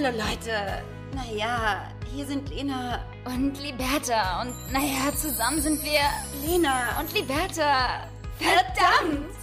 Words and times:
Hallo 0.00 0.16
Leute. 0.16 0.84
Naja, 1.12 1.92
hier 2.14 2.24
sind 2.24 2.48
Lena 2.50 3.04
Und 3.24 3.58
Liberta. 3.60 4.42
Und 4.42 4.54
naja, 4.72 5.12
zusammen 5.12 5.60
sind 5.60 5.82
wir 5.82 6.02
Lena 6.40 7.00
und 7.00 7.12
Liberta. 7.12 8.06
Verdammt! 8.38 9.34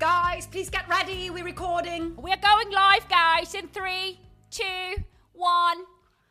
Guys, 0.00 0.48
please 0.48 0.72
get 0.72 0.88
ready. 0.88 1.30
We're 1.30 1.44
recording. 1.44 2.16
We're 2.16 2.34
going 2.40 2.72
live, 2.72 3.06
guys, 3.08 3.54
in 3.54 3.68
three, 3.68 4.18
two, 4.50 5.04
one, 5.34 5.84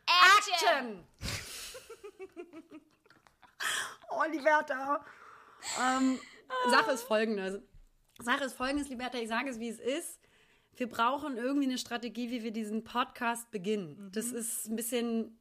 action! 0.06 0.98
Action! 1.22 1.48
oh, 4.10 4.24
Liberta. 4.30 5.00
Ähm, 5.80 6.18
Sache 6.68 6.90
ist 6.90 7.04
folgende. 7.04 7.62
Sache 8.20 8.44
ist 8.44 8.54
folgendes, 8.54 8.88
Liberta, 8.88 9.18
ich 9.18 9.28
sage 9.28 9.50
es, 9.50 9.58
wie 9.58 9.68
es 9.68 9.78
ist. 9.78 10.20
Wir 10.76 10.88
brauchen 10.88 11.36
irgendwie 11.36 11.66
eine 11.66 11.78
Strategie, 11.78 12.30
wie 12.30 12.42
wir 12.42 12.50
diesen 12.50 12.84
Podcast 12.84 13.50
beginnen. 13.50 14.10
Das 14.12 14.26
ist 14.26 14.68
ein 14.68 14.76
bisschen 14.76 15.38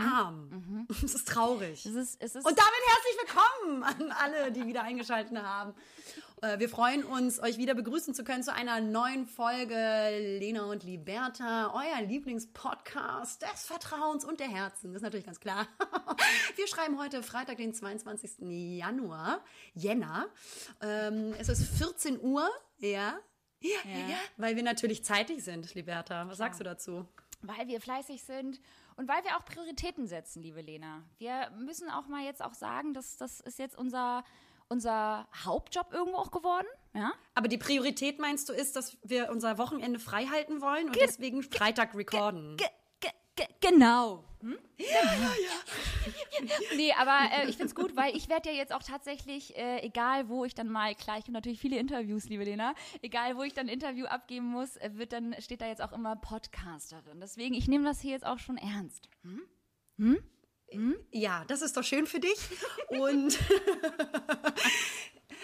arm. 0.00 0.86
Das 1.02 1.14
ist 1.14 1.28
traurig. 1.28 1.84
Es 1.84 1.94
ist, 1.94 2.20
es 2.20 2.34
ist, 2.34 2.46
Und 2.46 2.58
damit 2.58 2.80
herzlich 2.86 3.16
willkommen 3.22 3.82
an 3.82 4.12
alle, 4.12 4.52
die 4.52 4.66
wieder 4.66 4.82
eingeschaltet 4.82 5.36
haben. 5.38 5.74
Äh, 6.42 6.58
Wir 6.58 6.68
freuen 6.68 7.04
uns, 7.04 7.40
euch 7.40 7.58
wieder 7.58 7.74
begrüßen 7.74 8.14
zu 8.14 8.24
können 8.24 8.42
zu 8.42 8.52
einer 8.52 8.80
neuen 8.80 9.26
Folge 9.26 9.74
Lena 10.38 10.64
und 10.64 10.84
Liberta, 10.84 11.72
euer 11.74 12.06
Lieblingspodcast 12.06 13.42
des 13.42 13.66
Vertrauens 13.66 14.24
und 14.24 14.40
der 14.40 14.48
Herzen. 14.48 14.92
Das 14.92 14.96
ist 14.96 15.02
natürlich 15.02 15.26
ganz 15.26 15.40
klar. 15.40 15.66
Wir 16.56 16.66
schreiben 16.66 16.98
heute 16.98 17.22
Freitag, 17.22 17.58
den 17.58 17.74
22. 17.74 18.38
Januar, 18.78 19.44
Jänner. 19.74 20.28
Ähm, 20.80 21.34
es 21.38 21.48
ist 21.48 21.62
14 21.78 22.20
Uhr, 22.20 22.48
ja. 22.78 23.18
Ja, 23.62 23.70
ja. 23.84 24.16
weil 24.38 24.56
wir 24.56 24.62
natürlich 24.62 25.04
zeitig 25.04 25.44
sind, 25.44 25.74
Liberta. 25.74 26.26
Was 26.26 26.38
sagst 26.38 26.60
du 26.60 26.64
dazu? 26.64 27.06
weil 27.42 27.68
wir 27.68 27.80
fleißig 27.80 28.22
sind 28.22 28.60
und 28.96 29.08
weil 29.08 29.24
wir 29.24 29.36
auch 29.36 29.44
Prioritäten 29.44 30.06
setzen, 30.06 30.42
liebe 30.42 30.60
Lena. 30.60 31.02
Wir 31.18 31.50
müssen 31.58 31.88
auch 31.90 32.06
mal 32.06 32.24
jetzt 32.24 32.42
auch 32.42 32.54
sagen, 32.54 32.94
dass 32.94 33.16
das 33.16 33.40
ist 33.40 33.58
jetzt 33.58 33.76
unser, 33.76 34.24
unser 34.70 35.28
Hauptjob 35.44 35.92
irgendwo 35.92 36.16
auch 36.16 36.30
geworden. 36.30 36.66
Ja? 36.94 37.12
Aber 37.34 37.48
die 37.48 37.58
Priorität 37.58 38.18
meinst 38.18 38.48
du 38.48 38.52
ist, 38.52 38.76
dass 38.76 38.96
wir 39.02 39.30
unser 39.30 39.58
Wochenende 39.58 39.98
frei 39.98 40.26
halten 40.26 40.60
wollen 40.60 40.86
und 40.86 40.96
deswegen 40.96 41.42
Freitag 41.42 41.94
recorden? 41.94 42.56
Ge 42.56 42.66
ge 43.00 43.10
ge 43.36 43.46
genau. 43.60 44.24
Hm? 44.40 44.58
Ja, 44.78 44.86
ja, 44.86 45.32
ja. 45.42 46.76
nee, 46.76 46.92
aber 46.94 47.18
äh, 47.34 47.50
ich 47.50 47.58
find's 47.58 47.74
gut, 47.74 47.94
weil 47.94 48.16
ich 48.16 48.30
werde 48.30 48.48
ja 48.48 48.54
jetzt 48.54 48.72
auch 48.72 48.82
tatsächlich, 48.82 49.54
äh, 49.54 49.80
egal 49.82 50.30
wo 50.30 50.46
ich 50.46 50.54
dann 50.54 50.68
mal, 50.68 50.94
klar, 50.94 51.18
ich 51.18 51.24
habe 51.24 51.32
natürlich 51.32 51.60
viele 51.60 51.78
Interviews, 51.78 52.24
liebe 52.30 52.44
Lena, 52.44 52.74
egal 53.02 53.36
wo 53.36 53.42
ich 53.42 53.52
dann 53.52 53.66
ein 53.66 53.74
Interview 53.74 54.06
abgeben 54.06 54.46
muss, 54.46 54.76
äh, 54.76 54.92
wird 54.94 55.12
dann, 55.12 55.34
steht 55.40 55.60
da 55.60 55.66
jetzt 55.66 55.82
auch 55.82 55.92
immer 55.92 56.16
Podcasterin. 56.16 57.20
Deswegen, 57.20 57.54
ich 57.54 57.68
nehme 57.68 57.84
das 57.84 58.00
hier 58.00 58.12
jetzt 58.12 58.24
auch 58.24 58.38
schon 58.38 58.56
ernst. 58.56 59.10
Ja, 61.12 61.44
das 61.48 61.62
ist 61.62 61.76
doch 61.76 61.84
schön 61.84 62.06
für 62.06 62.20
dich. 62.20 62.38
Und 62.88 63.38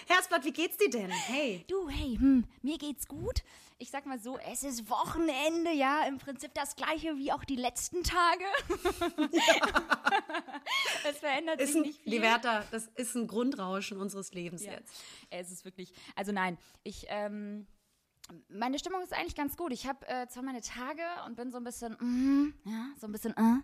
Herzblatt, 0.07 0.45
wie 0.45 0.53
geht's 0.53 0.77
dir 0.77 0.91
denn? 0.91 1.11
Hey. 1.11 1.65
Du, 1.69 1.89
hey, 1.89 2.17
hm, 2.17 2.45
mir 2.63 2.79
geht's 2.79 3.09
gut. 3.09 3.43
Ich 3.79 3.91
sag 3.91 4.07
mal 4.07 4.19
so, 4.19 4.39
es 4.39 4.63
ist 4.63 4.89
Wochenende, 4.89 5.73
ja, 5.73 6.07
im 6.07 6.19
Prinzip 6.19 6.55
das 6.55 6.77
gleiche 6.77 7.17
wie 7.17 7.33
auch 7.33 7.45
die 7.45 7.57
letzten 7.57 8.03
Tage. 8.05 8.45
es 11.09 11.19
verändert 11.19 11.61
Ist 11.61 11.69
sich 11.73 11.77
ein, 11.77 11.83
nicht 11.83 12.01
viel. 12.03 12.13
Liberta, 12.15 12.65
das 12.71 12.87
ist 12.95 13.15
ein 13.17 13.27
Grundrauschen 13.27 14.01
unseres 14.01 14.33
Lebens 14.33 14.65
Ja. 14.65 14.73
jetzt. 14.73 14.95
Es 15.31 15.51
ist 15.51 15.65
wirklich, 15.65 15.93
also 16.15 16.33
nein, 16.33 16.57
ich, 16.85 17.07
ähm, 17.09 17.67
meine 18.49 18.79
Stimmung 18.79 19.03
ist 19.03 19.13
eigentlich 19.13 19.35
ganz 19.37 19.57
gut. 19.57 19.73
Ich 19.73 19.87
habe 19.87 20.07
äh, 20.09 20.27
zwar 20.29 20.43
meine 20.43 20.61
Tage 20.63 21.03
und 21.27 21.37
bin 21.37 21.50
so 21.50 21.59
ein 21.59 21.65
bisschen, 21.65 21.93
mm, 22.00 22.55
ja, 22.65 22.89
so 22.99 23.06
ein 23.06 23.12
bisschen, 23.12 23.37
äh. 23.37 23.61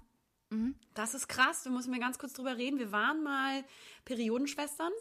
Das 0.94 1.14
ist 1.14 1.28
krass, 1.28 1.64
wir 1.64 1.72
müssen 1.72 1.90
mir 1.90 1.98
ganz 2.00 2.18
kurz 2.18 2.32
drüber 2.34 2.56
reden. 2.56 2.78
Wir 2.78 2.92
waren 2.92 3.22
mal 3.22 3.64
Periodenschwestern. 4.04 4.92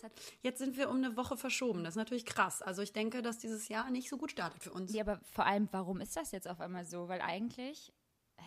Jetzt 0.42 0.60
sind 0.60 0.78
wir 0.78 0.90
um 0.90 0.98
eine 0.98 1.18
Woche 1.18 1.36
verschoben. 1.38 1.84
Das 1.84 1.94
ist 1.94 1.98
natürlich 1.98 2.26
krass. 2.26 2.62
Also 2.62 2.82
ich 2.82 2.94
denke, 2.94 3.22
dass 3.22 3.38
dieses 3.38 3.68
Jahr 3.68 3.90
nicht 3.90 4.10
so 4.10 4.18
gut 4.18 4.32
startet 4.32 4.64
für 4.64 4.72
uns. 4.72 4.94
Ja, 4.94 5.02
aber 5.04 5.20
vor 5.34 5.46
allem, 5.46 5.68
warum 5.72 6.00
ist 6.00 6.16
das 6.16 6.32
jetzt 6.32 6.48
auf 6.48 6.60
einmal 6.62 6.86
so? 6.86 7.08
Weil 7.10 7.22
eigentlich, 7.22 7.92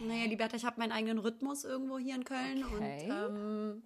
Naja, 0.01 0.25
Liberta, 0.27 0.57
ich 0.57 0.65
habe 0.65 0.79
meinen 0.81 0.93
eigenen 0.93 1.19
Rhythmus 1.19 1.65
irgendwo 1.65 1.99
hier 1.99 2.15
in 2.15 2.25
Köln 2.25 2.65
Okay. 2.65 3.11
und 3.11 3.37
ähm, 3.37 3.83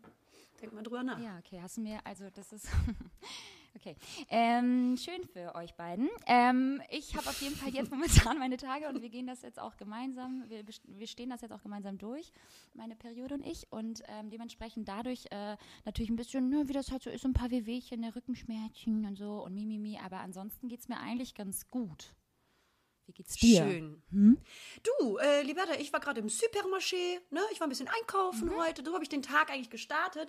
denk 0.60 0.72
mal 0.72 0.82
drüber 0.82 1.02
nach. 1.02 1.18
ja, 1.20 1.38
okay, 1.38 1.60
hast 1.62 1.76
du 1.76 1.80
mir, 1.82 1.98
also 2.04 2.30
das 2.30 2.52
ist, 2.52 2.66
okay, 3.78 3.96
ähm, 4.28 4.96
schön 4.96 5.24
für 5.32 5.54
euch 5.54 5.74
beiden. 5.74 6.08
Ähm, 6.26 6.82
ich 6.90 7.16
habe 7.16 7.28
auf 7.28 7.40
jeden 7.40 7.54
Fall 7.56 7.70
jetzt 7.70 7.90
momentan 7.92 8.38
meine 8.38 8.56
Tage 8.56 8.88
und 8.88 9.02
wir 9.02 9.08
gehen 9.08 9.26
das 9.26 9.42
jetzt 9.42 9.58
auch 9.58 9.76
gemeinsam, 9.76 10.44
wir, 10.48 10.64
wir 10.66 11.06
stehen 11.06 11.30
das 11.30 11.40
jetzt 11.42 11.52
auch 11.52 11.62
gemeinsam 11.62 11.98
durch, 11.98 12.32
meine 12.74 12.96
Periode 12.96 13.34
und 13.34 13.46
ich 13.46 13.70
und 13.70 14.02
ähm, 14.08 14.30
dementsprechend 14.30 14.88
dadurch 14.88 15.26
äh, 15.30 15.56
natürlich 15.84 16.10
ein 16.10 16.16
bisschen, 16.16 16.48
ne, 16.48 16.68
wie 16.68 16.72
das 16.72 16.90
halt 16.90 17.02
so 17.02 17.10
ist, 17.10 17.22
so 17.22 17.28
ein 17.28 17.34
paar 17.34 17.50
Wehwehchen, 17.50 18.02
der 18.02 18.14
Rückenschmerzen 18.14 19.04
und 19.06 19.16
so 19.16 19.44
und 19.44 19.54
Mimimi, 19.54 19.98
aber 20.04 20.18
ansonsten 20.20 20.68
geht 20.68 20.80
es 20.80 20.88
mir 20.88 20.98
eigentlich 20.98 21.34
ganz 21.34 21.68
gut. 21.68 22.12
Wie 23.06 23.12
geht's 23.14 23.36
dir? 23.36 23.62
Schön. 23.66 24.02
Hm? 24.10 24.38
Du, 24.82 25.16
äh, 25.16 25.42
Liberta, 25.42 25.72
ich 25.80 25.94
war 25.94 26.00
gerade 26.00 26.20
im 26.20 26.26
Supermarché, 26.26 27.18
ne? 27.30 27.40
Ich 27.52 27.58
war 27.58 27.66
ein 27.66 27.70
bisschen 27.70 27.88
einkaufen 27.88 28.48
Mhm. 28.50 28.56
heute. 28.58 28.84
So 28.84 28.92
habe 28.92 29.02
ich 29.02 29.08
den 29.08 29.22
Tag 29.22 29.50
eigentlich 29.50 29.70
gestartet. 29.70 30.28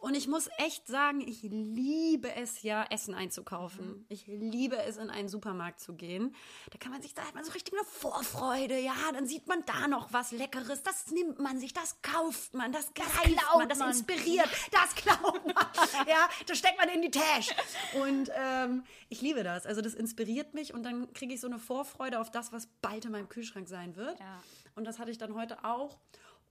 Und 0.00 0.14
ich 0.14 0.28
muss 0.28 0.48
echt 0.56 0.86
sagen, 0.86 1.20
ich 1.20 1.42
liebe 1.42 2.34
es 2.34 2.62
ja, 2.62 2.84
Essen 2.84 3.14
einzukaufen. 3.14 3.86
Mhm. 3.86 4.06
Ich 4.08 4.26
liebe 4.26 4.78
es, 4.78 4.96
in 4.96 5.10
einen 5.10 5.28
Supermarkt 5.28 5.78
zu 5.78 5.94
gehen. 5.94 6.34
Da 6.70 6.78
kann 6.78 6.90
man 6.90 7.02
sich, 7.02 7.12
da 7.12 7.22
hat 7.22 7.34
man 7.34 7.44
so 7.44 7.52
richtig 7.52 7.74
eine 7.74 7.84
Vorfreude. 7.84 8.78
Ja, 8.78 8.94
dann 9.12 9.26
sieht 9.26 9.46
man 9.46 9.62
da 9.66 9.88
noch 9.88 10.10
was 10.12 10.32
Leckeres. 10.32 10.82
Das 10.82 11.10
nimmt 11.10 11.38
man 11.38 11.60
sich, 11.60 11.74
das 11.74 12.00
kauft 12.00 12.54
man, 12.54 12.72
das 12.72 12.94
greift 12.94 13.24
klaut 13.24 13.58
man, 13.58 13.68
das 13.68 13.78
man. 13.78 13.90
inspiriert, 13.90 14.48
das 14.72 14.94
klaut 14.94 15.44
man. 15.44 15.66
ja, 16.08 16.28
das 16.46 16.58
steckt 16.58 16.78
man 16.78 16.88
in 16.88 17.02
die 17.02 17.10
Tasche. 17.10 17.54
Und 18.02 18.30
ähm, 18.34 18.84
ich 19.10 19.20
liebe 19.20 19.44
das. 19.44 19.66
Also 19.66 19.82
das 19.82 19.92
inspiriert 19.92 20.54
mich 20.54 20.72
und 20.72 20.82
dann 20.82 21.12
kriege 21.12 21.34
ich 21.34 21.40
so 21.40 21.46
eine 21.46 21.58
Vorfreude 21.58 22.20
auf 22.20 22.30
das, 22.30 22.52
was 22.52 22.68
bald 22.80 23.04
in 23.04 23.12
meinem 23.12 23.28
Kühlschrank 23.28 23.68
sein 23.68 23.96
wird. 23.96 24.18
Ja. 24.18 24.42
Und 24.76 24.84
das 24.84 24.98
hatte 24.98 25.10
ich 25.10 25.18
dann 25.18 25.34
heute 25.34 25.62
auch. 25.64 25.98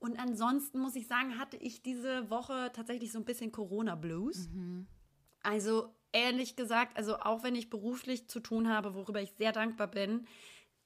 Und 0.00 0.18
ansonsten 0.18 0.80
muss 0.80 0.96
ich 0.96 1.06
sagen, 1.06 1.38
hatte 1.38 1.58
ich 1.58 1.82
diese 1.82 2.28
Woche 2.30 2.70
tatsächlich 2.72 3.12
so 3.12 3.18
ein 3.18 3.24
bisschen 3.24 3.52
Corona-Blues. 3.52 4.48
Also 5.42 5.94
ehrlich 6.12 6.56
gesagt, 6.56 6.96
also 6.96 7.18
auch 7.18 7.42
wenn 7.42 7.54
ich 7.54 7.70
beruflich 7.70 8.26
zu 8.28 8.40
tun 8.40 8.68
habe, 8.68 8.94
worüber 8.94 9.20
ich 9.20 9.34
sehr 9.38 9.52
dankbar 9.52 9.88
bin, 9.88 10.26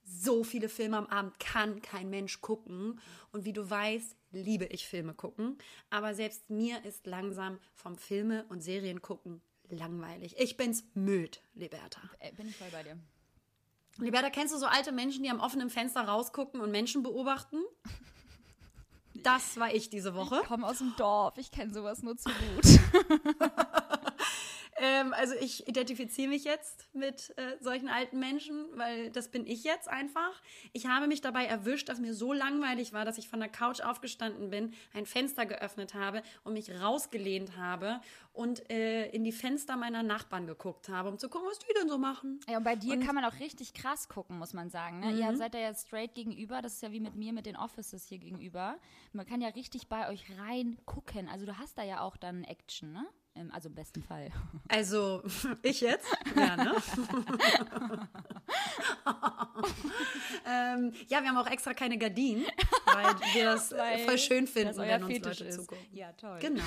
so 0.03 0.45
viele 0.45 0.69
Filme 0.69 0.99
am 0.99 1.07
Abend 1.07 1.39
kann 1.41 1.81
kein 1.81 2.11
Mensch 2.11 2.41
gucken. 2.41 3.01
Und 3.33 3.45
wie 3.45 3.53
du 3.53 3.71
weißt, 3.71 4.17
liebe 4.33 4.67
ich 4.67 4.87
Filme 4.87 5.15
gucken. 5.15 5.59
Aber 5.91 6.15
selbst 6.15 6.51
mir 6.51 6.85
ist 6.85 7.07
langsam 7.07 7.59
vom 7.73 7.97
Filme 7.97 8.45
und 8.49 8.63
Serien 8.63 9.01
gucken 9.01 9.41
langweilig. 9.71 10.35
Ich 10.39 10.57
bin's 10.57 10.85
müd, 10.95 11.41
Liberta. 11.55 12.01
Äh, 12.19 12.33
bin 12.33 12.49
ich 12.49 12.57
voll 12.57 12.69
bei 12.71 12.83
dir. 12.83 12.99
Liberta, 13.99 14.29
kennst 14.29 14.53
du 14.53 14.59
so 14.59 14.67
alte 14.67 14.93
Menschen, 14.93 15.23
die 15.23 15.31
am 15.31 15.41
offenen 15.41 15.71
Fenster 15.71 16.03
rausgucken 16.03 16.61
und 16.61 16.71
Menschen 16.71 17.03
beobachten? 17.03 17.63
Das 19.23 19.59
war 19.59 19.73
ich 19.73 19.91
diese 19.91 20.15
Woche. 20.15 20.41
Ich 20.43 20.49
komme 20.49 20.67
aus 20.67 20.79
dem 20.79 20.95
Dorf, 20.97 21.39
ich 21.39 21.51
kenne 21.51 21.73
sowas 21.73 22.03
nur 22.03 22.17
zu 22.17 22.31
gut. 22.31 22.81
Ähm, 24.77 25.12
also 25.12 25.35
ich 25.41 25.69
identifiziere 25.69 26.29
mich 26.29 26.45
jetzt 26.45 26.89
mit 26.95 27.33
äh, 27.37 27.57
solchen 27.61 27.89
alten 27.89 28.19
Menschen, 28.19 28.67
weil 28.75 29.11
das 29.11 29.29
bin 29.29 29.47
ich 29.47 29.65
jetzt 29.65 29.89
einfach. 29.89 30.43
Ich 30.73 30.87
habe 30.87 31.07
mich 31.07 31.21
dabei 31.21 31.45
erwischt, 31.47 31.89
dass 31.89 32.01
mir 32.01 32.15
so 32.15 32.33
langweilig 32.33 32.93
war, 32.93 33.05
dass 33.05 33.19
ich 33.19 33.29
von 33.29 33.41
der 33.41 33.49
Couch 33.49 33.81
aufgestanden 33.81 34.51
bin, 34.51 34.75
ein 34.93 35.07
Fenster 35.07 35.47
geöffnet 35.47 35.95
habe 35.95 36.23
und 36.43 36.55
mich 36.55 36.71
rausgelehnt 36.71 37.57
habe 37.57 38.01
und 38.33 38.69
äh, 38.71 39.09
in 39.11 39.23
die 39.23 39.33
Fenster 39.33 39.77
meiner 39.77 40.03
Nachbarn 40.03 40.47
geguckt 40.47 40.89
habe, 40.89 41.09
um 41.09 41.19
zu 41.19 41.28
gucken, 41.28 41.48
was 41.48 41.60
die 41.60 41.72
denn 41.78 41.89
so 41.89 41.98
machen. 41.98 42.41
Ja, 42.48 42.59
und 42.59 42.65
bei 42.65 42.75
dir 42.75 42.98
kann 42.98 43.15
man 43.15 43.25
auch 43.25 43.39
richtig 43.39 43.75
krass 43.75 44.09
gucken, 44.09 44.39
muss 44.39 44.54
man 44.54 44.71
sagen. 44.71 45.01
Ne? 45.01 45.13
Ihr 45.13 45.37
seid 45.37 45.54
ja 45.54 45.60
jetzt 45.60 45.87
straight 45.87 46.15
gegenüber, 46.15 46.60
das 46.60 46.75
ist 46.75 46.83
ja 46.83 46.91
wie 46.91 47.01
mit 47.01 47.15
mir 47.15 47.33
mit 47.33 47.47
den 47.47 47.57
Offices 47.57 48.09
hier 48.09 48.19
gegenüber. 48.19 48.77
Man 49.13 49.25
kann 49.25 49.41
ja 49.41 49.48
richtig 49.48 49.89
bei 49.89 50.09
euch 50.09 50.25
rein 50.39 50.78
gucken. 50.84 51.28
Also 51.28 51.47
du 51.47 51.59
hast 51.59 51.78
da 51.78 51.84
ja 51.84 52.01
auch 52.01 52.16
dann 52.16 52.43
Action, 52.43 52.93
ne? 52.93 53.07
Im- 53.34 53.51
Also 53.53 53.69
im 53.69 53.75
besten 53.75 54.03
Fall. 54.03 54.31
Also 54.69 55.22
ich 55.63 55.81
jetzt? 55.81 56.07
Ja, 56.36 56.57
ne? 56.57 56.75
ähm, 60.47 60.92
ja, 61.09 61.21
wir 61.22 61.28
haben 61.28 61.36
auch 61.36 61.51
extra 61.51 61.75
keine 61.75 61.98
Gardinen, 61.98 62.45
weil 62.86 63.15
wir 63.34 63.45
das 63.45 63.72
Weil 63.72 63.98
voll 64.01 64.19
schön 64.19 64.47
finden, 64.47 64.77
wenn 64.78 65.03
uns 65.04 65.13
Fetisch 65.13 65.39
Leute 65.41 65.45
ist. 65.51 65.57
zugucken. 65.57 65.84
Ja, 65.92 66.13
toll. 66.13 66.39
Genau. 66.41 66.63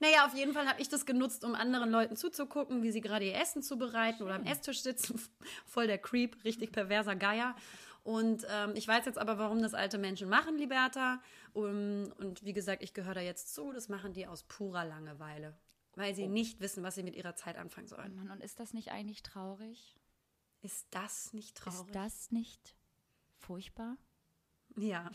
Naja, 0.00 0.26
auf 0.26 0.34
jeden 0.34 0.52
Fall 0.52 0.66
habe 0.66 0.80
ich 0.80 0.88
das 0.88 1.06
genutzt, 1.06 1.44
um 1.44 1.54
anderen 1.54 1.90
Leuten 1.90 2.16
zuzugucken, 2.16 2.82
wie 2.82 2.90
sie 2.90 3.00
gerade 3.00 3.24
ihr 3.26 3.34
Essen 3.40 3.62
zubereiten 3.62 4.22
oder 4.22 4.34
am 4.34 4.44
Esstisch 4.44 4.82
sitzen. 4.82 5.20
Voll 5.66 5.86
der 5.86 5.98
Creep, 5.98 6.42
richtig 6.44 6.72
perverser 6.72 7.14
Geier. 7.16 7.54
Und 8.02 8.44
ähm, 8.50 8.72
ich 8.74 8.86
weiß 8.86 9.06
jetzt 9.06 9.18
aber, 9.18 9.38
warum 9.38 9.62
das 9.62 9.72
alte 9.72 9.96
Menschen 9.98 10.28
machen, 10.28 10.58
Liberta. 10.58 11.22
Um, 11.54 12.12
und 12.18 12.44
wie 12.44 12.52
gesagt, 12.52 12.82
ich 12.82 12.94
gehöre 12.94 13.14
da 13.14 13.20
jetzt 13.20 13.54
zu. 13.54 13.72
Das 13.72 13.88
machen 13.88 14.12
die 14.12 14.26
aus 14.26 14.42
purer 14.42 14.84
Langeweile. 14.84 15.56
weil 15.96 16.12
sie 16.14 16.26
nicht 16.26 16.60
wissen, 16.60 16.82
was 16.82 16.96
sie 16.96 17.04
mit 17.04 17.14
ihrer 17.14 17.36
Zeit 17.36 17.56
anfangen 17.56 17.86
sollen. 17.86 18.16
Mann, 18.16 18.30
und 18.30 18.42
ist 18.42 18.58
das 18.58 18.74
nicht 18.74 18.90
eigentlich 18.90 19.22
traurig? 19.22 19.96
Ist 20.60 20.88
das 20.90 21.32
nicht 21.32 21.56
traurig? 21.56 21.86
Ist 21.86 21.94
das 21.94 22.32
nicht 22.32 22.74
furchtbar? 23.36 23.96
Ja. 24.76 25.08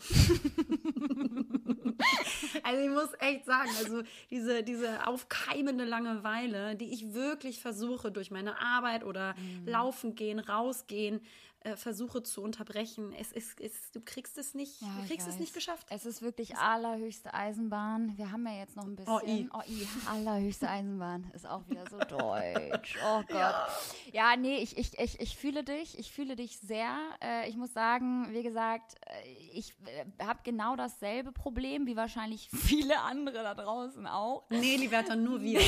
also 2.62 2.82
ich 2.82 2.88
muss 2.88 3.10
echt 3.18 3.44
sagen, 3.44 3.70
also 3.78 4.02
diese, 4.30 4.62
diese 4.62 5.06
aufkeimende 5.06 5.84
Langeweile, 5.84 6.76
die 6.76 6.92
ich 6.94 7.12
wirklich 7.12 7.60
versuche 7.60 8.10
durch 8.10 8.30
meine 8.30 8.58
Arbeit 8.58 9.04
oder 9.04 9.34
mhm. 9.34 9.68
laufen 9.68 10.14
gehen, 10.14 10.38
rausgehen, 10.38 11.20
äh, 11.60 11.76
versuche 11.76 12.22
zu 12.22 12.42
unterbrechen. 12.42 13.12
Es 13.12 13.32
ist, 13.32 13.60
es, 13.60 13.90
du 13.92 14.00
kriegst 14.00 14.38
es 14.38 14.54
nicht, 14.54 14.80
Ja, 14.80 14.88
du 15.00 15.06
kriegst 15.06 15.28
es 15.28 15.38
nicht 15.38 15.52
geschafft. 15.52 15.86
Es 15.90 16.06
ist 16.06 16.22
wirklich 16.22 16.56
allerhöchste 16.56 17.34
Eisenbahn. 17.34 18.16
Wir 18.16 18.32
haben 18.32 18.46
ja 18.46 18.58
jetzt 18.58 18.76
noch 18.76 18.84
ein 18.84 18.96
bisschen. 18.96 19.12
Oh, 19.12 19.20
i. 19.26 19.48
Oh, 19.52 19.60
i. 19.68 19.86
Allerhöchste 20.08 20.68
Eisenbahn 20.68 21.30
ist 21.34 21.46
auch 21.46 21.68
wieder 21.68 21.84
so 21.90 21.98
deutsch. 22.18 22.96
Oh 23.04 23.22
Gott. 23.28 23.68
Ja, 24.12 24.36
nee, 24.36 24.58
ich, 24.58 24.78
ich, 24.78 24.98
ich, 24.98 25.20
ich 25.20 25.36
fühle 25.36 25.64
dich. 25.64 25.98
Ich 25.98 26.12
fühle 26.12 26.36
dich 26.36 26.58
sehr. 26.58 26.96
Äh, 27.22 27.48
ich 27.48 27.56
muss 27.56 27.72
sagen, 27.72 28.28
wie 28.30 28.42
gesagt, 28.42 28.94
äh, 29.06 29.28
ich 29.52 29.74
äh, 29.86 30.24
habe 30.24 30.40
genau 30.44 30.76
dasselbe 30.76 31.32
Problem 31.32 31.86
wie 31.86 31.96
wahrscheinlich 31.96 32.48
viele 32.54 33.00
andere 33.00 33.42
da 33.42 33.54
draußen 33.54 34.06
auch. 34.06 34.44
Nee, 34.50 34.76
Liberta, 34.76 35.16
nur 35.16 35.40
wir. 35.40 35.60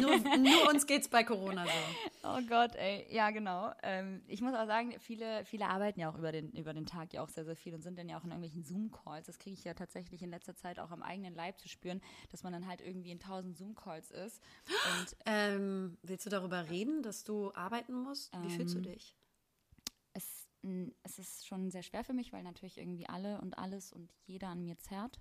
nur, 0.00 0.16
nur 0.38 0.70
uns 0.70 0.86
geht's 0.86 1.08
bei 1.08 1.24
Corona 1.24 1.64
so. 1.66 2.28
Oh 2.28 2.40
Gott, 2.48 2.74
ey. 2.76 3.06
Ja, 3.10 3.30
genau. 3.30 3.72
Ähm, 3.82 4.22
ich 4.26 4.40
muss 4.40 4.54
auch 4.54 4.66
sagen, 4.66 4.94
viele, 5.00 5.33
viele 5.44 5.68
arbeiten 5.68 6.00
ja 6.00 6.10
auch 6.10 6.16
über 6.18 6.32
den, 6.32 6.50
über 6.52 6.72
den 6.72 6.86
Tag 6.86 7.12
ja 7.12 7.22
auch 7.22 7.28
sehr, 7.28 7.44
sehr 7.44 7.56
viel 7.56 7.74
und 7.74 7.82
sind 7.82 7.98
dann 7.98 8.08
ja 8.08 8.18
auch 8.18 8.24
in 8.24 8.30
irgendwelchen 8.30 8.62
Zoom-Calls. 8.64 9.26
Das 9.26 9.38
kriege 9.38 9.54
ich 9.54 9.64
ja 9.64 9.74
tatsächlich 9.74 10.22
in 10.22 10.30
letzter 10.30 10.54
Zeit 10.54 10.78
auch 10.78 10.90
am 10.90 11.02
eigenen 11.02 11.34
Leib 11.34 11.58
zu 11.58 11.68
spüren, 11.68 12.00
dass 12.30 12.42
man 12.42 12.52
dann 12.52 12.66
halt 12.66 12.80
irgendwie 12.80 13.10
in 13.10 13.18
tausend 13.18 13.56
Zoom-Calls 13.56 14.10
ist. 14.10 14.40
Und 14.98 15.16
Ähm, 15.26 15.96
willst 16.02 16.26
du 16.26 16.30
darüber 16.30 16.68
reden, 16.68 17.02
dass 17.02 17.24
du 17.24 17.52
arbeiten 17.54 17.94
musst? 17.94 18.32
Wie 18.42 18.50
fühlst 18.50 18.74
du 18.74 18.78
Ähm, 18.78 18.84
dich? 18.84 19.16
es, 20.12 20.46
es 21.02 21.18
ist 21.18 21.46
schon 21.46 21.70
sehr 21.70 21.82
schwer 21.82 22.04
für 22.04 22.12
mich, 22.14 22.32
weil 22.32 22.42
natürlich 22.42 22.78
irgendwie 22.78 23.08
alle 23.08 23.40
und 23.40 23.58
alles 23.58 23.92
und 23.92 24.10
jeder 24.26 24.48
an 24.48 24.62
mir 24.62 24.78
zerrt. 24.78 25.20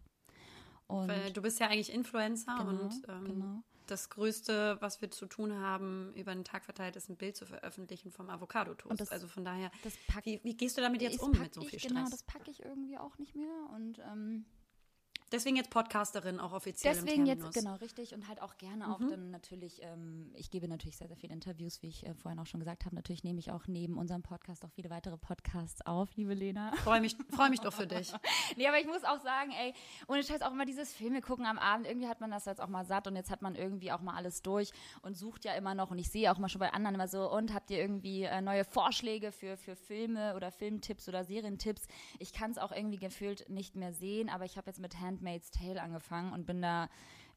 Und 0.87 1.09
Weil 1.09 1.31
du 1.33 1.41
bist 1.41 1.59
ja 1.59 1.67
eigentlich 1.67 1.91
Influencer 1.91 2.55
Genau, 2.57 2.69
und 2.69 3.03
ähm, 3.09 3.25
genau. 3.25 3.63
Das 3.87 4.09
Größte, 4.09 4.77
was 4.79 5.01
wir 5.01 5.11
zu 5.11 5.25
tun 5.25 5.53
haben, 5.53 6.13
über 6.15 6.33
den 6.33 6.43
Tag 6.43 6.65
verteilt, 6.65 6.95
ist 6.95 7.09
ein 7.09 7.15
Bild 7.15 7.35
zu 7.35 7.45
veröffentlichen 7.45 8.11
vom 8.11 8.29
Avocado-Toast. 8.29 9.11
Also 9.11 9.27
von 9.27 9.43
daher, 9.43 9.71
das 9.83 9.93
pack, 10.07 10.25
wie, 10.25 10.39
wie 10.43 10.55
gehst 10.55 10.77
du 10.77 10.81
damit 10.81 11.01
jetzt 11.01 11.19
um 11.19 11.31
mit 11.31 11.53
so 11.53 11.61
viel 11.61 11.77
ich, 11.77 11.83
Stress? 11.83 11.93
Genau, 11.93 12.09
das 12.09 12.23
packe 12.23 12.51
ich 12.51 12.63
irgendwie 12.63 12.97
auch 12.97 13.17
nicht 13.17 13.35
mehr. 13.35 13.53
Und 13.73 13.99
ähm, 13.99 14.45
Deswegen 15.33 15.55
jetzt 15.55 15.71
Podcasterin 15.71 16.39
auch 16.39 16.53
offiziell 16.53 16.93
Deswegen 16.93 17.25
jetzt, 17.25 17.51
genau, 17.53 17.73
richtig. 17.75 18.13
Und 18.13 18.27
halt 18.27 18.39
auch 18.39 18.55
gerne 18.57 18.93
auch 18.93 18.99
Mhm. 18.99 19.09
dann 19.09 19.31
natürlich, 19.31 19.81
ähm, 19.81 20.31
ich 20.35 20.51
gebe 20.51 20.67
natürlich 20.67 20.95
sehr, 20.95 21.07
sehr 21.07 21.17
viele 21.17 21.33
Interviews, 21.33 21.81
wie 21.81 21.87
ich 21.87 22.05
äh, 22.05 22.13
vorhin 22.13 22.39
auch 22.39 22.45
schon 22.45 22.59
gesagt 22.59 22.85
habe. 22.85 22.95
Natürlich 22.95 23.23
nehme 23.23 23.39
ich 23.39 23.51
auch 23.51 23.65
neben 23.65 23.97
unserem 23.97 24.21
Podcast 24.21 24.63
auch 24.63 24.69
viele 24.69 24.91
weitere 24.91 25.17
Podcasts 25.17 25.83
auf, 25.87 26.15
liebe 26.15 26.35
Lena. 26.35 26.71
Freue 26.83 27.01
mich, 27.01 27.17
freu 27.35 27.49
mich 27.49 27.61
doch 27.61 27.73
für 27.73 27.87
dich. 27.87 28.13
nee, 28.57 28.67
aber 28.67 28.79
ich 28.79 28.85
muss 28.85 29.03
auch 29.03 29.19
sagen, 29.21 29.51
ey, 29.59 29.73
ohne 30.07 30.23
Scheiß 30.23 30.43
auch 30.43 30.51
immer 30.51 30.65
dieses 30.65 30.93
Filme 30.93 31.19
gucken 31.21 31.47
am 31.47 31.57
Abend. 31.57 31.87
Irgendwie 31.87 32.07
hat 32.07 32.21
man 32.21 32.29
das 32.29 32.45
jetzt 32.45 32.61
auch 32.61 32.69
mal 32.69 32.85
satt 32.85 33.07
und 33.07 33.15
jetzt 33.15 33.31
hat 33.31 33.41
man 33.41 33.55
irgendwie 33.55 33.91
auch 33.91 34.01
mal 34.01 34.15
alles 34.15 34.43
durch 34.43 34.71
und 35.01 35.17
sucht 35.17 35.45
ja 35.45 35.53
immer 35.55 35.73
noch. 35.73 35.89
Und 35.89 35.97
ich 35.97 36.11
sehe 36.11 36.31
auch 36.31 36.37
mal 36.37 36.47
schon 36.47 36.59
bei 36.59 36.71
anderen 36.73 36.93
immer 36.93 37.07
so, 37.07 37.31
und 37.31 37.55
habt 37.55 37.71
ihr 37.71 37.79
irgendwie 37.79 38.21
äh, 38.23 38.39
neue 38.41 38.65
Vorschläge 38.65 39.31
für, 39.31 39.57
für 39.57 39.75
Filme 39.75 40.35
oder 40.35 40.51
Filmtipps 40.51 41.09
oder 41.09 41.23
Serientipps? 41.23 41.87
Ich 42.19 42.33
kann 42.33 42.51
es 42.51 42.59
auch 42.59 42.71
irgendwie 42.71 42.97
gefühlt 42.99 43.49
nicht 43.49 43.75
mehr 43.75 43.93
sehen, 43.93 44.29
aber 44.29 44.45
ich 44.45 44.57
habe 44.57 44.69
jetzt 44.69 44.79
mit 44.79 45.01
Handmaid's 45.23 45.51
Tale 45.51 45.81
angefangen 45.81 46.33
und 46.33 46.45
bin 46.45 46.61
da 46.61 46.89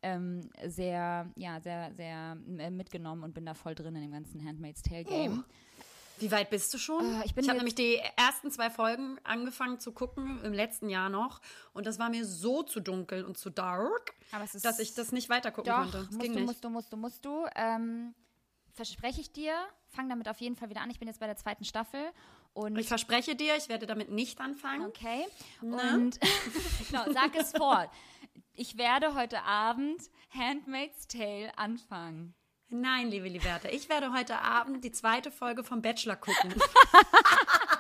ähm, 0.03 0.51
sehr, 0.65 1.31
ja, 1.37 1.61
sehr, 1.61 1.93
sehr 1.95 2.37
äh, 2.59 2.71
mitgenommen 2.71 3.23
und 3.23 3.35
bin 3.35 3.47
da 3.47 3.55
voll 3.55 3.75
drin 3.75 3.95
in 3.97 4.03
dem 4.03 4.13
ganzen 4.13 4.45
Handmaid's 4.45 4.83
Tale 4.83 5.05
Game. 5.05 5.45
Wie 6.19 6.31
weit 6.31 6.49
bist 6.51 6.73
du 6.73 6.79
schon? 6.79 7.05
Äh, 7.05 7.25
ich 7.27 7.35
bin 7.35 7.47
habe 7.47 7.59
nämlich 7.59 7.75
die 7.75 8.01
ersten 8.17 8.51
zwei 8.51 8.71
Folgen 8.71 9.19
angefangen 9.25 9.81
zu 9.81 9.93
gucken, 9.93 10.43
im 10.45 10.53
letzten 10.53 10.89
Jahr 10.89 11.09
noch. 11.09 11.41
Und 11.73 11.87
das 11.87 11.99
war 11.99 12.11
mir 12.11 12.25
so 12.25 12.63
zu 12.63 12.81
dunkel 12.81 13.25
und 13.25 13.37
zu 13.39 13.51
dark, 13.51 14.15
dass 14.63 14.79
ich 14.79 14.95
das 14.95 15.13
nicht 15.13 15.29
weiter 15.29 15.51
gucken 15.51 15.73
Doch, 15.73 15.83
konnte. 15.83 16.09
Das 16.11 16.11
musst 16.11 16.35
du, 16.35 16.41
musst 16.41 16.65
du, 16.65 16.71
musst 16.71 16.93
du, 16.93 16.97
musst 16.97 17.25
du. 17.25 17.47
Ähm, 17.55 18.15
verspreche 18.73 19.21
ich 19.21 19.33
dir, 19.33 19.55
fang 19.89 20.09
damit 20.09 20.29
auf 20.29 20.39
jeden 20.41 20.57
Fall 20.57 20.69
wieder 20.69 20.83
an. 20.83 20.91
Ich 20.91 20.99
bin 20.99 21.09
jetzt 21.09 21.21
bei 21.21 21.27
der 21.27 21.37
zweiten 21.37 21.65
Staffel 21.65 22.01
und 22.57 22.79
Ich 22.79 22.89
verspreche 22.89 23.37
dir, 23.37 23.55
ich 23.57 23.69
werde 23.69 23.87
damit 23.87 24.11
nicht 24.11 24.41
anfangen. 24.41 24.87
okay. 24.87 25.27
Ne? 25.61 25.77
Und 25.95 26.19
genau, 26.91 27.13
sag 27.13 27.37
es 27.37 27.53
vor. 27.53 27.91
Ich 28.55 28.79
werde 28.79 29.15
heute 29.15 29.43
Abend 29.43 30.01
Handmaid's 30.31 31.07
Tale 31.07 31.57
anfangen. 31.59 32.35
Nein, 32.69 33.09
liebe 33.11 33.29
Liberta, 33.29 33.69
ich 33.69 33.89
werde 33.89 34.13
heute 34.13 34.39
Abend 34.39 34.83
die 34.85 34.91
zweite 34.91 35.31
Folge 35.31 35.63
vom 35.65 35.83
Bachelor 35.83 36.17
gucken. 36.17 36.55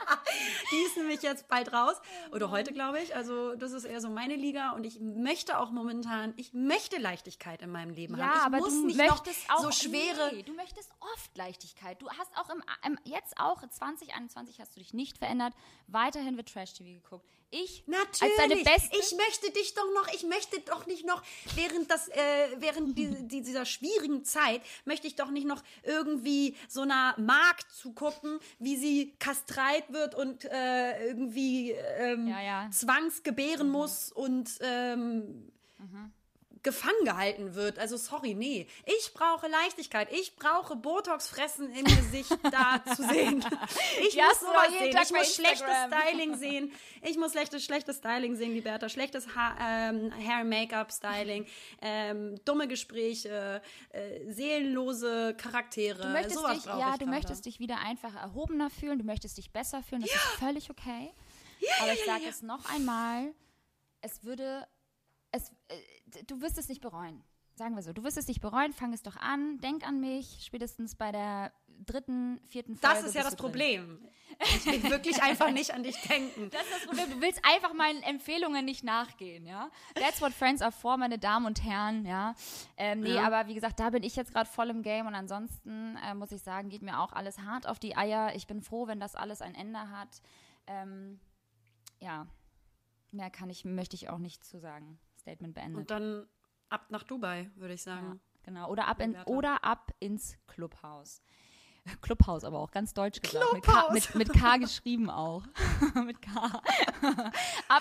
die 0.73 0.82
ist 0.87 0.96
nämlich 0.96 1.23
jetzt 1.23 1.49
bald 1.49 1.73
raus. 1.73 1.96
Oder 2.32 2.50
heute, 2.50 2.73
glaube 2.73 3.00
ich. 3.00 3.14
Also, 3.14 3.55
das 3.55 3.73
ist 3.73 3.84
eher 3.84 4.00
so 4.00 4.08
meine 4.08 4.37
Liga. 4.37 4.73
Und 4.73 4.84
ich 4.84 5.00
möchte 5.00 5.58
auch 5.58 5.70
momentan, 5.70 6.34
ich 6.37 6.52
möchte 6.52 6.99
Leichtigkeit 6.99 7.62
in 7.62 7.70
meinem 7.70 7.90
Leben 7.90 8.17
haben. 8.17 8.26
Ja, 8.26 8.34
Ich 8.40 8.46
aber 8.46 8.58
muss 8.58 8.70
du 8.70 8.87
nicht 8.87 8.96
möchtest 8.96 9.49
noch 9.49 9.56
auch 9.56 9.62
so 9.64 9.70
schwere. 9.70 10.31
Nee, 10.32 10.43
du 10.43 10.52
möchtest 10.55 10.90
oft 11.14 11.37
Leichtigkeit. 11.37 12.00
Du 12.00 12.08
hast 12.11 12.37
auch 12.37 12.50
im, 12.50 12.62
im 12.84 12.99
jetzt 13.05 13.38
auch 13.38 13.67
2021 13.67 14.61
hast 14.61 14.76
du 14.76 14.81
dich 14.81 14.94
nicht 14.94 15.19
verändert. 15.19 15.55
Weiterhin 15.87 16.37
wird 16.37 16.52
Trash 16.52 16.75
TV 16.75 17.00
geguckt. 17.00 17.26
Ich 17.50 17.84
Natürlich. 17.87 18.22
als 18.22 18.48
deine 18.48 18.62
beste 18.62 18.96
ich 18.98 19.14
möchte 19.16 19.50
dich 19.52 19.75
doch 19.75 19.87
noch, 19.94 20.12
ich 20.12 20.25
möchte 20.25 20.60
doch 20.60 20.87
nicht 20.87 21.06
noch 21.06 21.22
während 21.54 21.90
das, 21.90 22.08
äh, 22.08 22.48
während 22.58 22.98
die, 22.98 23.08
die, 23.28 23.43
dieser 23.43 23.64
schwierigen 23.64 24.25
Zeit 24.25 24.60
möchte 24.84 25.06
ich 25.06 25.14
doch 25.14 25.31
nicht 25.31 25.46
noch 25.46 25.62
irgendwie 25.84 26.56
so 26.69 26.82
einer 26.82 27.14
Magd 27.19 27.70
zugucken, 27.72 28.40
wie 28.58 28.76
sie 28.76 29.14
kastreit 29.20 29.93
wird 29.93 30.14
und 30.14 30.44
äh, 30.44 31.06
irgendwie 31.06 31.70
ähm, 31.70 32.26
Ja, 32.26 32.43
ja. 32.43 32.70
zwangsgebären 32.70 33.69
muss 33.69 34.10
und 34.10 34.50
ähm, 34.60 35.52
gefangen 36.62 37.04
gehalten 37.04 37.54
wird. 37.54 37.78
Also 37.78 37.96
sorry, 37.96 38.34
nee. 38.34 38.66
Ich 38.98 39.12
brauche 39.14 39.46
Leichtigkeit. 39.48 40.10
Ich 40.12 40.36
brauche 40.36 40.74
Botox 40.76 41.28
fressen 41.28 41.70
im 41.74 41.84
Gesicht 41.84 42.30
da 42.42 42.82
zu 42.94 43.02
sehen. 43.06 43.44
Ich 44.06 44.14
Ja, 44.14 44.26
muss 44.28 44.40
so 44.40 44.46
sowas 44.46 44.68
sehen. 44.78 44.90
Tag 44.92 45.04
Ich 45.04 45.12
muss 45.12 45.34
schlechtes. 45.34 45.60
Styling 45.86 46.34
sehen. 46.38 46.72
Ich 47.02 47.16
muss 47.18 47.32
schlechtes, 47.32 47.64
schlechtes 47.64 47.98
Styling 47.98 48.34
sehen, 48.36 48.52
Liberta. 48.52 48.88
Schlechtes 48.88 49.34
ha 49.36 49.56
ähm, 49.60 50.12
Hair- 50.12 50.44
Make-up-Styling, 50.44 51.46
ähm, 51.82 52.36
dumme 52.44 52.66
Gespräche, 52.68 53.62
äh, 53.90 54.32
seelenlose 54.32 55.34
Charaktere. 55.36 56.02
Du 56.02 56.08
möchtest 56.08 56.36
Sowas 56.36 56.54
dich, 56.56 56.64
ja, 56.66 56.92
ich 56.94 56.98
du 56.98 57.06
möchtest 57.06 57.46
dich 57.46 57.60
wieder 57.60 57.78
einfach 57.78 58.14
erhobener 58.14 58.70
fühlen, 58.70 58.98
du 58.98 59.04
möchtest 59.04 59.38
dich 59.38 59.50
besser 59.52 59.82
fühlen, 59.82 60.02
das 60.02 60.10
ist 60.10 60.20
völlig 60.38 60.70
okay. 60.70 61.12
Aber 61.80 61.92
ich 61.92 62.04
sage 62.04 62.25
es 62.28 62.42
noch 62.42 62.68
einmal, 62.72 63.32
es 64.02 64.25
würde, 64.25 64.66
es, 65.37 65.50
äh, 65.69 66.25
du 66.26 66.40
wirst 66.40 66.59
es 66.59 66.69
nicht 66.69 66.81
bereuen. 66.81 67.23
Sagen 67.55 67.75
wir 67.75 67.83
so, 67.83 67.93
du 67.95 68.05
wirst 68.05 68.19
es 68.19 68.28
nicht 68.28 68.43
bereuen, 68.43 68.73
fang 68.75 68.93
es 68.93 69.02
doch 69.02 69.16
an, 69.16 69.59
denk 69.61 69.87
an 69.87 69.99
mich, 69.99 70.43
spätestens 70.45 70.95
bei 70.95 71.11
der 71.11 71.52
dritten, 71.87 72.38
vierten 72.49 72.76
Folge. 72.76 72.97
Das 72.97 73.05
ist 73.07 73.14
ja 73.14 73.23
das 73.23 73.31
du 73.31 73.37
drin. 73.37 73.50
Problem. 73.50 74.09
Ich 74.40 74.66
will 74.66 74.83
wirklich 74.90 75.23
einfach 75.23 75.50
nicht 75.50 75.73
an 75.73 75.83
dich 75.83 75.97
denken. 76.02 76.50
Das 76.52 76.62
ist 76.62 76.73
das 76.75 76.87
Problem. 76.87 77.11
Du 77.11 77.21
willst 77.23 77.40
einfach 77.45 77.73
meinen 77.73 78.02
Empfehlungen 78.02 78.64
nicht 78.66 78.85
nachgehen, 78.85 79.47
ja. 79.47 79.71
That's 79.95 80.21
what 80.21 80.33
friends 80.35 80.61
are 80.61 80.73
for, 80.73 80.99
meine 80.99 81.19
Damen 81.19 81.47
und 81.47 81.64
Herren, 81.64 82.05
ja. 82.05 82.35
Ähm, 82.76 83.00
nee, 83.00 83.14
Ja. 83.14 83.26
aber 83.26 83.47
wie 83.49 83.55
gesagt, 83.55 83.81
da 83.81 83.88
bin 83.88 84.02
ich 84.02 84.16
jetzt 84.16 84.33
gerade 84.35 84.49
voll 84.50 84.69
im 84.69 84.83
Game 84.83 85.07
und 85.07 85.14
ansonsten 85.14 85.97
äh, 86.05 86.12
muss 86.14 86.33
ich 86.33 86.43
sagen, 86.43 86.69
geht 86.69 86.83
mir 86.83 87.00
auch 87.00 87.12
alles 87.14 87.38
hart 87.38 87.66
auf 87.66 87.78
die 87.78 87.97
Eier. 87.97 88.35
Ich 88.35 88.47
bin 88.47 88.61
froh, 88.61 88.87
wenn 88.87 89.00
das 89.00 89.14
alles 89.14 89.40
ein 89.40 89.55
Ende 89.55 89.88
hat. 89.90 90.21
Ähm, 90.66 91.21
ja, 92.00 92.26
mehr 93.12 93.31
kann 93.31 93.49
ich, 93.49 93.64
möchte 93.64 93.97
ich 93.97 94.11
auch 94.11 94.19
nicht 94.19 94.45
zu 94.45 94.59
sagen. 94.59 94.99
Statement 95.26 95.54
beendet. 95.54 95.80
Und 95.80 95.90
dann 95.90 96.26
ab 96.68 96.87
nach 96.90 97.02
Dubai, 97.02 97.50
würde 97.56 97.75
ich 97.75 97.83
sagen. 97.83 98.06
Ja, 98.06 98.16
genau. 98.45 98.71
Oder 98.71 98.87
ab, 98.87 99.00
in, 99.00 99.16
oder 99.25 99.64
ab 99.64 99.92
ins 99.99 100.38
Clubhaus. 100.47 101.21
Clubhaus 102.00 102.45
aber 102.45 102.59
auch, 102.59 102.71
ganz 102.71 102.95
deutsch 102.95 103.21
gesagt. 103.21 103.45
Mit 103.52 103.62
K, 103.64 103.73
Clubhaus. 103.73 103.92
mit, 103.92 104.14
mit 104.14 104.33
K 104.33 104.56
geschrieben 104.56 105.11
auch. 105.11 105.45
mit 106.04 106.21
K. 106.23 106.30
ab 106.42 106.62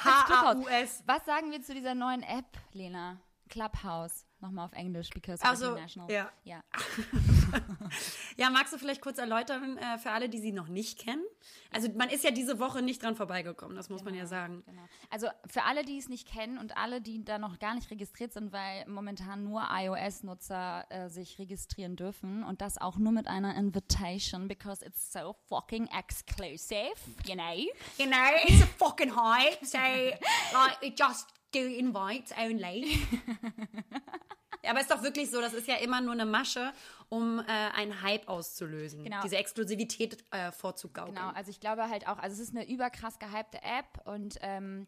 ins 0.05 0.25
Clubhaus. 0.25 0.55
H-A-U-S. 0.55 1.03
Was 1.05 1.25
sagen 1.25 1.51
wir 1.51 1.61
zu 1.61 1.73
dieser 1.73 1.95
neuen 1.95 2.23
App, 2.23 2.45
Lena? 2.73 3.17
Clubhouse. 3.49 4.25
Nochmal 4.41 4.65
auf 4.65 4.73
Englisch, 4.73 5.09
because 5.11 5.43
Also, 5.43 5.69
international. 5.69 6.11
ja. 6.11 6.31
ja. 6.43 6.61
Ja, 8.37 8.49
magst 8.49 8.73
du 8.73 8.77
vielleicht 8.77 9.01
kurz 9.01 9.17
erläutern 9.17 9.77
äh, 9.77 9.97
für 9.97 10.11
alle, 10.11 10.27
die 10.27 10.39
sie 10.39 10.51
noch 10.51 10.67
nicht 10.67 10.99
kennen? 10.99 11.23
Also 11.71 11.89
man 11.95 12.09
ist 12.09 12.23
ja 12.23 12.31
diese 12.31 12.59
Woche 12.59 12.81
nicht 12.81 13.01
dran 13.01 13.15
vorbeigekommen, 13.15 13.77
das 13.77 13.89
muss 13.89 14.03
man 14.03 14.13
ja 14.13 14.25
sagen. 14.25 14.61
Genau. 14.65 14.81
Also 15.09 15.27
für 15.47 15.63
alle, 15.63 15.85
die 15.85 15.97
es 15.97 16.09
nicht 16.09 16.27
kennen 16.27 16.57
und 16.57 16.75
alle, 16.75 16.99
die 17.01 17.23
da 17.23 17.37
noch 17.39 17.59
gar 17.59 17.75
nicht 17.75 17.89
registriert 17.91 18.33
sind, 18.33 18.51
weil 18.51 18.85
momentan 18.87 19.43
nur 19.43 19.63
iOS-Nutzer 19.71 20.85
äh, 20.89 21.09
sich 21.09 21.39
registrieren 21.39 21.95
dürfen 21.95 22.43
und 22.43 22.59
das 22.61 22.77
auch 22.77 22.97
nur 22.97 23.13
mit 23.13 23.27
einer 23.27 23.55
Invitation, 23.55 24.49
because 24.49 24.85
it's 24.85 25.13
so 25.13 25.35
fucking 25.47 25.87
exclusive, 25.97 26.93
you 27.25 27.35
know? 27.35 27.55
You 27.97 28.07
know, 28.07 28.35
it's 28.47 28.61
a 28.61 28.67
fucking 28.77 29.15
hype, 29.15 29.65
so 29.65 29.77
like 30.53 30.81
we 30.81 30.89
just 30.93 31.27
do 31.55 31.65
invites 31.65 32.33
only. 32.37 32.99
Aber 34.67 34.81
ist 34.81 34.89
doch 34.89 35.03
wirklich 35.03 35.29
so, 35.29 35.41
das 35.41 35.53
ist 35.53 35.67
ja 35.67 35.75
immer 35.75 36.01
nur 36.01 36.13
eine 36.13 36.25
Masche, 36.25 36.73
um 37.09 37.39
äh, 37.39 37.43
einen 37.47 38.01
Hype 38.01 38.27
auszulösen. 38.27 39.03
Genau. 39.03 39.21
Diese 39.21 39.37
Exklusivität 39.37 40.23
äh, 40.31 40.51
vorzugaukeln. 40.51 41.15
Genau, 41.15 41.29
also 41.29 41.51
ich 41.51 41.59
glaube 41.59 41.89
halt 41.89 42.07
auch, 42.07 42.17
also 42.17 42.33
es 42.33 42.49
ist 42.49 42.55
eine 42.55 42.67
überkrass 42.67 43.19
gehypte 43.19 43.59
App 43.61 44.01
und 44.05 44.37
ähm, 44.41 44.87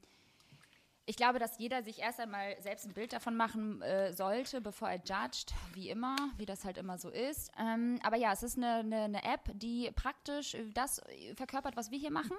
ich 1.10 1.16
glaube, 1.16 1.40
dass 1.40 1.58
jeder 1.58 1.84
sich 1.84 2.00
erst 2.00 2.20
einmal 2.20 2.62
selbst 2.62 2.86
ein 2.86 2.94
Bild 2.94 3.14
davon 3.14 3.38
machen 3.38 3.82
äh, 3.82 4.12
sollte, 4.12 4.60
bevor 4.60 4.90
er 4.90 4.98
judgt, 4.98 5.54
wie 5.74 5.90
immer, 5.90 6.18
wie 6.38 6.46
das 6.46 6.66
halt 6.66 6.78
immer 6.78 6.98
so 6.98 7.10
ist. 7.10 7.50
Ähm, 7.58 7.98
aber 8.04 8.18
ja, 8.18 8.34
es 8.34 8.44
ist 8.44 8.58
eine, 8.58 8.80
eine, 8.80 9.04
eine 9.04 9.24
App, 9.24 9.50
die 9.54 9.90
praktisch 9.96 10.58
das 10.74 11.02
verkörpert, 11.36 11.78
was 11.78 11.92
wir 11.92 11.98
hier 11.98 12.12
machen 12.12 12.36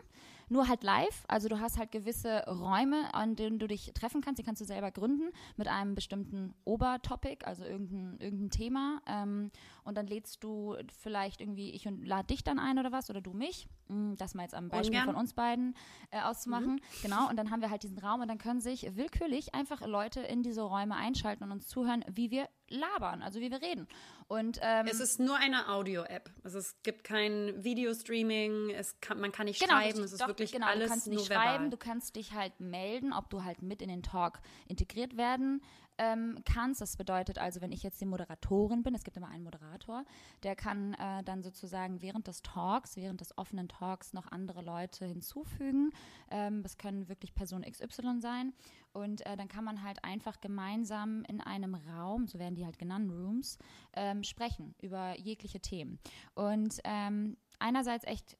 nur 0.48 0.68
halt 0.68 0.82
live. 0.82 1.24
Also 1.28 1.48
du 1.48 1.60
hast 1.60 1.78
halt 1.78 1.92
gewisse 1.92 2.44
Räume, 2.46 3.12
an 3.14 3.36
denen 3.36 3.58
du 3.58 3.66
dich 3.66 3.92
treffen 3.94 4.20
kannst. 4.20 4.38
Die 4.38 4.42
kannst 4.42 4.60
du 4.60 4.64
selber 4.64 4.90
gründen 4.90 5.30
mit 5.56 5.68
einem 5.68 5.94
bestimmten 5.94 6.54
Obertopic, 6.64 7.46
also 7.46 7.64
irgendein, 7.64 8.18
irgendein 8.18 8.50
Thema. 8.50 9.02
Ähm, 9.06 9.50
und 9.84 9.96
dann 9.96 10.06
lädst 10.06 10.42
du 10.44 10.76
vielleicht 11.00 11.40
irgendwie, 11.40 11.70
ich 11.70 11.86
und 11.86 12.04
lade 12.04 12.26
dich 12.28 12.44
dann 12.44 12.58
ein 12.58 12.78
oder 12.78 12.92
was, 12.92 13.10
oder 13.10 13.20
du 13.20 13.32
mich. 13.32 13.68
Hm, 13.88 14.16
das 14.16 14.34
mal 14.34 14.42
jetzt 14.42 14.54
am 14.54 14.68
Beispiel 14.68 15.00
von 15.00 15.14
uns 15.14 15.32
beiden 15.32 15.74
äh, 16.10 16.20
auszumachen. 16.20 16.74
Mhm. 16.74 17.02
Genau, 17.02 17.28
und 17.28 17.36
dann 17.36 17.50
haben 17.50 17.60
wir 17.60 17.70
halt 17.70 17.82
diesen 17.82 17.98
Raum 17.98 18.20
und 18.20 18.28
dann 18.28 18.38
können 18.38 18.57
sich 18.60 18.96
willkürlich 18.96 19.54
einfach 19.54 19.80
Leute 19.86 20.20
in 20.20 20.42
diese 20.42 20.62
Räume 20.62 20.96
einschalten 20.96 21.44
und 21.44 21.52
uns 21.52 21.68
zuhören, 21.68 22.04
wie 22.10 22.30
wir 22.30 22.48
labern, 22.68 23.22
also 23.22 23.40
wie 23.40 23.50
wir 23.50 23.62
reden. 23.62 23.88
Und, 24.26 24.58
ähm, 24.62 24.86
es 24.86 25.00
ist 25.00 25.20
nur 25.20 25.36
eine 25.36 25.68
Audio-App. 25.68 26.30
Also 26.44 26.58
es 26.58 26.76
gibt 26.82 27.04
kein 27.04 27.64
Videostreaming, 27.64 28.70
es 28.70 29.00
kann, 29.00 29.20
man 29.20 29.32
kann 29.32 29.46
nicht 29.46 29.60
genau, 29.60 29.74
schreiben, 29.74 30.02
es 30.02 30.12
ist 30.12 30.20
doch, 30.20 30.28
wirklich 30.28 30.52
genau, 30.52 30.66
alles 30.66 30.84
du 30.84 30.90
kannst 30.90 31.06
nicht 31.08 31.26
schreiben, 31.26 31.42
verbal. 31.42 31.70
du 31.70 31.76
kannst 31.76 32.16
dich 32.16 32.32
halt 32.34 32.60
melden, 32.60 33.12
ob 33.12 33.30
du 33.30 33.44
halt 33.44 33.62
mit 33.62 33.80
in 33.80 33.88
den 33.88 34.02
Talk 34.02 34.40
integriert 34.66 35.16
werden 35.16 35.62
ähm, 35.98 36.38
kannst. 36.44 36.80
Das 36.80 36.96
bedeutet 36.96 37.38
also, 37.38 37.60
wenn 37.60 37.72
ich 37.72 37.82
jetzt 37.82 38.00
die 38.00 38.06
Moderatorin 38.06 38.82
bin, 38.82 38.94
es 38.94 39.04
gibt 39.04 39.16
immer 39.16 39.28
einen 39.28 39.44
Moderator, 39.44 40.04
der 40.42 40.56
kann 40.56 40.94
äh, 40.94 41.22
dann 41.24 41.42
sozusagen 41.42 42.00
während 42.00 42.26
des 42.26 42.42
Talks, 42.42 42.96
während 42.96 43.20
des 43.20 43.36
offenen 43.36 43.68
Talks 43.68 44.12
noch 44.12 44.30
andere 44.30 44.62
Leute 44.62 45.06
hinzufügen. 45.06 45.90
Ähm, 46.30 46.62
das 46.62 46.78
können 46.78 47.08
wirklich 47.08 47.34
Person 47.34 47.62
XY 47.62 48.20
sein. 48.20 48.52
Und 48.92 49.24
äh, 49.26 49.36
dann 49.36 49.48
kann 49.48 49.64
man 49.64 49.82
halt 49.82 50.02
einfach 50.04 50.40
gemeinsam 50.40 51.24
in 51.24 51.40
einem 51.40 51.74
Raum, 51.74 52.26
so 52.26 52.38
werden 52.38 52.54
die 52.54 52.64
halt 52.64 52.78
genannt, 52.78 53.10
Rooms, 53.10 53.58
ähm, 53.94 54.22
sprechen 54.22 54.74
über 54.80 55.18
jegliche 55.18 55.60
Themen. 55.60 55.98
Und 56.34 56.80
ähm, 56.84 57.36
einerseits 57.58 58.04
echt 58.04 58.38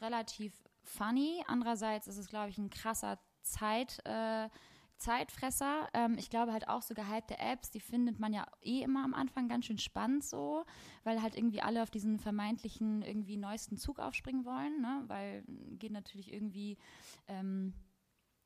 relativ 0.00 0.52
funny, 0.82 1.42
andererseits 1.46 2.06
ist 2.06 2.18
es, 2.18 2.28
glaube 2.28 2.50
ich, 2.50 2.58
ein 2.58 2.70
krasser 2.70 3.18
Zeit. 3.42 3.98
Äh, 4.04 4.48
Zeitfresser. 5.02 5.88
Ähm, 5.92 6.16
ich 6.18 6.30
glaube 6.30 6.52
halt 6.52 6.68
auch 6.68 6.82
so 6.82 6.94
gehypte 6.94 7.38
Apps, 7.38 7.70
die 7.70 7.80
findet 7.80 8.18
man 8.18 8.32
ja 8.32 8.46
eh 8.62 8.82
immer 8.82 9.04
am 9.04 9.14
Anfang 9.14 9.48
ganz 9.48 9.66
schön 9.66 9.78
spannend 9.78 10.24
so, 10.24 10.64
weil 11.04 11.20
halt 11.22 11.36
irgendwie 11.36 11.60
alle 11.60 11.82
auf 11.82 11.90
diesen 11.90 12.18
vermeintlichen 12.18 13.02
irgendwie 13.02 13.36
neuesten 13.36 13.76
Zug 13.76 13.98
aufspringen 13.98 14.44
wollen, 14.44 14.80
ne? 14.80 15.04
Weil 15.08 15.44
geht 15.78 15.92
natürlich 15.92 16.32
irgendwie 16.32 16.78
ähm, 17.28 17.74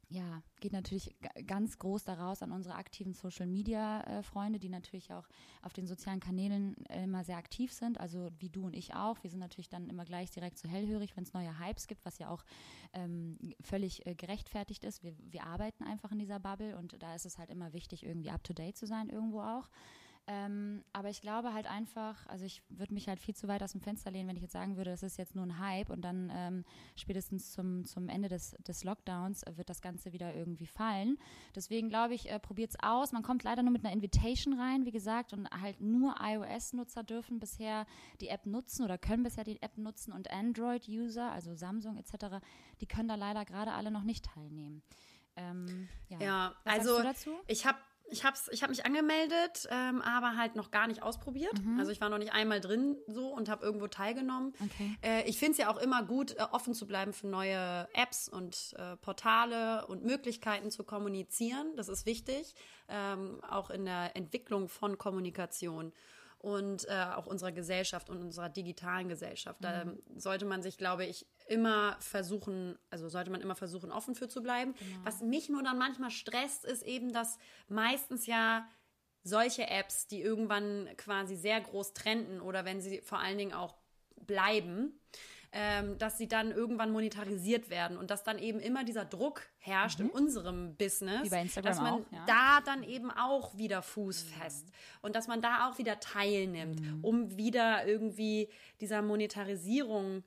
ja, 0.09 0.43
geht 0.61 0.73
natürlich 0.73 1.17
ganz 1.47 1.79
groß 1.79 2.05
daraus 2.05 2.43
an 2.43 2.53
unsere 2.53 2.77
aktiven 2.77 3.13
Social 3.13 3.47
Media 3.47 4.03
äh, 4.03 4.23
Freunde, 4.23 4.61
die 4.61 4.69
natürlich 4.69 5.13
auch 5.13 5.27
auf 5.63 5.73
den 5.73 5.87
sozialen 5.87 6.21
Kanälen 6.21 6.77
äh, 6.87 7.05
immer 7.05 7.25
sehr 7.25 7.37
aktiv 7.37 7.73
sind, 7.73 7.99
also 7.99 8.29
wie 8.39 8.49
du 8.49 8.67
und 8.67 8.75
ich 8.75 8.95
auch. 8.95 9.21
Wir 9.23 9.31
sind 9.31 9.41
natürlich 9.41 9.69
dann 9.69 9.89
immer 9.89 10.05
gleich 10.05 10.31
direkt 10.31 10.59
so 10.59 10.69
hellhörig, 10.69 11.17
wenn 11.17 11.25
es 11.25 11.35
neue 11.35 11.59
Hypes 11.59 11.89
gibt, 11.89 12.05
was 12.05 12.19
ja 12.19 12.31
auch 12.31 12.45
ähm, 12.93 13.37
völlig 13.61 14.07
äh, 14.07 14.15
gerechtfertigt 14.15 14.85
ist. 14.85 15.03
Wir, 15.03 15.17
wir 15.19 15.45
arbeiten 15.45 15.83
einfach 15.83 16.13
in 16.13 16.21
dieser 16.21 16.39
Bubble 16.39 16.77
und 16.77 17.03
da 17.03 17.15
ist 17.17 17.27
es 17.27 17.39
halt 17.39 17.51
immer 17.51 17.73
wichtig, 17.73 18.05
irgendwie 18.05 18.31
up 18.31 18.45
to 18.45 18.53
date 18.53 18.77
zu 18.77 18.87
sein, 18.87 19.09
irgendwo 19.09 19.41
auch. 19.41 19.69
Ähm, 20.29 20.83
aber 20.93 21.09
ich 21.09 21.21
glaube 21.21 21.55
halt 21.55 21.67
einfach, 21.67 22.27
also 22.27 22.45
ich 22.45 22.61
würde 22.69 22.93
mich 22.93 23.07
halt 23.09 23.21
viel 23.21 23.37
zu 23.37 23.47
weit 23.47 23.63
aus 23.63 23.73
dem 23.73 23.81
Fenster 23.81 24.11
lehnen, 24.11 24.29
wenn 24.29 24.35
ich 24.35 24.43
jetzt 24.43 24.55
sagen 24.55 24.77
würde, 24.77 24.91
das 24.91 25.05
ist 25.05 25.19
jetzt 25.19 25.37
nur 25.37 25.45
ein 25.45 25.61
Hype 25.61 25.89
und 25.89 26.03
dann 26.03 26.33
ähm, 26.35 26.65
spätestens 26.97 27.53
zum, 27.53 27.85
zum 27.85 28.09
Ende 28.09 28.29
des, 28.29 28.57
des 28.67 28.83
Lockdowns 28.83 29.45
wird 29.55 29.71
das 29.71 29.81
Ganze 29.81 30.13
wieder 30.13 30.35
irgendwie 30.35 30.67
fallen. 30.67 31.17
Deswegen 31.55 31.89
glaube 31.89 32.15
ich, 32.15 32.29
äh, 32.29 32.41
probiert 32.41 32.71
es 32.71 32.77
aus. 32.83 33.13
Man 33.13 33.23
kommt 33.23 33.45
leider 33.45 33.63
nur 33.63 33.71
mit 33.71 33.85
einer 33.85 33.95
Invitation 33.95 34.59
rein, 34.59 34.85
wie 34.85 34.91
gesagt, 34.91 35.33
und 35.33 35.49
halt 35.51 35.81
nur 35.81 36.17
iOS-Nutzer 36.21 37.05
dürfen 37.05 37.39
bisher 37.39 37.87
die 38.21 38.29
App 38.29 38.47
nutzen 38.47 38.85
oder 38.85 38.99
können 38.99 39.23
bisher 39.23 39.45
die 39.45 39.63
App 39.63 39.79
nutzen 39.79 40.13
und 40.13 40.33
Android-User, 40.33 41.31
also 41.31 41.55
Samsung 41.55 41.99
etc., 41.99 42.45
die 42.81 42.87
können 42.87 43.09
da 43.09 43.15
leider 43.15 43.45
gerade 43.45 43.73
alle 43.73 43.93
noch 43.93 44.03
nicht 44.03 44.25
teilnehmen. 44.25 44.83
Ähm, 45.37 45.89
ja, 46.09 46.19
ja 46.21 46.55
also 46.65 47.01
ich 47.47 47.65
habe 47.67 47.79
ich 48.09 48.25
habe 48.25 48.37
ich 48.51 48.63
hab 48.63 48.71
mich 48.71 48.87
angemeldet, 48.87 49.69
ähm, 49.71 50.01
aber 50.03 50.37
halt 50.37 50.57
noch 50.57 50.71
gar 50.71 50.87
nicht 50.87 51.03
ausprobiert. 51.03 51.53
Mhm. 51.63 51.79
Also 51.79 51.91
ich 51.91 52.01
war 52.01 52.09
noch 52.09 52.19
nicht 52.19 52.33
einmal 52.33 52.61
drin 52.61 52.97
so 53.07 53.29
und 53.29 53.49
habe 53.49 53.65
irgendwo 53.65 53.89
teilgenommen. 53.89 54.55
Okay. 54.65 54.97
Äh, 55.03 55.29
ich 55.29 55.39
finde 55.39 55.53
es 55.53 55.59
ja 55.59 55.71
auch 55.71 55.79
immer 55.79 56.03
gut, 56.05 56.33
äh, 56.33 56.43
offen 56.53 56.75
zu 56.75 56.87
bleiben 56.87 57.13
für 57.13 57.27
neue 57.27 57.89
Apps 57.95 58.29
und 58.29 58.75
äh, 58.79 58.97
Portale 58.99 59.87
und 59.87 60.05
Möglichkeiten 60.05 60.71
zu 60.71 60.85
kommunizieren. 60.85 61.75
Das 61.77 61.89
ist 61.89 62.07
wichtig, 62.07 62.55
ähm, 62.89 63.41
auch 63.49 63.71
in 63.71 63.85
der 63.85 64.15
Entwicklung 64.15 64.69
von 64.69 64.99
Kommunikation 64.99 65.93
und 66.47 66.89
äh, 66.89 67.07
auch 67.17 67.27
unserer 67.27 67.51
Gesellschaft 67.51 68.09
und 68.09 68.19
unserer 68.19 68.49
digitalen 68.49 69.09
Gesellschaft. 69.09 69.65
Da 69.65 69.85
mhm. 69.85 70.01
sollte 70.15 70.45
man 70.45 70.63
sich, 70.63 70.79
glaube 70.79 71.05
ich, 71.05 71.27
immer 71.49 71.97
versuchen, 71.99 72.79
also 72.89 73.09
sollte 73.09 73.33
man 73.33 73.41
immer 73.41 73.57
versuchen, 73.57 73.91
offen 73.91 74.15
für 74.15 74.29
zu 74.29 74.45
bleiben. 74.45 74.73
Genau. 74.79 75.01
Was 75.03 75.23
mich 75.23 75.49
nur 75.49 75.65
dann 75.65 75.77
manchmal 75.77 76.13
stresst, 76.13 76.65
ist 76.65 76.85
eben, 76.85 77.13
dass 77.13 77.41
meistens 77.67 78.27
ja 78.27 78.65
solche 79.25 79.69
Apps, 79.69 80.07
die 80.07 80.23
irgendwann 80.23 80.89
quasi 80.97 81.35
sehr 81.35 81.61
groß 81.61 81.95
trenden 81.95 82.41
oder 82.41 82.65
wenn 82.65 82.81
sie 82.81 83.01
vor 83.01 83.19
allen 83.19 83.39
Dingen 83.39 83.53
auch 83.53 83.75
bleiben, 84.15 85.01
ähm, 85.59 85.97
dass 85.97 86.19
sie 86.19 86.29
dann 86.29 86.51
irgendwann 86.51 86.93
monetarisiert 86.93 87.71
werden 87.71 87.97
und 87.97 88.11
dass 88.11 88.23
dann 88.23 88.39
eben 88.39 88.61
immer 88.61 88.85
dieser 88.85 89.07
Druck 89.07 89.41
herrscht 89.57 90.01
mhm. 90.01 90.07
in 90.07 90.11
unserem 90.11 90.77
Business, 90.77 91.25
Wie 91.25 91.31
bei 91.31 91.41
Instagram 91.41 91.71
dass 91.71 91.81
man 91.81 91.95
auch, 91.95 92.13
ja. 92.13 92.25
da 92.27 92.61
dann 92.61 92.83
eben 92.83 93.11
auch 93.11 93.57
wieder 93.57 93.81
Fuß 93.81 94.25
mhm. 94.25 94.29
fest 94.29 94.69
und 95.01 95.17
dass 95.17 95.29
man 95.29 95.41
da 95.41 95.67
auch 95.67 95.79
wieder 95.79 95.99
teilnimmt, 95.99 96.83
mhm. 96.83 97.03
um 97.03 97.37
wieder 97.39 97.87
irgendwie 97.87 98.51
dieser 98.83 99.01
Monetarisierung 99.01 100.25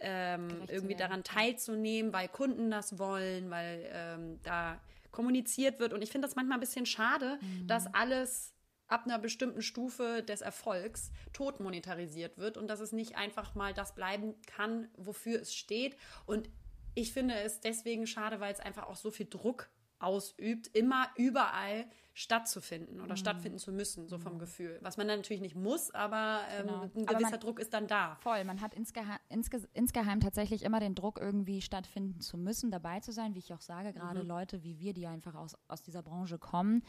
ähm, 0.00 0.48
irgendwie 0.68 0.96
daran 0.96 1.24
teilzunehmen, 1.24 2.14
weil 2.14 2.28
Kunden 2.28 2.70
das 2.70 2.98
wollen, 2.98 3.50
weil 3.50 3.86
ähm, 3.92 4.40
da 4.44 4.80
kommuniziert 5.10 5.78
wird. 5.78 5.92
Und 5.92 6.00
ich 6.00 6.10
finde 6.10 6.26
das 6.26 6.36
manchmal 6.36 6.56
ein 6.56 6.60
bisschen 6.60 6.86
schade, 6.86 7.38
mhm. 7.42 7.66
dass 7.66 7.92
alles 7.92 8.54
ab 8.90 9.04
einer 9.04 9.18
bestimmten 9.18 9.62
Stufe 9.62 10.22
des 10.22 10.40
Erfolgs 10.40 11.10
tot 11.32 11.60
monetarisiert 11.60 12.38
wird 12.38 12.56
und 12.56 12.68
dass 12.68 12.80
es 12.80 12.92
nicht 12.92 13.16
einfach 13.16 13.54
mal 13.54 13.72
das 13.72 13.94
bleiben 13.94 14.34
kann, 14.46 14.88
wofür 14.96 15.40
es 15.40 15.54
steht. 15.54 15.96
Und 16.26 16.48
ich 16.94 17.12
finde 17.12 17.34
es 17.34 17.60
deswegen 17.60 18.06
schade, 18.06 18.40
weil 18.40 18.52
es 18.52 18.60
einfach 18.60 18.88
auch 18.88 18.96
so 18.96 19.10
viel 19.10 19.26
Druck 19.28 19.70
ausübt, 20.00 20.66
immer 20.74 21.08
überall 21.16 21.86
stattzufinden 22.12 23.00
oder 23.00 23.14
mhm. 23.14 23.18
stattfinden 23.18 23.58
zu 23.58 23.72
müssen, 23.72 24.08
so 24.08 24.18
vom 24.18 24.34
mhm. 24.34 24.38
Gefühl. 24.40 24.78
Was 24.82 24.96
man 24.96 25.08
dann 25.08 25.20
natürlich 25.20 25.40
nicht 25.40 25.54
muss, 25.54 25.90
aber 25.92 26.40
ähm, 26.50 26.66
genau. 26.66 26.82
ein 26.82 27.06
gewisser 27.06 27.30
man, 27.30 27.40
Druck 27.40 27.60
ist 27.60 27.72
dann 27.72 27.86
da. 27.86 28.16
Voll, 28.16 28.44
man 28.44 28.60
hat 28.60 28.74
insgeheim, 28.74 29.18
insge, 29.28 29.62
insgeheim 29.72 30.20
tatsächlich 30.20 30.62
immer 30.62 30.80
den 30.80 30.94
Druck, 30.94 31.20
irgendwie 31.20 31.62
stattfinden 31.62 32.20
zu 32.20 32.36
müssen, 32.36 32.70
dabei 32.70 33.00
zu 33.00 33.12
sein, 33.12 33.34
wie 33.34 33.38
ich 33.38 33.52
auch 33.52 33.60
sage, 33.60 33.92
gerade 33.92 34.22
mhm. 34.22 34.28
Leute 34.28 34.62
wie 34.62 34.78
wir, 34.78 34.92
die 34.92 35.06
einfach 35.06 35.34
aus, 35.34 35.56
aus 35.68 35.82
dieser 35.82 36.02
Branche 36.02 36.38
kommen, 36.38 36.82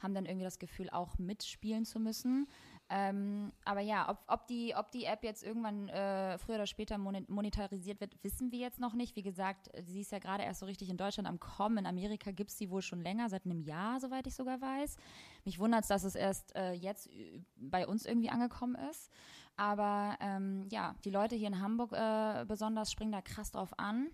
haben 0.00 0.14
dann 0.14 0.26
irgendwie 0.26 0.44
das 0.44 0.58
Gefühl, 0.58 0.90
auch 0.90 1.18
mitspielen 1.18 1.84
zu 1.84 1.98
müssen. 1.98 2.48
Ähm, 2.90 3.52
aber 3.66 3.80
ja, 3.80 4.08
ob, 4.08 4.18
ob, 4.28 4.46
die, 4.46 4.74
ob 4.74 4.90
die 4.92 5.04
App 5.04 5.22
jetzt 5.22 5.44
irgendwann 5.44 5.88
äh, 5.88 6.38
früher 6.38 6.54
oder 6.54 6.66
später 6.66 6.96
monetarisiert 6.96 8.00
wird, 8.00 8.16
wissen 8.22 8.50
wir 8.50 8.60
jetzt 8.60 8.80
noch 8.80 8.94
nicht. 8.94 9.14
Wie 9.14 9.22
gesagt, 9.22 9.68
sie 9.84 10.00
ist 10.00 10.12
ja 10.12 10.18
gerade 10.18 10.44
erst 10.44 10.60
so 10.60 10.66
richtig 10.66 10.88
in 10.88 10.96
Deutschland 10.96 11.28
am 11.28 11.38
Kommen. 11.38 11.78
In 11.78 11.86
Amerika 11.86 12.30
gibt 12.30 12.50
es 12.50 12.56
sie 12.56 12.70
wohl 12.70 12.80
schon 12.80 13.02
länger, 13.02 13.28
seit 13.28 13.44
einem 13.44 13.60
Jahr, 13.60 14.00
soweit 14.00 14.26
ich 14.26 14.34
sogar 14.34 14.60
weiß. 14.62 14.96
Mich 15.44 15.58
wundert 15.58 15.82
es, 15.82 15.88
dass 15.88 16.04
es 16.04 16.14
erst 16.14 16.56
äh, 16.56 16.72
jetzt 16.72 17.10
bei 17.56 17.86
uns 17.86 18.06
irgendwie 18.06 18.30
angekommen 18.30 18.76
ist. 18.90 19.12
Aber 19.56 20.16
ähm, 20.20 20.66
ja, 20.70 20.94
die 21.04 21.10
Leute 21.10 21.36
hier 21.36 21.48
in 21.48 21.60
Hamburg 21.60 21.92
äh, 21.92 22.44
besonders 22.46 22.90
springen 22.90 23.12
da 23.12 23.20
krass 23.20 23.50
drauf 23.50 23.78
an, 23.78 24.08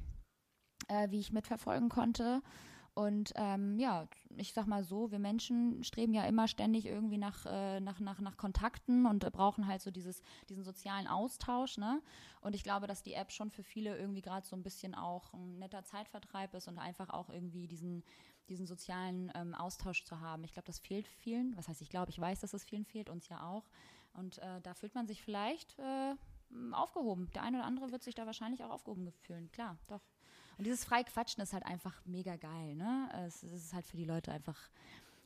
äh, 0.88 1.10
wie 1.10 1.20
ich 1.20 1.32
mitverfolgen 1.32 1.90
konnte. 1.90 2.42
Und 2.94 3.32
ähm, 3.34 3.78
ja, 3.80 4.06
ich 4.36 4.52
sag 4.52 4.68
mal 4.68 4.84
so, 4.84 5.10
wir 5.10 5.18
Menschen 5.18 5.82
streben 5.82 6.14
ja 6.14 6.24
immer 6.26 6.46
ständig 6.46 6.86
irgendwie 6.86 7.18
nach, 7.18 7.44
äh, 7.44 7.80
nach, 7.80 7.98
nach, 7.98 8.20
nach 8.20 8.36
Kontakten 8.36 9.06
und 9.06 9.30
brauchen 9.32 9.66
halt 9.66 9.82
so 9.82 9.90
dieses, 9.90 10.22
diesen 10.48 10.62
sozialen 10.62 11.08
Austausch. 11.08 11.76
Ne? 11.76 12.00
Und 12.40 12.54
ich 12.54 12.62
glaube, 12.62 12.86
dass 12.86 13.02
die 13.02 13.14
App 13.14 13.32
schon 13.32 13.50
für 13.50 13.64
viele 13.64 13.98
irgendwie 13.98 14.22
gerade 14.22 14.46
so 14.46 14.54
ein 14.54 14.62
bisschen 14.62 14.94
auch 14.94 15.34
ein 15.34 15.58
netter 15.58 15.82
Zeitvertreib 15.82 16.54
ist 16.54 16.68
und 16.68 16.78
einfach 16.78 17.10
auch 17.10 17.30
irgendwie 17.30 17.66
diesen, 17.66 18.04
diesen 18.48 18.66
sozialen 18.66 19.32
ähm, 19.34 19.54
Austausch 19.54 20.04
zu 20.04 20.20
haben. 20.20 20.44
Ich 20.44 20.52
glaube, 20.52 20.66
das 20.66 20.78
fehlt 20.78 21.08
vielen. 21.08 21.56
Was 21.56 21.66
heißt, 21.66 21.82
ich 21.82 21.90
glaube, 21.90 22.10
ich 22.10 22.20
weiß, 22.20 22.40
dass 22.40 22.54
es 22.54 22.62
vielen 22.62 22.84
fehlt, 22.84 23.10
uns 23.10 23.28
ja 23.28 23.44
auch. 23.44 23.64
Und 24.12 24.38
äh, 24.38 24.60
da 24.62 24.74
fühlt 24.74 24.94
man 24.94 25.08
sich 25.08 25.20
vielleicht 25.20 25.76
äh, 25.80 26.14
aufgehoben. 26.70 27.28
Der 27.34 27.42
eine 27.42 27.58
oder 27.58 27.66
andere 27.66 27.90
wird 27.90 28.04
sich 28.04 28.14
da 28.14 28.24
wahrscheinlich 28.26 28.62
auch 28.62 28.70
aufgehoben 28.70 29.10
fühlen. 29.22 29.50
Klar, 29.50 29.78
doch. 29.88 30.00
Und 30.58 30.64
dieses 30.64 30.84
freie 30.84 31.04
Quatschen 31.04 31.42
ist 31.42 31.52
halt 31.52 31.64
einfach 31.66 31.94
mega 32.04 32.36
geil, 32.36 32.74
ne? 32.74 33.08
Es, 33.26 33.42
ist 33.42 33.72
halt 33.72 33.86
für 33.86 33.96
die 33.96 34.04
Leute 34.04 34.32
einfach 34.32 34.58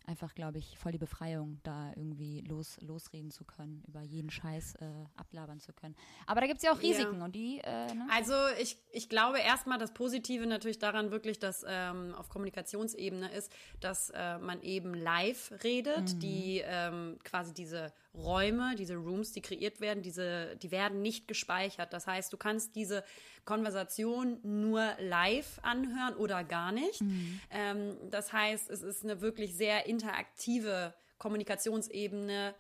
einfach, 0.09 0.35
glaube 0.35 0.59
ich, 0.59 0.79
voll 0.79 0.93
die 0.93 0.99
Befreiung, 0.99 1.61
da 1.63 1.93
irgendwie 1.95 2.41
los, 2.41 2.79
losreden 2.81 3.31
zu 3.31 3.45
können, 3.45 3.83
über 3.87 4.01
jeden 4.01 4.31
Scheiß 4.31 4.77
äh, 4.77 4.87
ablabern 5.17 5.61
zu 5.61 5.73
können. 5.75 5.95
Aber 6.27 6.41
da 6.41 6.47
gibt 6.47 6.59
es 6.59 6.65
ja 6.65 6.73
auch 6.73 6.81
Risiken 6.81 7.19
ja. 7.19 7.25
und 7.25 7.35
die. 7.35 7.61
Äh, 7.63 7.95
ne? 7.95 8.09
Also 8.11 8.33
ich, 8.59 8.79
ich 8.91 9.09
glaube 9.09 9.39
erstmal 9.39 9.79
das 9.79 9.93
Positive 9.93 10.47
natürlich 10.47 10.79
daran 10.79 11.11
wirklich, 11.11 11.39
dass 11.39 11.65
ähm, 11.69 12.15
auf 12.17 12.31
Kommunikationsebene 12.31 13.31
ist, 13.31 13.53
dass 13.81 14.11
äh, 14.11 14.39
man 14.39 14.63
eben 14.63 14.95
live 14.95 15.53
redet, 15.63 16.15
mhm. 16.15 16.21
die 16.21 16.63
ähm, 16.65 17.19
quasi 17.23 17.53
diese 17.53 17.93
Räume, 18.15 18.75
diese 18.77 18.97
Rooms, 18.97 19.33
die 19.33 19.43
kreiert 19.43 19.81
werden, 19.81 20.03
diese, 20.03 20.57
die 20.57 20.71
werden 20.71 21.03
nicht 21.03 21.29
gespeichert. 21.29 21.93
Das 21.93 22.07
heißt, 22.07 22.33
du 22.33 22.37
kannst 22.37 22.75
diese 22.75 23.05
Konversation 23.45 24.39
nur 24.43 24.95
live 24.99 25.59
anhören 25.63 26.15
oder 26.17 26.43
gar 26.45 26.73
nicht. 26.73 27.01
Mhm. 27.01 27.41
Ähm, 27.51 27.97
das 28.11 28.33
heißt, 28.33 28.71
es 28.71 28.83
ist 28.83 29.05
eine 29.05 29.21
wirklich 29.21 29.57
sehr 29.57 29.87
interaktive 29.87 30.95
Kommunikationsebene 31.19 32.55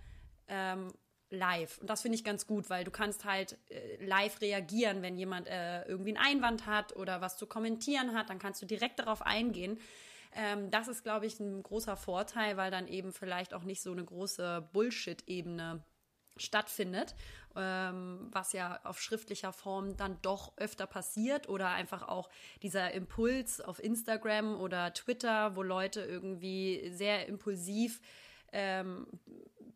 ähm, 0.48 0.92
live. 1.30 1.78
Und 1.78 1.90
das 1.90 2.02
finde 2.02 2.16
ich 2.16 2.24
ganz 2.24 2.46
gut, 2.46 2.70
weil 2.70 2.84
du 2.84 2.90
kannst 2.90 3.24
halt 3.24 3.58
äh, 3.68 4.04
live 4.04 4.40
reagieren, 4.40 5.02
wenn 5.02 5.16
jemand 5.16 5.46
äh, 5.46 5.82
irgendwie 5.84 6.16
einen 6.16 6.24
Einwand 6.24 6.66
hat 6.66 6.96
oder 6.96 7.20
was 7.20 7.36
zu 7.36 7.46
kommentieren 7.46 8.14
hat, 8.14 8.30
dann 8.30 8.38
kannst 8.38 8.62
du 8.62 8.66
direkt 8.66 8.98
darauf 8.98 9.22
eingehen. 9.22 9.78
Ähm, 10.38 10.70
das 10.70 10.86
ist, 10.86 11.02
glaube 11.02 11.26
ich, 11.26 11.40
ein 11.40 11.64
großer 11.64 11.96
Vorteil, 11.96 12.56
weil 12.56 12.70
dann 12.70 12.86
eben 12.86 13.12
vielleicht 13.12 13.52
auch 13.52 13.64
nicht 13.64 13.82
so 13.82 13.90
eine 13.90 14.04
große 14.04 14.68
Bullshit-Ebene 14.72 15.82
stattfindet, 16.36 17.16
ähm, 17.56 18.28
was 18.30 18.52
ja 18.52 18.78
auf 18.84 19.00
schriftlicher 19.00 19.52
Form 19.52 19.96
dann 19.96 20.22
doch 20.22 20.56
öfter 20.56 20.86
passiert 20.86 21.48
oder 21.48 21.70
einfach 21.70 22.06
auch 22.06 22.30
dieser 22.62 22.92
Impuls 22.92 23.60
auf 23.60 23.82
Instagram 23.82 24.60
oder 24.60 24.94
Twitter, 24.94 25.56
wo 25.56 25.64
Leute 25.64 26.02
irgendwie 26.02 26.88
sehr 26.92 27.26
impulsiv 27.26 28.00
ähm, 28.52 29.08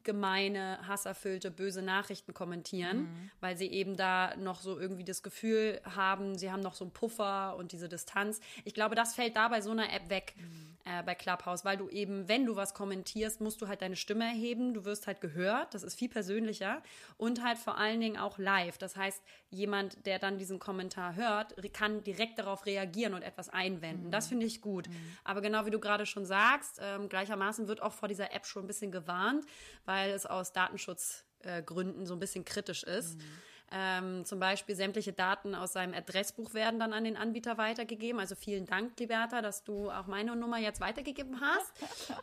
gemeine, 0.05 0.79
hasserfüllte, 0.87 1.51
böse 1.51 1.83
Nachrichten 1.83 2.35
kommentieren, 2.35 3.03
mhm. 3.03 3.31
weil 3.41 3.57
sie 3.57 3.67
eben 3.67 3.97
da 3.97 4.37
noch 4.37 4.61
so 4.61 4.79
irgendwie 4.79 5.05
das 5.05 5.23
Gefühl 5.23 5.81
haben, 5.85 6.39
sie 6.39 6.51
haben 6.51 6.63
noch 6.63 6.75
so 6.75 6.85
einen 6.85 6.93
Puffer 6.93 7.57
und 7.57 7.73
diese 7.73 7.89
Distanz. 7.89 8.41
Ich 8.65 8.75
glaube, 8.75 8.95
das 8.95 9.15
fällt 9.15 9.37
da 9.37 9.49
bei 9.49 9.61
so 9.61 9.71
einer 9.71 9.93
App 9.93 10.09
weg. 10.11 10.35
Mhm 10.37 10.72
äh, 10.85 11.03
bei 11.03 11.15
Clubhouse, 11.15 11.65
weil 11.65 11.77
du 11.77 11.89
eben, 11.89 12.29
wenn 12.29 12.47
du 12.47 12.57
was 12.57 12.75
kommentierst, 12.75 13.41
musst 13.41 13.63
du 13.63 13.69
halt 13.69 13.83
deine 13.83 13.97
Stimme 13.97 14.25
erheben, 14.25 14.75
du 14.75 14.85
wirst 14.85 15.07
halt 15.07 15.21
gehört, 15.21 15.75
das 15.75 15.83
ist 15.83 15.99
viel 15.99 16.09
persönlicher 16.09 16.83
und 17.17 17.43
halt 17.45 17.59
vor 17.59 17.79
allen 17.79 18.01
Dingen 18.01 18.17
auch 18.17 18.39
live. 18.39 18.79
Das 18.79 18.97
heißt, 18.97 19.23
jemand, 19.51 20.07
der 20.07 20.19
dann 20.19 20.39
diesen 20.39 20.59
Kommentar 20.59 21.15
hört, 21.15 21.55
kann 21.73 22.03
direkt 22.05 22.39
darauf 22.39 22.67
reagieren 22.67 23.15
und 23.15 23.23
etwas 23.23 23.49
einwenden. 23.49 24.07
Mhm. 24.07 24.11
Das 24.11 24.29
finde 24.29 24.47
ich 24.47 24.61
gut. 24.61 24.89
Mhm. 24.89 24.95
Aber 25.25 25.41
genau 25.41 25.67
wie 25.67 25.71
du 25.71 25.79
gerade 25.79 26.07
schon 26.07 26.27
sagst, 26.27 26.81
ähm, 26.83 27.09
gleichermaßen 27.09 27.69
wird 27.69 27.83
auch 27.83 27.93
vor 27.93 28.09
dieser 28.09 28.33
App 28.35 28.47
schon 28.47 28.65
ein 28.65 28.67
bisschen 28.67 28.93
gewarnt, 28.93 29.45
weil 29.85 30.11
es 30.11 30.27
aus 30.27 30.53
Datenschutzgründen 30.53 32.07
so 32.07 32.15
ein 32.15 32.21
bisschen 32.21 32.45
kritisch 32.45 32.83
ist. 32.83 33.19
Mhm. 33.19 33.25
Ähm, 33.73 34.25
zum 34.25 34.39
Beispiel 34.39 34.77
sämtliche 34.77 35.13
Daten 35.13 35.55
aus 35.55 35.73
seinem 35.73 35.95
Adressbuch 35.95 36.53
werden 36.53 36.79
dann 36.79 36.93
an 36.93 37.05
den 37.05 37.17
Anbieter 37.17 37.57
weitergegeben. 37.59 38.21
Also 38.21 38.35
vielen 38.35 38.67
Dank, 38.67 38.99
Liberta, 38.99 39.41
dass 39.41 39.65
du 39.65 39.91
auch 39.91 40.07
meine 40.07 40.37
Nummer 40.37 40.59
jetzt 40.59 40.81
weitergegeben 40.81 41.41
hast. 41.41 41.73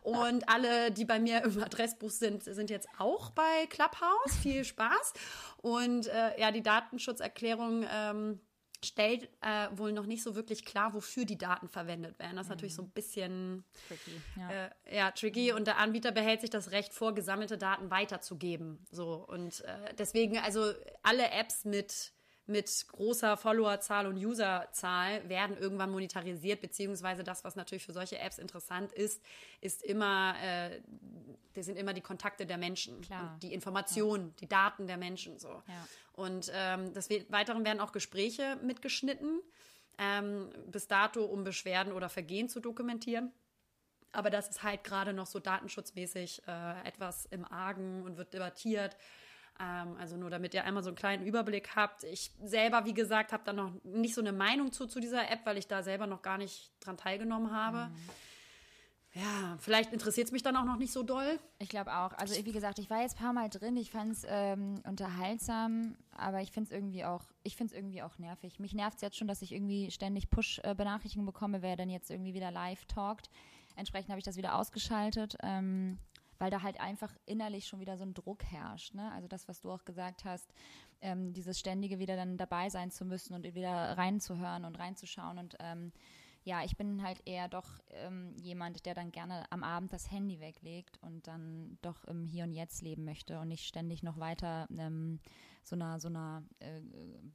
Und 0.04 0.48
alle, 0.48 0.92
die 0.92 1.06
bei 1.06 1.20
mir 1.20 1.44
im 1.44 1.62
Adressbuch 1.62 2.12
sind, 2.12 2.44
sind 2.44 2.70
jetzt 2.70 2.88
auch 2.98 3.32
bei 3.32 3.66
Clubhouse. 3.70 4.36
Viel 4.42 4.64
Spaß. 4.64 5.14
Und 5.58 6.08
äh, 6.08 6.40
ja, 6.40 6.52
die 6.52 6.62
Datenschutzerklärung 6.64 7.86
ähm, 7.92 8.40
stellt 8.84 9.30
äh, 9.42 9.68
wohl 9.76 9.92
noch 9.92 10.06
nicht 10.06 10.24
so 10.24 10.36
wirklich 10.36 10.66
klar, 10.66 10.94
wofür 10.94 11.26
die 11.26 11.38
Daten 11.38 11.68
verwendet 11.68 12.18
werden. 12.20 12.36
Das 12.36 12.46
ist 12.46 12.50
mhm. 12.50 12.56
natürlich 12.56 12.76
so 12.76 12.84
ein 12.84 12.92
bisschen 12.92 13.64
tricky. 13.88 14.22
Ja. 14.38 14.50
Äh, 14.50 14.70
ja, 14.96 15.12
tricky. 15.12 15.52
Und 15.52 15.68
der 15.68 15.78
Anbieter 15.78 16.12
behält 16.12 16.42
sich 16.42 16.50
das 16.50 16.72
Recht 16.72 16.94
vor, 16.94 17.14
gesammelte 17.14 17.58
Daten 17.58 17.92
weiterzugeben. 17.92 18.86
So 18.92 19.26
und 19.28 19.62
äh, 19.66 19.94
deswegen 19.98 20.38
also 20.38 20.74
alle 21.04 21.30
Apps 21.32 21.66
mit 21.66 22.14
mit 22.50 22.86
großer 22.92 23.38
Followerzahl 23.38 24.08
und 24.08 24.18
Userzahl 24.18 25.28
werden 25.30 25.56
irgendwann 25.56 25.92
monetarisiert, 25.92 26.62
beziehungsweise 26.62 27.24
das, 27.24 27.44
was 27.44 27.56
natürlich 27.56 27.86
für 27.86 27.94
solche 27.94 28.18
Apps 28.18 28.40
interessant 28.40 28.92
ist, 28.92 29.22
ist 29.62 29.84
immer, 29.84 30.36
äh, 30.44 30.82
das 31.54 31.68
sind 31.68 31.78
immer 31.78 31.94
die 31.94 32.02
Kontakte 32.02 32.46
der 32.48 32.58
Menschen, 32.58 33.06
die 33.42 33.54
Informationen, 33.54 34.30
ja. 34.30 34.34
die 34.42 34.48
Daten 34.48 34.88
der 34.88 34.98
Menschen 34.98 35.38
so. 35.38 35.50
Ja. 35.50 35.88
Und 36.14 36.52
ähm, 36.54 36.94
des 36.94 37.10
Weiteren 37.30 37.64
werden 37.64 37.80
auch 37.80 37.92
Gespräche 37.92 38.58
mitgeschnitten, 38.64 39.40
ähm, 40.00 40.50
bis 40.66 40.88
dato, 40.88 41.24
um 41.24 41.44
Beschwerden 41.44 41.94
oder 41.94 42.10
Vergehen 42.10 42.50
zu 42.50 42.60
dokumentieren. 42.60 43.32
Aber 44.12 44.32
das 44.32 44.50
ist 44.50 44.64
halt 44.64 44.84
gerade 44.84 45.14
noch 45.14 45.28
so 45.28 45.40
datenschutzmäßig 45.40 46.42
äh, 46.48 46.88
etwas 46.88 47.26
im 47.28 47.46
Argen 47.46 48.02
und 48.02 48.18
wird 48.18 48.34
debattiert. 48.34 48.98
Ähm, 49.60 49.96
also 50.00 50.16
nur 50.16 50.30
damit 50.30 50.54
ihr 50.54 50.64
einmal 50.64 50.84
so 50.84 50.90
einen 50.90 50.96
kleinen 50.96 51.26
Überblick 51.26 51.76
habt. 51.76 52.04
Ich 52.06 52.32
selber, 52.42 52.86
wie 52.86 52.94
gesagt, 52.94 53.34
habe 53.34 53.44
da 53.46 53.54
noch 53.54 53.74
nicht 53.84 54.16
so 54.16 54.22
eine 54.22 54.32
Meinung 54.32 54.72
zu, 54.72 54.88
zu 54.88 55.00
dieser 55.00 55.30
App, 55.30 55.46
weil 55.46 55.58
ich 55.58 55.68
da 55.68 55.84
selber 55.84 56.08
noch 56.08 56.22
gar 56.22 56.38
nicht 56.38 56.72
dran 56.80 56.98
teilgenommen 56.98 57.52
habe. 57.52 57.90
Mhm. 57.90 57.96
Ja, 59.14 59.58
vielleicht 59.60 59.92
interessiert 59.92 60.28
es 60.28 60.32
mich 60.32 60.44
dann 60.44 60.56
auch 60.56 60.66
noch 60.66 60.78
nicht 60.78 60.94
so 60.94 61.02
doll. 61.02 61.40
Ich 61.58 61.70
glaube 61.70 61.92
auch. 61.92 62.14
Also 62.14 62.36
wie 62.46 62.52
gesagt, 62.52 62.78
ich 62.78 62.90
war 62.92 63.02
jetzt 63.02 63.18
ein 63.18 63.24
paar 63.24 63.34
Mal 63.34 63.50
drin, 63.50 63.76
ich 63.76 63.90
fand 63.90 64.14
es 64.14 64.24
ähm, 64.28 64.82
unterhaltsam, 64.88 65.96
aber 66.16 66.42
ich 66.42 66.52
finde 66.52 66.70
es 66.70 66.72
irgendwie 66.72 67.04
auch, 67.06 67.24
ich 67.42 67.56
finde 67.56 67.76
irgendwie 67.76 68.04
auch 68.04 68.20
nervig. 68.20 68.60
Mich 68.60 68.74
nervt 68.74 68.98
es 68.98 69.02
jetzt 69.02 69.18
schon, 69.18 69.28
dass 69.28 69.42
ich 69.42 69.52
irgendwie 69.52 69.90
ständig 69.90 70.30
Push-Benachrichtigungen 70.30 71.26
bekomme, 71.26 71.64
wer 71.64 71.76
denn 71.76 71.90
jetzt 71.90 72.12
irgendwie 72.12 72.36
wieder 72.36 72.52
live 72.52 72.86
talkt. 72.86 73.32
Entsprechend 73.76 74.10
habe 74.10 74.20
ich 74.20 74.26
das 74.26 74.38
wieder 74.38 74.56
ausgeschaltet. 74.56 75.38
Ähm, 75.42 75.98
weil 76.40 76.50
da 76.50 76.64
halt 76.64 76.80
einfach 76.80 77.14
innerlich 77.26 77.68
schon 77.68 77.80
wieder 77.80 77.98
so 77.98 78.06
ein 78.06 78.14
Druck 78.14 78.44
herrscht. 78.44 78.96
Ne? 78.96 79.12
Also 79.12 79.28
das, 79.28 79.48
was 79.48 79.62
du 79.62 79.72
auch 79.72 79.86
gesagt 79.86 80.26
hast, 80.26 80.52
ähm, 81.02 81.34
dieses 81.34 81.60
ständige 81.60 82.00
wieder 82.00 82.16
dann 82.16 82.38
dabei 82.38 82.70
sein 82.70 82.92
zu 82.92 83.06
müssen 83.06 83.34
und 83.34 83.44
wieder 83.54 83.98
reinzuhören 83.98 84.66
und 84.66 84.80
reinzuschauen 84.80 85.38
und 85.38 85.56
ähm, 85.60 85.92
ja, 86.44 86.64
ich 86.64 86.78
bin 86.78 87.04
halt 87.04 87.22
eher 87.26 87.48
doch 87.48 87.68
ähm, 87.92 88.36
jemand, 88.42 88.86
der 88.86 88.94
dann 88.94 89.12
gerne 89.12 89.46
am 89.52 89.64
Abend 89.64 89.94
das 89.94 90.12
Handy 90.12 90.40
weglegt 90.40 90.98
und 91.02 91.28
dann 91.28 91.78
doch 91.82 92.06
im 92.06 92.26
Hier 92.26 92.44
und 92.44 92.54
Jetzt 92.54 92.82
leben 92.82 93.06
möchte 93.06 93.40
und 93.40 93.50
nicht 93.50 93.66
ständig 93.66 94.04
noch 94.04 94.20
weiter 94.20 94.68
ähm, 94.78 95.20
so 95.64 95.76
einer, 95.76 96.00
so 96.00 96.08
einer 96.08 96.44
äh, 96.60 96.82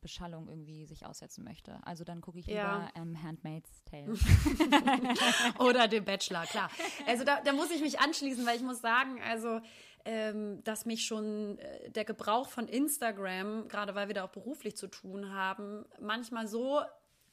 Beschallung 0.01 0.49
irgendwie 0.49 0.87
sich 0.87 1.07
aussetzen 1.07 1.45
möchte. 1.45 1.79
Also 1.85 2.05
dann 2.05 2.21
gucke 2.21 2.39
ich 2.39 2.47
ja. 2.47 2.55
lieber 2.55 2.91
ähm, 2.97 3.23
Handmaid's 3.23 3.83
Tale. 3.85 4.15
Oder 5.59 5.89
den 5.89 6.05
Bachelor, 6.05 6.45
klar. 6.47 6.71
Also 7.07 7.25
da, 7.25 7.41
da 7.43 7.53
muss 7.53 7.71
ich 7.71 7.81
mich 7.81 8.01
anschließen, 8.01 8.45
weil 8.47 8.57
ich 8.57 8.63
muss 8.63 8.81
sagen, 8.81 9.21
also 9.23 9.61
ähm, 10.05 10.63
dass 10.65 10.85
mich 10.85 11.07
schon 11.07 11.59
äh, 11.59 11.91
der 11.91 12.05
Gebrauch 12.05 12.49
von 12.49 12.69
Instagram, 12.69 13.69
gerade 13.69 13.95
weil 13.95 14.09
wir 14.09 14.15
da 14.15 14.25
auch 14.25 14.33
beruflich 14.33 14.77
zu 14.77 14.89
tun 14.89 15.33
haben, 15.33 15.85
manchmal 16.01 16.47
so 16.47 16.81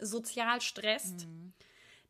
sozial 0.01 0.61
stresst. 0.61 1.27
Mhm 1.27 1.53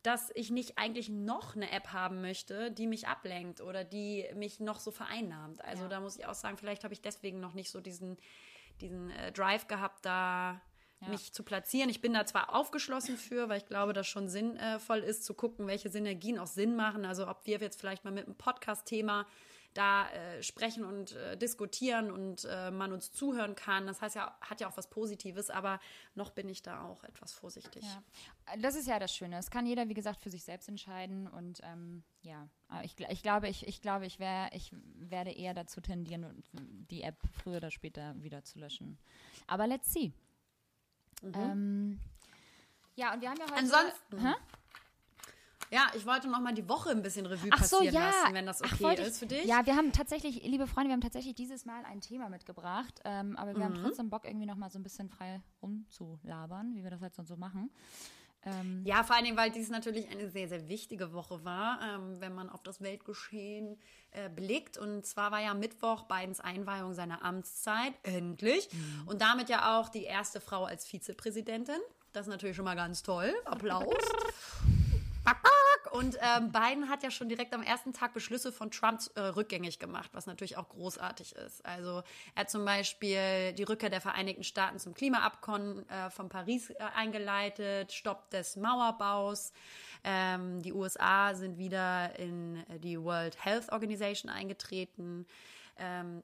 dass 0.03 0.31
ich 0.33 0.49
nicht 0.49 0.79
eigentlich 0.79 1.09
noch 1.09 1.55
eine 1.55 1.71
App 1.71 1.89
haben 1.93 2.21
möchte, 2.21 2.71
die 2.71 2.87
mich 2.87 3.07
ablenkt 3.07 3.61
oder 3.61 3.83
die 3.83 4.25
mich 4.33 4.59
noch 4.59 4.79
so 4.79 4.89
vereinnahmt. 4.89 5.63
Also 5.63 5.83
ja. 5.83 5.89
da 5.89 5.99
muss 5.99 6.17
ich 6.17 6.25
auch 6.25 6.33
sagen, 6.33 6.57
vielleicht 6.57 6.83
habe 6.83 6.95
ich 6.95 7.01
deswegen 7.01 7.39
noch 7.39 7.53
nicht 7.53 7.69
so 7.69 7.81
diesen 7.81 8.17
diesen 8.81 9.11
äh, 9.11 9.31
Drive 9.31 9.67
gehabt, 9.67 10.05
da 10.05 10.59
ja. 11.01 11.07
mich 11.07 11.33
zu 11.33 11.43
platzieren. 11.43 11.89
Ich 11.89 12.01
bin 12.01 12.13
da 12.13 12.25
zwar 12.25 12.55
aufgeschlossen 12.55 13.17
für, 13.17 13.49
weil 13.49 13.59
ich 13.59 13.65
glaube, 13.65 13.93
dass 13.93 14.07
schon 14.07 14.27
sinnvoll 14.27 14.99
ist, 14.99 15.23
zu 15.23 15.33
gucken, 15.33 15.67
welche 15.67 15.89
Synergien 15.89 16.39
auch 16.39 16.47
Sinn 16.47 16.75
machen. 16.75 17.05
Also 17.05 17.27
ob 17.27 17.45
wir 17.45 17.59
jetzt 17.59 17.79
vielleicht 17.79 18.03
mal 18.03 18.11
mit 18.11 18.25
einem 18.25 18.35
Podcast-Thema 18.35 19.27
da 19.73 20.09
äh, 20.09 20.43
sprechen 20.43 20.83
und 20.83 21.13
äh, 21.13 21.37
diskutieren 21.37 22.11
und 22.11 22.45
äh, 22.45 22.71
man 22.71 22.91
uns 22.91 23.11
zuhören 23.11 23.55
kann. 23.55 23.87
Das 23.87 24.01
heißt 24.01 24.15
ja, 24.15 24.37
hat 24.41 24.59
ja 24.59 24.69
auch 24.69 24.77
was 24.77 24.89
Positives, 24.89 25.49
aber 25.49 25.79
noch 26.15 26.31
bin 26.31 26.49
ich 26.49 26.61
da 26.61 26.83
auch 26.83 27.03
etwas 27.03 27.33
vorsichtig. 27.33 27.83
Ja. 27.83 28.03
Das 28.59 28.75
ist 28.75 28.87
ja 28.87 28.99
das 28.99 29.15
Schöne. 29.15 29.37
Es 29.37 29.49
kann 29.49 29.65
jeder, 29.65 29.87
wie 29.87 29.93
gesagt, 29.93 30.21
für 30.21 30.29
sich 30.29 30.43
selbst 30.43 30.67
entscheiden 30.67 31.27
und 31.27 31.61
ähm, 31.63 32.03
ja, 32.21 32.49
ich, 32.83 32.95
ich, 32.99 33.23
glaube, 33.23 33.49
ich, 33.49 33.67
ich 33.67 33.81
glaube, 33.81 34.05
ich, 34.05 34.19
wär, 34.19 34.49
ich 34.53 34.71
werde 34.95 35.31
eher 35.31 35.53
dazu 35.53 35.81
tendieren, 35.81 36.43
die 36.53 37.01
App 37.01 37.17
früher 37.31 37.57
oder 37.57 37.71
später 37.71 38.13
wieder 38.21 38.43
zu 38.43 38.59
löschen. 38.59 38.97
Aber 39.47 39.67
let's 39.67 39.91
see. 39.91 40.11
Mhm. 41.21 41.33
Ähm, 41.35 41.99
ja, 42.95 43.13
und 43.13 43.21
wir 43.21 43.29
haben 43.29 43.37
ja 43.37 43.45
heute. 43.45 43.55
Ansonsten. 43.55 44.19
Hä? 44.19 44.33
Ja, 45.71 45.89
ich 45.95 46.05
wollte 46.05 46.27
noch 46.29 46.41
mal 46.41 46.53
die 46.53 46.67
Woche 46.67 46.89
ein 46.89 47.01
bisschen 47.01 47.25
Revue 47.25 47.49
Ach 47.51 47.63
so, 47.63 47.77
passieren 47.77 47.95
ja. 47.95 48.09
lassen, 48.09 48.33
wenn 48.33 48.45
das 48.45 48.61
okay 48.61 48.97
Ach, 48.99 49.07
ist 49.07 49.19
für 49.19 49.25
dich. 49.25 49.45
Ja, 49.45 49.65
wir 49.65 49.75
haben 49.75 49.93
tatsächlich, 49.93 50.43
liebe 50.43 50.67
Freunde, 50.67 50.89
wir 50.89 50.93
haben 50.93 51.01
tatsächlich 51.01 51.33
dieses 51.33 51.65
Mal 51.65 51.85
ein 51.85 52.01
Thema 52.01 52.29
mitgebracht, 52.29 52.99
ähm, 53.05 53.37
aber 53.37 53.55
wir 53.55 53.59
mhm. 53.59 53.75
haben 53.75 53.81
trotzdem 53.81 54.09
Bock, 54.09 54.25
irgendwie 54.25 54.45
noch 54.45 54.57
mal 54.57 54.69
so 54.69 54.77
ein 54.77 54.83
bisschen 54.83 55.09
frei 55.09 55.41
rumzulabern, 55.61 56.75
wie 56.75 56.83
wir 56.83 56.91
das 56.91 57.01
halt 57.01 57.15
sonst 57.15 57.29
so 57.29 57.37
machen. 57.37 57.71
Ähm, 58.43 58.81
ja, 58.85 59.03
vor 59.03 59.15
allen 59.15 59.25
Dingen, 59.25 59.37
weil 59.37 59.51
dies 59.51 59.69
natürlich 59.69 60.09
eine 60.09 60.29
sehr, 60.29 60.49
sehr 60.49 60.67
wichtige 60.67 61.13
Woche 61.13 61.45
war, 61.45 61.79
ähm, 61.83 62.19
wenn 62.19 62.33
man 62.33 62.49
auf 62.49 62.63
das 62.63 62.81
Weltgeschehen 62.81 63.77
äh, 64.11 64.29
blickt. 64.29 64.77
Und 64.77 65.05
zwar 65.05 65.31
war 65.31 65.41
ja 65.41 65.53
Mittwoch 65.53 66.03
Bidens 66.03 66.39
Einweihung 66.39 66.93
seiner 66.93 67.23
Amtszeit, 67.23 67.93
endlich. 68.03 68.67
Mhm. 68.73 69.07
Und 69.07 69.21
damit 69.21 69.49
ja 69.49 69.79
auch 69.79 69.89
die 69.89 70.03
erste 70.03 70.41
Frau 70.41 70.65
als 70.65 70.87
Vizepräsidentin. 70.87 71.79
Das 72.13 72.27
ist 72.27 72.31
natürlich 72.31 72.55
schon 72.55 72.65
mal 72.65 72.75
ganz 72.75 73.03
toll. 73.03 73.33
Applaus. 73.45 73.93
Und 75.91 76.17
ähm, 76.21 76.53
Biden 76.53 76.87
hat 76.87 77.03
ja 77.03 77.11
schon 77.11 77.27
direkt 77.27 77.53
am 77.53 77.63
ersten 77.63 77.91
Tag 77.91 78.13
Beschlüsse 78.13 78.53
von 78.53 78.71
Trump 78.71 79.01
äh, 79.15 79.19
rückgängig 79.19 79.77
gemacht, 79.77 80.09
was 80.13 80.25
natürlich 80.25 80.55
auch 80.55 80.69
großartig 80.69 81.35
ist. 81.35 81.65
Also 81.65 82.01
er 82.33 82.41
hat 82.41 82.49
zum 82.49 82.63
Beispiel 82.63 83.51
die 83.53 83.63
Rückkehr 83.63 83.89
der 83.89 83.99
Vereinigten 83.99 84.45
Staaten 84.45 84.79
zum 84.79 84.93
Klimaabkommen 84.93 85.87
äh, 85.89 86.09
von 86.09 86.29
Paris 86.29 86.69
äh, 86.69 86.75
eingeleitet, 86.95 87.91
Stopp 87.91 88.29
des 88.29 88.55
Mauerbaus. 88.55 89.51
Ähm, 90.05 90.61
die 90.61 90.71
USA 90.71 91.35
sind 91.35 91.57
wieder 91.57 92.17
in 92.17 92.63
die 92.79 92.97
World 92.97 93.43
Health 93.43 93.69
Organization 93.73 94.31
eingetreten. 94.31 95.27
Ähm, 95.77 96.23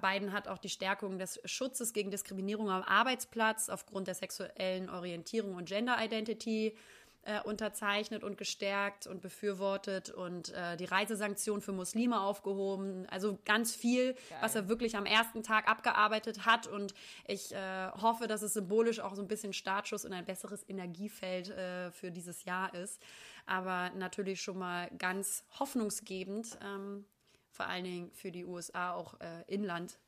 Biden 0.00 0.32
hat 0.32 0.46
auch 0.46 0.58
die 0.58 0.68
Stärkung 0.68 1.18
des 1.18 1.40
Schutzes 1.44 1.92
gegen 1.92 2.12
Diskriminierung 2.12 2.70
am 2.70 2.82
Arbeitsplatz 2.82 3.68
aufgrund 3.68 4.06
der 4.06 4.14
sexuellen 4.14 4.88
Orientierung 4.88 5.56
und 5.56 5.66
Gender 5.66 5.96
Identity 6.00 6.76
äh, 7.24 7.40
unterzeichnet 7.42 8.22
und 8.22 8.36
gestärkt 8.38 9.06
und 9.06 9.20
befürwortet 9.20 10.10
und 10.10 10.52
äh, 10.52 10.76
die 10.76 10.84
Reisesanktionen 10.84 11.62
für 11.62 11.72
Muslime 11.72 12.20
aufgehoben. 12.20 13.06
Also 13.10 13.38
ganz 13.44 13.74
viel, 13.74 14.14
Geil. 14.14 14.38
was 14.40 14.54
er 14.54 14.68
wirklich 14.68 14.96
am 14.96 15.06
ersten 15.06 15.42
Tag 15.42 15.68
abgearbeitet 15.68 16.46
hat. 16.46 16.66
Und 16.66 16.94
ich 17.26 17.54
äh, 17.54 17.90
hoffe, 17.92 18.26
dass 18.26 18.42
es 18.42 18.54
symbolisch 18.54 19.00
auch 19.00 19.14
so 19.14 19.22
ein 19.22 19.28
bisschen 19.28 19.52
Startschuss 19.52 20.04
und 20.04 20.12
ein 20.12 20.24
besseres 20.24 20.68
Energiefeld 20.68 21.50
äh, 21.50 21.90
für 21.90 22.10
dieses 22.10 22.44
Jahr 22.44 22.74
ist. 22.74 23.02
Aber 23.46 23.90
natürlich 23.90 24.40
schon 24.40 24.58
mal 24.58 24.90
ganz 24.98 25.44
hoffnungsgebend. 25.58 26.58
Ähm, 26.62 27.04
vor 27.50 27.66
allen 27.66 27.84
Dingen 27.84 28.10
für 28.12 28.32
die 28.32 28.44
USA 28.44 28.92
auch 28.94 29.20
äh, 29.20 29.44
Inland 29.46 29.98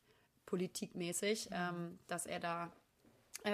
politikmäßig, 0.47 1.51
mhm. 1.51 1.57
ähm, 1.57 1.99
dass 2.09 2.27
er 2.27 2.41
da 2.41 2.73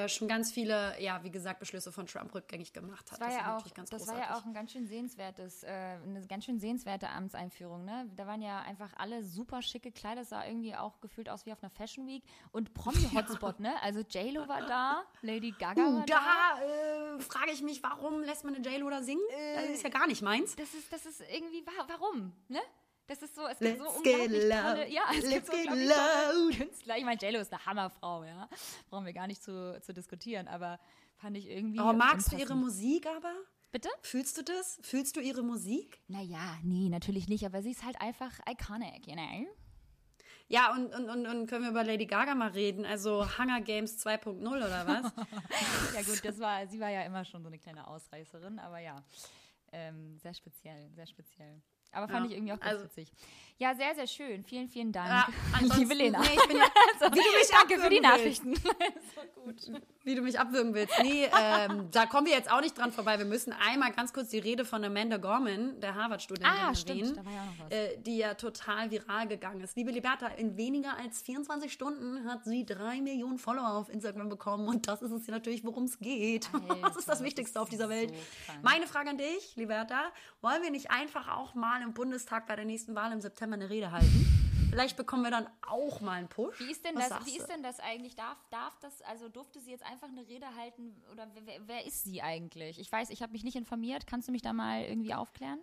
schon 0.09 0.29
ganz 0.29 0.53
viele, 0.53 1.01
ja, 1.01 1.23
wie 1.23 1.31
gesagt, 1.31 1.61
Beschlüsse 1.61 1.93
von 1.93 2.07
Trump 2.07 2.35
rückgängig 2.35 2.73
gemacht 2.73 3.11
hat. 3.11 3.21
Das 3.21 3.29
war, 3.29 3.35
ja, 3.35 3.57
auch, 3.57 3.67
das 3.67 4.07
war 4.07 4.19
ja 4.19 4.37
auch 4.37 4.45
ein 4.45 4.55
ganz 4.55 4.73
schön 4.73 4.87
sehenswertes, 4.87 5.63
äh, 5.65 5.69
eine 5.69 6.27
ganz 6.27 6.45
schön 6.45 6.59
sehenswerte 6.59 7.09
Amtseinführung. 7.09 7.85
Ne? 7.85 8.11
Da 8.17 8.27
waren 8.27 8.43
ja 8.43 8.61
einfach 8.61 8.93
alle 8.97 9.23
super 9.23 9.63
schicke 9.63 9.93
Kleider, 9.93 10.21
das 10.21 10.31
sah 10.31 10.45
irgendwie 10.45 10.75
auch 10.75 11.01
gefühlt 11.01 11.29
aus 11.29 11.47
wie 11.47 11.53
auf 11.53 11.63
einer 11.63 11.71
Fashion 11.71 12.07
Week 12.07 12.23
und 12.53 12.75
Promi-Hotspot, 12.75 13.61
ja. 13.61 13.71
ne? 13.71 13.83
Also 13.83 14.01
J-Lo 14.01 14.49
war 14.49 14.67
da, 14.67 15.05
Lady 15.23 15.53
Gaga 15.59 15.83
uh, 15.83 15.99
war 15.99 16.07
da. 16.07 16.15
Da 16.15 17.17
äh, 17.17 17.21
frage 17.21 17.53
ich 17.53 17.63
mich, 17.63 17.83
warum 17.83 18.23
lässt 18.23 18.45
man 18.45 18.55
eine 18.55 18.65
J-Lo 18.69 18.91
da 18.91 19.03
singen? 19.03 19.23
das 19.55 19.71
ist 19.71 19.83
ja 19.83 19.91
gar 19.91 20.07
nicht 20.07 20.23
meins. 20.23 20.57
Das 20.57 20.75
ist, 20.75 20.93
das 20.93 21.07
ist 21.07 21.23
irgendwie, 21.33 21.65
warum, 21.89 22.33
ne? 22.49 22.61
Das 23.13 23.21
ist 23.21 23.35
so, 23.35 23.43
es 23.47 23.59
gibt 23.59 23.79
Let's 23.79 23.79
so 23.79 23.99
unglaublich 23.99 24.41
tolle, 24.41 24.89
ja, 24.91 25.03
es 25.11 25.25
Let's 25.25 25.35
gibt 25.35 25.47
so 25.47 25.53
unglaublich 25.53 25.89
tolle 25.91 26.57
Künstler. 26.57 26.97
Ich 26.97 27.05
meine, 27.05 27.21
JLo 27.21 27.41
ist 27.41 27.53
eine 27.53 27.67
Hammerfrau, 27.67 28.25
ja. 28.25 28.49
Brauchen 28.89 29.05
wir 29.05 29.13
gar 29.13 29.27
nicht 29.27 29.43
zu, 29.43 29.79
zu 29.83 29.93
diskutieren, 29.93 30.49
aber 30.49 30.81
fand 31.17 31.37
ich 31.37 31.47
irgendwie. 31.47 31.79
Aber 31.79 31.93
magst 31.93 32.33
du 32.33 32.37
ihre 32.37 32.55
Musik 32.55 33.07
aber? 33.07 33.35
Bitte? 33.71 33.91
Fühlst 34.01 34.39
du 34.39 34.43
das? 34.43 34.79
Fühlst 34.83 35.15
du 35.17 35.21
ihre 35.21 35.43
Musik? 35.43 36.01
Naja, 36.09 36.59
nee, 36.63 36.89
natürlich 36.89 37.29
nicht, 37.29 37.45
aber 37.45 37.61
sie 37.61 37.73
ist 37.73 37.85
halt 37.85 38.01
einfach 38.01 38.41
iconic, 38.49 39.07
you 39.07 39.13
know? 39.13 39.47
Ja, 40.49 40.73
und, 40.73 40.95
und, 40.95 41.11
und, 41.11 41.27
und 41.27 41.47
können 41.49 41.65
wir 41.65 41.71
über 41.71 41.85
Lady 41.85 42.07
Gaga 42.07 42.35
mal 42.35 42.49
reden? 42.49 42.87
Also 42.87 43.27
Hunger 43.39 43.61
Games 43.61 44.03
2.0 44.07 44.47
oder 44.47 44.87
was? 44.87 45.13
ja, 45.95 46.01
gut, 46.01 46.25
das 46.25 46.39
war, 46.39 46.67
sie 46.67 46.81
war 46.81 46.89
ja 46.89 47.03
immer 47.03 47.27
schon 47.27 47.43
so 47.43 47.49
eine 47.49 47.59
kleine 47.59 47.87
Ausreißerin, 47.87 48.59
aber 48.59 48.79
ja, 48.79 49.03
ähm, 49.71 50.19
sehr 50.19 50.33
speziell, 50.33 50.91
sehr 50.95 51.07
speziell. 51.07 51.61
Aber 51.93 52.09
fand 52.09 52.25
ja. 52.25 52.31
ich 52.31 52.37
irgendwie 52.37 52.53
auch 52.53 52.61
ganz 52.61 52.73
also, 52.73 52.85
witzig. 52.85 53.13
Ja, 53.59 53.75
sehr, 53.75 53.95
sehr 53.95 54.07
schön. 54.07 54.43
Vielen, 54.43 54.69
vielen 54.69 54.91
Dank, 54.91 55.09
ja, 55.09 55.29
liebe 55.77 55.95
Lena. 55.95 56.21
Nee, 56.21 56.27
ich 56.35 56.49
bin 56.49 56.57
ja, 56.57 56.65
wie 57.13 57.21
du 57.21 57.39
mich 57.39 57.49
danke 57.51 57.79
für 57.79 57.91
die 57.91 58.01
Nachrichten. 58.01 58.55
so 59.57 59.73
wie 60.05 60.15
du 60.15 60.23
mich 60.23 60.39
abwürgen 60.39 60.75
willst. 60.75 60.95
Nee, 61.03 61.29
ähm, 61.41 61.89
da 61.91 62.07
kommen 62.07 62.27
wir 62.27 62.35
jetzt 62.35 62.51
auch 62.51 62.61
nicht 62.61 62.77
dran 62.77 62.93
vorbei. 62.93 63.19
Wir 63.19 63.27
müssen 63.27 63.53
einmal 63.53 63.93
ganz 63.93 64.13
kurz 64.13 64.31
die 64.31 64.39
Rede 64.39 64.65
von 64.65 64.85
Amanda 64.85 65.17
Gorman, 65.17 65.81
der 65.81 65.95
Harvard-Studentin, 65.95 66.51
ah, 66.51 66.73
erwähnen, 66.73 67.21
ja. 67.71 67.77
Äh, 67.77 67.99
die 67.99 68.19
ja 68.19 68.35
total 68.35 68.91
viral 68.91 69.29
gegangen 69.29 69.61
ist. 69.61 69.77
Liebe 69.77 69.91
Liberta, 69.91 70.27
in 70.27 70.57
weniger 70.57 70.97
als 70.99 71.23
24 71.23 71.73
Stunden 71.73 72.29
hat 72.29 72.45
sie 72.45 72.65
drei 72.67 73.01
Millionen 73.01 73.39
Follower 73.39 73.75
auf 73.75 73.89
Instagram 73.89 74.29
bekommen. 74.29 74.69
Und 74.69 74.89
das 74.89 75.03
ist 75.03 75.13
es 75.13 75.27
natürlich, 75.29 75.65
worum 75.65 75.85
es 75.85 75.99
geht. 75.99 76.51
Alter, 76.53 76.83
was 76.83 76.97
ist 76.97 77.09
das 77.09 77.23
Wichtigste 77.23 77.55
das 77.55 77.63
auf 77.63 77.69
dieser 77.69 77.89
Welt? 77.89 78.11
So 78.11 78.53
Meine 78.63 78.87
Frage 78.87 79.11
an 79.11 79.19
dich, 79.19 79.57
Liberta, 79.57 80.11
wollen 80.41 80.63
wir 80.63 80.71
nicht 80.71 80.91
einfach 80.91 81.29
auch 81.29 81.55
mal 81.55 81.83
im 81.83 81.93
Bundestag 81.93 82.47
bei 82.47 82.57
der 82.57 82.65
nächsten 82.65 82.95
Wahl 82.95 83.13
im 83.13 83.21
September 83.21 83.55
eine 83.55 83.71
Rede 83.71 83.91
halten. 83.91 84.42
Vielleicht 84.73 84.97
bekommen 84.97 85.23
wir 85.23 85.31
dann 85.31 85.47
auch 85.69 86.01
mal 86.01 86.13
einen 86.13 86.29
Push. 86.29 86.59
Wie 86.59 86.71
ist 86.71 86.83
denn, 86.83 86.95
das, 86.95 87.27
wie 87.27 87.37
ist 87.37 87.47
denn 87.47 87.63
das 87.63 87.79
eigentlich? 87.79 88.17
Darf, 88.17 88.39
darf 88.51 88.79
das, 88.81 89.03
also 89.03 89.29
durfte 89.29 89.61
sie 89.61 89.71
jetzt 89.71 89.85
einfach 89.85 90.09
eine 90.09 90.27
Rede 90.27 90.47
halten 90.57 90.97
oder 91.13 91.29
wer, 91.45 91.61
wer 91.67 91.85
ist 91.85 92.05
sie 92.05 92.23
eigentlich? 92.23 92.79
Ich 92.79 92.91
weiß, 92.91 93.11
ich 93.11 93.21
habe 93.21 93.33
mich 93.33 93.45
nicht 93.45 93.57
informiert. 93.57 94.07
Kannst 94.07 94.29
du 94.29 94.33
mich 94.33 94.41
da 94.41 94.55
mal 94.55 94.83
irgendwie 94.85 95.13
aufklären? 95.13 95.59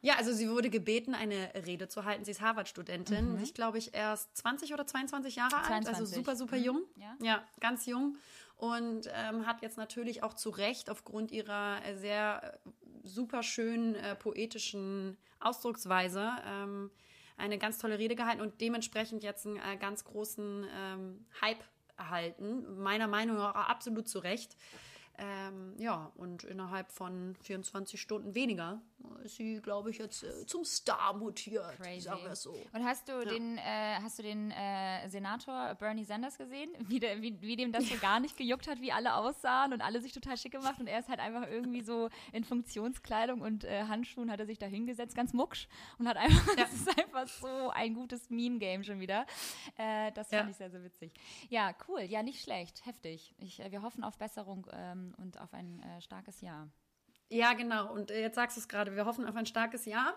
Ja, 0.00 0.14
also 0.14 0.32
sie 0.32 0.48
wurde 0.48 0.70
gebeten, 0.70 1.12
eine 1.12 1.50
Rede 1.66 1.88
zu 1.88 2.04
halten. 2.04 2.24
Sie 2.24 2.30
ist 2.30 2.40
Harvard-Studentin. 2.40 3.34
Mhm. 3.34 3.42
Ich 3.42 3.52
glaube, 3.52 3.78
ich 3.78 3.94
erst 3.94 4.36
20 4.36 4.72
oder 4.72 4.86
22 4.86 5.34
Jahre 5.34 5.50
22. 5.50 5.74
alt, 5.74 5.88
also 5.88 6.06
super, 6.06 6.36
super 6.36 6.56
mhm. 6.56 6.64
jung. 6.64 6.82
Ja. 6.96 7.16
ja, 7.20 7.44
ganz 7.58 7.86
jung. 7.86 8.16
Und 8.56 9.10
ähm, 9.12 9.44
hat 9.44 9.60
jetzt 9.60 9.76
natürlich 9.76 10.22
auch 10.22 10.34
zu 10.34 10.50
Recht 10.50 10.88
aufgrund 10.88 11.32
ihrer 11.32 11.80
sehr 11.96 12.60
äh, 12.64 12.70
super 13.02 13.42
schönen 13.42 13.96
äh, 13.96 14.14
poetischen 14.14 15.16
Ausdrucksweise 15.40 16.30
ähm, 16.46 16.90
eine 17.36 17.58
ganz 17.58 17.78
tolle 17.78 17.98
Rede 17.98 18.16
gehalten 18.16 18.40
und 18.40 18.60
dementsprechend 18.60 19.22
jetzt 19.22 19.46
einen 19.46 19.56
äh, 19.56 19.76
ganz 19.78 20.04
großen 20.04 20.66
ähm, 20.74 21.26
Hype 21.40 21.62
erhalten. 21.96 22.80
Meiner 22.82 23.06
Meinung 23.06 23.36
nach 23.36 23.54
absolut 23.54 24.08
zu 24.08 24.18
Recht. 24.18 24.56
Ähm, 25.18 25.74
ja, 25.78 26.10
und 26.16 26.44
innerhalb 26.44 26.90
von 26.92 27.36
24 27.42 28.00
Stunden 28.00 28.34
weniger 28.34 28.80
ist 29.24 29.36
sie, 29.36 29.60
glaube 29.60 29.90
ich, 29.90 29.98
jetzt 29.98 30.22
äh, 30.22 30.46
zum 30.46 30.64
Star 30.64 31.16
mutiert. 31.16 31.76
Crazy. 31.76 32.00
Sagen 32.00 32.22
wir 32.24 32.34
so. 32.36 32.54
Und 32.72 32.84
hast 32.84 33.08
du 33.08 33.12
ja. 33.12 33.24
den, 33.24 33.58
äh, 33.58 33.98
hast 34.02 34.18
du 34.18 34.22
den 34.22 34.50
äh, 34.50 35.08
Senator 35.08 35.74
Bernie 35.74 36.04
Sanders 36.04 36.38
gesehen? 36.38 36.70
Wie, 36.88 37.00
der, 37.00 37.20
wie, 37.22 37.40
wie 37.40 37.56
dem 37.56 37.72
das 37.72 37.88
so 37.88 37.96
gar 37.96 38.20
nicht 38.20 38.36
gejuckt 38.36 38.68
hat, 38.68 38.80
wie 38.80 38.92
alle 38.92 39.14
aussahen 39.14 39.72
und 39.72 39.80
alle 39.80 40.00
sich 40.00 40.12
total 40.12 40.36
schick 40.36 40.52
gemacht 40.52 40.80
und 40.80 40.86
er 40.86 40.98
ist 40.98 41.08
halt 41.08 41.20
einfach 41.20 41.48
irgendwie 41.48 41.82
so 41.82 42.08
in 42.32 42.44
Funktionskleidung 42.44 43.40
und 43.40 43.64
äh, 43.64 43.84
Handschuhen 43.84 44.30
hat 44.30 44.40
er 44.40 44.46
sich 44.46 44.58
da 44.58 44.66
hingesetzt, 44.66 45.14
ganz 45.14 45.32
mucksch 45.32 45.68
und 45.98 46.08
hat 46.08 46.16
einfach, 46.16 46.56
ja. 46.56 46.64
das 46.64 46.72
ist 46.72 46.88
einfach 46.98 47.28
so 47.28 47.70
ein 47.70 47.94
gutes 47.94 48.30
Meme-Game 48.30 48.84
schon 48.84 49.00
wieder. 49.00 49.26
Äh, 49.76 50.12
das 50.12 50.28
fand 50.28 50.44
ja. 50.44 50.50
ich 50.50 50.56
sehr, 50.56 50.70
sehr 50.70 50.82
witzig. 50.82 51.12
Ja, 51.48 51.74
cool. 51.88 52.02
Ja, 52.02 52.22
nicht 52.22 52.42
schlecht. 52.42 52.84
Heftig. 52.86 53.34
Ich, 53.38 53.60
äh, 53.60 53.70
wir 53.70 53.82
hoffen 53.82 54.04
auf 54.04 54.18
Besserung 54.18 54.66
ähm, 54.72 55.14
und 55.18 55.40
auf 55.40 55.52
ein 55.54 55.82
starkes 56.00 56.40
Jahr. 56.40 56.68
Ja, 57.30 57.54
genau. 57.54 57.92
Und 57.92 58.10
äh, 58.10 58.20
jetzt 58.20 58.34
sagst 58.34 58.56
du 58.56 58.60
es 58.60 58.68
gerade, 58.68 58.94
wir 58.96 59.06
hoffen 59.06 59.26
auf 59.26 59.36
ein 59.36 59.46
starkes 59.46 59.86
Jahr. 59.86 60.14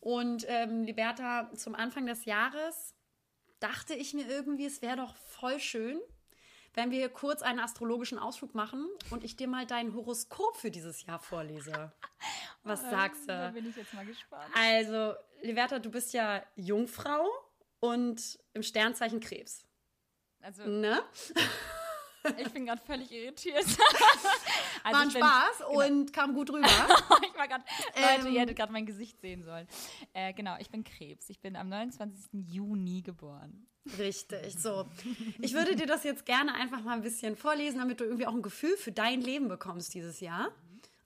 Und 0.00 0.46
ähm, 0.48 0.84
Liberta, 0.84 1.52
zum 1.54 1.74
Anfang 1.74 2.06
des 2.06 2.24
Jahres 2.24 2.94
dachte 3.58 3.94
ich 3.94 4.14
mir 4.14 4.26
irgendwie, 4.28 4.66
es 4.66 4.80
wäre 4.80 4.96
doch 4.96 5.16
voll 5.16 5.58
schön, 5.58 6.00
wenn 6.74 6.92
wir 6.92 7.08
kurz 7.08 7.42
einen 7.42 7.58
astrologischen 7.58 8.20
Ausflug 8.20 8.54
machen 8.54 8.86
und 9.10 9.24
ich 9.24 9.36
dir 9.36 9.48
mal 9.48 9.66
dein 9.66 9.94
Horoskop 9.94 10.56
für 10.56 10.70
dieses 10.70 11.04
Jahr 11.04 11.18
vorlese. 11.18 11.92
Was 12.62 12.84
oh, 12.84 12.90
sagst 12.90 13.22
du? 13.22 13.26
Da 13.28 13.50
bin 13.50 13.68
ich 13.68 13.76
jetzt 13.76 13.92
mal 13.94 14.06
gespannt. 14.06 14.54
Also, 14.56 15.14
Liberta, 15.42 15.80
du 15.80 15.90
bist 15.90 16.12
ja 16.12 16.44
Jungfrau 16.54 17.26
und 17.80 18.38
im 18.52 18.62
Sternzeichen 18.62 19.18
Krebs. 19.18 19.66
Also. 20.40 20.64
Ne? 20.66 21.02
Ich 22.38 22.50
bin 22.50 22.66
gerade 22.66 22.80
völlig 22.84 23.10
irritiert. 23.12 23.56
also 24.84 24.96
war 24.96 25.00
ein 25.00 25.10
Spaß 25.10 25.58
genau. 25.58 25.86
und 25.86 26.12
kam 26.12 26.34
gut 26.34 26.50
rüber. 26.50 26.66
ich 27.22 27.38
war 27.38 27.48
grad, 27.48 27.62
Leute, 27.94 28.28
ähm, 28.28 28.34
ihr 28.34 28.40
hättet 28.40 28.56
gerade 28.56 28.72
mein 28.72 28.86
Gesicht 28.86 29.20
sehen 29.20 29.44
sollen. 29.44 29.66
Äh, 30.12 30.32
genau, 30.32 30.56
ich 30.58 30.70
bin 30.70 30.84
Krebs. 30.84 31.28
Ich 31.30 31.40
bin 31.40 31.56
am 31.56 31.68
29. 31.68 32.26
Juni 32.32 33.02
geboren. 33.02 33.66
Richtig, 33.96 34.58
so. 34.58 34.86
Ich 35.38 35.54
würde 35.54 35.74
dir 35.74 35.86
das 35.86 36.04
jetzt 36.04 36.26
gerne 36.26 36.54
einfach 36.54 36.82
mal 36.82 36.92
ein 36.92 37.02
bisschen 37.02 37.36
vorlesen, 37.36 37.78
damit 37.78 38.00
du 38.00 38.04
irgendwie 38.04 38.26
auch 38.26 38.34
ein 38.34 38.42
Gefühl 38.42 38.76
für 38.76 38.92
dein 38.92 39.22
Leben 39.22 39.48
bekommst 39.48 39.94
dieses 39.94 40.20
Jahr. 40.20 40.48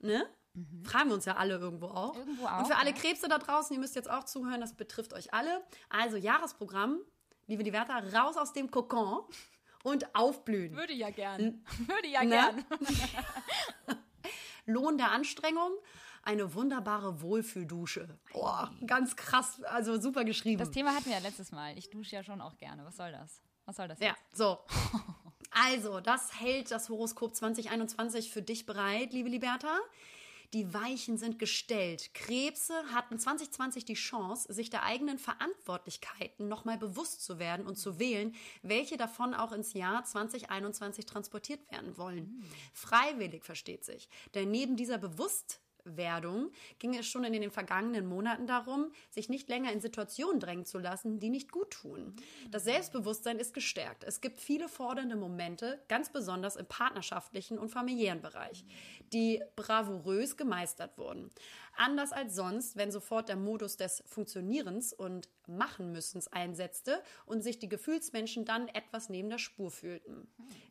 Ne? 0.00 0.26
Mhm. 0.54 0.84
Fragen 0.84 1.10
wir 1.10 1.14
uns 1.14 1.24
ja 1.24 1.36
alle 1.36 1.56
irgendwo 1.58 1.86
auch. 1.86 2.16
Irgendwo 2.16 2.46
auch. 2.46 2.60
Und 2.60 2.66
für 2.66 2.76
alle. 2.76 2.92
Krebse 2.92 3.28
da 3.28 3.38
draußen, 3.38 3.74
ihr 3.74 3.80
müsst 3.80 3.94
jetzt 3.94 4.10
auch 4.10 4.24
zuhören, 4.24 4.60
das 4.60 4.74
betrifft 4.74 5.12
euch 5.14 5.32
alle. 5.32 5.62
Also 5.88 6.16
Jahresprogramm, 6.16 6.98
liebe 7.46 7.62
Diverta, 7.62 7.98
raus 7.98 8.36
aus 8.36 8.52
dem 8.52 8.70
Kokon 8.70 9.20
und 9.82 10.14
aufblühen. 10.14 10.76
Würde 10.76 10.92
ja 10.92 11.10
gern. 11.10 11.64
Würde 11.86 12.08
ja 12.08 12.24
ne? 12.24 12.30
gern. 12.30 12.64
Lohn 14.66 14.96
der 14.96 15.10
Anstrengung, 15.10 15.72
eine 16.22 16.54
wunderbare 16.54 17.20
Wohlfühldusche. 17.20 18.18
Boah, 18.32 18.72
ganz 18.86 19.16
krass, 19.16 19.62
also 19.64 20.00
super 20.00 20.24
geschrieben. 20.24 20.58
Das 20.58 20.70
Thema 20.70 20.94
hatten 20.94 21.06
wir 21.06 21.14
ja 21.14 21.18
letztes 21.18 21.50
Mal. 21.50 21.76
Ich 21.76 21.90
dusche 21.90 22.14
ja 22.16 22.22
schon 22.22 22.40
auch 22.40 22.56
gerne. 22.58 22.84
Was 22.84 22.96
soll 22.96 23.10
das? 23.10 23.42
Was 23.64 23.76
soll 23.76 23.88
das 23.88 23.98
jetzt? 24.00 24.08
Ja, 24.08 24.16
so. 24.32 24.58
Also, 25.54 26.00
das 26.00 26.40
hält 26.40 26.70
das 26.70 26.88
Horoskop 26.88 27.36
2021 27.36 28.32
für 28.32 28.40
dich 28.40 28.64
bereit, 28.64 29.12
liebe 29.12 29.28
Liberta. 29.28 29.78
Die 30.52 30.74
Weichen 30.74 31.16
sind 31.16 31.38
gestellt. 31.38 32.12
Krebse 32.12 32.74
hatten 32.92 33.18
2020 33.18 33.86
die 33.86 33.94
Chance, 33.94 34.52
sich 34.52 34.68
der 34.68 34.82
eigenen 34.82 35.18
Verantwortlichkeiten 35.18 36.46
nochmal 36.46 36.76
bewusst 36.76 37.24
zu 37.24 37.38
werden 37.38 37.66
und 37.66 37.76
zu 37.76 37.98
wählen, 37.98 38.34
welche 38.60 38.98
davon 38.98 39.32
auch 39.32 39.52
ins 39.52 39.72
Jahr 39.72 40.04
2021 40.04 41.06
transportiert 41.06 41.70
werden 41.70 41.96
wollen. 41.96 42.36
Mhm. 42.36 42.44
Freiwillig 42.74 43.44
versteht 43.44 43.86
sich. 43.86 44.10
Denn 44.34 44.50
neben 44.50 44.76
dieser 44.76 44.98
bewusst 44.98 45.61
Bewusstwerdung 45.82 46.50
ging 46.78 46.96
es 46.96 47.06
schon 47.06 47.24
in 47.24 47.32
den 47.32 47.50
vergangenen 47.50 48.06
Monaten 48.06 48.46
darum, 48.46 48.92
sich 49.10 49.28
nicht 49.28 49.48
länger 49.48 49.72
in 49.72 49.80
Situationen 49.80 50.40
drängen 50.40 50.64
zu 50.64 50.78
lassen, 50.78 51.18
die 51.18 51.30
nicht 51.30 51.50
gut 51.50 51.70
tun. 51.70 52.14
Das 52.50 52.64
Selbstbewusstsein 52.64 53.38
ist 53.38 53.54
gestärkt. 53.54 54.04
Es 54.04 54.20
gibt 54.20 54.40
viele 54.40 54.68
fordernde 54.68 55.16
Momente, 55.16 55.82
ganz 55.88 56.10
besonders 56.10 56.56
im 56.56 56.66
partnerschaftlichen 56.66 57.58
und 57.58 57.70
familiären 57.70 58.20
Bereich, 58.20 58.64
die 59.12 59.42
bravourös 59.56 60.36
gemeistert 60.36 60.96
wurden. 60.98 61.30
Anders 61.74 62.12
als 62.12 62.34
sonst, 62.34 62.76
wenn 62.76 62.92
sofort 62.92 63.28
der 63.28 63.36
Modus 63.36 63.76
des 63.76 64.02
Funktionierens 64.06 64.92
und 64.92 65.28
Machenmüssens 65.46 66.28
einsetzte 66.28 67.02
und 67.26 67.42
sich 67.42 67.58
die 67.58 67.68
Gefühlsmenschen 67.68 68.44
dann 68.44 68.68
etwas 68.68 69.08
neben 69.08 69.30
der 69.30 69.38
Spur 69.38 69.70
fühlten. 69.70 70.28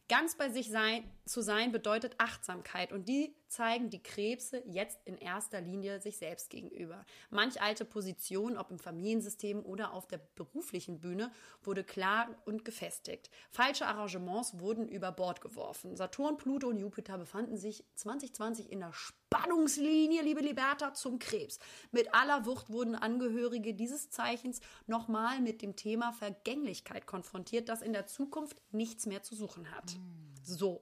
Ganz 0.07 0.35
bei 0.35 0.49
sich 0.49 0.69
sein, 0.69 1.09
zu 1.25 1.41
sein 1.41 1.71
bedeutet 1.71 2.15
Achtsamkeit 2.17 2.91
und 2.91 3.07
die 3.07 3.33
zeigen 3.47 3.89
die 3.89 4.03
Krebse 4.03 4.61
jetzt 4.65 4.99
in 5.05 5.17
erster 5.17 5.61
Linie 5.61 6.01
sich 6.01 6.17
selbst 6.17 6.49
gegenüber. 6.49 7.05
Manch 7.29 7.61
alte 7.61 7.85
Position, 7.85 8.57
ob 8.57 8.71
im 8.71 8.79
Familiensystem 8.79 9.63
oder 9.65 9.93
auf 9.93 10.07
der 10.07 10.19
beruflichen 10.35 10.99
Bühne, 10.99 11.31
wurde 11.63 11.83
klar 11.83 12.29
und 12.45 12.65
gefestigt. 12.65 13.29
Falsche 13.51 13.87
Arrangements 13.87 14.59
wurden 14.59 14.89
über 14.89 15.13
Bord 15.13 15.39
geworfen. 15.39 15.95
Saturn, 15.95 16.37
Pluto 16.37 16.67
und 16.67 16.77
Jupiter 16.77 17.17
befanden 17.17 17.57
sich 17.57 17.85
2020 17.95 18.69
in 18.69 18.81
der 18.81 18.91
Spannungslinie, 18.91 20.23
liebe 20.23 20.41
Liberta, 20.41 20.90
zum 20.93 21.19
Krebs. 21.19 21.59
Mit 21.91 22.13
aller 22.13 22.45
Wucht 22.45 22.69
wurden 22.69 22.95
Angehörige 22.95 23.73
dieses 23.73 24.09
Zeichens 24.09 24.61
nochmal 24.87 25.39
mit 25.39 25.61
dem 25.61 25.75
Thema 25.75 26.13
Vergänglichkeit 26.13 27.05
konfrontiert, 27.05 27.69
das 27.69 27.81
in 27.81 27.93
der 27.93 28.07
Zukunft 28.07 28.61
nichts 28.71 29.05
mehr 29.05 29.23
zu 29.23 29.35
suchen 29.35 29.71
hat. 29.71 29.95
So. 30.43 30.81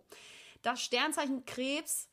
Das 0.61 0.81
Sternzeichen 0.81 1.45
Krebs 1.45 2.09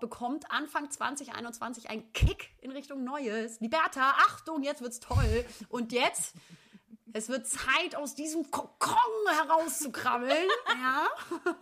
bekommt 0.00 0.50
Anfang 0.50 0.90
2021 0.90 1.90
einen 1.90 2.12
Kick 2.12 2.50
in 2.60 2.70
Richtung 2.70 3.04
Neues. 3.04 3.60
Liberta, 3.60 4.10
Achtung, 4.18 4.62
jetzt 4.62 4.80
wird's 4.80 5.00
toll. 5.00 5.44
Und 5.68 5.92
jetzt, 5.92 6.34
es 7.12 7.28
wird 7.28 7.46
Zeit, 7.46 7.96
aus 7.96 8.14
diesem 8.14 8.50
Kokon 8.50 8.96
herauszukrabbeln. 9.28 10.48
ja. 10.80 11.06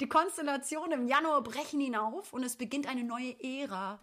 Die 0.00 0.08
Konstellationen 0.08 1.00
im 1.00 1.08
Januar 1.08 1.42
brechen 1.42 1.80
hinauf 1.80 2.32
und 2.32 2.42
es 2.42 2.56
beginnt 2.56 2.86
eine 2.86 3.04
neue 3.04 3.36
Ära. 3.42 4.00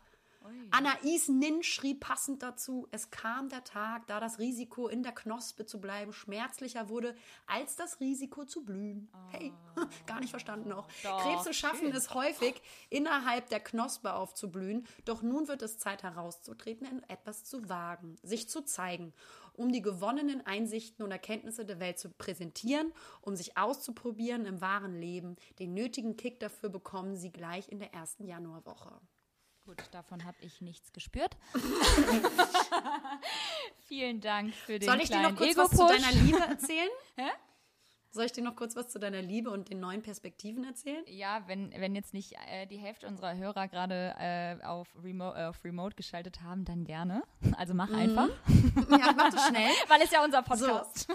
Anais 0.72 1.30
Nin 1.30 1.64
schrieb 1.64 2.02
passend 2.02 2.44
dazu, 2.44 2.88
es 2.92 3.12
kam 3.12 3.50
der 3.50 3.64
Tag, 3.64 4.08
da 4.08 4.20
das 4.20 4.40
Risiko 4.40 4.88
in 4.88 5.04
der 5.04 5.12
Knospe 5.12 5.66
zu 5.66 5.80
bleiben 5.80 6.14
schmerzlicher 6.14 6.90
wurde, 6.90 7.16
als 7.46 7.76
das 7.76 8.00
Risiko 8.00 8.46
zu 8.46 8.64
blühen. 8.64 9.10
Oh. 9.14 9.18
Hey, 9.32 9.54
gar 10.06 10.20
nicht 10.20 10.32
verstanden 10.32 10.70
noch. 10.70 10.88
Doch, 11.04 11.22
Krebse 11.22 11.54
schaffen 11.54 11.88
schön. 11.88 11.96
es 11.96 12.14
häufig, 12.14 12.62
innerhalb 12.90 13.50
der 13.50 13.60
Knospe 13.60 14.14
aufzublühen, 14.14 14.88
doch 15.06 15.22
nun 15.22 15.48
wird 15.48 15.62
es 15.62 15.78
Zeit 15.78 16.04
herauszutreten, 16.04 16.88
in 16.88 17.04
etwas 17.10 17.44
zu 17.44 17.70
wagen, 17.70 18.18
sich 18.24 18.50
zu 18.50 18.64
zeigen 18.64 19.14
um 19.56 19.72
die 19.72 19.82
gewonnenen 19.82 20.46
Einsichten 20.46 21.04
und 21.04 21.12
Erkenntnisse 21.12 21.66
der 21.66 21.80
Welt 21.80 22.00
zu 22.00 22.10
präsentieren, 22.10 22.92
um 23.22 23.36
sich 23.36 23.58
auszuprobieren 23.58 24.46
im 24.46 24.62
wahren 24.62 25.00
Leben. 25.00 25.36
Den 25.60 25.74
nötigen 25.74 26.18
Kick 26.18 26.40
dafür 26.40 26.70
bekommen 26.70 27.16
sie 27.16 27.32
gleich 27.32 27.70
in 27.70 27.80
der 27.80 27.94
ersten 27.94 28.26
Januarwoche. 28.26 29.00
Gut, 29.66 29.82
davon 29.92 30.26
habe 30.26 30.36
ich 30.42 30.60
nichts 30.60 30.92
gespürt. 30.92 31.38
Vielen 33.88 34.20
Dank 34.20 34.54
für 34.54 34.78
den 34.78 34.90
Soll 34.90 35.00
ich 35.00 35.10
dir 35.10 35.22
noch 35.22 35.38
kurz 35.38 35.56
was 35.56 35.72
zu 35.72 35.88
deiner 35.88 36.12
Liebe 36.12 36.40
erzählen? 36.40 36.90
Hä? 37.16 37.30
Soll 38.10 38.26
ich 38.26 38.34
dir 38.34 38.44
noch 38.44 38.58
kurz 38.58 38.76
was 38.76 38.90
zu 38.90 39.00
deiner 39.00 39.22
Liebe 39.22 39.50
und 39.50 39.70
den 39.70 39.80
neuen 39.80 40.02
Perspektiven 40.02 40.66
erzählen? 40.66 41.04
Ja, 41.08 41.48
wenn, 41.48 41.72
wenn 41.78 41.96
jetzt 41.96 42.14
nicht 42.14 42.36
äh, 42.48 42.68
die 42.68 42.78
Hälfte 42.78 43.08
unserer 43.08 43.38
Hörer 43.38 43.70
gerade 43.70 44.14
äh, 44.20 44.62
auf, 44.66 44.90
Remo 45.02 45.34
äh, 45.34 45.46
auf 45.46 45.64
Remote 45.64 45.96
geschaltet 45.96 46.42
haben, 46.42 46.66
dann 46.66 46.84
gerne. 46.84 47.24
Also 47.58 47.74
mach 47.74 47.90
mhm. 47.90 47.96
einfach. 47.96 48.30
Ja, 48.92 49.14
mach 49.16 49.32
das 49.32 49.48
schnell. 49.48 49.72
Weil 49.88 50.02
es 50.02 50.12
ja 50.12 50.24
unser 50.24 50.44
Podcast. 50.44 51.08
So. 51.08 51.14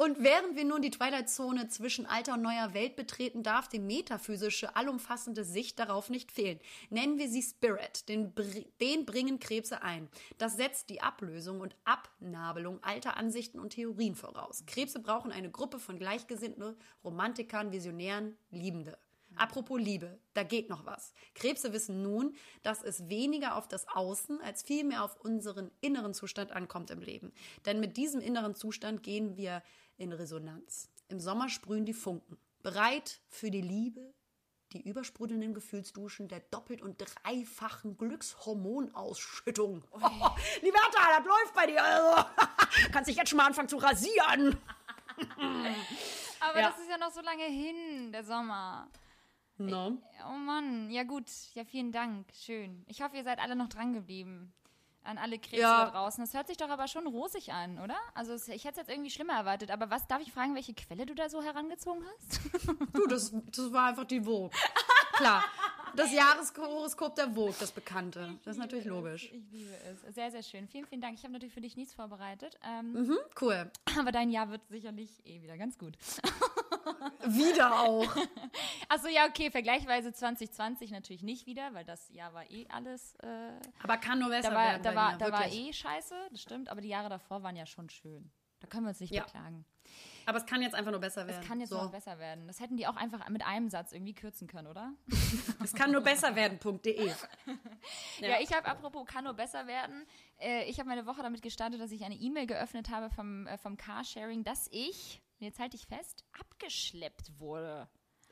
Und 0.00 0.24
während 0.24 0.56
wir 0.56 0.64
nun 0.64 0.80
die 0.80 0.90
Twilight-Zone 0.90 1.68
zwischen 1.68 2.06
alter 2.06 2.32
und 2.32 2.40
neuer 2.40 2.72
Welt 2.72 2.96
betreten, 2.96 3.42
darf 3.42 3.68
die 3.68 3.78
metaphysische, 3.78 4.74
allumfassende 4.74 5.44
Sicht 5.44 5.78
darauf 5.78 6.08
nicht 6.08 6.32
fehlen. 6.32 6.58
Nennen 6.88 7.18
wir 7.18 7.28
sie 7.28 7.42
Spirit, 7.42 8.08
den, 8.08 8.32
den 8.80 9.04
bringen 9.04 9.40
Krebse 9.40 9.82
ein. 9.82 10.08
Das 10.38 10.56
setzt 10.56 10.88
die 10.88 11.02
Ablösung 11.02 11.60
und 11.60 11.76
Abnabelung 11.84 12.82
alter 12.82 13.18
Ansichten 13.18 13.60
und 13.60 13.74
Theorien 13.74 14.14
voraus. 14.14 14.64
Krebse 14.64 15.00
brauchen 15.00 15.32
eine 15.32 15.50
Gruppe 15.50 15.78
von 15.78 15.98
Gleichgesinnten, 15.98 16.76
Romantikern, 17.04 17.70
Visionären, 17.70 18.38
Liebende. 18.50 18.96
Apropos 19.36 19.78
Liebe, 19.78 20.18
da 20.34 20.42
geht 20.42 20.68
noch 20.70 20.86
was. 20.86 21.12
Krebse 21.34 21.72
wissen 21.72 22.02
nun, 22.02 22.34
dass 22.62 22.82
es 22.82 23.08
weniger 23.08 23.56
auf 23.56 23.68
das 23.68 23.86
Außen 23.88 24.40
als 24.40 24.62
vielmehr 24.62 25.04
auf 25.04 25.20
unseren 25.20 25.70
inneren 25.80 26.14
Zustand 26.14 26.52
ankommt 26.52 26.90
im 26.90 27.00
Leben. 27.00 27.32
Denn 27.64 27.80
mit 27.80 27.96
diesem 27.96 28.20
inneren 28.20 28.54
Zustand 28.54 29.02
gehen 29.02 29.36
wir 29.36 29.62
in 30.00 30.12
Resonanz. 30.12 30.88
Im 31.08 31.20
Sommer 31.20 31.48
sprühen 31.48 31.84
die 31.84 31.92
Funken. 31.92 32.38
Bereit 32.62 33.20
für 33.28 33.50
die 33.50 33.60
Liebe, 33.60 34.14
die 34.72 34.88
übersprudelnden 34.88 35.54
Gefühlsduschen 35.54 36.28
der 36.28 36.40
doppelt 36.40 36.80
und 36.80 36.96
dreifachen 36.98 37.98
Glückshormonausschüttung. 37.98 39.84
Oh, 39.90 40.30
Liberta, 40.62 41.18
das 41.18 41.26
läuft 41.26 41.54
bei 41.54 41.66
dir. 41.66 41.82
Also. 41.84 42.24
Kannst 42.92 43.10
dich 43.10 43.16
jetzt 43.16 43.28
schon 43.28 43.36
mal 43.36 43.46
anfangen 43.46 43.68
zu 43.68 43.76
rasieren. 43.76 44.56
Aber 46.40 46.60
ja. 46.60 46.70
das 46.70 46.78
ist 46.78 46.88
ja 46.88 46.96
noch 46.96 47.12
so 47.12 47.20
lange 47.20 47.44
hin, 47.44 48.12
der 48.12 48.24
Sommer. 48.24 48.88
No. 49.58 49.98
Oh 50.26 50.36
Mann, 50.38 50.90
ja 50.90 51.02
gut. 51.02 51.28
Ja, 51.52 51.64
vielen 51.64 51.92
Dank. 51.92 52.32
Schön. 52.32 52.84
Ich 52.88 53.02
hoffe, 53.02 53.16
ihr 53.16 53.24
seid 53.24 53.38
alle 53.38 53.56
noch 53.56 53.68
dran 53.68 53.92
geblieben. 53.92 54.54
An 55.02 55.18
alle 55.18 55.38
Krebse 55.38 55.62
ja. 55.62 55.86
da 55.86 55.90
draußen. 55.90 56.22
Das 56.22 56.34
hört 56.34 56.46
sich 56.46 56.56
doch 56.56 56.68
aber 56.68 56.86
schon 56.86 57.06
rosig 57.06 57.52
an, 57.52 57.78
oder? 57.78 57.96
Also 58.14 58.34
ich 58.34 58.64
hätte 58.64 58.72
es 58.72 58.76
jetzt 58.76 58.90
irgendwie 58.90 59.10
schlimmer 59.10 59.34
erwartet. 59.34 59.70
Aber 59.70 59.90
was, 59.90 60.06
darf 60.06 60.20
ich 60.20 60.32
fragen, 60.32 60.54
welche 60.54 60.74
Quelle 60.74 61.06
du 61.06 61.14
da 61.14 61.28
so 61.28 61.42
herangezogen 61.42 62.04
hast? 62.04 62.40
Du, 62.92 63.06
das, 63.06 63.32
das 63.52 63.72
war 63.72 63.88
einfach 63.88 64.04
die 64.04 64.20
Vogue. 64.20 64.50
Klar. 65.12 65.44
Das 65.96 66.12
Jahreshoroskop 66.12 67.14
der 67.14 67.30
Vogue, 67.30 67.54
das 67.58 67.72
bekannte. 67.72 68.38
Das 68.44 68.56
ist 68.56 68.60
natürlich 68.60 68.84
logisch. 68.84 69.26
Es. 69.26 69.32
Ich 69.32 69.50
liebe 69.50 69.74
es. 69.84 70.14
Sehr, 70.14 70.30
sehr 70.30 70.42
schön. 70.42 70.68
Vielen, 70.68 70.86
vielen 70.86 71.00
Dank. 71.00 71.14
Ich 71.16 71.24
habe 71.24 71.32
natürlich 71.32 71.54
für 71.54 71.60
dich 71.60 71.76
nichts 71.76 71.94
vorbereitet. 71.94 72.58
Ähm, 72.64 72.92
mhm, 72.92 73.18
cool. 73.40 73.70
Aber 73.98 74.12
dein 74.12 74.30
Jahr 74.30 74.50
wird 74.50 74.62
sicherlich 74.68 75.10
eh 75.24 75.42
wieder 75.42 75.56
ganz 75.56 75.78
gut. 75.78 75.96
wieder 77.24 77.80
auch. 77.80 78.16
Achso, 78.88 79.08
ja, 79.08 79.26
okay. 79.26 79.50
Vergleichsweise 79.50 80.12
2020 80.12 80.90
natürlich 80.90 81.22
nicht 81.22 81.46
wieder, 81.46 81.74
weil 81.74 81.84
das 81.84 82.08
Jahr 82.10 82.34
war 82.34 82.50
eh 82.50 82.66
alles. 82.68 83.14
Äh, 83.16 83.52
aber 83.82 83.96
kann 83.98 84.18
nur 84.18 84.28
besser 84.28 84.50
da 84.50 84.56
war, 84.56 84.64
werden. 84.64 84.82
Da, 84.82 84.94
war, 84.94 85.18
da 85.18 85.32
war 85.32 85.48
eh 85.48 85.72
scheiße, 85.72 86.14
das 86.30 86.40
stimmt. 86.40 86.68
Aber 86.68 86.80
die 86.80 86.88
Jahre 86.88 87.08
davor 87.08 87.42
waren 87.42 87.56
ja 87.56 87.66
schon 87.66 87.88
schön. 87.90 88.30
Da 88.60 88.66
können 88.66 88.84
wir 88.84 88.90
uns 88.90 89.00
nicht 89.00 89.14
ja. 89.14 89.24
beklagen. 89.24 89.64
Aber 90.26 90.38
es 90.38 90.46
kann 90.46 90.62
jetzt 90.62 90.74
einfach 90.74 90.90
nur 90.90 91.00
besser 91.00 91.26
werden. 91.26 91.40
Es 91.40 91.48
kann 91.48 91.60
jetzt 91.60 91.70
so. 91.70 91.76
noch 91.76 91.90
besser 91.90 92.18
werden. 92.18 92.46
Das 92.46 92.60
hätten 92.60 92.76
die 92.76 92.86
auch 92.86 92.96
einfach 92.96 93.28
mit 93.28 93.44
einem 93.44 93.68
Satz 93.68 93.92
irgendwie 93.92 94.14
kürzen 94.14 94.46
können, 94.46 94.68
oder? 94.68 94.92
es 95.64 95.72
kann 95.72 95.90
nur 95.90 96.02
besser 96.02 96.34
werden.de. 96.36 97.06
ja. 97.06 97.14
ja, 98.20 98.40
ich 98.40 98.52
habe 98.52 98.66
apropos 98.66 99.06
kann 99.06 99.24
nur 99.24 99.34
besser 99.34 99.66
werden. 99.66 100.06
Äh, 100.38 100.68
ich 100.68 100.78
habe 100.78 100.88
meine 100.88 101.06
Woche 101.06 101.22
damit 101.22 101.42
gestartet, 101.42 101.80
dass 101.80 101.90
ich 101.90 102.04
eine 102.04 102.14
E-Mail 102.14 102.46
geöffnet 102.46 102.90
habe 102.90 103.10
vom, 103.10 103.46
äh, 103.46 103.58
vom 103.58 103.76
Carsharing, 103.76 104.44
dass 104.44 104.68
ich, 104.70 105.20
jetzt 105.38 105.58
halte 105.58 105.76
ich 105.76 105.86
fest, 105.86 106.24
abgeschleppt 106.38 107.38
wurde. 107.38 107.88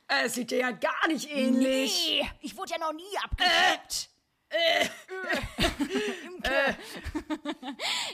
Es 0.07 0.35
sieht 0.35 0.51
dir 0.51 0.59
ja 0.59 0.71
gar 0.71 1.07
nicht 1.09 1.31
ähnlich. 1.31 2.21
Nee, 2.23 2.31
ich 2.41 2.57
wurde 2.57 2.73
ja 2.73 2.79
noch 2.79 2.93
nie 2.93 3.19
abgeschleppt. 3.23 4.11
Äh. 4.15 4.18
Äh. 4.51 4.85
äh. 6.43 6.75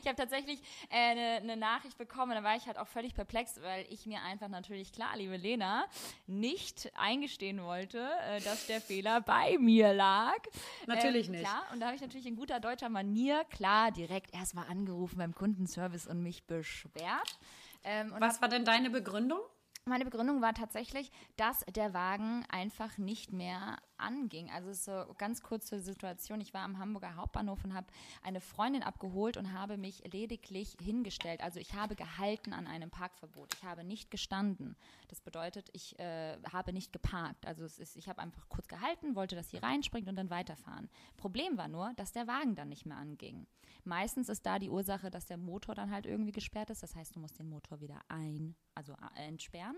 ich 0.01 0.07
habe 0.07 0.17
tatsächlich 0.17 0.61
eine 0.91 1.39
äh, 1.39 1.41
ne 1.41 1.57
Nachricht 1.57 1.97
bekommen, 1.97 2.33
da 2.33 2.43
war 2.43 2.57
ich 2.57 2.67
halt 2.67 2.79
auch 2.79 2.89
völlig 2.89 3.15
perplex, 3.15 3.61
weil 3.63 3.87
ich 3.91 4.07
mir 4.07 4.23
einfach 4.23 4.49
natürlich, 4.49 4.93
klar, 4.93 5.17
liebe 5.17 5.37
Lena, 5.37 5.87
nicht 6.27 6.91
eingestehen 6.97 7.63
wollte, 7.63 8.09
äh, 8.29 8.41
dass 8.41 8.67
der 8.67 8.81
Fehler 8.81 9.21
bei 9.21 9.59
mir 9.59 9.93
lag. 9.95 10.39
Natürlich 10.87 11.27
ähm, 11.27 11.33
nicht. 11.33 11.45
Klar, 11.45 11.65
und 11.73 11.81
da 11.81 11.87
habe 11.87 11.97
ich 11.97 12.03
natürlich 12.03 12.27
in 12.27 12.37
guter 12.37 12.61
deutscher 12.61 12.89
Manier, 12.89 13.45
klar, 13.51 13.93
direkt 13.93 14.35
erstmal 14.35 14.67
angerufen 14.69 15.19
beim 15.19 15.35
Kundenservice 15.35 16.07
und 16.07 16.23
mich 16.23 16.45
beschwert. 16.47 17.39
Ähm, 17.85 18.13
Was 18.19 18.41
war 18.41 18.49
denn 18.49 18.65
deine 18.65 18.91
Begründung? 18.91 19.41
Meine 19.87 20.07
Begründung 20.07 20.41
war 20.41 20.55
tatsächlich, 20.55 21.13
dass 21.37 21.61
der 21.67 21.93
Wagen 21.93 22.47
einfach 22.49 22.97
nicht 22.97 23.33
mehr 23.33 23.77
anging. 23.99 24.51
Also 24.51 24.71
es 24.71 24.79
ist 24.79 24.85
so 24.85 25.15
ganz 25.19 25.43
kurze 25.43 25.81
Situation. 25.81 26.41
Ich 26.41 26.55
war 26.55 26.63
am 26.63 26.79
Hamburger 26.79 27.17
Hauptbahnhof 27.17 27.65
und 27.65 27.75
habe 27.75 27.87
eine 28.23 28.41
Freundin 28.41 28.83
abgeholt 28.83 29.37
und 29.37 29.53
habe 29.53 29.77
mich 29.77 30.03
lediglich 30.13 30.77
hingestellt. 30.81 31.41
Also 31.43 31.61
ich 31.61 31.75
habe 31.75 31.97
gehalten 31.97 32.53
an 32.53 32.67
einem 32.67 32.91
Parkverbot. 32.91 33.55
Ich 33.55 33.65
habe 33.65 33.85
nicht 33.85 34.11
gestanden. 34.11 34.77
Das 35.09 35.21
bedeutet, 35.21 35.69
ich 35.73 35.99
äh, 35.99 36.37
habe 36.53 36.73
nicht 36.73 36.93
geparkt. 36.93 37.47
Also 37.47 37.65
es 37.65 37.79
ist, 37.79 37.97
ich 37.97 38.09
habe 38.09 38.21
einfach 38.21 38.49
kurz 38.49 38.69
gehalten, 38.69 39.15
wollte, 39.15 39.37
dass 39.37 39.51
sie 39.51 39.59
reinspringt 39.59 40.09
und 40.09 40.17
dann 40.17 40.31
weiterfahren. 40.31 40.89
Problem 41.17 41.57
war 41.57 41.69
nur, 41.69 41.93
dass 41.97 42.13
der 42.13 42.27
Wagen 42.27 42.55
dann 42.55 42.69
nicht 42.69 42.87
mehr 42.87 42.97
anging. 42.97 43.47
Meistens 43.85 44.29
ist 44.29 44.47
da 44.47 44.59
die 44.59 44.71
Ursache, 44.71 45.11
dass 45.11 45.27
der 45.27 45.37
Motor 45.37 45.75
dann 45.75 45.91
halt 45.91 46.07
irgendwie 46.07 46.33
gesperrt 46.33 46.71
ist. 46.71 46.83
Das 46.83 46.95
heißt, 46.97 47.15
du 47.17 47.21
musst 47.21 47.39
den 47.39 47.49
Motor 47.49 47.81
wieder 47.81 48.01
ein, 48.09 48.55
also 48.75 48.95
äh, 49.17 49.27
entsperren. 49.27 49.77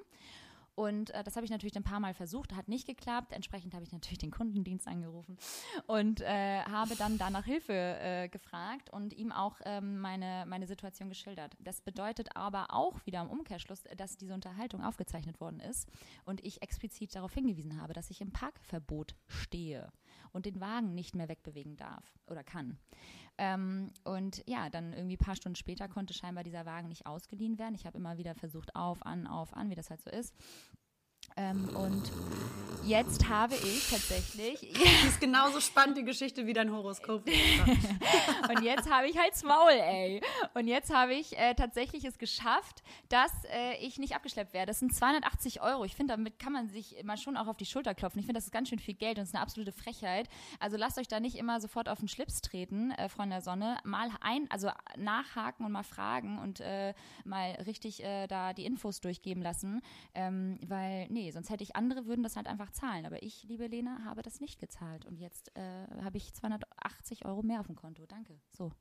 Und 0.76 1.10
äh, 1.10 1.24
das 1.24 1.36
habe 1.36 1.44
ich 1.44 1.50
natürlich 1.50 1.74
ein 1.74 1.82
paar 1.82 2.00
Mal 2.00 2.12
versucht, 2.12 2.54
hat 2.54 2.68
nicht 2.68 2.86
geklappt. 2.86 3.32
Entsprechend 3.32 3.74
habe 3.74 3.82
ich 3.82 3.92
natürlich 3.92 4.18
den 4.18 4.30
Kundendienst 4.30 4.86
angerufen 4.86 5.38
und 5.86 6.20
äh, 6.20 6.60
habe 6.60 6.94
dann 6.96 7.16
danach 7.16 7.46
Hilfe 7.46 7.72
äh, 7.72 8.28
gefragt 8.28 8.90
und 8.90 9.14
ihm 9.14 9.32
auch 9.32 9.56
ähm, 9.64 9.98
meine, 9.98 10.44
meine 10.46 10.66
Situation 10.66 11.08
geschildert. 11.08 11.56
Das 11.60 11.80
bedeutet 11.80 12.36
aber 12.36 12.66
auch 12.74 13.04
wieder 13.06 13.22
im 13.22 13.30
Umkehrschluss, 13.30 13.84
dass 13.96 14.18
diese 14.18 14.34
Unterhaltung 14.34 14.84
aufgezeichnet 14.84 15.40
worden 15.40 15.60
ist 15.60 15.88
und 16.26 16.44
ich 16.44 16.60
explizit 16.60 17.14
darauf 17.14 17.32
hingewiesen 17.32 17.80
habe, 17.80 17.94
dass 17.94 18.10
ich 18.10 18.20
im 18.20 18.32
Parkverbot 18.32 19.14
stehe 19.28 19.90
und 20.36 20.46
den 20.46 20.60
Wagen 20.60 20.94
nicht 20.94 21.16
mehr 21.16 21.28
wegbewegen 21.28 21.76
darf 21.76 22.04
oder 22.28 22.44
kann. 22.44 22.78
Ähm, 23.38 23.90
und 24.04 24.42
ja, 24.46 24.70
dann 24.70 24.92
irgendwie 24.92 25.16
ein 25.16 25.24
paar 25.24 25.36
Stunden 25.36 25.56
später 25.56 25.88
konnte 25.88 26.14
scheinbar 26.14 26.44
dieser 26.44 26.66
Wagen 26.66 26.88
nicht 26.88 27.06
ausgeliehen 27.06 27.58
werden. 27.58 27.74
Ich 27.74 27.86
habe 27.86 27.98
immer 27.98 28.18
wieder 28.18 28.34
versucht, 28.34 28.76
auf, 28.76 29.04
an, 29.04 29.26
auf, 29.26 29.54
an, 29.54 29.70
wie 29.70 29.74
das 29.74 29.90
halt 29.90 30.00
so 30.02 30.10
ist. 30.10 30.34
Ähm, 31.36 31.68
und 31.76 32.10
jetzt 32.86 33.28
habe 33.28 33.54
ich 33.54 33.90
tatsächlich. 33.90 34.72
Das 35.06 35.12
ist 35.12 35.20
genauso 35.20 35.60
spannend, 35.60 35.98
die 35.98 36.04
Geschichte 36.04 36.46
wie 36.46 36.52
dein 36.52 36.72
Horoskop. 36.72 37.26
und 38.48 38.62
jetzt 38.62 38.90
habe 38.90 39.08
ich 39.08 39.18
halt 39.18 39.32
Maul, 39.44 39.70
ey. 39.70 40.20
Und 40.54 40.66
jetzt 40.66 40.92
habe 40.92 41.14
ich 41.14 41.38
äh, 41.38 41.54
tatsächlich 41.54 42.04
es 42.04 42.18
geschafft, 42.18 42.82
dass 43.08 43.30
äh, 43.44 43.76
ich 43.80 43.98
nicht 43.98 44.14
abgeschleppt 44.14 44.52
werde. 44.52 44.66
Das 44.66 44.80
sind 44.80 44.94
280 44.94 45.60
Euro. 45.60 45.84
Ich 45.84 45.94
finde, 45.94 46.14
damit 46.14 46.38
kann 46.38 46.52
man 46.52 46.68
sich 46.68 46.96
immer 46.96 47.16
schon 47.16 47.36
auch 47.36 47.46
auf 47.46 47.56
die 47.56 47.66
Schulter 47.66 47.94
klopfen. 47.94 48.18
Ich 48.20 48.26
finde, 48.26 48.38
das 48.38 48.46
ist 48.46 48.52
ganz 48.52 48.68
schön 48.68 48.78
viel 48.78 48.94
Geld 48.94 49.18
und 49.18 49.24
es 49.24 49.30
ist 49.30 49.34
eine 49.34 49.42
absolute 49.42 49.72
Frechheit. 49.72 50.28
Also 50.58 50.76
lasst 50.76 50.98
euch 50.98 51.08
da 51.08 51.20
nicht 51.20 51.36
immer 51.36 51.60
sofort 51.60 51.88
auf 51.88 51.98
den 51.98 52.08
Schlips 52.08 52.40
treten, 52.40 52.90
äh, 52.92 53.08
Freunde 53.08 53.36
der 53.36 53.42
Sonne. 53.42 53.78
Mal 53.84 54.10
ein, 54.20 54.50
also 54.50 54.70
nachhaken 54.96 55.66
und 55.66 55.72
mal 55.72 55.84
fragen 55.84 56.38
und 56.38 56.60
äh, 56.60 56.94
mal 57.24 57.50
richtig 57.66 58.02
äh, 58.02 58.26
da 58.26 58.52
die 58.52 58.64
Infos 58.64 59.00
durchgeben 59.00 59.42
lassen. 59.42 59.82
Ähm, 60.14 60.58
weil, 60.66 61.06
nee, 61.10 61.25
sonst 61.32 61.50
hätte 61.50 61.62
ich 61.62 61.76
andere, 61.76 62.06
würden 62.06 62.22
das 62.22 62.36
halt 62.36 62.46
einfach 62.46 62.70
zahlen. 62.70 63.06
Aber 63.06 63.22
ich, 63.22 63.44
liebe 63.44 63.66
Lena, 63.66 64.04
habe 64.04 64.22
das 64.22 64.40
nicht 64.40 64.58
gezahlt. 64.58 65.06
Und 65.06 65.16
jetzt 65.16 65.54
äh, 65.56 65.86
habe 66.02 66.16
ich 66.16 66.34
280 66.34 67.24
Euro 67.24 67.42
mehr 67.42 67.60
auf 67.60 67.66
dem 67.66 67.76
Konto. 67.76 68.06
Danke. 68.06 68.40
So. 68.50 68.72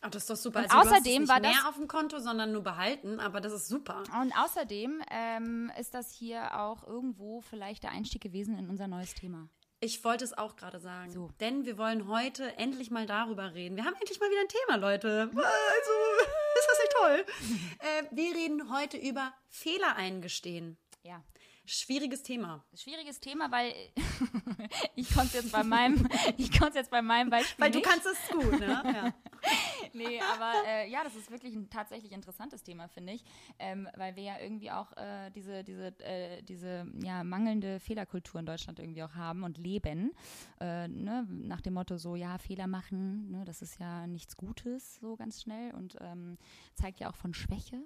Ach, 0.00 0.10
das 0.10 0.24
ist 0.24 0.30
doch 0.30 0.36
super. 0.36 0.58
Und 0.58 0.70
also, 0.70 0.90
außerdem 0.90 1.28
war 1.28 1.40
mehr 1.40 1.52
das 1.52 1.64
auf 1.64 1.76
dem 1.76 1.88
Konto, 1.88 2.18
sondern 2.18 2.52
nur 2.52 2.62
behalten, 2.62 3.20
aber 3.20 3.40
das 3.40 3.54
ist 3.54 3.68
super. 3.68 4.02
Und 4.20 4.36
außerdem 4.36 5.02
ähm, 5.10 5.72
ist 5.80 5.94
das 5.94 6.12
hier 6.12 6.60
auch 6.60 6.86
irgendwo 6.86 7.40
vielleicht 7.40 7.84
der 7.84 7.90
Einstieg 7.90 8.20
gewesen 8.20 8.58
in 8.58 8.68
unser 8.68 8.86
neues 8.86 9.14
Thema. 9.14 9.48
Ich 9.80 10.04
wollte 10.04 10.24
es 10.24 10.36
auch 10.36 10.56
gerade 10.56 10.78
sagen. 10.78 11.10
So. 11.10 11.30
Denn 11.40 11.64
wir 11.64 11.78
wollen 11.78 12.06
heute 12.08 12.56
endlich 12.56 12.90
mal 12.90 13.06
darüber 13.06 13.54
reden. 13.54 13.76
Wir 13.76 13.84
haben 13.84 13.94
endlich 14.00 14.20
mal 14.20 14.30
wieder 14.30 14.40
ein 14.40 14.48
Thema, 14.48 14.76
Leute. 14.76 15.20
Also, 15.22 15.40
ist 16.58 16.68
das 16.68 16.78
nicht 16.82 16.94
toll? 16.98 17.24
äh, 17.80 18.16
wir 18.16 18.34
reden 18.34 18.72
heute 18.74 18.96
über 18.98 19.32
Fehler 19.48 19.96
eingestehen. 19.96 20.76
Ja. 21.04 21.22
Schwieriges 21.66 22.22
Thema. 22.22 22.64
Schwieriges 22.74 23.20
Thema, 23.20 23.50
weil 23.50 23.72
ich 24.96 25.10
konnte 25.12 25.38
es 25.38 25.44
jetzt 25.44 25.52
bei 25.52 25.62
meinem, 25.62 26.08
ich 26.38 26.58
konnte 26.58 26.78
jetzt 26.78 26.90
bei 26.90 27.02
meinem 27.02 27.28
Beispiel. 27.28 27.62
Weil 27.62 27.70
du 27.70 27.78
nicht. 27.78 27.88
kannst 27.88 28.06
es 28.06 28.28
gut, 28.28 28.58
ne? 28.58 28.66
Ja. 28.66 29.14
nee, 29.92 30.20
aber 30.20 30.52
äh, 30.66 30.90
ja, 30.90 31.04
das 31.04 31.14
ist 31.14 31.30
wirklich 31.30 31.54
ein 31.54 31.68
tatsächlich 31.68 32.12
interessantes 32.12 32.62
Thema, 32.62 32.88
finde 32.88 33.12
ich. 33.12 33.24
Ähm, 33.58 33.86
weil 33.96 34.16
wir 34.16 34.22
ja 34.22 34.38
irgendwie 34.40 34.70
auch 34.70 34.96
äh, 34.96 35.30
diese, 35.30 35.62
diese, 35.62 35.88
äh, 36.00 36.42
diese 36.42 36.86
ja, 37.02 37.22
mangelnde 37.22 37.80
Fehlerkultur 37.80 38.40
in 38.40 38.46
Deutschland 38.46 38.78
irgendwie 38.78 39.02
auch 39.02 39.14
haben 39.14 39.42
und 39.42 39.58
leben. 39.58 40.12
Äh, 40.60 40.88
ne? 40.88 41.26
Nach 41.28 41.60
dem 41.60 41.74
Motto 41.74 41.98
so, 41.98 42.16
ja, 42.16 42.38
Fehler 42.38 42.66
machen, 42.66 43.30
ne? 43.30 43.44
das 43.44 43.60
ist 43.60 43.78
ja 43.78 44.06
nichts 44.06 44.36
Gutes, 44.36 44.96
so 44.96 45.16
ganz 45.16 45.42
schnell 45.42 45.74
und 45.74 45.96
ähm, 46.00 46.38
zeigt 46.74 47.00
ja 47.00 47.10
auch 47.10 47.16
von 47.16 47.34
Schwäche. 47.34 47.82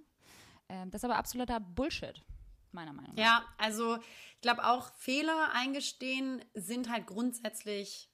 Ähm, 0.68 0.90
das 0.90 1.00
ist 1.00 1.04
aber 1.04 1.16
absoluter 1.16 1.59
Bullshit 1.59 2.24
meiner 2.72 2.92
Meinung 2.92 3.14
nach. 3.14 3.22
Ja, 3.22 3.44
also 3.59 3.96
ich 4.35 4.40
glaube 4.40 4.64
auch 4.64 4.92
Fehler 4.94 5.50
eingestehen 5.52 6.44
sind 6.54 6.90
halt 6.90 7.07
grundsätzlich 7.07 8.09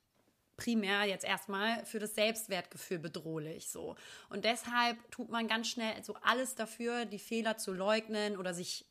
primär 0.57 1.05
jetzt 1.05 1.25
erstmal 1.25 1.85
für 1.85 1.99
das 1.99 2.15
Selbstwertgefühl 2.15 2.99
bedrohlich 2.99 3.69
so. 3.71 3.97
Und 4.29 4.45
deshalb 4.45 4.99
tut 5.11 5.29
man 5.29 5.49
ganz 5.49 5.69
schnell 5.69 6.03
so 6.05 6.15
alles 6.23 6.55
dafür, 6.55 7.05
die 7.07 7.19
Fehler 7.19 7.59
zu 7.59 7.73
leugnen 7.73 8.37
oder 8.37 8.55
sich 8.55 8.87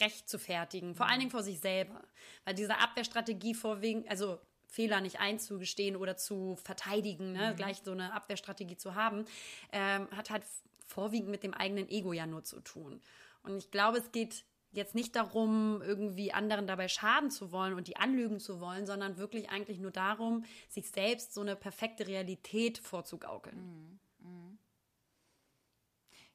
recht 0.00 0.28
zu 0.28 0.38
fertigen, 0.38 0.94
vor 0.94 1.06
allen 1.06 1.20
Dingen 1.20 1.30
vor 1.30 1.42
sich 1.42 1.60
selber. 1.60 2.02
Weil 2.44 2.54
diese 2.54 2.78
Abwehrstrategie 2.78 3.54
vorwiegend, 3.54 4.08
also 4.08 4.40
Fehler 4.66 5.00
nicht 5.00 5.20
einzugestehen 5.20 5.96
oder 5.96 6.16
zu 6.16 6.56
verteidigen, 6.56 7.32
ne, 7.32 7.52
mhm. 7.52 7.56
gleich 7.56 7.82
so 7.84 7.92
eine 7.92 8.12
Abwehrstrategie 8.12 8.76
zu 8.76 8.94
haben, 8.94 9.24
ähm, 9.72 10.08
hat 10.10 10.30
halt 10.30 10.44
vorwiegend 10.86 11.30
mit 11.30 11.42
dem 11.42 11.54
eigenen 11.54 11.88
Ego 11.88 12.12
ja 12.12 12.26
nur 12.26 12.44
zu 12.44 12.60
tun. 12.60 13.00
Und 13.42 13.56
ich 13.56 13.70
glaube, 13.70 13.98
es 13.98 14.10
geht 14.10 14.44
jetzt 14.74 14.94
nicht 14.94 15.16
darum, 15.16 15.80
irgendwie 15.82 16.32
anderen 16.32 16.66
dabei 16.66 16.88
schaden 16.88 17.30
zu 17.30 17.52
wollen 17.52 17.74
und 17.74 17.88
die 17.88 17.96
anlügen 17.96 18.40
zu 18.40 18.60
wollen, 18.60 18.86
sondern 18.86 19.16
wirklich 19.16 19.50
eigentlich 19.50 19.78
nur 19.78 19.90
darum, 19.90 20.44
sich 20.68 20.90
selbst 20.90 21.34
so 21.34 21.40
eine 21.40 21.56
perfekte 21.56 22.06
Realität 22.06 22.78
vorzugaukeln. 22.78 23.98
Mhm. 24.20 24.28
Mhm. 24.28 24.58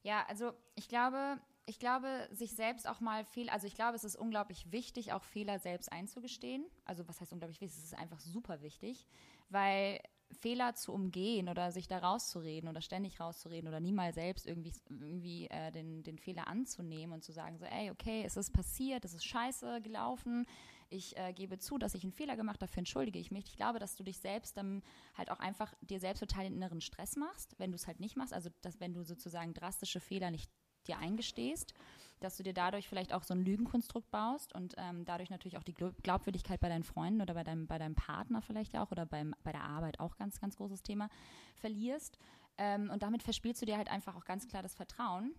Ja, 0.01 0.25
also 0.27 0.53
ich 0.75 0.87
glaube, 0.87 1.39
ich 1.65 1.79
glaube, 1.79 2.27
sich 2.31 2.55
selbst 2.55 2.87
auch 2.87 2.99
mal 2.99 3.25
Fehler, 3.25 3.53
also 3.53 3.67
ich 3.67 3.75
glaube, 3.75 3.95
es 3.95 4.03
ist 4.03 4.15
unglaublich 4.15 4.71
wichtig, 4.71 5.13
auch 5.13 5.23
Fehler 5.23 5.59
selbst 5.59 5.91
einzugestehen. 5.91 6.65
Also 6.85 7.07
was 7.07 7.21
heißt 7.21 7.31
unglaublich 7.33 7.61
wichtig? 7.61 7.77
Es 7.77 7.83
ist 7.91 7.97
einfach 7.97 8.19
super 8.19 8.61
wichtig, 8.61 9.05
weil 9.49 9.99
Fehler 10.31 10.75
zu 10.75 10.93
umgehen 10.93 11.49
oder 11.49 11.71
sich 11.71 11.87
da 11.87 11.97
rauszureden 11.97 12.69
oder 12.69 12.81
ständig 12.81 13.19
rauszureden 13.19 13.67
oder 13.67 13.79
niemals 13.79 14.15
selbst 14.15 14.45
irgendwie, 14.45 14.71
irgendwie 14.89 15.47
äh, 15.47 15.71
den, 15.71 16.03
den 16.03 16.17
Fehler 16.17 16.47
anzunehmen 16.47 17.13
und 17.13 17.23
zu 17.23 17.31
sagen, 17.31 17.57
so, 17.57 17.65
ey, 17.65 17.89
okay, 17.89 18.23
es 18.25 18.37
ist 18.37 18.51
passiert, 18.53 19.05
es 19.05 19.13
ist 19.13 19.25
scheiße 19.25 19.81
gelaufen, 19.81 20.45
ich 20.89 21.17
äh, 21.17 21.33
gebe 21.33 21.59
zu, 21.59 21.77
dass 21.77 21.93
ich 21.93 22.03
einen 22.03 22.11
Fehler 22.11 22.35
gemacht 22.35 22.61
habe, 22.61 22.67
dafür 22.67 22.79
entschuldige 22.79 23.19
ich 23.19 23.31
mich. 23.31 23.45
Ich 23.45 23.55
glaube, 23.55 23.79
dass 23.79 23.95
du 23.95 24.03
dich 24.03 24.17
selbst 24.19 24.57
dann 24.57 24.81
halt 25.15 25.29
auch 25.29 25.39
einfach 25.39 25.73
dir 25.81 25.99
selbst 25.99 26.19
total 26.19 26.45
den 26.45 26.55
inneren 26.55 26.81
Stress 26.81 27.15
machst, 27.15 27.55
wenn 27.59 27.71
du 27.71 27.75
es 27.75 27.87
halt 27.87 27.99
nicht 27.99 28.15
machst, 28.15 28.33
also 28.33 28.49
dass 28.61 28.79
wenn 28.79 28.93
du 28.93 29.03
sozusagen 29.03 29.53
drastische 29.53 29.99
Fehler 29.99 30.31
nicht 30.31 30.49
dir 30.87 30.97
eingestehst 30.97 31.73
dass 32.19 32.37
du 32.37 32.43
dir 32.43 32.53
dadurch 32.53 32.87
vielleicht 32.87 33.13
auch 33.13 33.23
so 33.23 33.33
ein 33.33 33.43
Lügenkonstrukt 33.43 34.09
baust 34.11 34.53
und 34.53 34.75
ähm, 34.77 35.05
dadurch 35.05 35.29
natürlich 35.29 35.57
auch 35.57 35.63
die 35.63 35.73
Glaubwürdigkeit 35.73 36.59
bei 36.59 36.69
deinen 36.69 36.83
Freunden 36.83 37.21
oder 37.21 37.33
bei 37.33 37.43
deinem, 37.43 37.67
bei 37.67 37.77
deinem 37.77 37.95
Partner 37.95 38.41
vielleicht 38.41 38.77
auch 38.77 38.91
oder 38.91 39.05
beim, 39.05 39.33
bei 39.43 39.51
der 39.51 39.63
Arbeit 39.63 39.99
auch 39.99 40.17
ganz, 40.17 40.39
ganz 40.39 40.57
großes 40.57 40.83
Thema 40.83 41.09
verlierst. 41.55 42.17
Ähm, 42.57 42.89
und 42.89 43.03
damit 43.03 43.23
verspielst 43.23 43.61
du 43.61 43.65
dir 43.65 43.77
halt 43.77 43.89
einfach 43.89 44.15
auch 44.15 44.25
ganz 44.25 44.47
klar 44.47 44.61
das 44.61 44.75
Vertrauen. 44.75 45.33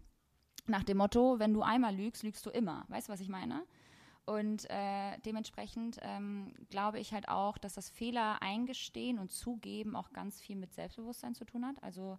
Nach 0.66 0.84
dem 0.84 0.98
Motto, 0.98 1.38
wenn 1.38 1.52
du 1.52 1.62
einmal 1.62 1.94
lügst, 1.94 2.22
lügst 2.22 2.44
du 2.46 2.50
immer. 2.50 2.84
Weißt 2.88 3.08
du, 3.08 3.12
was 3.12 3.20
ich 3.20 3.28
meine? 3.28 3.64
Und 4.26 4.68
äh, 4.70 5.18
dementsprechend 5.24 5.98
ähm, 6.02 6.54
glaube 6.68 7.00
ich 7.00 7.12
halt 7.12 7.28
auch, 7.28 7.58
dass 7.58 7.74
das 7.74 7.90
Fehler 7.90 8.40
eingestehen 8.42 9.18
und 9.18 9.32
zugeben 9.32 9.96
auch 9.96 10.12
ganz 10.12 10.40
viel 10.40 10.56
mit 10.56 10.72
Selbstbewusstsein 10.72 11.34
zu 11.34 11.44
tun 11.44 11.66
hat. 11.66 11.82
Also 11.82 12.18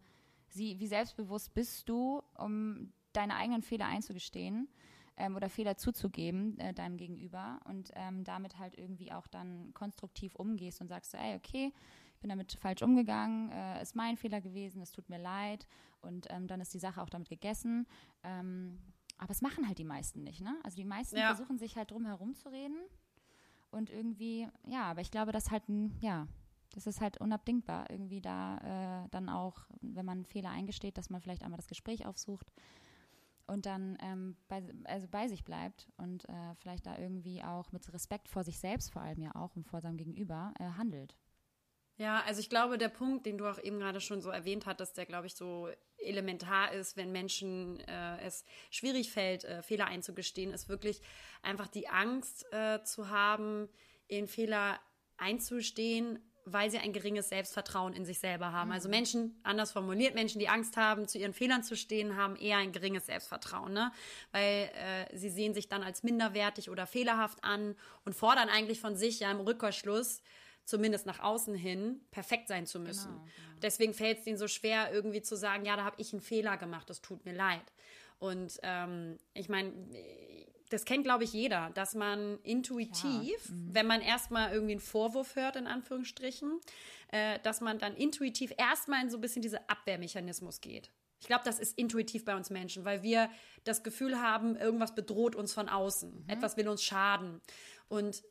sie, 0.49 0.79
wie 0.79 0.87
selbstbewusst 0.87 1.53
bist 1.53 1.87
du, 1.87 2.21
um 2.37 2.91
deine 3.13 3.35
eigenen 3.35 3.61
Fehler 3.61 3.87
einzugestehen 3.87 4.67
ähm, 5.17 5.35
oder 5.35 5.49
Fehler 5.49 5.77
zuzugeben 5.77 6.57
äh, 6.59 6.73
deinem 6.73 6.97
Gegenüber 6.97 7.59
und 7.65 7.91
ähm, 7.95 8.23
damit 8.23 8.57
halt 8.57 8.77
irgendwie 8.77 9.11
auch 9.11 9.27
dann 9.27 9.73
konstruktiv 9.73 10.35
umgehst 10.35 10.81
und 10.81 10.87
sagst 10.87 11.13
ey, 11.13 11.35
okay, 11.35 11.73
ich 12.13 12.19
bin 12.19 12.29
damit 12.29 12.53
falsch 12.53 12.81
umgegangen, 12.81 13.49
äh, 13.51 13.81
ist 13.81 13.95
mein 13.95 14.17
Fehler 14.17 14.41
gewesen, 14.41 14.81
es 14.81 14.91
tut 14.91 15.09
mir 15.09 15.19
leid 15.19 15.67
und 16.01 16.27
ähm, 16.29 16.47
dann 16.47 16.61
ist 16.61 16.73
die 16.73 16.79
Sache 16.79 17.01
auch 17.01 17.09
damit 17.09 17.29
gegessen. 17.29 17.87
Ähm, 18.23 18.79
aber 19.17 19.31
es 19.31 19.41
machen 19.41 19.67
halt 19.67 19.77
die 19.77 19.83
meisten 19.83 20.23
nicht, 20.23 20.41
ne? 20.41 20.59
Also 20.63 20.77
die 20.77 20.85
meisten 20.85 21.17
ja. 21.17 21.27
versuchen 21.27 21.59
sich 21.59 21.75
halt 21.77 21.91
drum 21.91 22.05
herum 22.05 22.33
zu 22.33 22.49
reden 22.49 22.77
und 23.69 23.89
irgendwie, 23.89 24.47
ja, 24.67 24.83
aber 24.83 25.01
ich 25.01 25.11
glaube, 25.11 25.31
dass 25.31 25.51
halt 25.51 25.67
ein, 25.69 25.95
ja, 26.01 26.27
das 26.73 26.87
ist 26.87 27.01
halt 27.01 27.17
unabdingbar, 27.17 27.89
irgendwie 27.89 28.21
da 28.21 29.03
äh, 29.03 29.09
dann 29.09 29.29
auch, 29.29 29.67
wenn 29.81 30.05
man 30.05 30.19
einen 30.19 30.25
Fehler 30.25 30.49
eingesteht, 30.49 30.97
dass 30.97 31.09
man 31.09 31.21
vielleicht 31.21 31.43
einmal 31.43 31.57
das 31.57 31.67
Gespräch 31.67 32.05
aufsucht 32.05 32.51
und 33.51 33.65
dann 33.65 33.97
ähm, 34.01 34.37
bei, 34.47 34.63
also 34.85 35.07
bei 35.09 35.27
sich 35.27 35.43
bleibt 35.43 35.89
und 35.97 36.23
äh, 36.29 36.55
vielleicht 36.55 36.85
da 36.85 36.97
irgendwie 36.97 37.43
auch 37.43 37.73
mit 37.73 37.91
Respekt 37.91 38.29
vor 38.29 38.45
sich 38.45 38.57
selbst 38.57 38.93
vor 38.93 39.01
allem 39.01 39.21
ja 39.21 39.35
auch 39.35 39.57
und 39.57 39.67
vor 39.67 39.81
seinem 39.81 39.97
Gegenüber 39.97 40.53
äh, 40.57 40.63
handelt. 40.77 41.15
Ja, 41.97 42.23
also 42.25 42.39
ich 42.39 42.49
glaube, 42.49 42.77
der 42.77 42.87
Punkt, 42.87 43.25
den 43.25 43.37
du 43.37 43.45
auch 43.45 43.59
eben 43.61 43.77
gerade 43.77 43.99
schon 43.99 44.21
so 44.21 44.29
erwähnt 44.29 44.65
hattest, 44.65 44.97
der, 44.97 45.05
glaube 45.05 45.27
ich, 45.27 45.35
so 45.35 45.67
elementar 45.97 46.71
ist, 46.71 46.95
wenn 46.95 47.11
Menschen 47.11 47.81
äh, 47.81 48.21
es 48.21 48.45
schwierig 48.69 49.11
fällt, 49.11 49.43
äh, 49.43 49.61
Fehler 49.61 49.85
einzugestehen, 49.85 50.53
ist 50.53 50.69
wirklich 50.69 51.01
einfach 51.41 51.67
die 51.67 51.89
Angst 51.89 52.45
äh, 52.53 52.81
zu 52.83 53.09
haben, 53.09 53.67
in 54.07 54.27
Fehler 54.27 54.79
einzustehen 55.17 56.19
weil 56.45 56.69
sie 56.71 56.79
ein 56.79 56.93
geringes 56.93 57.29
Selbstvertrauen 57.29 57.93
in 57.93 58.05
sich 58.05 58.19
selber 58.19 58.51
haben. 58.51 58.71
Also 58.71 58.87
mhm. 58.87 58.95
Menschen, 58.95 59.39
anders 59.43 59.71
formuliert, 59.71 60.15
Menschen, 60.15 60.39
die 60.39 60.49
Angst 60.49 60.77
haben, 60.77 61.07
zu 61.07 61.17
ihren 61.17 61.33
Fehlern 61.33 61.63
zu 61.63 61.75
stehen, 61.75 62.15
haben 62.15 62.35
eher 62.35 62.57
ein 62.57 62.71
geringes 62.71 63.05
Selbstvertrauen, 63.05 63.73
ne? 63.73 63.91
weil 64.31 64.71
äh, 64.73 65.17
sie 65.17 65.29
sehen 65.29 65.53
sich 65.53 65.69
dann 65.69 65.83
als 65.83 66.03
minderwertig 66.03 66.69
oder 66.69 66.87
fehlerhaft 66.87 67.43
an 67.43 67.75
und 68.05 68.15
fordern 68.15 68.49
eigentlich 68.49 68.79
von 68.79 68.95
sich 68.95 69.19
ja 69.19 69.31
im 69.31 69.39
Rückkehrschluss, 69.39 70.21
zumindest 70.65 71.05
nach 71.05 71.19
außen 71.19 71.55
hin, 71.55 72.01
perfekt 72.11 72.47
sein 72.47 72.65
zu 72.65 72.79
müssen. 72.79 73.11
Genau, 73.11 73.23
genau. 73.23 73.59
Deswegen 73.61 73.93
fällt 73.93 74.19
es 74.19 74.27
ihnen 74.27 74.37
so 74.37 74.47
schwer, 74.47 74.91
irgendwie 74.91 75.21
zu 75.21 75.35
sagen, 75.35 75.65
ja, 75.65 75.75
da 75.75 75.83
habe 75.83 75.97
ich 75.99 76.13
einen 76.13 76.21
Fehler 76.21 76.57
gemacht, 76.57 76.89
das 76.89 77.01
tut 77.01 77.25
mir 77.25 77.33
leid. 77.33 77.71
Und 78.19 78.59
ähm, 78.61 79.17
ich 79.33 79.49
meine, 79.49 79.73
das 80.71 80.85
kennt, 80.85 81.03
glaube 81.03 81.25
ich, 81.25 81.33
jeder, 81.33 81.69
dass 81.73 81.95
man 81.95 82.39
intuitiv, 82.43 83.49
mhm. 83.49 83.69
wenn 83.73 83.85
man 83.85 84.01
erstmal 84.01 84.53
irgendwie 84.53 84.73
einen 84.73 84.81
Vorwurf 84.81 85.35
hört, 85.35 85.57
in 85.57 85.67
Anführungsstrichen, 85.67 86.59
äh, 87.09 87.39
dass 87.43 87.59
man 87.59 87.77
dann 87.77 87.95
intuitiv 87.95 88.53
erstmal 88.57 89.03
in 89.03 89.09
so 89.09 89.17
ein 89.17 89.21
bisschen 89.21 89.41
diese 89.41 89.69
Abwehrmechanismus 89.69 90.61
geht. 90.61 90.89
Ich 91.19 91.27
glaube, 91.27 91.43
das 91.43 91.59
ist 91.59 91.77
intuitiv 91.77 92.25
bei 92.25 92.35
uns 92.35 92.49
Menschen, 92.49 92.85
weil 92.85 93.03
wir 93.03 93.29
das 93.65 93.83
Gefühl 93.83 94.19
haben, 94.19 94.55
irgendwas 94.55 94.95
bedroht 94.95 95.35
uns 95.35 95.53
von 95.53 95.67
außen, 95.67 96.23
mhm. 96.23 96.29
etwas 96.29 96.55
will 96.55 96.69
uns 96.69 96.83
schaden. 96.83 97.41
Und 97.89 98.23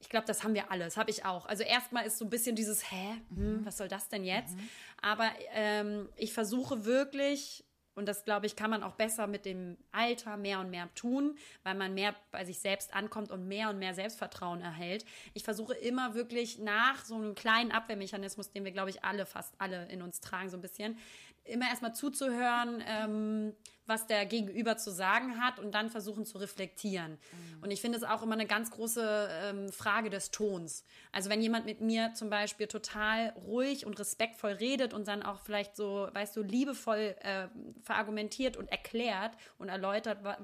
ich 0.00 0.08
glaube, 0.08 0.26
das 0.26 0.42
haben 0.42 0.54
wir 0.54 0.72
alle, 0.72 0.84
das 0.84 0.96
habe 0.96 1.10
ich 1.10 1.24
auch. 1.24 1.46
Also 1.46 1.62
erstmal 1.62 2.04
ist 2.04 2.18
so 2.18 2.24
ein 2.24 2.30
bisschen 2.30 2.56
dieses, 2.56 2.90
hä, 2.90 3.14
hm, 3.28 3.60
mhm. 3.60 3.64
was 3.64 3.78
soll 3.78 3.86
das 3.86 4.08
denn 4.08 4.24
jetzt? 4.24 4.56
Mhm. 4.56 4.68
Aber 5.00 5.30
ähm, 5.52 6.08
ich 6.16 6.32
versuche 6.32 6.84
wirklich 6.84 7.64
und 7.94 8.06
das, 8.06 8.24
glaube 8.24 8.46
ich, 8.46 8.56
kann 8.56 8.70
man 8.70 8.82
auch 8.82 8.94
besser 8.94 9.26
mit 9.26 9.44
dem 9.44 9.76
Alter 9.90 10.36
mehr 10.36 10.60
und 10.60 10.70
mehr 10.70 10.88
tun, 10.94 11.36
weil 11.62 11.74
man 11.74 11.94
mehr 11.94 12.14
bei 12.30 12.44
sich 12.44 12.58
selbst 12.58 12.94
ankommt 12.94 13.30
und 13.30 13.46
mehr 13.48 13.68
und 13.68 13.78
mehr 13.78 13.94
Selbstvertrauen 13.94 14.60
erhält. 14.60 15.04
Ich 15.34 15.44
versuche 15.44 15.74
immer 15.74 16.14
wirklich 16.14 16.58
nach 16.58 17.04
so 17.04 17.14
einem 17.14 17.34
kleinen 17.34 17.70
Abwehrmechanismus, 17.70 18.50
den 18.50 18.64
wir, 18.64 18.72
glaube 18.72 18.90
ich, 18.90 19.04
alle, 19.04 19.26
fast 19.26 19.54
alle 19.58 19.88
in 19.90 20.00
uns 20.02 20.20
tragen, 20.20 20.48
so 20.48 20.56
ein 20.56 20.62
bisschen, 20.62 20.96
immer 21.44 21.68
erstmal 21.68 21.94
zuzuhören, 21.94 22.82
ähm, 22.86 23.52
was 23.92 24.06
der 24.06 24.24
Gegenüber 24.24 24.78
zu 24.78 24.90
sagen 24.90 25.38
hat 25.40 25.58
und 25.58 25.72
dann 25.74 25.90
versuchen 25.90 26.24
zu 26.24 26.38
reflektieren. 26.38 27.12
Mhm. 27.12 27.62
Und 27.62 27.70
ich 27.70 27.80
finde 27.82 27.98
es 27.98 28.04
auch 28.04 28.22
immer 28.22 28.32
eine 28.32 28.46
ganz 28.46 28.70
große 28.70 29.28
ähm, 29.44 29.70
Frage 29.70 30.08
des 30.08 30.30
Tons. 30.30 30.84
Also 31.12 31.28
wenn 31.28 31.42
jemand 31.42 31.66
mit 31.66 31.82
mir 31.82 32.14
zum 32.14 32.30
Beispiel 32.30 32.66
total 32.66 33.34
ruhig 33.46 33.84
und 33.84 34.00
respektvoll 34.00 34.52
redet 34.52 34.94
und 34.94 35.06
dann 35.06 35.22
auch 35.22 35.40
vielleicht 35.40 35.76
so, 35.76 36.08
weißt 36.12 36.34
du, 36.36 36.42
liebevoll 36.42 37.14
äh, 37.20 37.48
verargumentiert 37.82 38.56
und 38.56 38.68
erklärt 38.70 39.36
und 39.58 39.68
erläutert, 39.68 40.24
wa 40.24 40.38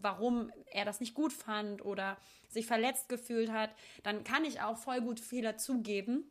warum 0.00 0.50
er 0.70 0.84
das 0.84 1.00
nicht 1.00 1.14
gut 1.14 1.32
fand 1.32 1.84
oder 1.84 2.16
sich 2.48 2.66
verletzt 2.66 3.08
gefühlt 3.08 3.50
hat, 3.50 3.70
dann 4.02 4.24
kann 4.24 4.44
ich 4.44 4.60
auch 4.60 4.78
voll 4.78 5.00
gut 5.00 5.20
Fehler 5.20 5.58
zugeben 5.58 6.30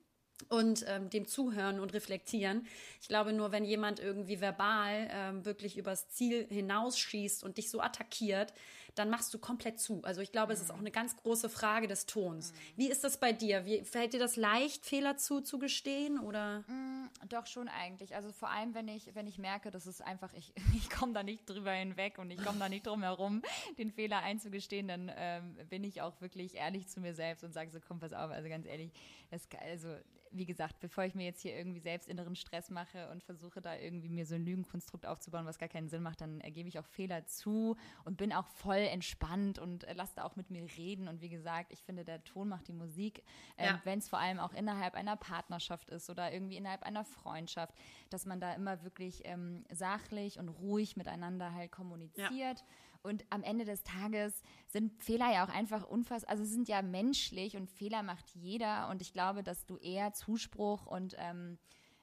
und 0.49 0.85
ähm, 0.87 1.09
dem 1.09 1.27
zuhören 1.27 1.79
und 1.79 1.93
reflektieren. 1.93 2.67
Ich 3.01 3.07
glaube 3.07 3.33
nur, 3.33 3.51
wenn 3.51 3.63
jemand 3.63 3.99
irgendwie 3.99 4.41
verbal 4.41 5.09
ähm, 5.11 5.45
wirklich 5.45 5.77
übers 5.77 6.09
Ziel 6.09 6.47
hinausschießt 6.49 7.43
und 7.43 7.57
dich 7.57 7.69
so 7.69 7.81
attackiert, 7.81 8.53
dann 8.95 9.09
machst 9.09 9.33
du 9.33 9.39
komplett 9.39 9.79
zu. 9.79 10.01
Also 10.03 10.21
ich 10.21 10.31
glaube, 10.31 10.53
mhm. 10.53 10.57
es 10.57 10.61
ist 10.61 10.71
auch 10.71 10.79
eine 10.79 10.91
ganz 10.91 11.15
große 11.17 11.49
Frage 11.49 11.87
des 11.87 12.05
Tons. 12.05 12.51
Mhm. 12.51 12.57
Wie 12.77 12.89
ist 12.89 13.03
das 13.03 13.19
bei 13.19 13.33
dir? 13.33 13.65
Wie, 13.65 13.83
fällt 13.83 14.13
dir 14.13 14.19
das 14.19 14.37
leicht, 14.37 14.85
Fehler 14.85 15.17
zuzugestehen 15.17 16.19
oder? 16.19 16.63
Mhm, 16.67 17.09
doch 17.27 17.45
schon 17.45 17.67
eigentlich. 17.67 18.15
Also 18.15 18.31
vor 18.31 18.49
allem, 18.49 18.73
wenn 18.73 18.87
ich, 18.87 19.13
wenn 19.13 19.27
ich 19.27 19.37
merke, 19.37 19.69
dass 19.69 19.85
es 19.85 20.01
einfach, 20.01 20.33
ich, 20.33 20.53
ich 20.75 20.89
komme 20.89 21.13
da 21.13 21.23
nicht 21.23 21.47
drüber 21.49 21.71
hinweg 21.71 22.17
und 22.17 22.31
ich 22.31 22.41
komme 22.41 22.57
da 22.57 22.69
nicht 22.69 22.87
drum 22.87 23.03
herum, 23.03 23.41
den 23.77 23.91
Fehler 23.91 24.19
einzugestehen, 24.19 24.87
dann 24.87 25.11
ähm, 25.15 25.57
bin 25.69 25.83
ich 25.83 26.01
auch 26.01 26.19
wirklich 26.21 26.55
ehrlich 26.55 26.87
zu 26.87 27.01
mir 27.01 27.13
selbst 27.13 27.43
und 27.43 27.53
sage 27.53 27.71
so, 27.71 27.79
komm, 27.85 27.99
pass 27.99 28.13
auf, 28.13 28.31
also 28.31 28.47
ganz 28.47 28.65
ehrlich, 28.65 28.91
das, 29.29 29.47
also 29.61 29.89
wie 30.37 30.45
gesagt, 30.45 30.79
bevor 30.79 31.03
ich 31.03 31.15
mir 31.15 31.25
jetzt 31.25 31.41
hier 31.41 31.55
irgendwie 31.55 31.79
selbst 31.79 32.07
inneren 32.07 32.35
Stress 32.35 32.69
mache 32.69 33.09
und 33.11 33.23
versuche 33.23 33.61
da 33.61 33.75
irgendwie 33.75 34.09
mir 34.09 34.25
so 34.25 34.35
ein 34.35 34.45
Lügenkonstrukt 34.45 35.05
aufzubauen, 35.05 35.45
was 35.45 35.57
gar 35.57 35.69
keinen 35.69 35.89
Sinn 35.89 36.03
macht, 36.03 36.21
dann 36.21 36.41
ergebe 36.41 36.69
ich 36.69 36.79
auch 36.79 36.85
Fehler 36.85 37.25
zu 37.25 37.75
und 38.03 38.17
bin 38.17 38.33
auch 38.33 38.47
voll 38.47 38.77
entspannt 38.77 39.59
und 39.59 39.83
äh, 39.85 39.93
lasse 39.93 40.13
da 40.15 40.23
auch 40.23 40.35
mit 40.35 40.49
mir 40.49 40.65
reden. 40.77 41.07
Und 41.07 41.21
wie 41.21 41.29
gesagt, 41.29 41.71
ich 41.71 41.83
finde, 41.83 42.03
der 42.03 42.23
Ton 42.23 42.49
macht 42.49 42.67
die 42.67 42.73
Musik, 42.73 43.23
äh, 43.57 43.67
ja. 43.67 43.81
wenn 43.83 43.99
es 43.99 44.09
vor 44.09 44.19
allem 44.19 44.39
auch 44.39 44.53
innerhalb 44.53 44.95
einer 44.95 45.15
Partnerschaft 45.15 45.89
ist 45.89 46.09
oder 46.09 46.31
irgendwie 46.31 46.57
innerhalb 46.57 46.83
einer 46.83 47.05
Freundschaft, 47.05 47.73
dass 48.09 48.25
man 48.25 48.39
da 48.39 48.53
immer 48.53 48.83
wirklich 48.83 49.21
ähm, 49.25 49.63
sachlich 49.71 50.39
und 50.39 50.49
ruhig 50.49 50.97
miteinander 50.97 51.53
halt 51.53 51.71
kommuniziert. 51.71 52.31
Ja 52.31 52.65
und 53.05 53.23
am 53.29 53.43
Ende 53.43 53.65
des 53.65 53.83
Tages 53.83 54.41
sind 54.67 55.01
Fehler 55.03 55.31
ja 55.31 55.45
auch 55.45 55.53
einfach 55.53 55.87
unfassbar, 55.87 56.31
also 56.31 56.43
sind 56.43 56.67
ja 56.67 56.81
menschlich 56.81 57.55
und 57.55 57.69
Fehler 57.69 58.03
macht 58.03 58.29
jeder. 58.31 58.89
Und 58.89 59.01
ich 59.01 59.13
glaube, 59.13 59.43
dass 59.43 59.65
du 59.65 59.77
eher 59.77 60.13
Zuspruch 60.13 60.85
und 60.85 61.15
ähm, 61.17 61.57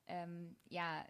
ähm, 0.07 0.57
ja, 0.69 1.05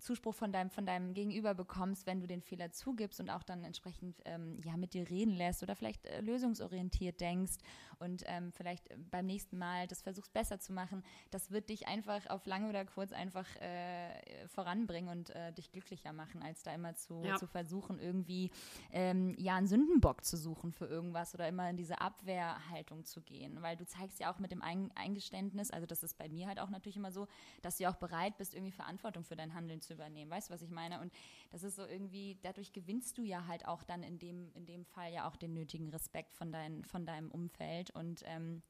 Zuspruch 0.00 0.34
von 0.34 0.52
deinem, 0.52 0.70
von 0.70 0.86
deinem 0.86 1.14
Gegenüber 1.14 1.54
bekommst, 1.54 2.06
wenn 2.06 2.20
du 2.20 2.26
den 2.26 2.42
Fehler 2.42 2.72
zugibst 2.72 3.20
und 3.20 3.30
auch 3.30 3.42
dann 3.42 3.64
entsprechend 3.64 4.20
ähm, 4.24 4.60
ja, 4.64 4.76
mit 4.76 4.94
dir 4.94 5.08
reden 5.08 5.32
lässt 5.32 5.62
oder 5.62 5.76
vielleicht 5.76 6.06
äh, 6.06 6.20
lösungsorientiert 6.20 7.20
denkst 7.20 7.56
und 7.98 8.22
ähm, 8.26 8.52
vielleicht 8.52 8.88
beim 9.10 9.26
nächsten 9.26 9.58
Mal 9.58 9.86
das 9.86 10.02
versuchst 10.02 10.32
besser 10.32 10.58
zu 10.60 10.72
machen, 10.72 11.02
das 11.30 11.50
wird 11.50 11.68
dich 11.68 11.88
einfach 11.88 12.28
auf 12.28 12.46
lange 12.46 12.68
oder 12.68 12.84
kurz 12.84 13.12
einfach 13.12 13.46
äh, 13.56 14.46
voranbringen 14.48 15.10
und 15.10 15.30
äh, 15.30 15.52
dich 15.52 15.72
glücklicher 15.72 16.12
machen, 16.12 16.42
als 16.42 16.62
da 16.62 16.72
immer 16.72 16.94
zu, 16.94 17.22
ja. 17.24 17.36
zu 17.36 17.46
versuchen, 17.46 17.98
irgendwie 17.98 18.50
ähm, 18.92 19.34
ja 19.38 19.56
einen 19.56 19.66
Sündenbock 19.66 20.24
zu 20.24 20.36
suchen 20.36 20.72
für 20.72 20.86
irgendwas 20.86 21.34
oder 21.34 21.48
immer 21.48 21.68
in 21.70 21.76
diese 21.76 22.00
Abwehrhaltung 22.00 23.04
zu 23.04 23.20
gehen. 23.20 23.62
Weil 23.62 23.76
du 23.76 23.86
zeigst 23.86 24.20
ja 24.20 24.32
auch 24.32 24.38
mit 24.38 24.52
dem 24.52 24.62
Eingeständnis, 24.62 25.70
also 25.70 25.86
das 25.86 26.02
ist 26.02 26.16
bei 26.18 26.28
mir 26.28 26.46
halt 26.46 26.60
auch 26.60 26.70
natürlich 26.70 26.96
immer 26.96 27.12
so, 27.12 27.26
dass 27.62 27.76
du 27.76 27.84
ja 27.84 27.90
auch 27.90 27.96
bereit 27.96 28.36
bist, 28.38 28.54
irgendwie 28.54 28.72
Verantwortung 28.72 29.24
für 29.24 29.36
dein 29.36 29.54
Handeln 29.54 29.80
zu 29.80 29.87
übernehmen. 29.94 30.30
Weißt 30.30 30.48
du, 30.48 30.54
was 30.54 30.62
ich 30.62 30.70
meine? 30.70 31.00
Und 31.00 31.12
das 31.50 31.62
ist 31.62 31.76
so 31.76 31.84
irgendwie, 31.84 32.38
dadurch 32.42 32.72
gewinnst 32.72 33.18
du 33.18 33.22
ja 33.22 33.46
halt 33.46 33.66
auch 33.66 33.82
dann 33.82 34.02
in 34.02 34.18
dem, 34.18 34.50
in 34.54 34.66
dem 34.66 34.84
Fall 34.84 35.12
ja 35.12 35.28
auch 35.28 35.36
den 35.36 35.54
nötigen 35.54 35.88
Respekt 35.90 36.34
von, 36.34 36.52
dein, 36.52 36.84
von 36.84 37.06
deinem 37.06 37.30
Umfeld 37.30 37.90
und 37.90 38.22
ähm, 38.26 38.62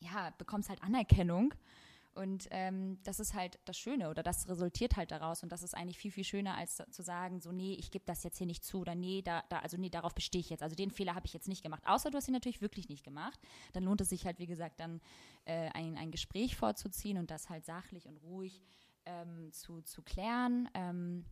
ja, 0.00 0.30
bekommst 0.38 0.68
halt 0.68 0.82
Anerkennung. 0.82 1.54
Und 2.12 2.48
ähm, 2.50 2.98
das 3.04 3.20
ist 3.20 3.34
halt 3.34 3.60
das 3.66 3.78
Schöne 3.78 4.10
oder 4.10 4.22
das 4.22 4.48
resultiert 4.48 4.96
halt 4.96 5.12
daraus. 5.12 5.42
Und 5.44 5.52
das 5.52 5.62
ist 5.62 5.76
eigentlich 5.76 5.98
viel, 5.98 6.10
viel 6.10 6.24
schöner, 6.24 6.56
als 6.56 6.82
zu 6.90 7.02
sagen, 7.02 7.40
so, 7.40 7.52
nee, 7.52 7.74
ich 7.74 7.92
gebe 7.92 8.04
das 8.04 8.24
jetzt 8.24 8.38
hier 8.38 8.48
nicht 8.48 8.64
zu 8.64 8.80
oder 8.80 8.96
nee, 8.96 9.22
da, 9.22 9.44
da, 9.48 9.60
also 9.60 9.76
nee, 9.76 9.90
darauf 9.90 10.14
bestehe 10.14 10.40
ich 10.40 10.50
jetzt. 10.50 10.62
Also 10.62 10.74
den 10.74 10.90
Fehler 10.90 11.14
habe 11.14 11.26
ich 11.26 11.32
jetzt 11.32 11.46
nicht 11.46 11.62
gemacht. 11.62 11.82
Außer 11.86 12.10
du 12.10 12.16
hast 12.16 12.26
ihn 12.26 12.34
natürlich 12.34 12.60
wirklich 12.60 12.88
nicht 12.88 13.04
gemacht. 13.04 13.38
Dann 13.72 13.84
lohnt 13.84 14.00
es 14.00 14.08
sich 14.08 14.26
halt, 14.26 14.40
wie 14.40 14.46
gesagt, 14.46 14.80
dann 14.80 15.00
äh, 15.44 15.70
ein, 15.72 15.96
ein 15.96 16.10
Gespräch 16.10 16.56
vorzuziehen 16.56 17.16
und 17.16 17.30
das 17.30 17.48
halt 17.48 17.64
sachlich 17.64 18.08
und 18.08 18.16
ruhig 18.18 18.60
ähm, 19.10 19.52
zu, 19.52 19.82
zu 19.82 20.02
klären. 20.02 20.68
Ähm, 20.74 21.24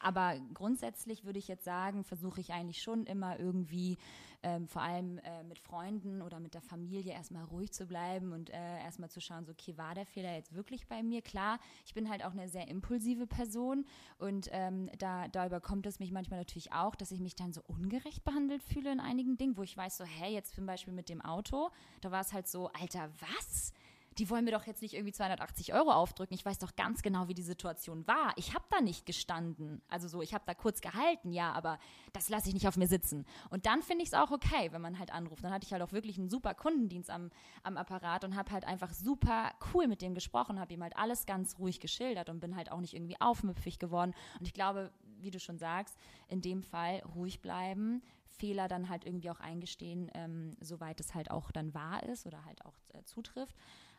aber 0.00 0.34
grundsätzlich 0.52 1.24
würde 1.24 1.38
ich 1.38 1.48
jetzt 1.48 1.64
sagen, 1.64 2.02
versuche 2.04 2.40
ich 2.40 2.52
eigentlich 2.52 2.82
schon 2.82 3.06
immer 3.06 3.38
irgendwie, 3.38 3.96
ähm, 4.42 4.66
vor 4.66 4.82
allem 4.82 5.18
äh, 5.18 5.44
mit 5.44 5.60
Freunden 5.60 6.22
oder 6.22 6.40
mit 6.40 6.54
der 6.54 6.60
Familie, 6.60 7.12
erstmal 7.12 7.44
ruhig 7.44 7.72
zu 7.72 7.86
bleiben 7.86 8.32
und 8.32 8.50
äh, 8.50 8.80
erstmal 8.80 9.10
zu 9.10 9.20
schauen, 9.20 9.44
so, 9.44 9.52
okay, 9.52 9.78
war 9.78 9.94
der 9.94 10.06
Fehler 10.06 10.34
jetzt 10.34 10.54
wirklich 10.54 10.88
bei 10.88 11.02
mir? 11.04 11.22
Klar, 11.22 11.60
ich 11.86 11.94
bin 11.94 12.10
halt 12.10 12.24
auch 12.24 12.32
eine 12.32 12.48
sehr 12.48 12.66
impulsive 12.66 13.28
Person 13.28 13.86
und 14.18 14.48
ähm, 14.50 14.90
da, 14.98 15.28
da 15.28 15.46
überkommt 15.46 15.86
es 15.86 16.00
mich 16.00 16.10
manchmal 16.10 16.40
natürlich 16.40 16.72
auch, 16.72 16.96
dass 16.96 17.12
ich 17.12 17.20
mich 17.20 17.36
dann 17.36 17.52
so 17.52 17.62
ungerecht 17.62 18.24
behandelt 18.24 18.64
fühle 18.64 18.90
in 18.90 19.00
einigen 19.00 19.36
Dingen, 19.36 19.56
wo 19.56 19.62
ich 19.62 19.76
weiß, 19.76 19.98
so, 19.98 20.04
hey, 20.04 20.32
jetzt 20.32 20.54
zum 20.54 20.66
Beispiel 20.66 20.92
mit 20.92 21.08
dem 21.08 21.22
Auto, 21.22 21.70
da 22.00 22.10
war 22.10 22.20
es 22.20 22.32
halt 22.32 22.48
so, 22.48 22.68
Alter, 22.72 23.08
was? 23.20 23.72
Die 24.18 24.28
wollen 24.30 24.44
mir 24.44 24.50
doch 24.52 24.66
jetzt 24.66 24.82
nicht 24.82 24.94
irgendwie 24.94 25.12
280 25.12 25.72
Euro 25.74 25.90
aufdrücken. 25.90 26.34
Ich 26.34 26.44
weiß 26.44 26.58
doch 26.58 26.76
ganz 26.76 27.02
genau, 27.02 27.28
wie 27.28 27.34
die 27.34 27.42
Situation 27.42 28.06
war. 28.06 28.32
Ich 28.36 28.54
habe 28.54 28.64
da 28.70 28.80
nicht 28.80 29.06
gestanden. 29.06 29.82
Also 29.88 30.08
so, 30.08 30.22
ich 30.22 30.34
habe 30.34 30.44
da 30.46 30.54
kurz 30.54 30.80
gehalten, 30.80 31.32
ja, 31.32 31.52
aber 31.52 31.78
das 32.12 32.28
lasse 32.28 32.48
ich 32.48 32.54
nicht 32.54 32.68
auf 32.68 32.76
mir 32.76 32.86
sitzen. 32.86 33.24
Und 33.50 33.66
dann 33.66 33.82
finde 33.82 34.02
ich 34.02 34.08
es 34.08 34.14
auch 34.14 34.30
okay, 34.30 34.70
wenn 34.72 34.82
man 34.82 34.98
halt 34.98 35.12
anruft. 35.12 35.44
Dann 35.44 35.52
hatte 35.52 35.66
ich 35.66 35.72
halt 35.72 35.82
auch 35.82 35.92
wirklich 35.92 36.18
einen 36.18 36.28
super 36.28 36.54
Kundendienst 36.54 37.10
am, 37.10 37.30
am 37.62 37.76
Apparat 37.76 38.24
und 38.24 38.36
habe 38.36 38.50
halt 38.50 38.64
einfach 38.64 38.92
super 38.92 39.52
cool 39.72 39.86
mit 39.86 40.02
dem 40.02 40.14
gesprochen, 40.14 40.60
habe 40.60 40.74
ihm 40.74 40.82
halt 40.82 40.96
alles 40.96 41.26
ganz 41.26 41.58
ruhig 41.58 41.80
geschildert 41.80 42.28
und 42.28 42.40
bin 42.40 42.56
halt 42.56 42.70
auch 42.70 42.80
nicht 42.80 42.94
irgendwie 42.94 43.20
aufmüpfig 43.20 43.78
geworden. 43.78 44.14
Und 44.38 44.46
ich 44.46 44.54
glaube, 44.54 44.90
wie 45.20 45.30
du 45.30 45.40
schon 45.40 45.58
sagst, 45.58 45.96
in 46.28 46.40
dem 46.40 46.62
Fall 46.62 47.02
ruhig 47.14 47.40
bleiben, 47.40 48.02
Fehler 48.42 48.68
dann 48.68 48.88
halt 48.88 49.04
irgendwie 49.04 49.30
auch 49.30 49.40
eingestehen, 49.40 50.10
ähm, 50.14 50.56
soweit 50.60 51.00
es 51.00 51.14
halt 51.14 51.30
auch 51.30 51.52
dann 51.52 51.74
wahr 51.74 52.02
ist 52.02 52.26
oder 52.26 52.44
halt 52.44 52.64
auch 52.64 52.74
äh, 52.92 53.04
zutrifft. 53.04 53.54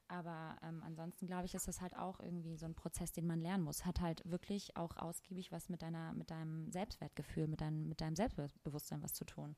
Aber 0.07 0.57
ähm, 0.63 0.81
ansonsten 0.85 1.27
glaube 1.27 1.45
ich, 1.45 1.53
ist 1.55 1.67
das 1.67 1.81
halt 1.81 1.95
auch 1.95 2.19
irgendwie 2.19 2.57
so 2.57 2.65
ein 2.65 2.75
Prozess, 2.75 3.11
den 3.11 3.25
man 3.25 3.41
lernen 3.41 3.63
muss. 3.63 3.85
Hat 3.85 4.01
halt 4.01 4.21
wirklich 4.25 4.75
auch 4.77 4.97
ausgiebig 4.97 5.51
was 5.51 5.69
mit 5.69 5.81
deiner, 5.81 6.13
mit 6.13 6.29
deinem 6.29 6.71
Selbstwertgefühl, 6.71 7.47
mit 7.47 7.61
deinem, 7.61 7.87
mit 7.87 8.01
deinem 8.01 8.15
Selbstbewusstsein 8.15 9.01
was 9.01 9.13
zu 9.13 9.25
tun. 9.25 9.55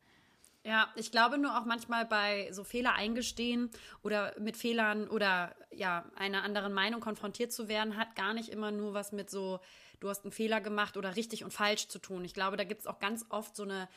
Ja, 0.66 0.92
ich 0.96 1.12
glaube 1.12 1.38
nur 1.38 1.56
auch 1.60 1.66
manchmal 1.66 2.06
bei 2.06 2.50
so 2.52 2.64
Fehler 2.64 2.94
eingestehen 2.94 3.70
oder 4.02 4.34
mit 4.40 4.58
Fehlern 4.58 5.08
oder 5.08 5.56
ja, 5.72 6.10
einer 6.16 6.42
anderen 6.42 6.74
Meinung 6.74 7.02
konfrontiert 7.02 7.54
zu 7.54 7.68
werden, 7.68 7.98
hat 7.98 8.16
gar 8.16 8.34
nicht 8.34 8.50
immer 8.50 8.72
nur 8.72 8.96
was 8.96 9.12
mit 9.12 9.30
so, 9.30 9.60
du 10.00 10.10
hast 10.10 10.24
einen 10.24 10.32
Fehler 10.32 10.62
gemacht 10.62 10.98
oder 10.98 11.16
richtig 11.16 11.44
und 11.44 11.52
falsch 11.52 11.88
zu 11.88 12.00
tun. 12.00 12.26
Ich 12.26 12.34
glaube, 12.34 12.58
da 12.58 12.64
gibt 12.64 12.82
es 12.82 12.88
auch 12.88 12.98
ganz 12.98 13.28
oft 13.30 13.56
so 13.56 13.62
eine 13.62 13.88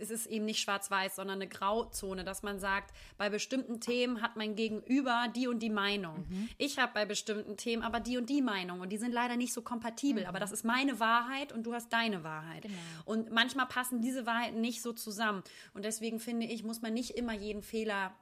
es 0.00 0.10
ist 0.10 0.26
eben 0.26 0.44
nicht 0.44 0.60
schwarz-weiß, 0.60 1.16
sondern 1.16 1.36
eine 1.36 1.48
Grauzone, 1.48 2.24
dass 2.24 2.42
man 2.42 2.58
sagt, 2.58 2.92
bei 3.16 3.30
bestimmten 3.30 3.80
Themen 3.80 4.20
hat 4.20 4.36
mein 4.36 4.56
Gegenüber 4.56 5.28
die 5.34 5.46
und 5.46 5.60
die 5.60 5.70
Meinung. 5.70 6.26
Mhm. 6.28 6.48
Ich 6.58 6.78
habe 6.78 6.92
bei 6.92 7.04
bestimmten 7.04 7.56
Themen 7.56 7.82
aber 7.82 8.00
die 8.00 8.18
und 8.18 8.28
die 8.28 8.42
Meinung 8.42 8.80
und 8.80 8.90
die 8.90 8.96
sind 8.96 9.12
leider 9.12 9.36
nicht 9.36 9.52
so 9.52 9.62
kompatibel, 9.62 10.24
mhm. 10.24 10.28
aber 10.28 10.40
das 10.40 10.52
ist 10.52 10.64
meine 10.64 10.98
Wahrheit 10.98 11.52
und 11.52 11.64
du 11.64 11.72
hast 11.72 11.92
deine 11.92 12.24
Wahrheit. 12.24 12.62
Genau. 12.62 12.74
Und 13.04 13.30
manchmal 13.30 13.66
passen 13.66 14.00
diese 14.00 14.26
Wahrheiten 14.26 14.60
nicht 14.60 14.82
so 14.82 14.92
zusammen 14.92 15.42
und 15.74 15.84
deswegen 15.84 16.18
finde 16.18 16.46
ich, 16.46 16.64
muss 16.64 16.82
man 16.82 16.94
nicht 16.94 17.10
immer 17.10 17.34
jeden 17.34 17.62
Fehler 17.62 18.12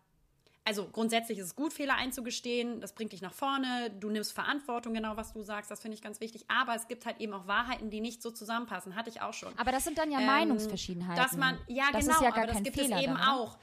also 0.64 0.86
grundsätzlich 0.86 1.38
ist 1.38 1.46
es 1.46 1.56
gut, 1.56 1.72
Fehler 1.72 1.94
einzugestehen. 1.94 2.80
Das 2.80 2.94
bringt 2.94 3.12
dich 3.12 3.22
nach 3.22 3.32
vorne. 3.32 3.90
Du 3.98 4.11
nimmst 4.11 4.32
Verantwortung, 4.32 4.94
genau 4.94 5.16
was 5.16 5.32
du 5.32 5.42
sagst. 5.42 5.70
Das 5.70 5.80
finde 5.80 5.94
ich 5.96 6.02
ganz 6.02 6.20
wichtig. 6.20 6.44
Aber 6.48 6.74
es 6.74 6.86
gibt 6.86 7.06
halt 7.06 7.18
eben 7.20 7.32
auch 7.32 7.46
Wahrheiten, 7.46 7.90
die 7.90 8.00
nicht 8.00 8.22
so 8.22 8.30
zusammenpassen. 8.30 8.94
Hatte 8.94 9.11
ich 9.11 9.22
auch 9.22 9.32
schon. 9.32 9.58
Aber 9.58 9.72
das 9.72 9.84
sind 9.84 9.98
dann 9.98 10.11
ja 10.11 10.20
ähm, 10.20 10.26
Meinungsverschiedenheiten. 10.26 11.22
Dass 11.22 11.36
man, 11.36 11.58
ja, 11.66 11.84
das 11.92 12.04
genau, 12.04 12.16
ist 12.16 12.22
ja 12.22 12.30
gar 12.30 12.44
aber 12.44 12.52
das 12.52 12.62
gibt 12.62 12.78
Fehler 12.78 12.96
es 12.96 13.02
eben 13.02 13.14
dann, 13.14 13.28
auch. 13.28 13.58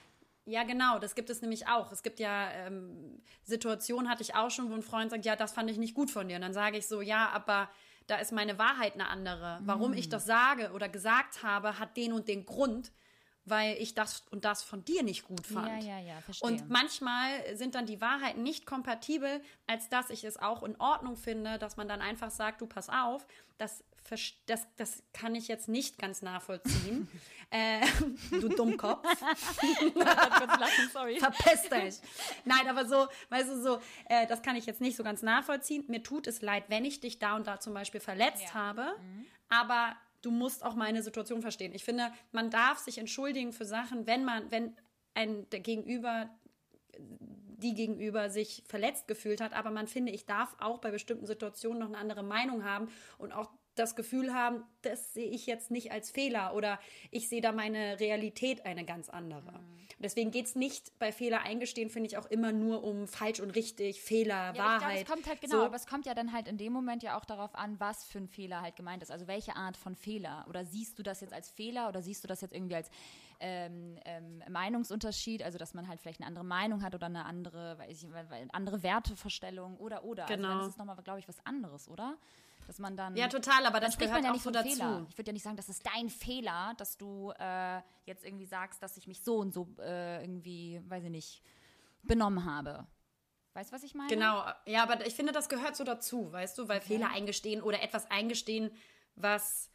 Ja, 0.45 0.63
genau, 0.63 0.97
das 0.97 1.13
gibt 1.13 1.29
es 1.29 1.41
nämlich 1.41 1.67
auch. 1.67 1.91
Es 1.91 2.03
gibt 2.03 2.19
ja 2.19 2.49
ähm, 2.51 3.21
Situationen, 3.43 4.09
hatte 4.09 4.23
ich 4.23 4.33
auch 4.33 4.49
schon, 4.49 4.69
wo 4.71 4.75
ein 4.75 4.81
Freund 4.81 5.11
sagt, 5.11 5.25
ja, 5.25 5.35
das 5.35 5.51
fand 5.51 5.69
ich 5.69 5.77
nicht 5.77 5.93
gut 5.93 6.09
von 6.09 6.27
dir. 6.27 6.35
Und 6.35 6.41
dann 6.41 6.53
sage 6.53 6.77
ich 6.77 6.87
so, 6.87 7.01
ja, 7.01 7.29
aber 7.29 7.69
da 8.07 8.15
ist 8.15 8.31
meine 8.31 8.57
Wahrheit 8.57 8.93
eine 8.93 9.09
andere. 9.09 9.59
Warum 9.63 9.91
mm. 9.91 9.97
ich 9.97 10.09
das 10.09 10.25
sage 10.25 10.71
oder 10.73 10.87
gesagt 10.87 11.43
habe, 11.43 11.79
hat 11.79 11.97
den 11.97 12.13
und 12.13 12.29
den 12.29 12.45
Grund 12.45 12.91
weil 13.49 13.77
ich 13.77 13.93
das 13.95 14.23
und 14.31 14.45
das 14.45 14.63
von 14.63 14.83
dir 14.83 15.03
nicht 15.03 15.23
gut 15.23 15.45
fand. 15.47 15.83
Ja, 15.83 15.97
ja, 15.97 15.99
ja, 15.99 16.21
verstehe. 16.21 16.49
Und 16.49 16.69
manchmal 16.69 17.55
sind 17.55 17.75
dann 17.75 17.85
die 17.85 18.01
Wahrheiten 18.01 18.43
nicht 18.43 18.65
kompatibel, 18.65 19.41
als 19.67 19.89
dass 19.89 20.09
ich 20.09 20.23
es 20.23 20.37
auch 20.37 20.63
in 20.63 20.75
Ordnung 20.79 21.15
finde, 21.15 21.57
dass 21.57 21.77
man 21.77 21.87
dann 21.87 22.01
einfach 22.01 22.29
sagt, 22.29 22.61
du 22.61 22.67
pass 22.67 22.89
auf, 22.89 23.25
das, 23.57 23.83
das, 24.45 24.67
das 24.75 25.03
kann 25.13 25.33
ich 25.35 25.47
jetzt 25.47 25.69
nicht 25.69 25.97
ganz 25.97 26.21
nachvollziehen. 26.21 27.07
äh, 27.49 27.85
du 28.31 28.49
Dummkopf. 28.49 29.07
Verpiss 31.19 31.69
dich. 31.69 32.09
Nein, 32.43 32.67
aber 32.67 32.85
so, 32.85 33.07
weißt 33.29 33.49
du, 33.49 33.61
so, 33.61 33.81
äh, 34.09 34.27
das 34.27 34.41
kann 34.41 34.55
ich 34.55 34.65
jetzt 34.65 34.81
nicht 34.81 34.97
so 34.97 35.03
ganz 35.03 35.21
nachvollziehen. 35.21 35.85
Mir 35.87 36.03
tut 36.03 36.27
es 36.27 36.41
leid, 36.41 36.65
wenn 36.67 36.85
ich 36.85 36.99
dich 36.99 37.19
da 37.19 37.35
und 37.35 37.47
da 37.47 37.59
zum 37.59 37.73
Beispiel 37.73 38.01
verletzt 38.01 38.43
ja. 38.43 38.53
habe, 38.53 38.95
mhm. 39.01 39.25
aber 39.49 39.95
du 40.27 40.31
musst 40.31 40.65
auch 40.65 40.75
meine 40.75 41.01
Situation 41.01 41.41
verstehen. 41.41 41.73
Ich 41.73 41.85
finde, 41.85 42.11
man 42.33 42.49
darf 42.49 42.79
sich 42.79 42.97
entschuldigen 42.97 43.53
für 43.53 43.63
Sachen, 43.65 44.07
wenn 44.07 44.25
man, 44.25 44.51
wenn 44.51 44.75
ein 45.13 45.49
der 45.51 45.61
Gegenüber 45.61 46.29
die 47.59 47.73
gegenüber 47.73 48.29
sich 48.29 48.63
verletzt 48.67 49.07
gefühlt 49.07 49.41
hat, 49.41 49.53
aber 49.53 49.71
man 49.71 49.87
finde, 49.87 50.11
ich 50.11 50.25
darf 50.25 50.55
auch 50.59 50.77
bei 50.77 50.91
bestimmten 50.91 51.25
Situationen 51.25 51.79
noch 51.79 51.87
eine 51.87 51.97
andere 51.97 52.21
Meinung 52.21 52.63
haben 52.63 52.89
und 53.17 53.31
auch 53.31 53.49
das 53.79 53.95
Gefühl 53.95 54.33
haben, 54.33 54.63
das 54.81 55.13
sehe 55.13 55.29
ich 55.29 55.45
jetzt 55.45 55.71
nicht 55.71 55.91
als 55.91 56.11
Fehler 56.11 56.53
oder 56.55 56.79
ich 57.11 57.29
sehe 57.29 57.41
da 57.41 57.51
meine 57.51 57.99
Realität 57.99 58.65
eine 58.65 58.85
ganz 58.85 59.09
andere. 59.09 59.51
Mhm. 59.51 59.77
Deswegen 59.99 60.29
geht 60.29 60.45
es 60.45 60.55
nicht 60.55 60.97
bei 60.99 61.11
Fehler 61.11 61.41
eingestehen, 61.41 61.89
finde 61.89 62.07
ich 62.07 62.17
auch 62.17 62.27
immer 62.27 62.51
nur 62.51 62.83
um 62.83 63.07
falsch 63.07 63.39
und 63.39 63.51
richtig, 63.51 64.01
Fehler, 64.01 64.53
ja, 64.53 64.57
Wahrheit. 64.57 64.79
Glaub, 64.79 65.01
es 65.01 65.05
kommt 65.05 65.27
halt 65.27 65.41
genau, 65.41 65.57
so. 65.57 65.65
aber 65.65 65.75
es 65.75 65.87
kommt 65.87 66.05
ja 66.05 66.13
dann 66.13 66.33
halt 66.33 66.47
in 66.47 66.57
dem 66.57 66.71
Moment 66.71 67.01
ja 67.01 67.17
auch 67.17 67.25
darauf 67.25 67.55
an, 67.55 67.79
was 67.79 68.03
für 68.03 68.19
ein 68.19 68.27
Fehler 68.27 68.61
halt 68.61 68.75
gemeint 68.75 69.01
ist. 69.01 69.11
Also 69.11 69.27
welche 69.27 69.55
Art 69.55 69.75
von 69.75 69.95
Fehler. 69.95 70.45
Oder 70.49 70.65
siehst 70.65 70.99
du 70.99 71.03
das 71.03 71.21
jetzt 71.21 71.33
als 71.33 71.49
Fehler 71.49 71.89
oder 71.89 72.03
siehst 72.03 72.23
du 72.23 72.27
das 72.27 72.41
jetzt 72.41 72.53
irgendwie 72.53 72.75
als 72.75 72.91
ähm, 73.39 73.97
ähm, 74.05 74.43
Meinungsunterschied, 74.49 75.43
also 75.43 75.57
dass 75.57 75.73
man 75.73 75.87
halt 75.87 75.99
vielleicht 75.99 76.19
eine 76.19 76.27
andere 76.27 76.45
Meinung 76.45 76.83
hat 76.83 76.93
oder 76.93 77.07
eine 77.07 77.25
andere, 77.25 77.77
weiß 77.79 78.03
ich, 78.03 78.09
andere 78.51 78.83
Wertevorstellung 78.83 79.77
oder 79.77 80.03
oder. 80.03 80.25
Genau. 80.25 80.47
Also 80.47 80.59
das 80.59 80.67
ist 80.69 80.77
nochmal, 80.77 80.95
glaube 81.03 81.19
ich, 81.19 81.27
was 81.27 81.43
anderes, 81.45 81.87
oder? 81.87 82.17
Dass 82.67 82.79
man 82.79 82.97
dann. 82.97 83.15
Ja, 83.15 83.27
total, 83.29 83.65
aber 83.65 83.79
das 83.79 83.93
spricht 83.93 84.11
man 84.11 84.23
ja 84.23 84.31
nicht 84.31 84.43
so 84.43 84.51
dazu. 84.51 84.69
Fehler. 84.69 85.05
Ich 85.09 85.17
würde 85.17 85.29
ja 85.29 85.33
nicht 85.33 85.43
sagen, 85.43 85.55
das 85.55 85.69
ist 85.69 85.83
dein 85.85 86.09
Fehler, 86.09 86.73
dass 86.77 86.97
du 86.97 87.31
äh, 87.39 87.81
jetzt 88.05 88.25
irgendwie 88.25 88.45
sagst, 88.45 88.83
dass 88.83 88.97
ich 88.97 89.07
mich 89.07 89.23
so 89.23 89.37
und 89.37 89.53
so 89.53 89.67
äh, 89.79 90.21
irgendwie, 90.21 90.81
weiß 90.87 91.05
ich 91.05 91.09
nicht, 91.09 91.41
benommen 92.03 92.45
habe. 92.45 92.85
Weißt 93.53 93.71
du, 93.71 93.75
was 93.75 93.83
ich 93.83 93.95
meine? 93.95 94.09
Genau, 94.09 94.43
ja, 94.65 94.83
aber 94.83 95.05
ich 95.07 95.15
finde, 95.15 95.31
das 95.31 95.49
gehört 95.49 95.75
so 95.75 95.83
dazu, 95.83 96.31
weißt 96.31 96.57
du, 96.57 96.67
weil 96.67 96.77
okay. 96.77 96.87
Fehler 96.87 97.09
eingestehen 97.09 97.63
oder 97.63 97.81
etwas 97.81 98.11
eingestehen, 98.11 98.69
was, 99.15 99.71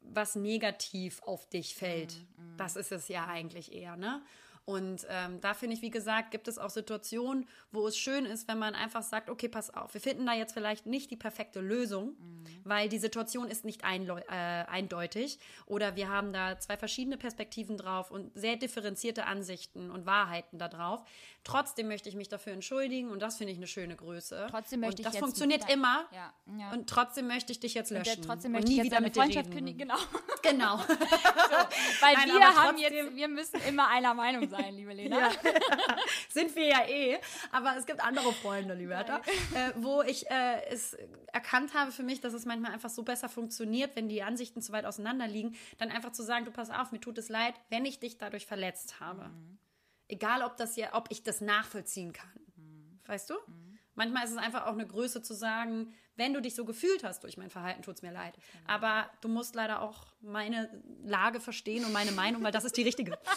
was 0.00 0.36
negativ 0.36 1.22
auf 1.24 1.46
dich 1.48 1.74
fällt. 1.74 2.14
Mm, 2.14 2.54
mm. 2.54 2.56
Das 2.56 2.76
ist 2.76 2.92
es 2.92 3.08
ja 3.08 3.26
eigentlich 3.26 3.72
eher, 3.72 3.96
ne? 3.96 4.22
Und 4.70 5.04
ähm, 5.10 5.40
da 5.40 5.52
finde 5.52 5.74
ich, 5.74 5.82
wie 5.82 5.90
gesagt, 5.90 6.30
gibt 6.30 6.46
es 6.46 6.56
auch 6.56 6.70
Situationen, 6.70 7.48
wo 7.72 7.88
es 7.88 7.98
schön 7.98 8.24
ist, 8.24 8.46
wenn 8.46 8.60
man 8.60 8.76
einfach 8.76 9.02
sagt, 9.02 9.28
okay, 9.28 9.48
pass 9.48 9.74
auf, 9.74 9.94
wir 9.94 10.00
finden 10.00 10.24
da 10.26 10.32
jetzt 10.32 10.52
vielleicht 10.52 10.86
nicht 10.86 11.10
die 11.10 11.16
perfekte 11.16 11.60
Lösung, 11.60 12.10
mhm. 12.10 12.44
weil 12.62 12.88
die 12.88 12.98
Situation 12.98 13.48
ist 13.48 13.64
nicht 13.64 13.82
äh, 13.82 13.84
eindeutig 13.84 15.40
oder 15.66 15.96
wir 15.96 16.08
haben 16.08 16.32
da 16.32 16.56
zwei 16.60 16.76
verschiedene 16.76 17.16
Perspektiven 17.16 17.78
drauf 17.78 18.12
und 18.12 18.30
sehr 18.38 18.54
differenzierte 18.54 19.26
Ansichten 19.26 19.90
und 19.90 20.06
Wahrheiten 20.06 20.56
da 20.60 20.68
drauf. 20.68 21.02
Trotzdem 21.42 21.88
möchte 21.88 22.08
ich 22.08 22.14
mich 22.14 22.28
dafür 22.28 22.52
entschuldigen 22.52 23.10
und 23.10 23.20
das 23.20 23.38
finde 23.38 23.52
ich 23.52 23.58
eine 23.58 23.66
schöne 23.66 23.96
Größe. 23.96 24.46
Trotzdem 24.50 24.80
möchte 24.80 25.02
und 25.02 25.06
ich 25.08 25.12
Das 25.12 25.18
funktioniert 25.18 25.62
jetzt, 25.62 25.72
immer 25.72 26.04
ja, 26.12 26.32
ja. 26.58 26.70
und 26.72 26.88
trotzdem 26.88 27.26
möchte 27.26 27.50
ich 27.50 27.58
dich 27.58 27.74
jetzt 27.74 27.90
löschen. 27.90 28.18
Und 28.18 28.26
trotzdem 28.26 28.52
möchte 28.52 28.66
und 28.66 28.68
nie 28.68 28.74
ich 28.74 28.84
jetzt 28.84 28.92
wieder 28.92 29.00
mit 29.00 29.16
Freundschaft 29.16 29.50
kündigen. 29.50 29.78
Genau. 29.78 29.98
Genau. 30.42 30.76
so, 30.86 30.96
weil 32.00 32.14
Nein, 32.14 32.28
wir 32.28 32.54
haben 32.54 32.78
jetzt, 32.78 33.16
wir 33.16 33.28
müssen 33.28 33.60
immer 33.68 33.88
einer 33.88 34.14
Meinung 34.14 34.48
sein, 34.48 34.59
liebe 34.70 34.92
Lena. 34.92 35.18
Ja. 35.18 35.30
Sind 36.28 36.54
wir 36.56 36.66
ja 36.66 36.88
eh. 36.88 37.18
Aber 37.52 37.76
es 37.76 37.86
gibt 37.86 38.00
andere 38.00 38.32
Freunde, 38.32 38.74
liebe 38.74 38.94
Hertha, 38.94 39.20
äh, 39.54 39.72
wo 39.76 40.02
ich 40.02 40.30
äh, 40.30 40.64
es 40.68 40.96
erkannt 41.32 41.74
habe 41.74 41.92
für 41.92 42.02
mich, 42.02 42.20
dass 42.20 42.32
es 42.32 42.44
manchmal 42.44 42.72
einfach 42.72 42.90
so 42.90 43.02
besser 43.02 43.28
funktioniert, 43.28 43.96
wenn 43.96 44.08
die 44.08 44.22
Ansichten 44.22 44.62
zu 44.62 44.72
weit 44.72 44.84
auseinander 44.84 45.26
liegen, 45.26 45.56
dann 45.78 45.90
einfach 45.90 46.12
zu 46.12 46.22
sagen, 46.22 46.44
du 46.44 46.50
pass 46.50 46.70
auf, 46.70 46.92
mir 46.92 47.00
tut 47.00 47.18
es 47.18 47.28
leid, 47.28 47.54
wenn 47.68 47.84
ich 47.84 48.00
dich 48.00 48.18
dadurch 48.18 48.46
verletzt 48.46 49.00
habe. 49.00 49.28
Mhm. 49.28 49.58
Egal, 50.08 50.42
ob 50.42 50.56
das 50.56 50.76
ja, 50.76 50.94
ob 50.94 51.06
ich 51.10 51.22
das 51.22 51.40
nachvollziehen 51.40 52.12
kann. 52.12 52.32
Mhm. 52.56 52.98
Weißt 53.06 53.30
du? 53.30 53.34
Mhm. 53.46 53.69
Manchmal 54.00 54.24
ist 54.24 54.30
es 54.30 54.38
einfach 54.38 54.64
auch 54.64 54.72
eine 54.72 54.86
Größe 54.86 55.20
zu 55.20 55.34
sagen, 55.34 55.92
wenn 56.16 56.32
du 56.32 56.40
dich 56.40 56.54
so 56.54 56.64
gefühlt 56.64 57.04
hast 57.04 57.22
durch 57.22 57.36
mein 57.36 57.50
Verhalten, 57.50 57.82
tut 57.82 57.96
es 57.96 58.02
mir 58.02 58.10
leid. 58.10 58.32
Aber 58.66 59.10
du 59.20 59.28
musst 59.28 59.54
leider 59.54 59.82
auch 59.82 60.06
meine 60.22 60.70
Lage 61.04 61.38
verstehen 61.38 61.84
und 61.84 61.92
meine 61.92 62.10
Meinung, 62.12 62.42
weil 62.42 62.50
das 62.50 62.64
ist 62.64 62.78
die 62.78 62.82
richtige. 62.82 63.18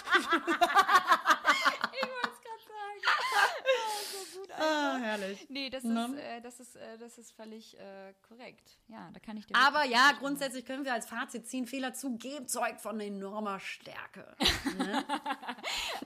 Ah, 4.55 4.97
herrlich. 5.17 5.49
Nee, 5.49 5.69
das 5.69 5.83
ne? 5.83 6.05
ist, 6.05 6.13
äh, 6.15 6.41
das 6.41 6.59
ist, 6.59 6.75
äh, 6.75 6.97
das 6.97 7.17
ist 7.17 7.31
völlig 7.31 7.77
äh, 7.79 8.13
korrekt. 8.27 8.77
Ja, 8.87 9.09
da 9.11 9.19
kann 9.19 9.37
ich 9.37 9.45
dir. 9.45 9.55
Aber 9.55 9.85
ja, 9.85 10.11
grundsätzlich 10.19 10.65
können 10.65 10.85
wir 10.85 10.93
als 10.93 11.05
Fazit 11.05 11.47
ziehen, 11.47 11.67
Fehler 11.67 11.93
zugeben, 11.93 12.47
zeugt 12.47 12.81
von 12.81 12.99
enormer 12.99 13.59
Stärke. 13.59 14.35
Ne? 14.77 15.05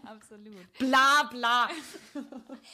Absolut. 0.04 0.74
Bla, 0.78 1.24
bla. 1.30 1.70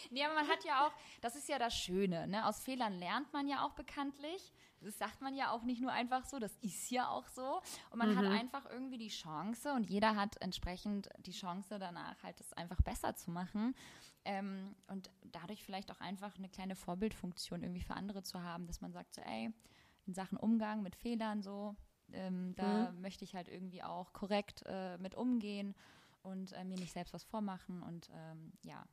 nee, 0.09 0.23
aber 0.23 0.33
man 0.33 0.47
hat 0.47 0.63
ja 0.63 0.87
auch, 0.87 0.91
das 1.21 1.35
ist 1.35 1.47
ja 1.47 1.59
das 1.59 1.73
Schöne, 1.75 2.25
ne? 2.27 2.47
Aus 2.47 2.61
Fehlern 2.61 2.97
lernt 2.97 3.31
man 3.31 3.47
ja 3.47 3.63
auch 3.63 3.73
bekanntlich. 3.73 4.53
Das 4.83 4.97
sagt 4.97 5.21
man 5.21 5.35
ja 5.35 5.51
auch 5.51 5.63
nicht 5.63 5.81
nur 5.81 5.91
einfach 5.91 6.25
so, 6.25 6.39
das 6.39 6.55
ist 6.61 6.89
ja 6.89 7.07
auch 7.09 7.27
so. 7.27 7.61
Und 7.91 7.99
man 7.99 8.11
mhm. 8.11 8.17
hat 8.17 8.25
einfach 8.25 8.69
irgendwie 8.69 8.97
die 8.97 9.09
Chance 9.09 9.71
und 9.73 9.89
jeder 9.89 10.15
hat 10.15 10.41
entsprechend 10.41 11.09
die 11.19 11.31
Chance 11.31 11.79
danach 11.79 12.21
halt 12.23 12.39
es 12.39 12.53
einfach 12.53 12.81
besser 12.81 13.15
zu 13.15 13.31
machen. 13.31 13.75
Ähm, 14.25 14.75
und 14.87 15.09
dadurch 15.23 15.63
vielleicht 15.63 15.91
auch 15.91 15.99
einfach 15.99 16.37
eine 16.37 16.49
kleine 16.49 16.75
Vorbildfunktion 16.75 17.61
irgendwie 17.61 17.81
für 17.81 17.95
andere 17.95 18.23
zu 18.23 18.41
haben, 18.41 18.67
dass 18.67 18.81
man 18.81 18.93
sagt 18.93 19.13
so, 19.13 19.21
ey, 19.21 19.51
in 20.05 20.13
Sachen 20.13 20.37
Umgang 20.37 20.81
mit 20.81 20.95
Fehlern 20.95 21.41
so, 21.41 21.75
ähm, 22.11 22.53
da 22.55 22.91
mhm. 22.91 23.01
möchte 23.01 23.23
ich 23.23 23.35
halt 23.35 23.49
irgendwie 23.49 23.83
auch 23.83 24.13
korrekt 24.13 24.63
äh, 24.65 24.97
mit 24.97 25.15
umgehen 25.15 25.75
und 26.21 26.53
äh, 26.53 26.63
mir 26.63 26.77
nicht 26.77 26.93
selbst 26.93 27.13
was 27.13 27.23
vormachen 27.23 27.83
und 27.83 28.09
ähm, 28.13 28.53
ja, 28.63 28.85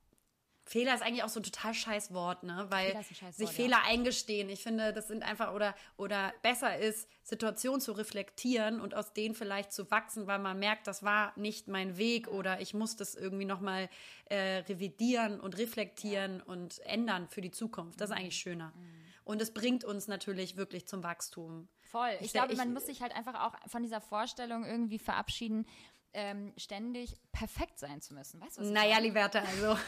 Fehler 0.71 0.95
ist 0.95 1.03
eigentlich 1.03 1.25
auch 1.25 1.29
so 1.29 1.41
ein 1.41 1.43
total 1.43 1.75
scheiß 1.75 2.15
Wort, 2.15 2.45
ne? 2.45 2.67
Weil 2.69 2.97
sich 3.03 3.21
Wort, 3.23 3.51
Fehler 3.51 3.79
ja. 3.79 3.91
eingestehen. 3.91 4.49
Ich 4.49 4.63
finde, 4.63 4.93
das 4.93 5.09
sind 5.09 5.25
einfach 5.25 5.53
oder 5.53 5.75
oder 5.97 6.33
besser 6.43 6.79
ist, 6.79 7.09
Situationen 7.25 7.81
zu 7.81 7.91
reflektieren 7.91 8.81
und 8.81 8.95
aus 8.95 9.13
denen 9.13 9.35
vielleicht 9.35 9.73
zu 9.73 9.91
wachsen, 9.91 10.29
weil 10.29 10.39
man 10.39 10.61
merkt, 10.61 10.87
das 10.87 11.03
war 11.03 11.33
nicht 11.37 11.67
mein 11.67 11.99
Weg 11.99 12.29
oder 12.29 12.61
ich 12.61 12.73
muss 12.73 12.95
das 12.95 13.17
irgendwie 13.17 13.47
nochmal 13.47 13.89
äh, 14.27 14.59
revidieren 14.69 15.41
und 15.41 15.59
reflektieren 15.59 16.39
ja. 16.39 16.45
und 16.45 16.79
ändern 16.87 17.27
für 17.29 17.41
die 17.41 17.51
Zukunft. 17.51 18.01
Das 18.01 18.11
ist 18.11 18.15
mhm. 18.15 18.21
eigentlich 18.21 18.37
schöner. 18.37 18.73
Mhm. 18.77 19.01
Und 19.25 19.43
es 19.43 19.53
bringt 19.53 19.85
uns 19.85 20.07
natürlich 20.07 20.57
wirklich 20.57 20.87
zum 20.87 21.03
Wachstum. 21.03 21.69
Voll. 21.91 22.11
Ich, 22.21 22.27
ich 22.27 22.33
glaube, 22.33 22.53
ich, 22.53 22.59
man 22.59 22.73
muss 22.73 22.87
sich 22.87 23.03
halt 23.03 23.15
einfach 23.17 23.35
auch 23.45 23.55
von 23.69 23.83
dieser 23.83 24.01
Vorstellung 24.01 24.65
irgendwie 24.65 25.01
verabschieden, 25.01 25.67
ähm, 26.13 26.53
ständig 26.57 27.17
perfekt 27.33 27.79
sein 27.79 28.01
zu 28.01 28.15
müssen. 28.15 28.41
Weißt 28.41 28.59
du, 28.59 28.63
was 28.63 28.69
Naja, 28.69 28.99
Liberta, 28.99 29.41
also. 29.47 29.79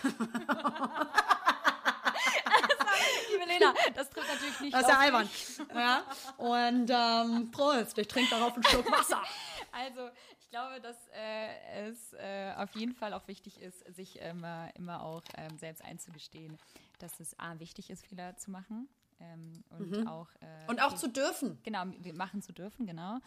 Liebe 3.31 3.45
Lena, 3.47 3.75
das 3.95 4.11
trifft 4.11 4.29
natürlich 4.29 4.61
nicht 4.61 4.75
Das 4.75 4.83
ist 4.83 4.89
ja 4.89 4.99
albern. 4.99 5.29
Ja? 5.75 6.05
Und 6.37 6.91
ähm, 6.91 7.51
Prost, 7.51 7.99
ich 7.99 8.09
trinke 8.09 8.31
darauf 8.31 8.55
einen 8.55 8.65
Schluck 8.65 8.91
Wasser. 8.91 9.23
Also, 9.75 10.11
ich 10.39 10.51
glaube, 10.51 10.83
dass 10.83 10.97
äh, 11.15 11.89
es 11.89 12.13
äh, 12.13 12.53
auf 12.59 12.75
jeden 12.75 12.95
Fall 12.95 13.15
auch 13.15 13.27
wichtig 13.27 13.59
ist, 13.59 13.79
sich 13.95 14.21
immer, 14.21 14.69
immer 14.75 15.03
auch 15.03 15.23
ähm, 15.39 15.57
selbst 15.57 15.83
einzugestehen, 15.83 16.59
dass 16.99 17.19
es 17.21 17.39
A, 17.39 17.59
wichtig 17.59 17.89
ist, 17.89 18.05
Fehler 18.05 18.37
zu 18.37 18.51
machen. 18.51 18.87
Ähm, 19.23 19.65
und 19.71 19.91
mhm. 19.91 20.09
auch 20.09 20.29
äh, 20.41 20.71
und 20.71 20.83
auch 20.83 20.95
zu 20.95 21.09
dürfen. 21.09 21.59
Genau, 21.63 21.85
machen 22.15 22.43
zu 22.43 22.53
dürfen, 22.53 22.87
genau 22.87 23.21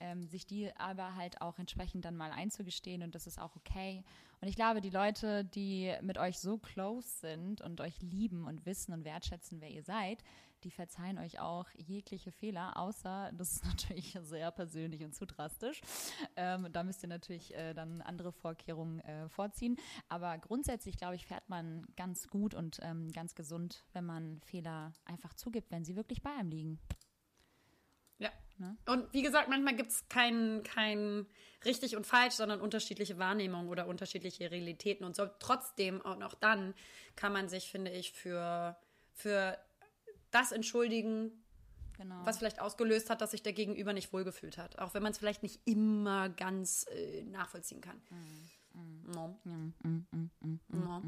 ähm, 0.00 0.26
sich 0.26 0.46
die 0.46 0.74
aber 0.76 1.14
halt 1.14 1.40
auch 1.40 1.58
entsprechend 1.58 2.04
dann 2.04 2.16
mal 2.16 2.32
einzugestehen 2.32 3.02
und 3.02 3.14
das 3.14 3.26
ist 3.26 3.38
auch 3.38 3.54
okay. 3.54 4.02
Und 4.40 4.48
ich 4.48 4.56
glaube, 4.56 4.80
die 4.80 4.90
Leute, 4.90 5.44
die 5.44 5.94
mit 6.00 6.18
euch 6.18 6.38
so 6.38 6.56
close 6.58 7.06
sind 7.20 7.60
und 7.60 7.80
euch 7.80 8.00
lieben 8.00 8.46
und 8.46 8.64
wissen 8.64 8.92
und 8.92 9.04
wertschätzen, 9.04 9.60
wer 9.60 9.70
ihr 9.70 9.82
seid, 9.82 10.24
die 10.64 10.70
verzeihen 10.70 11.18
euch 11.18 11.40
auch 11.40 11.66
jegliche 11.76 12.32
Fehler, 12.32 12.76
außer 12.76 13.30
das 13.34 13.52
ist 13.52 13.64
natürlich 13.64 14.16
sehr 14.22 14.50
persönlich 14.50 15.02
und 15.02 15.14
zu 15.14 15.26
drastisch. 15.26 15.80
Ähm, 16.36 16.68
da 16.72 16.82
müsst 16.82 17.02
ihr 17.02 17.08
natürlich 17.08 17.54
äh, 17.54 17.74
dann 17.74 18.00
andere 18.02 18.32
Vorkehrungen 18.32 19.00
äh, 19.00 19.28
vorziehen. 19.28 19.76
Aber 20.08 20.38
grundsätzlich, 20.38 20.96
glaube 20.96 21.14
ich, 21.14 21.26
fährt 21.26 21.48
man 21.48 21.86
ganz 21.96 22.28
gut 22.28 22.54
und 22.54 22.78
ähm, 22.82 23.10
ganz 23.12 23.34
gesund, 23.34 23.84
wenn 23.92 24.04
man 24.04 24.40
Fehler 24.42 24.92
einfach 25.04 25.34
zugibt, 25.34 25.70
wenn 25.70 25.84
sie 25.84 25.96
wirklich 25.96 26.22
bei 26.22 26.30
einem 26.30 26.50
liegen. 26.50 26.78
Ja. 28.18 28.30
Ne? 28.58 28.76
Und 28.86 29.12
wie 29.12 29.22
gesagt, 29.22 29.48
manchmal 29.48 29.74
gibt 29.74 29.90
es 29.90 30.08
kein, 30.08 30.62
kein 30.62 31.26
richtig 31.64 31.96
und 31.96 32.06
falsch, 32.06 32.34
sondern 32.34 32.60
unterschiedliche 32.60 33.18
Wahrnehmungen 33.18 33.68
oder 33.68 33.86
unterschiedliche 33.86 34.50
Realitäten. 34.50 35.04
Und 35.04 35.16
so 35.16 35.26
trotzdem, 35.38 36.00
und 36.00 36.22
auch 36.22 36.34
dann, 36.34 36.74
kann 37.16 37.32
man 37.32 37.48
sich, 37.48 37.70
finde 37.70 37.90
ich, 37.90 38.12
für, 38.12 38.76
für 39.14 39.58
das 40.30 40.52
entschuldigen, 40.52 41.32
genau. 41.96 42.16
was 42.24 42.38
vielleicht 42.38 42.60
ausgelöst 42.60 43.10
hat, 43.10 43.20
dass 43.20 43.32
sich 43.32 43.42
der 43.42 43.52
Gegenüber 43.52 43.92
nicht 43.92 44.12
wohlgefühlt 44.12 44.58
hat. 44.58 44.78
Auch 44.78 44.94
wenn 44.94 45.02
man 45.02 45.12
es 45.12 45.18
vielleicht 45.18 45.42
nicht 45.42 45.60
immer 45.66 46.28
ganz 46.28 46.86
äh, 46.90 47.22
nachvollziehen 47.24 47.80
kann. 47.80 48.00
No. 49.12 49.36
no. 50.68 51.02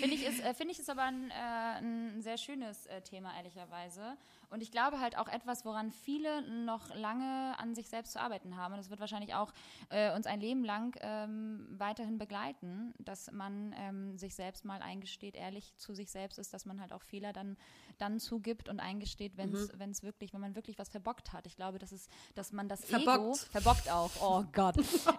Finde 0.00 0.14
ich, 0.14 0.26
ist, 0.26 0.40
äh, 0.42 0.54
find 0.54 0.70
ich 0.70 0.80
ist 0.80 0.90
aber 0.90 1.02
ein, 1.02 1.30
äh, 1.30 1.78
ein 1.78 2.20
sehr 2.20 2.36
schönes 2.36 2.86
äh, 2.86 3.00
Thema, 3.02 3.36
ehrlicherweise. 3.36 4.16
Und 4.50 4.62
ich 4.62 4.72
glaube 4.72 4.98
halt 4.98 5.16
auch 5.16 5.28
etwas, 5.28 5.64
woran 5.64 5.92
viele 5.92 6.42
noch 6.64 6.94
lange 6.96 7.54
an 7.58 7.74
sich 7.74 7.88
selbst 7.88 8.12
zu 8.12 8.20
arbeiten 8.20 8.56
haben. 8.56 8.72
Und 8.72 8.78
das 8.78 8.90
wird 8.90 8.98
wahrscheinlich 8.98 9.34
auch 9.34 9.52
äh, 9.90 10.14
uns 10.14 10.26
ein 10.26 10.40
Leben 10.40 10.64
lang 10.64 10.96
ähm, 11.00 11.66
weiterhin 11.70 12.18
begleiten, 12.18 12.92
dass 12.98 13.30
man 13.30 13.74
ähm, 13.78 14.18
sich 14.18 14.34
selbst 14.34 14.64
mal 14.64 14.82
eingesteht, 14.82 15.36
ehrlich 15.36 15.76
zu 15.76 15.94
sich 15.94 16.10
selbst 16.10 16.38
ist, 16.38 16.52
dass 16.52 16.66
man 16.66 16.80
halt 16.80 16.92
auch 16.92 17.02
Fehler 17.02 17.32
dann, 17.32 17.56
dann 17.98 18.20
zugibt 18.20 18.68
und 18.68 18.80
eingesteht, 18.80 19.36
wenn 19.36 19.52
es 19.52 19.72
mhm. 19.72 20.06
wirklich, 20.06 20.32
wenn 20.32 20.40
man 20.40 20.54
wirklich 20.54 20.78
was 20.78 20.88
verbockt 20.88 21.32
hat. 21.32 21.46
Ich 21.46 21.56
glaube, 21.56 21.78
das 21.78 21.92
ist, 21.92 22.10
dass 22.34 22.52
man 22.52 22.68
das 22.68 22.84
verbockt. 22.84 23.18
Ego 23.18 23.34
verbockt 23.34 23.90
auch. 23.90 24.10
Oh 24.20 24.44
Gott. 24.52 24.76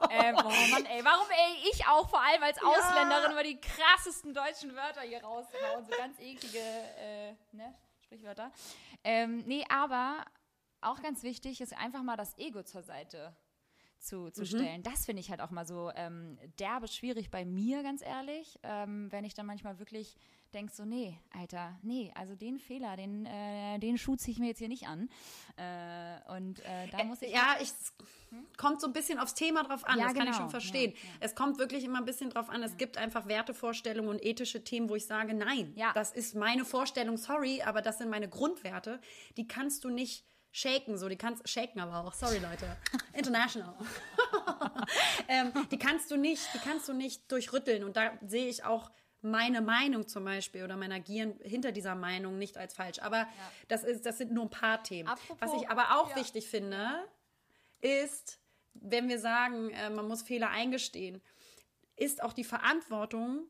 ähm, 0.10 0.36
oh 0.38 0.72
Mann, 0.72 0.86
ey, 0.86 1.04
warum 1.04 1.28
ey, 1.30 1.70
ich 1.72 1.86
auch 1.88 2.10
vor 2.10 2.22
allem 2.22 2.44
als 2.44 2.58
Ausländerin 2.58 3.24
ja. 3.24 3.32
immer 3.32 3.44
die 3.44 3.60
krassesten 3.60 4.34
deutschen 4.34 4.76
Wörter 4.76 5.02
hier 5.02 5.24
raushauen, 5.24 5.86
so 5.86 5.98
ganz 5.98 6.20
eklige, 6.20 6.60
äh, 6.60 7.34
ne? 7.52 7.76
Sprichwörter. 8.02 8.52
Ähm, 9.04 9.44
nee, 9.46 9.64
aber 9.70 10.26
auch 10.82 11.02
ganz 11.02 11.24
wichtig 11.24 11.62
ist 11.62 11.78
einfach 11.78 12.02
mal 12.04 12.18
das 12.18 12.38
Ego 12.38 12.64
zur 12.64 12.82
Seite 12.82 13.36
zu, 14.00 14.30
zu 14.32 14.42
mhm. 14.42 14.46
stellen. 14.46 14.84
Das 14.84 15.06
finde 15.06 15.22
ich 15.22 15.30
halt 15.30 15.42
auch 15.42 15.52
mal 15.52 15.66
so 15.66 15.92
ähm, 15.96 16.38
derbe 16.60 16.88
schwierig 16.88 17.30
bei 17.30 17.46
mir, 17.46 17.84
ganz 17.84 18.02
ehrlich, 18.02 18.60
ähm, 18.64 19.12
wenn 19.12 19.26
ich 19.26 19.34
dann 19.34 19.46
manchmal 19.46 19.80
wirklich 19.80 20.16
denke, 20.54 20.74
so, 20.74 20.86
nee, 20.86 21.18
Alter, 21.38 21.78
nee, 21.82 22.12
also 22.16 22.36
den 22.36 22.60
Fehler, 22.60 22.96
den, 22.96 23.26
äh, 23.26 23.78
den 23.80 23.98
Schuh 23.98 24.16
ziehe 24.16 24.34
ich 24.34 24.40
mir 24.40 24.48
jetzt 24.48 24.60
hier 24.60 24.68
nicht 24.68 24.88
an. 24.88 25.10
Äh, 25.58 26.36
und 26.36 26.60
äh, 26.62 26.88
da 26.92 27.04
muss 27.04 27.22
ich. 27.22 27.32
Ja, 27.32 27.58
ich. 27.62 27.70
Hm? 28.30 28.46
Kommt 28.58 28.82
so 28.82 28.88
ein 28.88 28.94
bisschen 28.94 29.20
aufs 29.20 29.34
Thema 29.34 29.64
drauf 29.64 29.86
an, 29.86 30.00
ja, 30.00 30.06
das 30.06 30.14
genau. 30.14 30.26
kann 30.26 30.34
ich 30.34 30.38
genau. 30.38 30.50
schon 30.50 30.50
verstehen. 30.50 30.92
Ja, 30.92 30.98
ja. 30.98 31.16
Es 31.20 31.36
kommt 31.36 31.60
wirklich 31.60 31.84
immer 31.84 32.00
ein 32.00 32.06
bisschen 32.06 32.30
drauf 32.30 32.50
an. 32.50 32.64
Es 32.64 32.78
gibt 32.78 32.98
einfach 32.98 33.28
Wertevorstellungen 33.28 34.10
und 34.10 34.24
ethische 34.24 34.64
Themen, 34.64 34.90
wo 34.90 34.96
ich 34.96 35.06
sage, 35.06 35.34
nein, 35.34 35.76
das 35.94 36.12
ist 36.12 36.36
meine 36.36 36.66
Vorstellung, 36.66 37.18
sorry, 37.18 37.62
aber 37.62 37.82
das 37.82 37.98
sind 37.98 38.10
meine 38.10 38.30
Grundwerte. 38.30 39.00
Die 39.38 39.48
kannst 39.48 39.84
du 39.84 39.90
nicht 39.90 40.26
shaken, 40.52 40.98
so, 40.98 41.08
die 41.10 41.16
kannst, 41.16 41.48
shaken 41.48 41.80
aber 41.80 42.04
auch, 42.04 42.14
sorry 42.14 42.40
Leute, 42.40 42.76
international. 43.14 43.76
ähm, 45.28 45.52
die 45.72 45.78
kannst 45.78 46.12
du 46.12 46.18
nicht, 46.18 46.42
die 46.54 46.60
kannst 46.60 46.88
du 46.90 46.94
nicht 46.94 47.32
durchrütteln 47.32 47.84
und 47.84 47.96
da 47.96 48.12
sehe 48.26 48.48
ich 48.48 48.64
auch 48.64 48.92
meine 49.22 49.62
Meinung 49.62 50.08
zum 50.08 50.24
Beispiel 50.24 50.64
oder 50.64 50.78
mein 50.78 50.92
Agieren 50.92 51.38
hinter 51.42 51.72
dieser 51.72 51.96
Meinung 51.96 52.38
nicht 52.38 52.58
als 52.58 52.74
falsch. 52.74 53.00
Aber 53.00 53.18
ja. 53.18 53.28
das, 53.68 53.84
ist, 53.84 54.06
das 54.06 54.18
sind 54.18 54.32
nur 54.32 54.46
ein 54.46 54.50
paar 54.50 54.82
Themen. 54.82 55.10
Apropos, 55.10 55.38
Was 55.42 55.62
ich 55.62 55.70
aber 55.70 56.00
auch 56.00 56.12
ja. 56.12 56.16
wichtig 56.16 56.48
finde, 56.48 57.06
ist, 57.82 58.40
wenn 58.74 59.10
wir 59.10 59.20
sagen, 59.20 59.72
äh, 59.72 59.90
man 59.90 60.08
muss 60.08 60.22
Fehler 60.22 60.50
eingestehen, 60.50 61.22
ist 61.96 62.24
auch 62.24 62.34
die 62.34 62.46
Verantwortung, 62.46 63.50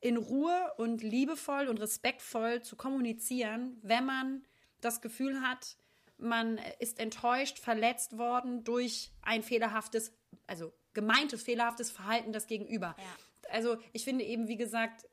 in 0.00 0.16
Ruhe 0.16 0.72
und 0.76 1.02
liebevoll 1.02 1.68
und 1.68 1.80
respektvoll 1.80 2.62
zu 2.62 2.76
kommunizieren, 2.76 3.78
wenn 3.82 4.04
man 4.04 4.46
das 4.80 5.00
Gefühl 5.00 5.42
hat, 5.42 5.76
man 6.18 6.58
ist 6.78 6.98
enttäuscht, 6.98 7.58
verletzt 7.58 8.18
worden 8.18 8.64
durch 8.64 9.12
ein 9.22 9.42
fehlerhaftes, 9.42 10.12
also 10.46 10.72
gemeintes 10.92 11.42
fehlerhaftes 11.42 11.90
Verhalten 11.90 12.32
des 12.32 12.46
Gegenüber. 12.46 12.96
Ja. 12.98 13.50
Also 13.50 13.78
ich 13.92 14.04
finde 14.04 14.24
eben, 14.24 14.48
wie 14.48 14.56
gesagt, 14.56 15.06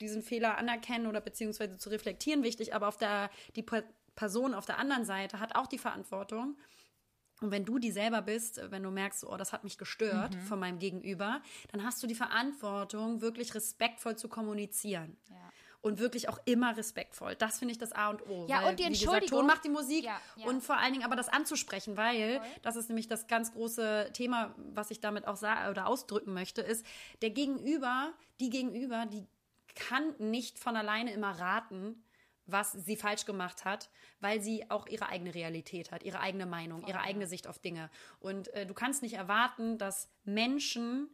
diesen 0.00 0.22
Fehler 0.22 0.58
anerkennen 0.58 1.06
oder 1.06 1.20
beziehungsweise 1.20 1.76
zu 1.76 1.90
reflektieren 1.90 2.42
wichtig, 2.42 2.74
aber 2.74 2.88
auf 2.88 2.96
der, 2.96 3.30
die 3.56 3.64
Person 4.14 4.54
auf 4.54 4.66
der 4.66 4.78
anderen 4.78 5.04
Seite 5.04 5.40
hat 5.40 5.54
auch 5.54 5.66
die 5.66 5.78
Verantwortung. 5.78 6.56
Und 7.40 7.50
wenn 7.50 7.64
du 7.64 7.80
die 7.80 7.90
selber 7.90 8.22
bist, 8.22 8.60
wenn 8.70 8.84
du 8.84 8.90
merkst, 8.90 9.24
oh, 9.24 9.36
das 9.36 9.52
hat 9.52 9.64
mich 9.64 9.76
gestört 9.76 10.36
mhm. 10.36 10.40
von 10.42 10.60
meinem 10.60 10.78
Gegenüber, 10.78 11.42
dann 11.72 11.82
hast 11.82 12.00
du 12.02 12.06
die 12.06 12.14
Verantwortung, 12.14 13.20
wirklich 13.20 13.54
respektvoll 13.54 14.16
zu 14.16 14.28
kommunizieren. 14.28 15.16
Ja 15.28 15.50
und 15.82 15.98
wirklich 15.98 16.28
auch 16.28 16.38
immer 16.44 16.76
respektvoll. 16.76 17.34
Das 17.34 17.58
finde 17.58 17.72
ich 17.72 17.78
das 17.78 17.92
A 17.92 18.08
und 18.10 18.26
O. 18.28 18.46
Ja, 18.48 18.62
weil, 18.62 18.70
und 18.70 18.78
die 18.78 18.84
Entschuldigung. 18.84 19.20
Gesagt, 19.20 19.40
Ton 19.40 19.46
macht 19.46 19.64
die 19.64 19.68
Musik 19.68 20.04
ja, 20.04 20.20
ja. 20.36 20.46
und 20.46 20.62
vor 20.62 20.78
allen 20.78 20.92
Dingen 20.92 21.04
aber 21.04 21.16
das 21.16 21.28
anzusprechen, 21.28 21.96
weil 21.96 22.38
Voll. 22.38 22.48
das 22.62 22.76
ist 22.76 22.88
nämlich 22.88 23.08
das 23.08 23.26
ganz 23.26 23.52
große 23.52 24.10
Thema, 24.12 24.54
was 24.56 24.90
ich 24.90 25.00
damit 25.00 25.26
auch 25.26 25.36
sagen 25.36 25.70
oder 25.70 25.88
ausdrücken 25.88 26.32
möchte, 26.32 26.62
ist, 26.62 26.86
der 27.20 27.30
Gegenüber, 27.30 28.12
die 28.40 28.48
Gegenüber, 28.48 29.06
die 29.06 29.26
kann 29.74 30.14
nicht 30.18 30.58
von 30.58 30.76
alleine 30.76 31.12
immer 31.12 31.32
raten, 31.32 32.04
was 32.46 32.72
sie 32.72 32.96
falsch 32.96 33.24
gemacht 33.24 33.64
hat, 33.64 33.90
weil 34.20 34.40
sie 34.40 34.70
auch 34.70 34.86
ihre 34.86 35.08
eigene 35.08 35.34
Realität 35.34 35.90
hat, 35.90 36.02
ihre 36.02 36.20
eigene 36.20 36.46
Meinung, 36.46 36.80
Voll, 36.80 36.90
ihre 36.90 37.00
eigene 37.00 37.26
Sicht 37.26 37.46
auf 37.46 37.58
Dinge. 37.58 37.90
Und 38.20 38.48
äh, 38.54 38.66
du 38.66 38.74
kannst 38.74 39.02
nicht 39.02 39.14
erwarten, 39.14 39.78
dass 39.78 40.08
Menschen 40.24 41.08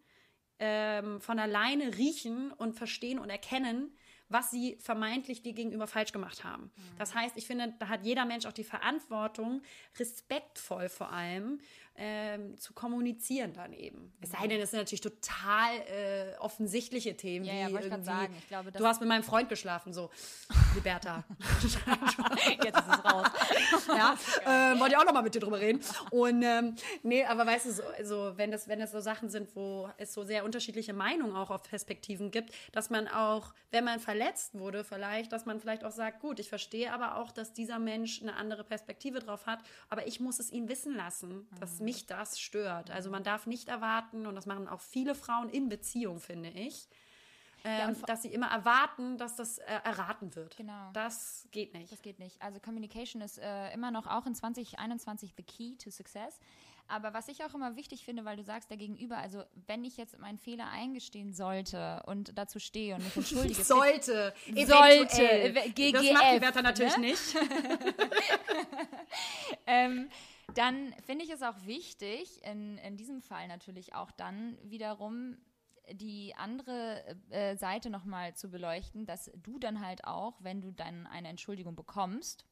ähm, 0.58 1.20
von 1.20 1.38
alleine 1.38 1.96
riechen 1.96 2.52
und 2.52 2.74
verstehen 2.74 3.18
und 3.18 3.30
erkennen, 3.30 3.96
was 4.28 4.50
sie 4.50 4.76
vermeintlich 4.80 5.42
dir 5.42 5.52
gegenüber 5.52 5.86
falsch 5.86 6.12
gemacht 6.12 6.44
haben. 6.44 6.64
Mhm. 6.64 6.98
Das 6.98 7.14
heißt, 7.14 7.36
ich 7.36 7.46
finde, 7.46 7.74
da 7.78 7.88
hat 7.88 8.04
jeder 8.04 8.24
Mensch 8.24 8.46
auch 8.46 8.52
die 8.52 8.64
Verantwortung, 8.64 9.62
respektvoll 9.98 10.88
vor 10.88 11.12
allem 11.12 11.60
ähm, 12.00 12.56
zu 12.56 12.72
kommunizieren 12.74 13.52
dann 13.52 13.72
eben. 13.72 14.12
Es 14.20 14.30
sei 14.30 14.46
denn, 14.46 14.60
das 14.60 14.70
sind 14.70 14.78
natürlich 14.78 15.00
total 15.00 15.72
äh, 15.88 16.38
offensichtliche 16.38 17.16
Themen. 17.16 17.44
Ja, 17.44 17.54
ja, 17.54 17.68
irgendwie, 17.68 18.04
sagen. 18.04 18.34
Ich 18.38 18.46
glaube, 18.46 18.70
du 18.70 18.86
hast 18.86 19.00
mit 19.00 19.08
meinem 19.08 19.24
Freund 19.24 19.48
geschlafen, 19.48 19.92
so, 19.92 20.08
Liberta. 20.76 21.24
Jetzt 22.64 22.78
ist 22.78 22.88
es 22.88 23.04
raus. 23.04 23.26
ja, 23.88 24.16
äh, 24.44 24.78
wollte 24.78 24.94
ich 24.94 24.96
auch 24.96 25.04
noch 25.04 25.12
mal 25.12 25.22
mit 25.22 25.34
dir 25.34 25.40
drüber 25.40 25.58
reden. 25.58 25.80
Und 26.12 26.42
ähm, 26.44 26.76
nee, 27.02 27.24
aber 27.24 27.44
weißt 27.44 27.66
du, 27.66 27.72
so, 27.72 27.82
also, 27.98 28.32
wenn, 28.36 28.52
das, 28.52 28.68
wenn 28.68 28.78
das 28.78 28.92
so 28.92 29.00
Sachen 29.00 29.28
sind, 29.28 29.56
wo 29.56 29.90
es 29.98 30.14
so 30.14 30.22
sehr 30.22 30.44
unterschiedliche 30.44 30.92
Meinungen 30.92 31.34
auch 31.34 31.50
auf 31.50 31.64
Perspektiven 31.64 32.30
gibt, 32.30 32.52
dass 32.70 32.90
man 32.90 33.08
auch, 33.08 33.52
wenn 33.72 33.82
man 33.82 33.98
verletzt 33.98 34.56
wurde, 34.56 34.84
vielleicht, 34.84 35.32
dass 35.32 35.46
man 35.46 35.58
vielleicht 35.58 35.82
auch 35.82 35.90
sagt, 35.90 36.20
gut, 36.20 36.38
ich 36.38 36.48
verstehe 36.48 36.92
aber 36.92 37.16
auch, 37.16 37.32
dass 37.32 37.52
dieser 37.52 37.80
Mensch 37.80 38.22
eine 38.22 38.36
andere 38.36 38.62
Perspektive 38.62 39.18
drauf 39.18 39.46
hat, 39.46 39.58
aber 39.88 40.06
ich 40.06 40.20
muss 40.20 40.38
es 40.38 40.52
ihn 40.52 40.68
wissen 40.68 40.94
lassen, 40.94 41.48
dass 41.58 41.80
mhm 41.80 41.87
mich 41.88 42.06
das 42.06 42.38
stört. 42.38 42.90
Also 42.90 43.10
man 43.10 43.22
darf 43.22 43.46
nicht 43.46 43.68
erwarten, 43.68 44.26
und 44.26 44.34
das 44.34 44.46
machen 44.46 44.68
auch 44.68 44.80
viele 44.80 45.14
Frauen 45.14 45.48
in 45.48 45.68
Beziehung, 45.68 46.20
finde 46.20 46.50
ich, 46.50 46.88
äh, 47.64 47.78
ja, 47.78 47.92
dass 48.06 48.22
sie 48.22 48.28
immer 48.28 48.50
erwarten, 48.50 49.18
dass 49.18 49.36
das 49.36 49.58
äh, 49.58 49.64
erraten 49.84 50.34
wird. 50.36 50.56
Genau. 50.56 50.90
Das 50.92 51.48
geht 51.50 51.74
nicht. 51.74 51.90
Das 51.90 52.02
geht 52.02 52.18
nicht. 52.18 52.40
Also 52.40 52.60
Communication 52.60 53.20
ist 53.20 53.38
äh, 53.38 53.72
immer 53.72 53.90
noch 53.90 54.06
auch 54.06 54.26
in 54.26 54.34
2021 54.34 55.34
the 55.36 55.42
key 55.42 55.76
to 55.76 55.90
success. 55.90 56.38
Aber 56.90 57.12
was 57.12 57.28
ich 57.28 57.44
auch 57.44 57.54
immer 57.54 57.76
wichtig 57.76 58.04
finde, 58.04 58.24
weil 58.24 58.36
du 58.36 58.42
sagst, 58.42 58.70
der 58.70 58.78
Gegenüber, 58.78 59.18
also 59.18 59.42
wenn 59.66 59.84
ich 59.84 59.98
jetzt 59.98 60.18
meinen 60.18 60.38
Fehler 60.38 60.70
eingestehen 60.70 61.34
sollte 61.34 62.02
und 62.06 62.38
dazu 62.38 62.58
stehe 62.58 62.94
und 62.94 63.04
mich 63.04 63.16
entschuldige. 63.16 63.54
sollte. 63.64 64.32
Sollte. 64.46 65.52
GGF, 65.74 65.92
das 65.92 66.12
macht 66.12 66.34
die 66.34 66.42
Wörter 66.42 66.62
natürlich 66.62 66.96
ne? 66.96 67.06
nicht. 67.08 67.36
ähm, 69.66 70.08
dann 70.54 70.94
finde 71.04 71.24
ich 71.24 71.30
es 71.30 71.42
auch 71.42 71.66
wichtig, 71.66 72.42
in, 72.44 72.78
in 72.78 72.96
diesem 72.96 73.20
Fall 73.20 73.48
natürlich 73.48 73.94
auch 73.94 74.10
dann 74.10 74.58
wiederum 74.62 75.36
die 75.92 76.34
andere 76.36 77.02
äh, 77.30 77.56
Seite 77.56 77.90
nochmal 77.90 78.34
zu 78.34 78.50
beleuchten, 78.50 79.06
dass 79.06 79.30
du 79.42 79.58
dann 79.58 79.84
halt 79.84 80.04
auch, 80.04 80.36
wenn 80.40 80.60
du 80.60 80.70
dann 80.70 81.06
eine 81.06 81.28
Entschuldigung 81.28 81.76
bekommst 81.76 82.44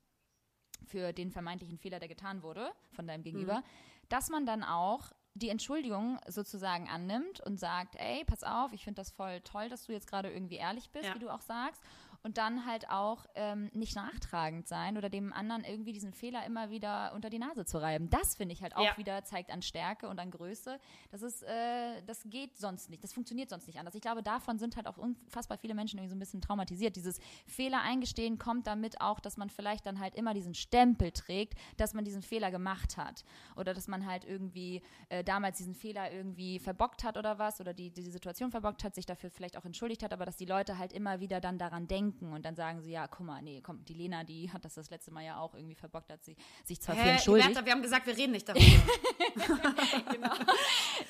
für 0.84 1.12
den 1.12 1.30
vermeintlichen 1.30 1.78
Fehler, 1.78 1.98
der 1.98 2.08
getan 2.08 2.42
wurde 2.42 2.72
von 2.92 3.06
deinem 3.06 3.22
Gegenüber, 3.22 3.58
mhm. 3.58 4.08
dass 4.08 4.28
man 4.28 4.46
dann 4.46 4.62
auch 4.62 5.12
die 5.34 5.50
Entschuldigung 5.50 6.18
sozusagen 6.26 6.88
annimmt 6.88 7.40
und 7.40 7.60
sagt, 7.60 7.96
ey, 7.96 8.24
pass 8.24 8.42
auf, 8.42 8.72
ich 8.72 8.84
finde 8.84 9.00
das 9.00 9.10
voll 9.10 9.40
toll, 9.42 9.68
dass 9.68 9.84
du 9.84 9.92
jetzt 9.92 10.06
gerade 10.06 10.30
irgendwie 10.32 10.56
ehrlich 10.56 10.90
bist, 10.90 11.06
ja. 11.06 11.14
wie 11.14 11.18
du 11.18 11.28
auch 11.28 11.42
sagst. 11.42 11.82
Und 12.22 12.38
dann 12.38 12.66
halt 12.66 12.88
auch 12.90 13.26
ähm, 13.34 13.70
nicht 13.72 13.96
nachtragend 13.96 14.66
sein 14.68 14.96
oder 14.96 15.08
dem 15.08 15.32
anderen 15.32 15.64
irgendwie 15.64 15.92
diesen 15.92 16.12
Fehler 16.12 16.44
immer 16.46 16.70
wieder 16.70 17.12
unter 17.14 17.30
die 17.30 17.38
Nase 17.38 17.64
zu 17.64 17.78
reiben. 17.78 18.10
Das 18.10 18.36
finde 18.36 18.52
ich 18.54 18.62
halt 18.62 18.76
auch 18.76 18.84
Ja. 18.84 18.96
wieder 18.96 19.24
zeigt 19.24 19.50
an 19.50 19.62
Stärke 19.62 20.08
und 20.08 20.18
an 20.18 20.30
Größe. 20.30 20.78
Das 21.10 21.22
ist, 21.22 21.42
äh, 21.42 22.02
das 22.06 22.22
geht 22.26 22.56
sonst 22.56 22.90
nicht, 22.90 23.02
das 23.04 23.12
funktioniert 23.12 23.50
sonst 23.50 23.66
nicht 23.66 23.78
anders. 23.78 23.94
Ich 23.94 24.00
glaube, 24.02 24.22
davon 24.22 24.58
sind 24.58 24.76
halt 24.76 24.86
auch 24.86 24.98
unfassbar 24.98 25.58
viele 25.58 25.74
Menschen 25.74 25.98
irgendwie 25.98 26.10
so 26.10 26.16
ein 26.16 26.20
bisschen 26.20 26.40
traumatisiert. 26.40 26.96
Dieses 26.96 27.18
Fehler 27.46 27.80
eingestehen 27.82 28.38
kommt 28.38 28.66
damit 28.66 29.00
auch, 29.00 29.20
dass 29.20 29.36
man 29.36 29.50
vielleicht 29.50 29.86
dann 29.86 30.00
halt 30.00 30.14
immer 30.14 30.34
diesen 30.34 30.54
Stempel 30.54 31.12
trägt, 31.12 31.54
dass 31.76 31.94
man 31.94 32.04
diesen 32.04 32.22
Fehler 32.22 32.50
gemacht 32.50 32.96
hat 32.96 33.24
oder 33.56 33.74
dass 33.74 33.88
man 33.88 34.06
halt 34.06 34.24
irgendwie 34.24 34.82
äh, 35.08 35.22
damals 35.24 35.58
diesen 35.58 35.74
Fehler 35.74 36.12
irgendwie 36.12 36.58
verbockt 36.58 37.04
hat 37.04 37.16
oder 37.16 37.38
was 37.38 37.60
oder 37.60 37.74
die, 37.74 37.90
die 37.90 38.10
Situation 38.10 38.50
verbockt 38.50 38.84
hat, 38.84 38.94
sich 38.94 39.06
dafür 39.06 39.30
vielleicht 39.30 39.56
auch 39.56 39.64
entschuldigt 39.64 40.02
hat, 40.02 40.12
aber 40.12 40.24
dass 40.26 40.36
die 40.36 40.44
Leute 40.46 40.78
halt 40.78 40.92
immer 40.92 41.20
wieder 41.20 41.40
dann 41.40 41.58
daran 41.58 41.86
denken 41.86 42.05
und 42.32 42.44
dann 42.44 42.56
sagen 42.56 42.80
sie, 42.80 42.90
ja, 42.90 43.06
guck 43.06 43.26
mal, 43.26 43.42
nee, 43.42 43.60
komm, 43.60 43.84
die 43.84 43.94
Lena, 43.94 44.24
die 44.24 44.50
hat 44.52 44.64
das 44.64 44.74
das 44.74 44.90
letzte 44.90 45.10
Mal 45.10 45.24
ja 45.24 45.38
auch 45.38 45.54
irgendwie 45.54 45.74
verbockt, 45.74 46.10
hat 46.10 46.24
sie 46.24 46.36
sich 46.64 46.80
zwar 46.80 46.96
für 46.96 47.02
Hä, 47.02 47.10
entschuldigt. 47.12 47.48
Bertha, 47.48 47.64
wir 47.64 47.72
haben 47.72 47.82
gesagt, 47.82 48.06
wir 48.06 48.16
reden 48.16 48.32
nicht 48.32 48.48
darüber. 48.48 48.62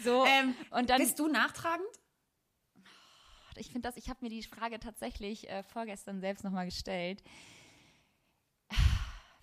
So, 0.03 0.25
ähm, 0.25 0.55
und 0.71 0.91
dann, 0.91 0.99
bist 0.99 1.19
du 1.19 1.29
nachtragend? 1.29 1.87
ich 3.59 3.71
finde 3.71 3.89
das, 3.89 3.97
ich 3.97 4.09
habe 4.09 4.19
mir 4.23 4.29
die 4.29 4.43
Frage 4.43 4.79
tatsächlich 4.79 5.49
äh, 5.49 5.63
vorgestern 5.63 6.21
selbst 6.21 6.45
nochmal 6.45 6.67
gestellt. 6.67 7.23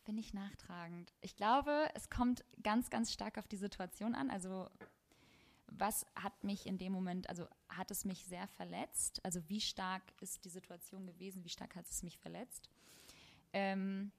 Bin 0.06 0.18
ich 0.18 0.34
nachtragend? 0.34 1.14
Ich 1.22 1.36
glaube, 1.36 1.90
es 1.96 2.10
kommt 2.10 2.44
ganz, 2.62 2.90
ganz 2.90 3.14
stark 3.14 3.38
auf 3.38 3.48
die 3.48 3.58
Situation 3.58 4.16
an. 4.16 4.30
Also, 4.30 4.70
was 5.78 6.06
hat 6.16 6.44
mich 6.44 6.66
in 6.66 6.78
dem 6.78 6.94
Moment, 6.94 7.30
also 7.30 7.48
hat 7.70 7.92
es 7.92 8.06
mich 8.06 8.26
sehr 8.26 8.48
verletzt? 8.48 9.20
Also, 9.24 9.42
wie 9.48 9.62
stark 9.62 10.04
ist 10.22 10.46
die 10.46 10.50
Situation 10.50 11.06
gewesen? 11.06 11.44
Wie 11.44 11.50
stark 11.50 11.76
hat 11.76 11.86
es 11.90 12.04
mich 12.04 12.18
verletzt? 12.18 12.70
Ähm, 13.54 14.12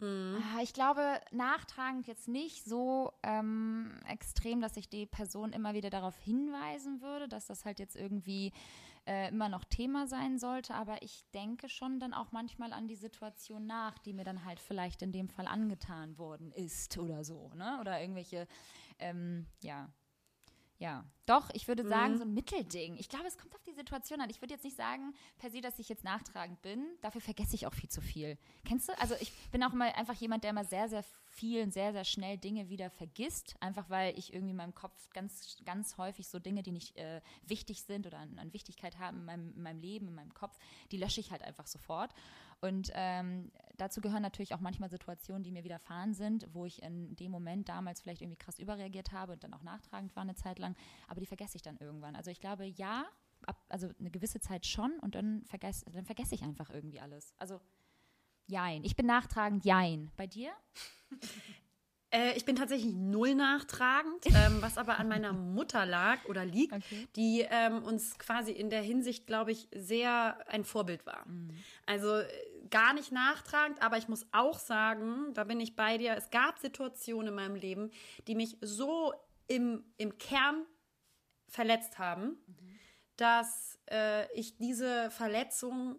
ah, 0.00 0.60
Ich 0.62 0.72
glaube, 0.72 1.20
nachtragend 1.32 2.06
jetzt 2.06 2.28
nicht 2.28 2.64
so 2.64 3.12
ähm, 3.22 3.98
extrem, 4.08 4.60
dass 4.60 4.76
ich 4.76 4.88
die 4.88 5.06
Person 5.06 5.52
immer 5.52 5.74
wieder 5.74 5.90
darauf 5.90 6.16
hinweisen 6.18 7.00
würde, 7.00 7.28
dass 7.28 7.46
das 7.46 7.64
halt 7.64 7.78
jetzt 7.78 7.96
irgendwie 7.96 8.52
äh, 9.06 9.28
immer 9.28 9.48
noch 9.48 9.64
Thema 9.64 10.06
sein 10.06 10.38
sollte. 10.38 10.74
Aber 10.74 11.02
ich 11.02 11.24
denke 11.34 11.68
schon 11.68 12.00
dann 12.00 12.14
auch 12.14 12.32
manchmal 12.32 12.72
an 12.72 12.88
die 12.88 12.96
Situation 12.96 13.66
nach, 13.66 13.98
die 13.98 14.12
mir 14.12 14.24
dann 14.24 14.44
halt 14.44 14.60
vielleicht 14.60 15.02
in 15.02 15.12
dem 15.12 15.28
Fall 15.28 15.46
angetan 15.46 16.18
worden 16.18 16.52
ist 16.52 16.96
oder 16.98 17.24
so, 17.24 17.50
ne? 17.54 17.78
Oder 17.80 18.00
irgendwelche, 18.00 18.46
ähm, 18.98 19.46
ja. 19.62 19.90
Ja, 20.78 21.04
doch, 21.26 21.50
ich 21.54 21.68
würde 21.68 21.86
sagen, 21.86 22.18
so 22.18 22.24
ein 22.24 22.34
Mittelding. 22.34 22.96
Ich 22.96 23.08
glaube, 23.08 23.26
es 23.26 23.38
kommt 23.38 23.54
auf 23.54 23.62
die 23.62 23.72
Situation 23.72 24.20
an. 24.20 24.28
Ich 24.28 24.42
würde 24.42 24.52
jetzt 24.54 24.64
nicht 24.64 24.76
sagen, 24.76 25.14
per 25.38 25.50
se, 25.50 25.60
dass 25.60 25.78
ich 25.78 25.88
jetzt 25.88 26.04
nachtragend 26.04 26.60
bin. 26.62 26.84
Dafür 27.00 27.20
vergesse 27.20 27.54
ich 27.54 27.66
auch 27.66 27.72
viel 27.72 27.88
zu 27.88 28.00
viel. 28.00 28.36
Kennst 28.64 28.88
du? 28.88 28.98
Also 28.98 29.14
ich 29.20 29.32
bin 29.50 29.62
auch 29.62 29.72
immer 29.72 29.94
einfach 29.96 30.14
jemand, 30.14 30.42
der 30.42 30.50
immer 30.50 30.64
sehr, 30.64 30.88
sehr 30.88 31.04
viel 31.26 31.62
und 31.62 31.72
sehr, 31.72 31.92
sehr 31.92 32.04
schnell 32.04 32.38
Dinge 32.38 32.68
wieder 32.68 32.90
vergisst. 32.90 33.54
Einfach 33.60 33.88
weil 33.88 34.18
ich 34.18 34.34
irgendwie 34.34 34.50
in 34.50 34.56
meinem 34.56 34.74
Kopf 34.74 35.08
ganz, 35.10 35.56
ganz 35.64 35.96
häufig 35.96 36.28
so 36.28 36.40
Dinge, 36.40 36.62
die 36.62 36.72
nicht 36.72 36.96
äh, 36.96 37.22
wichtig 37.46 37.82
sind 37.82 38.06
oder 38.06 38.18
an, 38.18 38.38
an 38.38 38.52
Wichtigkeit 38.52 38.98
haben 38.98 39.20
in 39.20 39.24
meinem, 39.24 39.52
in 39.54 39.62
meinem 39.62 39.80
Leben, 39.80 40.08
in 40.08 40.14
meinem 40.14 40.34
Kopf, 40.34 40.58
die 40.90 40.98
lösche 40.98 41.20
ich 41.20 41.30
halt 41.30 41.42
einfach 41.42 41.68
sofort. 41.68 42.12
Und 42.64 42.90
ähm, 42.94 43.52
dazu 43.76 44.00
gehören 44.00 44.22
natürlich 44.22 44.54
auch 44.54 44.60
manchmal 44.60 44.88
Situationen, 44.88 45.42
die 45.42 45.52
mir 45.52 45.64
widerfahren 45.64 46.14
sind, 46.14 46.46
wo 46.54 46.64
ich 46.64 46.82
in 46.82 47.14
dem 47.14 47.30
Moment 47.30 47.68
damals 47.68 48.00
vielleicht 48.00 48.22
irgendwie 48.22 48.38
krass 48.38 48.58
überreagiert 48.58 49.12
habe 49.12 49.34
und 49.34 49.44
dann 49.44 49.52
auch 49.52 49.62
nachtragend 49.62 50.16
war 50.16 50.22
eine 50.22 50.34
Zeit 50.34 50.58
lang, 50.58 50.74
aber 51.06 51.20
die 51.20 51.26
vergesse 51.26 51.56
ich 51.56 51.62
dann 51.62 51.76
irgendwann. 51.76 52.16
Also 52.16 52.30
ich 52.30 52.40
glaube, 52.40 52.64
ja, 52.64 53.04
ab, 53.44 53.62
also 53.68 53.90
eine 54.00 54.10
gewisse 54.10 54.40
Zeit 54.40 54.64
schon 54.64 54.98
und 55.00 55.14
dann 55.14 55.44
vergesse 55.44 55.84
dann 55.92 56.06
vergesse 56.06 56.34
ich 56.34 56.42
einfach 56.42 56.70
irgendwie 56.70 57.00
alles. 57.00 57.34
Also 57.36 57.60
jein. 58.46 58.82
Ich 58.82 58.96
bin 58.96 59.04
nachtragend, 59.04 59.66
jein. 59.66 60.10
Bei 60.16 60.26
dir? 60.26 60.50
Äh, 62.14 62.36
ich 62.36 62.44
bin 62.44 62.54
tatsächlich 62.54 62.94
null 62.94 63.34
nachtragend, 63.34 64.24
ähm, 64.26 64.58
was 64.60 64.78
aber 64.78 65.00
an 65.00 65.08
meiner 65.08 65.32
Mutter 65.32 65.84
lag 65.84 66.24
oder 66.26 66.44
liegt, 66.44 66.72
Okay. 66.72 67.08
die 67.16 67.44
ähm, 67.50 67.82
uns 67.82 68.16
quasi 68.18 68.52
in 68.52 68.70
der 68.70 68.82
Hinsicht, 68.82 69.26
glaube 69.26 69.50
ich, 69.50 69.66
sehr 69.74 70.38
ein 70.46 70.64
Vorbild 70.64 71.06
war. 71.06 71.26
Also 71.86 72.18
äh, 72.18 72.28
gar 72.70 72.94
nicht 72.94 73.12
nachtragend, 73.12 73.82
aber 73.82 73.98
ich 73.98 74.08
muss 74.08 74.26
auch 74.32 74.58
sagen, 74.58 75.32
da 75.34 75.44
bin 75.44 75.60
ich 75.60 75.76
bei 75.76 75.98
dir, 75.98 76.16
es 76.16 76.30
gab 76.30 76.58
Situationen 76.58 77.28
in 77.28 77.34
meinem 77.34 77.56
Leben, 77.56 77.90
die 78.26 78.34
mich 78.34 78.56
so 78.60 79.12
im, 79.46 79.84
im 79.96 80.18
Kern 80.18 80.64
verletzt 81.48 81.98
haben, 81.98 82.36
dass 83.16 83.78
äh, 83.90 84.32
ich 84.32 84.56
diese 84.56 85.10
Verletzung 85.10 85.96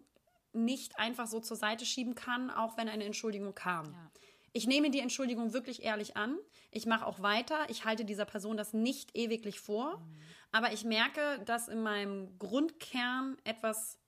nicht 0.52 0.98
einfach 0.98 1.26
so 1.26 1.40
zur 1.40 1.56
Seite 1.56 1.84
schieben 1.84 2.14
kann, 2.14 2.50
auch 2.50 2.76
wenn 2.76 2.88
eine 2.88 3.04
Entschuldigung 3.04 3.54
kam. 3.54 3.92
Ja. 3.92 4.10
Ich 4.52 4.66
nehme 4.66 4.90
die 4.90 5.00
Entschuldigung 5.00 5.52
wirklich 5.52 5.82
ehrlich 5.82 6.16
an. 6.16 6.38
Ich 6.70 6.86
mache 6.86 7.04
auch 7.04 7.20
weiter. 7.20 7.68
Ich 7.68 7.84
halte 7.84 8.06
dieser 8.06 8.24
Person 8.24 8.56
das 8.56 8.72
nicht 8.72 9.14
ewiglich 9.14 9.60
vor. 9.60 10.02
Aber 10.50 10.72
ich 10.72 10.82
merke, 10.82 11.42
dass 11.44 11.68
in 11.68 11.82
meinem 11.82 12.38
Grundkern 12.38 13.36
etwas 13.44 13.98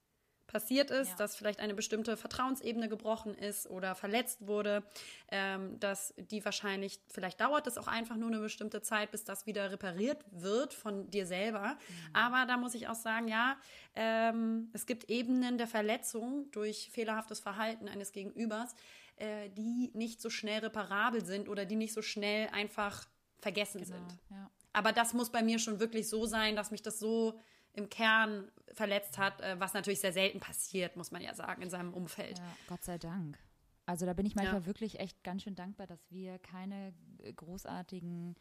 passiert 0.48 0.90
ist, 0.90 1.10
Ja. 1.10 1.16
dass 1.16 1.36
vielleicht 1.36 1.60
eine 1.60 1.74
bestimmte 1.74 2.16
Vertrauensebene 2.16 2.88
gebrochen 2.88 3.34
ist 3.34 3.70
oder 3.70 3.94
verletzt 3.94 4.46
wurde, 4.48 4.82
ähm, 5.30 5.78
dass 5.78 6.12
die 6.16 6.44
wahrscheinlich, 6.44 6.98
vielleicht 7.08 7.40
dauert 7.40 7.68
es 7.68 7.78
auch 7.78 7.86
einfach 7.86 8.16
nur 8.16 8.28
eine 8.28 8.40
bestimmte 8.40 8.82
Zeit, 8.82 9.12
bis 9.12 9.22
das 9.24 9.46
wieder 9.46 9.70
repariert 9.70 10.24
wird 10.32 10.74
von 10.74 11.08
dir 11.10 11.26
selber. 11.26 11.78
Aber 12.12 12.46
da 12.46 12.56
muss 12.56 12.74
ich 12.74 12.88
auch 12.88 12.96
sagen, 12.96 13.28
ja, 13.28 13.56
ähm, 13.94 14.70
es 14.72 14.86
gibt 14.86 15.08
Ebenen 15.10 15.58
der 15.58 15.68
Verletzung 15.68 16.50
durch 16.50 16.90
fehlerhaftes 16.90 17.38
Verhalten 17.40 17.88
eines 17.88 18.10
Gegenübers, 18.12 18.74
äh, 19.16 19.50
die 19.50 19.90
nicht 19.94 20.20
so 20.20 20.30
schnell 20.30 20.60
reparabel 20.60 21.24
sind 21.24 21.48
oder 21.48 21.66
die 21.66 21.76
nicht 21.76 21.92
so 21.92 22.02
schnell 22.02 22.48
einfach 22.52 23.06
vergessen 23.38 23.84
sind. 23.84 24.18
Ja. 24.30 24.50
Aber 24.72 24.92
das 24.92 25.12
muss 25.12 25.30
bei 25.30 25.42
mir 25.42 25.58
schon 25.58 25.78
wirklich 25.78 26.08
so 26.08 26.24
sein, 26.26 26.56
dass 26.56 26.70
mich 26.70 26.82
das 26.82 26.98
so 26.98 27.38
im 27.74 27.88
Kern 27.88 28.50
verletzt 28.72 29.18
hat, 29.18 29.40
äh, 29.40 29.58
was 29.58 29.74
natürlich 29.74 30.00
sehr 30.00 30.12
selten 30.12 30.40
passiert, 30.40 30.96
muss 30.96 31.10
man 31.10 31.22
ja 31.22 31.34
sagen, 31.34 31.62
in 31.62 31.70
seinem 31.70 31.94
Umfeld. 31.94 32.38
Ja, 32.38 32.56
Gott 32.66 32.84
sei 32.84 32.98
Dank. 32.98 33.38
Also 33.86 34.04
da 34.04 34.12
bin 34.12 34.26
ich 34.26 34.34
manchmal 34.34 34.60
Ja. 34.60 34.66
wirklich 34.66 35.00
echt 35.00 35.22
ganz 35.24 35.42
schön 35.44 35.54
dankbar, 35.54 35.86
dass 35.86 36.10
wir 36.10 36.38
keine 36.40 36.92
äh, 37.22 37.32
großartigen, 37.32 38.36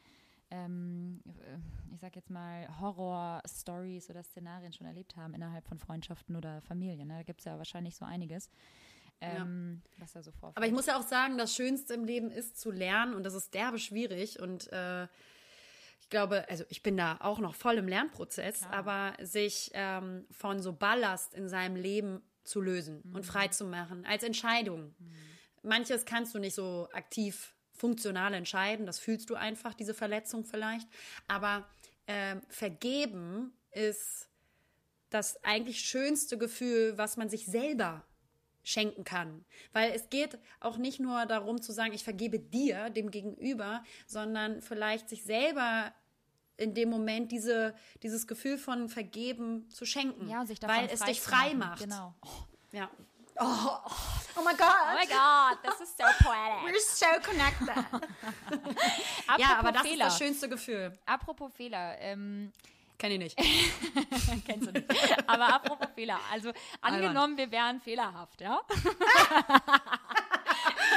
ähm, 0.51 1.21
äh, 1.25 1.93
ich 1.93 2.01
sag 2.01 2.15
jetzt 2.15 2.29
mal, 2.29 2.67
Horror-Stories 2.79 4.09
oder 4.09 4.23
Szenarien 4.23 4.73
schon 4.73 4.87
erlebt 4.87 5.15
haben 5.15 5.33
innerhalb 5.33 5.65
von 5.67 5.79
Freundschaften 5.79 6.35
oder 6.35 6.61
Familien. 6.61 7.07
Ne? 7.07 7.17
Da 7.17 7.23
gibt 7.23 7.39
es 7.41 7.45
ja 7.45 7.57
wahrscheinlich 7.57 7.95
so 7.95 8.03
einiges, 8.05 8.49
ähm, 9.21 9.81
was 9.97 10.11
da 10.13 10.21
so 10.21 10.31
vorfällt. 10.31 10.57
Aber 10.57 10.67
ich 10.67 10.73
muss 10.73 10.85
ja 10.85 10.97
auch 10.97 11.07
sagen, 11.07 11.37
das 11.37 11.55
Schönste 11.55 11.93
im 11.93 12.03
Leben 12.03 12.29
ist 12.29 12.59
zu 12.59 12.69
lernen 12.71 13.13
und 13.15 13.23
das 13.23 13.33
ist 13.33 13.53
derbe 13.53 13.79
schwierig 13.79 14.39
und 14.39 14.71
äh, 14.73 15.07
ich 16.07 16.11
glaube, 16.11 16.47
also 16.47 16.63
ich 16.69 16.83
bin 16.83 16.95
da 16.95 17.17
auch 17.19 17.39
noch 17.39 17.53
voll 17.53 17.75
im 17.75 17.89
Lernprozess, 17.89 18.63
aber 18.71 19.13
sich 19.21 19.71
ähm, 19.73 20.25
von 20.31 20.61
so 20.61 20.71
Ballast 20.71 21.33
in 21.33 21.49
seinem 21.49 21.75
Leben 21.75 22.21
zu 22.45 22.61
lösen 22.61 23.01
und 23.13 23.25
frei 23.25 23.49
zu 23.49 23.65
machen 23.65 24.05
als 24.05 24.23
Entscheidung. 24.23 24.95
Manches 25.63 26.05
kannst 26.05 26.33
du 26.33 26.39
nicht 26.39 26.55
so 26.55 26.87
aktiv 26.93 27.53
funktional 27.73 28.33
entscheiden, 28.33 28.85
das 28.85 28.99
fühlst 28.99 29.29
du 29.29 29.35
einfach, 29.35 29.73
diese 29.73 29.93
Verletzung 29.93 30.45
vielleicht, 30.45 30.87
aber 31.27 31.67
ähm, 32.07 32.39
vergeben 32.47 33.51
ist 33.71 34.29
das 35.09 35.43
eigentlich 35.43 35.81
schönste 35.81 36.37
Gefühl, 36.37 36.97
was 36.97 37.17
man 37.17 37.27
sich 37.27 37.47
selber 37.47 38.06
schenken 38.67 39.03
kann. 39.03 39.45
Weil 39.71 39.91
es 39.93 40.09
geht 40.09 40.37
auch 40.59 40.77
nicht 40.77 40.99
nur 40.99 41.25
darum 41.25 41.61
zu 41.61 41.71
sagen, 41.71 41.93
ich 41.93 42.03
vergebe 42.03 42.37
dir, 42.39 42.89
dem 42.89 43.11
Gegenüber, 43.11 43.83
sondern 44.05 44.61
vielleicht 44.61 45.07
sich 45.09 45.23
selber 45.23 45.93
in 46.57 46.73
dem 46.73 46.89
Moment 46.89 47.31
diese, 47.31 47.75
dieses 48.03 48.27
Gefühl 48.27 48.57
von 48.57 48.89
Vergeben 48.89 49.69
zu 49.69 49.85
schenken. 49.85 50.27
ja, 50.27 50.45
sich 50.45 50.59
davon 50.59 50.75
weil 50.77 50.89
es 50.91 50.99
dich 51.01 51.21
frei 51.21 51.53
macht. 51.53 51.79
Genau. 51.81 52.13
Ja. 52.71 52.89
Oh, 53.39 53.45
oh, 53.45 53.79
oh 54.37 54.41
my 54.43 54.51
Oh 54.51 54.57
God. 54.57 54.95
my 54.95 55.05
God, 55.05 55.61
this 55.63 55.79
is 55.87 55.95
so 55.95 56.03
poetic. 56.25 56.65
We're 56.65 56.79
so 56.81 57.05
connected. 57.21 57.69
Apropos 59.27 59.37
ja, 59.37 59.59
aber 59.59 59.71
das 59.71 59.81
Fehler. 59.83 60.07
ist 60.07 60.13
das 60.13 60.17
schönste 60.17 60.49
Gefühl. 60.49 60.91
Apropos 61.05 61.51
Fehler, 61.53 61.95
ähm, 61.99 62.51
Kenn 62.97 63.11
ich 63.11 63.19
nicht. 63.19 63.37
kennst 64.45 64.67
du 64.67 64.71
nicht. 64.71 64.85
Aber 65.27 65.53
apropos 65.53 65.87
Fehler, 65.93 66.19
also 66.31 66.51
angenommen, 66.81 67.37
wir 67.37 67.51
wären 67.51 67.79
fehlerhaft, 67.79 68.41
ja? 68.41 68.61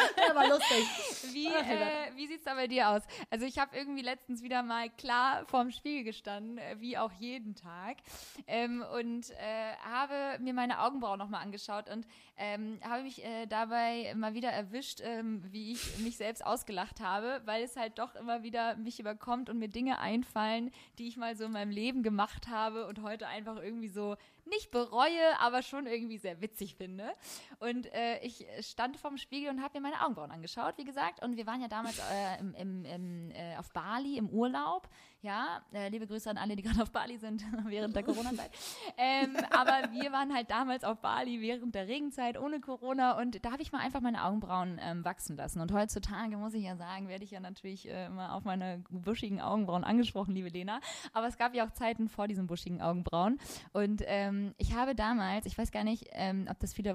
aber 0.30 0.48
lustig. 0.48 0.86
Wie, 1.32 1.46
äh, 1.46 2.14
wie 2.16 2.26
sieht 2.26 2.38
es 2.38 2.44
da 2.44 2.54
bei 2.54 2.66
dir 2.66 2.88
aus? 2.90 3.02
Also 3.30 3.46
ich 3.46 3.58
habe 3.58 3.76
irgendwie 3.76 4.02
letztens 4.02 4.42
wieder 4.42 4.62
mal 4.62 4.90
klar 4.90 5.44
vorm 5.46 5.70
Spiegel 5.70 6.04
gestanden, 6.04 6.58
äh, 6.58 6.76
wie 6.78 6.98
auch 6.98 7.12
jeden 7.12 7.54
Tag. 7.54 7.98
Ähm, 8.46 8.84
und 8.94 9.30
äh, 9.30 9.74
habe 9.84 10.38
mir 10.40 10.54
meine 10.54 10.80
Augenbrauen 10.80 11.18
nochmal 11.18 11.42
angeschaut 11.42 11.88
und 11.88 12.06
ähm, 12.36 12.78
habe 12.82 13.02
mich 13.02 13.24
äh, 13.24 13.46
dabei 13.46 14.14
mal 14.16 14.34
wieder 14.34 14.50
erwischt, 14.50 15.00
ähm, 15.02 15.42
wie 15.50 15.72
ich 15.72 15.98
mich 15.98 16.16
selbst 16.16 16.44
ausgelacht 16.44 17.00
habe, 17.00 17.42
weil 17.44 17.62
es 17.62 17.76
halt 17.76 17.98
doch 17.98 18.14
immer 18.14 18.42
wieder 18.42 18.76
mich 18.76 18.98
überkommt 18.98 19.50
und 19.50 19.58
mir 19.58 19.68
Dinge 19.68 19.98
einfallen, 19.98 20.70
die 20.98 21.08
ich 21.08 21.16
mal 21.16 21.36
so 21.36 21.44
in 21.44 21.52
meinem 21.52 21.70
Leben 21.70 22.02
gemacht 22.02 22.48
habe 22.48 22.86
und 22.86 23.02
heute 23.02 23.26
einfach 23.26 23.56
irgendwie 23.56 23.88
so 23.88 24.16
nicht 24.50 24.70
bereue, 24.70 25.38
aber 25.40 25.62
schon 25.62 25.86
irgendwie 25.86 26.18
sehr 26.18 26.40
witzig 26.40 26.74
finde. 26.74 27.10
Und 27.58 27.86
äh, 27.92 28.18
ich 28.20 28.46
stand 28.60 28.96
vorm 28.96 29.16
Spiegel 29.16 29.50
und 29.50 29.62
habe 29.62 29.78
mir 29.78 29.88
meine 29.88 30.02
Augenbrauen 30.02 30.30
angeschaut, 30.30 30.74
wie 30.76 30.84
gesagt. 30.84 31.22
Und 31.22 31.36
wir 31.36 31.46
waren 31.46 31.60
ja 31.60 31.68
damals 31.68 31.98
äh, 31.98 32.40
im, 32.40 32.54
im, 32.54 32.84
im, 32.84 33.30
äh, 33.30 33.56
auf 33.56 33.72
Bali 33.72 34.18
im 34.18 34.28
Urlaub. 34.28 34.88
Ja, 35.22 35.60
äh, 35.74 35.90
liebe 35.90 36.06
Grüße 36.06 36.30
an 36.30 36.38
alle, 36.38 36.56
die 36.56 36.62
gerade 36.62 36.82
auf 36.82 36.92
Bali 36.92 37.18
sind 37.18 37.44
während 37.66 37.94
der 37.94 38.02
Corona-Zeit. 38.02 38.50
Ähm, 38.96 39.36
aber 39.50 39.92
wir 39.92 40.12
waren 40.12 40.34
halt 40.34 40.50
damals 40.50 40.82
auf 40.82 41.00
Bali 41.00 41.42
während 41.42 41.74
der 41.74 41.88
Regenzeit 41.88 42.38
ohne 42.38 42.60
Corona 42.60 43.18
und 43.18 43.44
da 43.44 43.52
habe 43.52 43.60
ich 43.60 43.70
mal 43.70 43.80
einfach 43.80 44.00
meine 44.00 44.24
Augenbrauen 44.24 44.80
ähm, 44.82 45.04
wachsen 45.04 45.36
lassen. 45.36 45.60
Und 45.60 45.72
heutzutage 45.72 46.38
muss 46.38 46.54
ich 46.54 46.64
ja 46.64 46.76
sagen, 46.76 47.08
werde 47.08 47.24
ich 47.24 47.32
ja 47.32 47.40
natürlich 47.40 47.86
äh, 47.88 48.06
immer 48.06 48.34
auf 48.34 48.44
meine 48.44 48.82
buschigen 48.88 49.40
Augenbrauen 49.42 49.84
angesprochen, 49.84 50.34
liebe 50.34 50.48
Lena. 50.48 50.80
Aber 51.12 51.26
es 51.26 51.36
gab 51.36 51.54
ja 51.54 51.66
auch 51.66 51.72
Zeiten 51.72 52.08
vor 52.08 52.26
diesen 52.26 52.46
buschigen 52.46 52.80
Augenbrauen. 52.80 53.38
Und 53.72 54.02
ähm, 54.06 54.54
ich 54.56 54.74
habe 54.74 54.94
damals, 54.94 55.44
ich 55.44 55.58
weiß 55.58 55.70
gar 55.70 55.84
nicht, 55.84 56.08
ähm, 56.12 56.46
ob 56.50 56.58
das 56.60 56.72
viele 56.72 56.94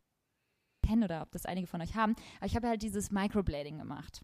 kennen 0.87 1.03
oder 1.03 1.21
ob 1.21 1.31
das 1.31 1.45
einige 1.45 1.67
von 1.67 1.81
euch 1.81 1.95
haben, 1.95 2.15
aber 2.37 2.45
ich 2.45 2.55
habe 2.55 2.67
halt 2.67 2.81
dieses 2.81 3.11
Microblading 3.11 3.77
gemacht. 3.77 4.21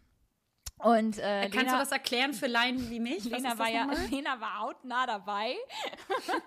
Und, 0.84 1.20
äh, 1.20 1.42
Kannst 1.42 1.58
Lena, 1.58 1.72
du 1.74 1.78
das 1.78 1.92
erklären 1.92 2.34
für 2.34 2.48
Laien 2.48 2.90
wie 2.90 3.00
mich? 3.00 3.32
Was 3.32 3.42
Lena 3.42 3.58
war 3.58 3.70
ja, 3.70 3.86
nochmal? 3.86 4.06
Lena 4.10 4.42
war 4.42 4.60
hautnah 4.60 5.06
dabei. 5.06 5.56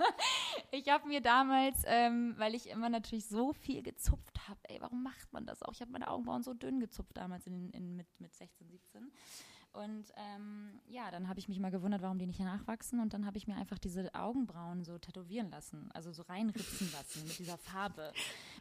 ich 0.71 0.89
habe 0.89 1.07
mir 1.07 1.21
damals, 1.21 1.83
ähm, 1.87 2.35
weil 2.37 2.55
ich 2.55 2.69
immer 2.69 2.89
natürlich 2.89 3.27
so 3.27 3.53
viel 3.53 3.83
gezupft 3.83 4.49
habe, 4.49 4.61
ey, 4.65 4.81
warum 4.81 5.03
macht 5.03 5.33
man 5.33 5.47
das 5.47 5.63
auch? 5.63 5.73
Ich 5.73 5.81
habe 5.81 5.93
meine 5.93 6.09
Augenbrauen 6.09 6.43
so 6.43 6.53
dünn 6.55 6.81
gezupft 6.81 7.17
damals 7.17 7.47
in, 7.47 7.71
in, 7.71 7.97
mit, 7.97 8.07
mit 8.19 8.35
16, 8.35 8.69
17. 8.69 9.13
Und 9.75 10.05
ähm, 10.17 10.81
ja, 10.87 11.11
dann 11.11 11.29
habe 11.29 11.41
ich 11.41 11.49
mich 11.49 11.59
mal 11.59 11.73
gewundert, 11.73 12.01
warum 12.01 12.17
die 12.17 12.27
nicht 12.27 12.39
nachwachsen. 12.39 13.01
Und 13.01 13.13
dann 13.13 13.27
habe 13.27 13.37
ich 13.39 13.49
mir 13.49 13.57
einfach 13.57 13.77
diese 13.79 14.09
Augenbrauen 14.15 14.85
so 14.85 14.99
tätowieren 14.99 15.51
lassen, 15.51 15.91
also 15.93 16.13
so 16.13 16.23
reinritzen 16.23 16.93
lassen 16.93 17.25
mit 17.27 17.37
dieser 17.41 17.59
Farbe. 17.59 18.13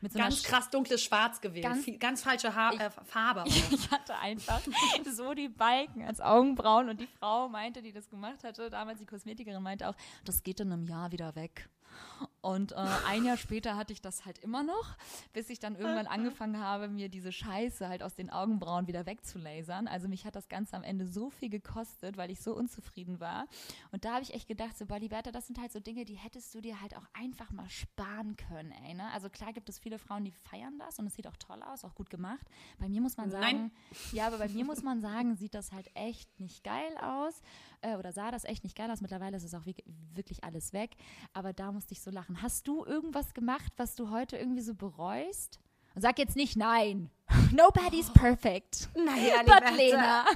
Mit 0.02 0.12
so 0.12 0.18
Ganz 0.18 0.42
krass 0.42 0.72
dunkles 0.72 1.04
Schwarz 1.04 1.40
gewählt. 1.40 1.66
Ganz- 1.66 1.86
Ganz, 2.00 2.24
falsche 2.24 2.56
ha 2.56 2.72
äh, 2.74 2.90
Farbe. 2.90 3.44
Ich 3.72 3.92
hatte 3.92 4.18
einfach 4.18 4.60
so 5.12 5.34
die 5.36 5.50
Balken 5.50 6.04
als 6.04 6.20
Augenbrauen 6.20 6.90
und 6.90 7.00
die 7.00 7.08
Frau 7.20 7.48
meinte, 7.48 7.82
die 7.84 7.92
das 7.92 8.10
gemacht 8.10 8.44
hatte, 8.44 8.70
damals 8.72 9.00
die 9.00 9.06
Kosmetikerin 9.06 9.62
meinte 9.62 9.88
auch, 9.90 9.96
das 10.26 10.42
geht 10.42 10.60
in 10.62 10.72
einem 10.72 10.84
Jahr 10.84 11.12
wieder 11.12 11.36
weg. 11.36 11.70
Und 12.44 12.74
äh, 12.74 12.76
ein 13.08 13.24
Jahr 13.24 13.38
später 13.38 13.78
hatte 13.78 13.94
ich 13.94 14.02
das 14.02 14.26
halt 14.26 14.38
immer 14.40 14.64
noch, 14.64 14.98
bis 15.32 15.50
ich 15.50 15.60
dann 15.60 15.76
irgendwann 15.78 16.08
angefangen 16.08 16.60
habe, 16.60 16.90
mir 16.90 17.08
diese 17.08 17.32
Scheiße 17.32 17.88
halt 17.88 18.04
aus 18.04 18.16
den 18.16 18.30
Augenbrauen 18.30 18.86
wieder 18.88 19.06
wegzulasern. 19.06 19.88
Also 19.88 20.10
mich 20.10 20.26
hat 20.26 20.36
das 20.36 20.50
Ganze 20.50 20.76
am 20.76 20.84
Ende 20.84 21.08
so 21.08 21.30
viel 21.30 21.50
gekostet, 21.50 22.18
weil 22.18 22.30
ich 22.30 22.42
so 22.42 22.54
unzufrieden 22.54 23.22
war. 23.22 23.46
Und 23.94 24.04
da 24.04 24.16
habe 24.16 24.24
ich 24.24 24.34
echt 24.34 24.50
gedacht, 24.50 24.78
so, 24.78 24.86
boah, 24.86 25.00
Liberta, 25.00 25.32
das 25.32 25.48
sind 25.48 25.58
halt 25.58 25.72
so 25.72 25.80
Dinge, 25.80 26.04
die 26.04 26.16
hättest 26.16 26.54
du 26.54 26.60
dir 26.60 26.82
halt 26.82 26.98
auch 26.98 27.06
einfach 27.14 27.50
mal 27.54 27.70
sparen 27.70 28.36
können, 28.36 28.74
ey, 28.86 28.94
ne? 28.94 29.10
Also 29.14 29.30
klar 29.30 29.54
gibt 29.54 29.70
es 29.70 29.80
viele 29.80 29.98
Frauen, 29.98 30.26
die 30.26 30.32
feiern 30.34 30.78
das 30.80 31.00
und 31.00 31.08
es 31.08 31.16
sieht 31.16 31.28
auch 31.28 31.38
toll 31.38 31.64
aus, 31.64 31.86
auch 31.86 31.96
gut 31.96 32.10
gemacht. 32.10 32.46
Bei 32.78 32.90
mir 32.90 33.00
muss 33.00 33.16
man 33.16 33.32
sagen, 33.32 33.42
Nein. 33.46 33.72
ja, 34.12 34.28
aber 34.28 34.38
bei 34.40 34.50
mir 34.50 34.66
muss 34.66 34.84
man 34.84 35.00
sagen, 35.00 35.38
sieht 35.38 35.54
das 35.54 35.72
halt 35.72 35.90
echt 35.96 36.42
nicht 36.42 36.62
geil 36.66 36.98
aus 37.02 37.42
äh, 37.82 37.96
oder 37.96 38.12
sah 38.12 38.32
das 38.32 38.44
echt 38.44 38.66
nicht 38.66 38.76
geil 38.76 38.92
aus. 38.92 39.00
Mittlerweile 39.00 39.38
ist 39.38 39.46
es 39.46 39.54
auch 39.54 39.66
wirk- 39.66 39.86
wirklich 40.14 40.44
alles 40.44 40.74
weg. 40.74 40.98
Aber 41.32 41.54
da 41.54 41.72
musste 41.72 41.94
ich 41.94 42.02
so 42.02 42.12
lachen. 42.12 42.33
Hast 42.42 42.68
du 42.68 42.86
irgendwas 42.86 43.34
gemacht, 43.34 43.72
was 43.78 43.96
du 43.96 44.10
heute 44.10 44.38
irgendwie 44.38 44.62
so 44.62 44.74
bereust? 44.74 45.60
Und 45.96 46.02
sag 46.02 46.18
jetzt 46.18 46.36
nicht 46.36 46.58
nein. 46.58 47.10
Nobody's 47.52 48.10
perfect. 48.12 48.90
Naja, 48.96 49.44
But. 49.46 49.76
Lena. 49.78 50.26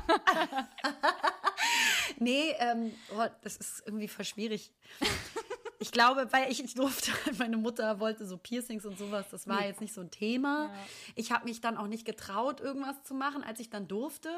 Nee, 2.20 2.56
ähm, 2.60 2.92
oh, 3.16 3.26
das 3.42 3.58
ist 3.58 3.84
irgendwie 3.86 4.08
voll 4.08 4.26
schwierig. 4.26 4.74
Ich 5.80 5.92
glaube, 5.92 6.28
weil 6.32 6.52
ich 6.52 6.74
durfte, 6.74 7.12
meine 7.38 7.58
Mutter 7.58 8.00
wollte 8.00 8.26
so 8.26 8.38
Piercings 8.38 8.86
und 8.86 8.98
sowas, 8.98 9.28
das 9.30 9.48
war 9.48 9.66
jetzt 9.66 9.82
nicht 9.82 9.94
so 9.94 10.02
ein 10.02 10.10
Thema. 10.10 10.74
Ich 11.16 11.32
habe 11.32 11.46
mich 11.46 11.62
dann 11.62 11.78
auch 11.78 11.88
nicht 11.88 12.06
getraut, 12.06 12.60
irgendwas 12.60 13.04
zu 13.04 13.14
machen, 13.14 13.44
als 13.44 13.60
ich 13.60 13.70
dann 13.70 13.88
durfte. 13.88 14.30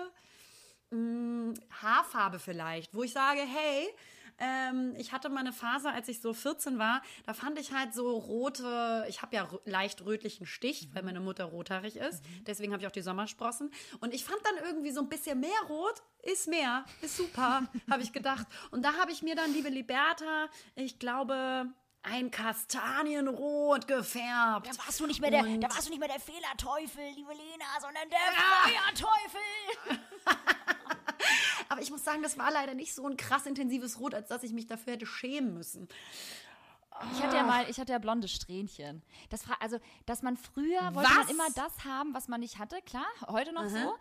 Hm, 0.92 1.54
Haarfarbe 1.82 2.40
vielleicht, 2.40 2.94
wo 2.94 3.04
ich 3.04 3.14
sage, 3.14 3.42
hey, 3.42 3.88
ähm, 4.40 4.94
ich 4.98 5.12
hatte 5.12 5.30
mal 5.30 5.42
eine 5.42 5.54
Phase, 5.54 5.92
als 5.92 6.08
ich 6.08 6.22
so 6.22 6.34
14 6.34 6.80
war, 6.80 7.02
da 7.26 7.34
fand 7.34 7.60
ich 7.60 7.74
halt 7.74 7.94
so 7.94 8.18
rote, 8.18 9.06
ich 9.10 9.22
habe 9.22 9.36
ja 9.36 9.48
leicht 9.66 10.06
rötlichen 10.06 10.46
Stich, 10.46 10.90
weil 10.94 11.04
meine 11.04 11.20
Mutter 11.20 11.46
rothaarig 11.46 11.98
ist, 11.98 12.24
deswegen 12.48 12.72
habe 12.74 12.82
ich 12.82 12.88
auch 12.88 12.92
die 12.92 13.02
Sommersprossen 13.02 13.72
und 14.00 14.14
ich 14.14 14.24
fand 14.24 14.40
dann 14.44 14.66
irgendwie 14.66 14.92
so 14.92 15.02
ein 15.02 15.10
bisschen 15.10 15.40
mehr 15.40 15.50
rot, 15.68 16.02
ist 16.24 16.48
mehr, 16.48 16.86
ist 17.02 17.18
super, 17.18 17.64
habe 17.90 18.04
ich 18.04 18.14
gedacht. 18.14 18.48
Und 18.72 18.84
da 18.84 18.94
habe 18.94 19.12
ich 19.12 19.22
mir 19.22 19.36
dann, 19.36 19.54
liebe 19.54 19.70
Liberta, 19.70 20.48
ich 20.76 21.00
glaube, 21.00 21.68
ein 22.02 22.32
Kastanienrot 22.32 23.88
gefärbt. 23.88 24.68
Da 24.68 24.86
warst 24.86 25.00
du 25.00 25.08
nicht 25.08 25.22
mehr 25.22 25.32
der, 25.32 25.44
da 25.44 25.70
warst 25.70 25.88
du 25.88 25.92
nicht 25.92 26.00
mehr 26.00 26.08
der 26.08 26.20
Fehlerteufel, 26.20 27.04
liebe 27.16 27.34
Lena, 27.34 27.66
sondern 27.82 28.10
der 28.10 28.20
Feuerteufel. 28.64 30.06
Aber 31.70 31.82
ich 31.82 31.92
muss 31.92 32.04
sagen, 32.04 32.22
das 32.24 32.38
war 32.38 32.52
leider 32.52 32.74
nicht 32.74 32.94
so 32.94 33.08
ein 33.08 33.16
krass 33.16 33.46
intensives 33.46 34.00
Rot, 34.00 34.14
als 34.14 34.28
dass 34.28 34.44
ich 34.44 34.52
mich 34.54 34.68
dafür 34.68 34.94
hätte 34.94 35.06
schämen 35.06 35.54
müssen. 35.54 35.88
Ich 37.14 37.24
hatte 37.24 37.38
ja 37.38 37.44
mal, 37.44 37.70
ich 37.70 37.80
hatte 37.80 37.94
ja 37.94 38.00
blonde 38.00 38.28
Strähnchen. 38.28 39.02
Das 39.30 39.44
fra- 39.44 39.56
also, 39.62 39.80
dass 40.06 40.22
man 40.22 40.36
früher 40.36 40.82
wollte 40.94 41.10
man 41.14 41.30
immer 41.30 41.48
das 41.56 41.86
haben, 41.86 42.14
was 42.14 42.28
man 42.28 42.42
nicht 42.42 42.58
hatte, 42.60 42.82
klar, 42.82 43.06
heute 43.28 43.54
noch 43.54 43.70
so. 43.70 43.96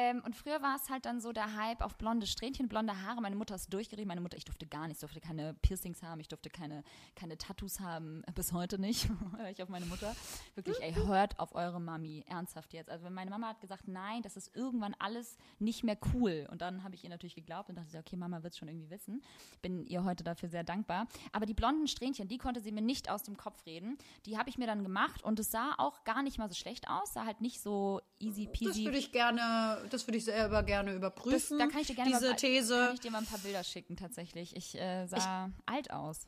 Ähm, 0.00 0.22
und 0.24 0.36
früher 0.36 0.62
war 0.62 0.76
es 0.76 0.90
halt 0.90 1.06
dann 1.06 1.20
so 1.20 1.32
der 1.32 1.56
Hype 1.56 1.80
auf 1.80 1.96
blonde 1.96 2.28
Strähnchen, 2.28 2.68
blonde 2.68 3.02
Haare. 3.02 3.20
Meine 3.20 3.34
Mutter 3.34 3.56
ist 3.56 3.72
durchgedreht. 3.74 4.06
Meine 4.06 4.20
Mutter, 4.20 4.36
ich 4.36 4.44
durfte 4.44 4.64
gar 4.64 4.86
nichts, 4.86 5.00
durfte 5.00 5.18
keine 5.20 5.54
Piercings 5.54 6.04
haben, 6.04 6.20
ich 6.20 6.28
durfte 6.28 6.50
keine, 6.50 6.84
keine 7.16 7.36
Tattoos 7.36 7.80
haben, 7.80 8.22
bis 8.36 8.52
heute 8.52 8.78
nicht. 8.78 9.08
Hör 9.36 9.50
ich 9.50 9.60
auf 9.60 9.68
meine 9.68 9.86
Mutter. 9.86 10.14
Wirklich, 10.54 10.80
ey, 10.80 10.94
hört 10.94 11.36
auf 11.40 11.52
eure 11.56 11.80
Mami, 11.80 12.24
ernsthaft 12.28 12.74
jetzt. 12.74 12.88
Also 12.90 13.10
meine 13.10 13.28
Mama 13.28 13.48
hat 13.48 13.60
gesagt, 13.60 13.88
nein, 13.88 14.22
das 14.22 14.36
ist 14.36 14.54
irgendwann 14.54 14.94
alles 15.00 15.36
nicht 15.58 15.82
mehr 15.82 15.98
cool. 16.14 16.46
Und 16.52 16.62
dann 16.62 16.84
habe 16.84 16.94
ich 16.94 17.02
ihr 17.02 17.10
natürlich 17.10 17.34
geglaubt 17.34 17.68
und 17.68 17.74
dachte, 17.74 17.98
okay, 17.98 18.14
Mama 18.14 18.44
wird 18.44 18.52
es 18.52 18.58
schon 18.58 18.68
irgendwie 18.68 18.90
wissen. 18.90 19.20
Bin 19.62 19.84
ihr 19.84 20.04
heute 20.04 20.22
dafür 20.22 20.48
sehr 20.48 20.62
dankbar. 20.62 21.08
Aber 21.32 21.44
die 21.44 21.54
blonden 21.54 21.88
Strähnchen, 21.88 22.28
die 22.28 22.38
konnte 22.38 22.60
sie 22.60 22.70
mir 22.70 22.82
nicht 22.82 23.10
aus 23.10 23.24
dem 23.24 23.36
Kopf 23.36 23.66
reden. 23.66 23.98
Die 24.26 24.38
habe 24.38 24.48
ich 24.48 24.58
mir 24.58 24.68
dann 24.68 24.84
gemacht 24.84 25.24
und 25.24 25.40
es 25.40 25.50
sah 25.50 25.74
auch 25.78 26.04
gar 26.04 26.22
nicht 26.22 26.38
mal 26.38 26.48
so 26.48 26.54
schlecht 26.54 26.88
aus, 26.88 27.14
sah 27.14 27.24
halt 27.24 27.40
nicht 27.40 27.60
so 27.60 28.00
easy 28.20 28.44
Das 28.46 28.52
peasy. 28.52 28.84
würde 28.84 28.98
ich 28.98 29.10
gerne, 29.10 29.87
das 29.92 30.06
würde 30.06 30.18
ich 30.18 30.24
selber 30.24 30.62
gerne 30.62 30.90
Das, 30.90 30.96
überprüfen. 30.96 31.58
da 31.58 31.66
kann 31.66 31.80
ich 31.80 31.88
dir 31.88 31.94
gerne 31.96 32.10
diese 32.10 32.30
mal, 32.30 32.36
These. 32.36 32.74
Kann 32.74 32.94
ich 32.94 33.00
dir 33.00 33.10
mal 33.10 33.18
ein 33.18 33.26
paar 33.26 33.38
Bilder 33.38 33.64
schicken, 33.64 33.96
tatsächlich. 33.96 34.56
Ich 34.56 34.74
äh, 34.78 35.06
sah 35.06 35.50
alt 35.66 35.90
aus. 35.90 36.26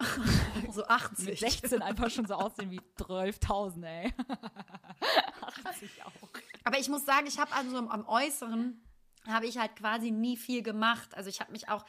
so 0.72 0.80
Mit 0.80 0.90
80. 0.90 1.40
16 1.40 1.82
einfach 1.82 2.10
schon 2.10 2.26
so 2.26 2.34
aussehen 2.34 2.70
wie 2.70 2.80
12.000, 2.98 3.84
ey. 3.84 4.14
80 5.66 5.90
auch. 6.04 6.28
Aber 6.64 6.78
ich 6.78 6.88
muss 6.88 7.04
sagen, 7.04 7.26
ich 7.26 7.38
habe 7.38 7.52
also 7.52 7.76
am, 7.76 8.06
Äußeren 8.06 8.80
habe 9.26 9.46
ich 9.46 9.58
halt 9.58 9.76
quasi 9.76 10.10
nie 10.10 10.36
viel 10.36 10.62
gemacht. 10.62 11.14
Also 11.14 11.28
ich 11.28 11.40
habe 11.40 11.52
mich 11.52 11.68
auch 11.68 11.84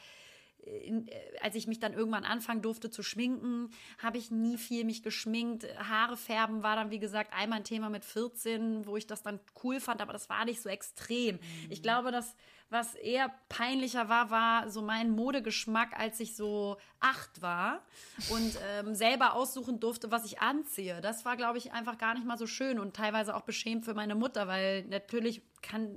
als 1.40 1.54
ich 1.54 1.66
mich 1.66 1.80
dann 1.80 1.92
irgendwann 1.92 2.24
anfangen 2.24 2.62
durfte 2.62 2.90
zu 2.90 3.02
schminken, 3.02 3.70
habe 3.98 4.18
ich 4.18 4.30
nie 4.30 4.56
viel 4.56 4.84
mich 4.84 5.02
geschminkt. 5.02 5.66
Haare 5.76 6.16
färben 6.16 6.62
war 6.62 6.76
dann, 6.76 6.90
wie 6.90 6.98
gesagt, 6.98 7.32
einmal 7.32 7.58
ein 7.58 7.64
Thema 7.64 7.90
mit 7.90 8.04
14, 8.04 8.86
wo 8.86 8.96
ich 8.96 9.06
das 9.06 9.22
dann 9.22 9.40
cool 9.62 9.80
fand, 9.80 10.00
aber 10.00 10.12
das 10.12 10.28
war 10.28 10.44
nicht 10.44 10.62
so 10.62 10.68
extrem. 10.68 11.38
Ich 11.68 11.82
glaube, 11.82 12.12
dass 12.12 12.36
was 12.72 12.94
eher 12.94 13.30
peinlicher 13.48 14.08
war, 14.08 14.30
war 14.30 14.70
so 14.70 14.82
mein 14.82 15.10
Modegeschmack, 15.10 15.98
als 15.98 16.18
ich 16.20 16.34
so 16.34 16.78
acht 17.00 17.42
war 17.42 17.82
und 18.30 18.58
ähm, 18.70 18.94
selber 18.94 19.34
aussuchen 19.34 19.78
durfte, 19.78 20.10
was 20.10 20.24
ich 20.24 20.40
anziehe. 20.40 21.00
Das 21.00 21.24
war, 21.24 21.36
glaube 21.36 21.58
ich, 21.58 21.72
einfach 21.72 21.98
gar 21.98 22.14
nicht 22.14 22.26
mal 22.26 22.38
so 22.38 22.46
schön 22.46 22.78
und 22.78 22.96
teilweise 22.96 23.36
auch 23.36 23.42
beschämt 23.42 23.84
für 23.84 23.94
meine 23.94 24.14
Mutter, 24.14 24.48
weil 24.48 24.84
natürlich 24.86 25.42
kann, 25.62 25.94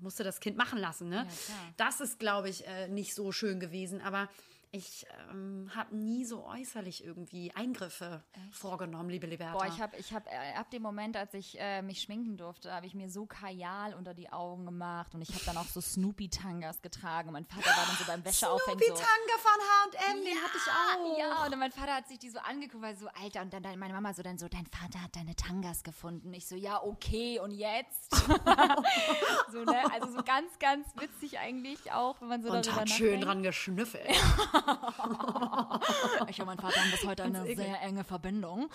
musste 0.00 0.24
das 0.24 0.40
Kind 0.40 0.56
machen 0.56 0.78
lassen. 0.78 1.08
Ne? 1.08 1.26
klar. 1.46 1.58
das 1.76 2.00
ist, 2.00 2.18
glaube 2.18 2.48
ich, 2.48 2.66
äh, 2.66 2.88
nicht 2.88 3.14
so 3.14 3.30
schön 3.30 3.60
gewesen. 3.60 4.00
Aber 4.00 4.28
Ich 4.74 5.06
ähm, 5.30 5.70
habe 5.72 5.94
nie 5.94 6.24
so 6.24 6.44
äußerlich 6.44 7.04
irgendwie 7.04 7.52
Eingriffe 7.54 8.24
Echt? 8.32 8.56
vorgenommen, 8.56 9.08
liebe 9.08 9.24
Liberta. 9.28 9.52
Boah, 9.52 9.66
ich 9.68 9.80
habe 9.80 9.96
ich 9.96 10.12
hab, 10.12 10.26
äh, 10.26 10.58
ab 10.58 10.68
dem 10.72 10.82
Moment, 10.82 11.16
als 11.16 11.32
ich 11.32 11.56
äh, 11.60 11.80
mich 11.80 12.02
schminken 12.02 12.36
durfte, 12.36 12.72
habe 12.72 12.84
ich 12.84 12.92
mir 12.92 13.08
so 13.08 13.24
Kajal 13.24 13.94
unter 13.94 14.14
die 14.14 14.32
Augen 14.32 14.64
gemacht 14.64 15.14
und 15.14 15.22
ich 15.22 15.32
habe 15.32 15.44
dann 15.46 15.58
auch 15.58 15.66
so 15.66 15.80
Snoopy-Tangas 15.80 16.82
getragen. 16.82 17.28
Und 17.28 17.34
mein 17.34 17.44
Vater 17.44 17.68
war 17.68 17.86
dann 17.86 17.96
so 17.96 18.04
beim 18.04 18.24
Wäscheaufhängen 18.24 18.80
so. 18.80 18.96
Snoopy-Tanga 18.96 19.38
von 19.38 20.00
H&M, 20.02 20.18
ja, 20.18 20.24
den 20.24 20.42
hatte 20.42 20.56
ich 20.56 20.70
auch. 20.72 21.18
Ja, 21.18 21.46
und 21.46 21.58
mein 21.60 21.70
Vater 21.70 21.94
hat 21.94 22.08
sich 22.08 22.18
die 22.18 22.30
so 22.30 22.40
angeguckt, 22.40 22.82
weil 22.82 22.96
so, 22.96 23.06
Alter, 23.22 23.42
und 23.42 23.54
dann 23.54 23.62
meine 23.78 23.94
Mama 23.94 24.12
so 24.12 24.24
dann 24.24 24.38
so, 24.38 24.48
dein 24.48 24.66
Vater 24.66 25.00
hat 25.00 25.14
deine 25.14 25.36
Tangas 25.36 25.84
gefunden. 25.84 26.34
Ich 26.34 26.48
so, 26.48 26.56
ja, 26.56 26.82
okay, 26.82 27.38
und 27.38 27.52
jetzt? 27.52 28.10
so, 29.52 29.62
ne? 29.62 29.92
Also 29.92 30.10
so 30.10 30.24
ganz, 30.24 30.58
ganz 30.58 30.88
witzig 30.96 31.38
eigentlich 31.38 31.92
auch, 31.92 32.20
wenn 32.20 32.28
man 32.28 32.42
so 32.42 32.50
und 32.50 32.66
darüber 32.66 32.80
hat 32.80 32.90
schön 32.90 33.20
dran 33.20 33.44
geschnüffelt. 33.44 34.08
ich 36.28 36.40
und 36.40 36.46
mein 36.46 36.58
Vater 36.58 36.80
haben 36.80 36.90
bis 36.90 37.04
heute 37.04 37.24
eine 37.24 37.54
sehr 37.54 37.80
enge 37.82 38.04
Verbindung. 38.04 38.68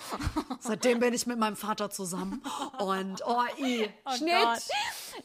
Seitdem 0.59 0.99
bin 0.99 1.13
ich 1.13 1.27
mit 1.27 1.39
meinem 1.39 1.55
Vater 1.55 1.89
zusammen. 1.89 2.41
Und 2.79 3.21
oh, 3.25 3.43
i, 3.59 3.89
oh 4.05 4.11
Schnitt. 4.11 4.33
Gott. 4.33 4.67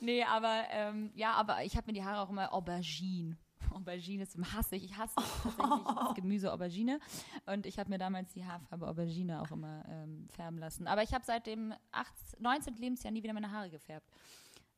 Nee, 0.00 0.24
aber 0.24 0.64
ähm, 0.70 1.10
ja, 1.14 1.32
aber 1.32 1.64
ich 1.64 1.76
habe 1.76 1.86
mir 1.86 1.92
die 1.92 2.04
Haare 2.04 2.22
auch 2.22 2.30
immer 2.30 2.52
Aubergine. 2.52 3.36
Aubergine 3.70 4.22
ist 4.22 4.36
hasse 4.54 4.76
ich. 4.76 4.84
Ich 4.84 4.96
hasse 4.96 5.14
tatsächlich 5.42 5.96
das 5.96 6.14
Gemüse 6.14 6.52
Aubergine. 6.52 7.00
Und 7.46 7.66
ich 7.66 7.78
habe 7.78 7.90
mir 7.90 7.98
damals 7.98 8.32
die 8.32 8.44
Haarfarbe 8.44 8.88
Aubergine 8.88 9.42
auch 9.42 9.50
immer 9.50 9.84
ähm, 9.88 10.28
färben 10.30 10.58
lassen. 10.58 10.86
Aber 10.86 11.02
ich 11.02 11.12
habe 11.12 11.24
seit 11.24 11.46
dem 11.46 11.74
18, 11.92 12.42
19. 12.42 12.76
Lebensjahr 12.76 13.12
nie 13.12 13.22
wieder 13.22 13.34
meine 13.34 13.50
Haare 13.50 13.70
gefärbt. 13.70 14.08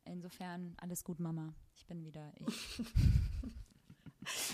Insofern 0.04 0.76
alles 0.80 1.04
gut, 1.04 1.20
Mama. 1.20 1.52
Ich 1.74 1.86
bin 1.86 2.04
wieder 2.04 2.32
ich. 2.38 2.82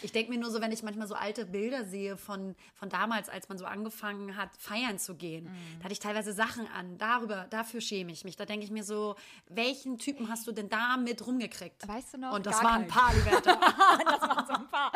Ich 0.03 0.13
denke 0.13 0.31
mir 0.31 0.39
nur 0.39 0.51
so, 0.51 0.61
wenn 0.61 0.73
ich 0.73 0.83
manchmal 0.83 1.07
so 1.07 1.15
alte 1.15 1.47
Bilder 1.47 1.85
sehe 1.85 2.17
von, 2.17 2.55
von 2.75 2.89
damals, 2.89 3.29
als 3.29 3.49
man 3.49 3.59
so 3.59 3.65
angefangen 3.65 4.37
hat, 4.37 4.51
feiern 4.59 4.99
zu 4.99 5.15
gehen, 5.15 5.45
mm. 5.45 5.79
da 5.79 5.85
hatte 5.85 5.93
ich 5.93 5.99
teilweise 5.99 6.33
Sachen 6.33 6.67
an. 6.69 6.99
Darüber, 6.99 7.47
dafür 7.51 7.81
schäme 7.81 8.13
ich 8.13 8.25
mich. 8.25 8.37
Da 8.37 8.45
denke 8.45 8.65
ich 8.65 8.71
mir 8.71 8.85
so, 8.85 9.17
welchen 9.49 9.99
Typen 9.99 10.29
hast 10.29 10.47
du 10.47 10.53
denn 10.53 10.69
da 10.69 10.97
mit 10.97 11.27
rumgekriegt? 11.27 11.87
Weißt 11.87 12.15
du 12.15 12.19
noch? 12.19 12.35
Und 12.35 12.47
das 12.47 12.63
waren 12.63 12.83
ein 12.83 12.89
paar, 12.89 13.15
Liberta. 13.15 13.55
das 14.05 14.21
waren 14.23 14.47
so 14.47 14.53
ein 14.55 14.69
paar. 14.69 14.93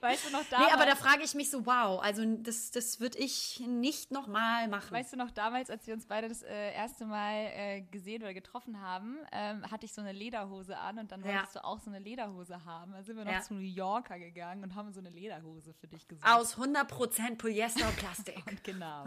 Weißt 0.00 0.28
du 0.28 0.32
noch 0.32 0.44
damals? 0.50 0.68
Nee, 0.68 0.74
aber 0.74 0.86
da 0.86 0.96
frage 0.96 1.22
ich 1.22 1.34
mich 1.34 1.50
so, 1.50 1.66
wow, 1.66 2.02
also 2.02 2.22
das, 2.24 2.70
das 2.70 3.00
würde 3.00 3.18
ich 3.18 3.60
nicht 3.66 4.10
nochmal 4.10 4.68
machen. 4.68 4.90
Weißt 4.90 5.12
du 5.12 5.16
noch 5.16 5.30
damals, 5.30 5.70
als 5.70 5.86
wir 5.86 5.94
uns 5.94 6.06
beide 6.06 6.28
das 6.28 6.42
äh, 6.42 6.72
erste 6.74 7.04
Mal 7.04 7.50
äh, 7.54 7.82
gesehen 7.82 8.22
oder 8.22 8.34
getroffen 8.34 8.80
haben, 8.80 9.18
ähm, 9.32 9.70
hatte 9.70 9.86
ich 9.86 9.92
so 9.92 10.00
eine 10.00 10.12
Lederhose 10.12 10.76
an 10.76 10.98
und 10.98 11.12
dann 11.12 11.22
wolltest 11.24 11.54
ja. 11.54 11.60
du 11.60 11.66
auch 11.66 11.78
so 11.78 11.90
eine 11.90 11.98
Lederhose 11.98 12.64
haben. 12.64 12.92
Da 12.92 13.02
sind 13.02 13.16
wir 13.16 13.24
noch 13.24 13.32
ja. 13.32 13.40
zu 13.40 13.54
New 13.54 13.60
York 13.60 14.10
Bäcker 14.12 14.18
gegangen 14.18 14.62
und 14.62 14.74
haben 14.74 14.92
so 14.92 15.00
eine 15.00 15.10
Lederhose 15.10 15.72
für 15.74 15.86
dich 15.86 16.06
gesucht. 16.06 16.26
Aus 16.26 16.56
100% 16.56 17.36
Polyester 17.36 17.86
und 17.88 17.96
Plastik. 17.96 18.42
genau. 18.62 19.06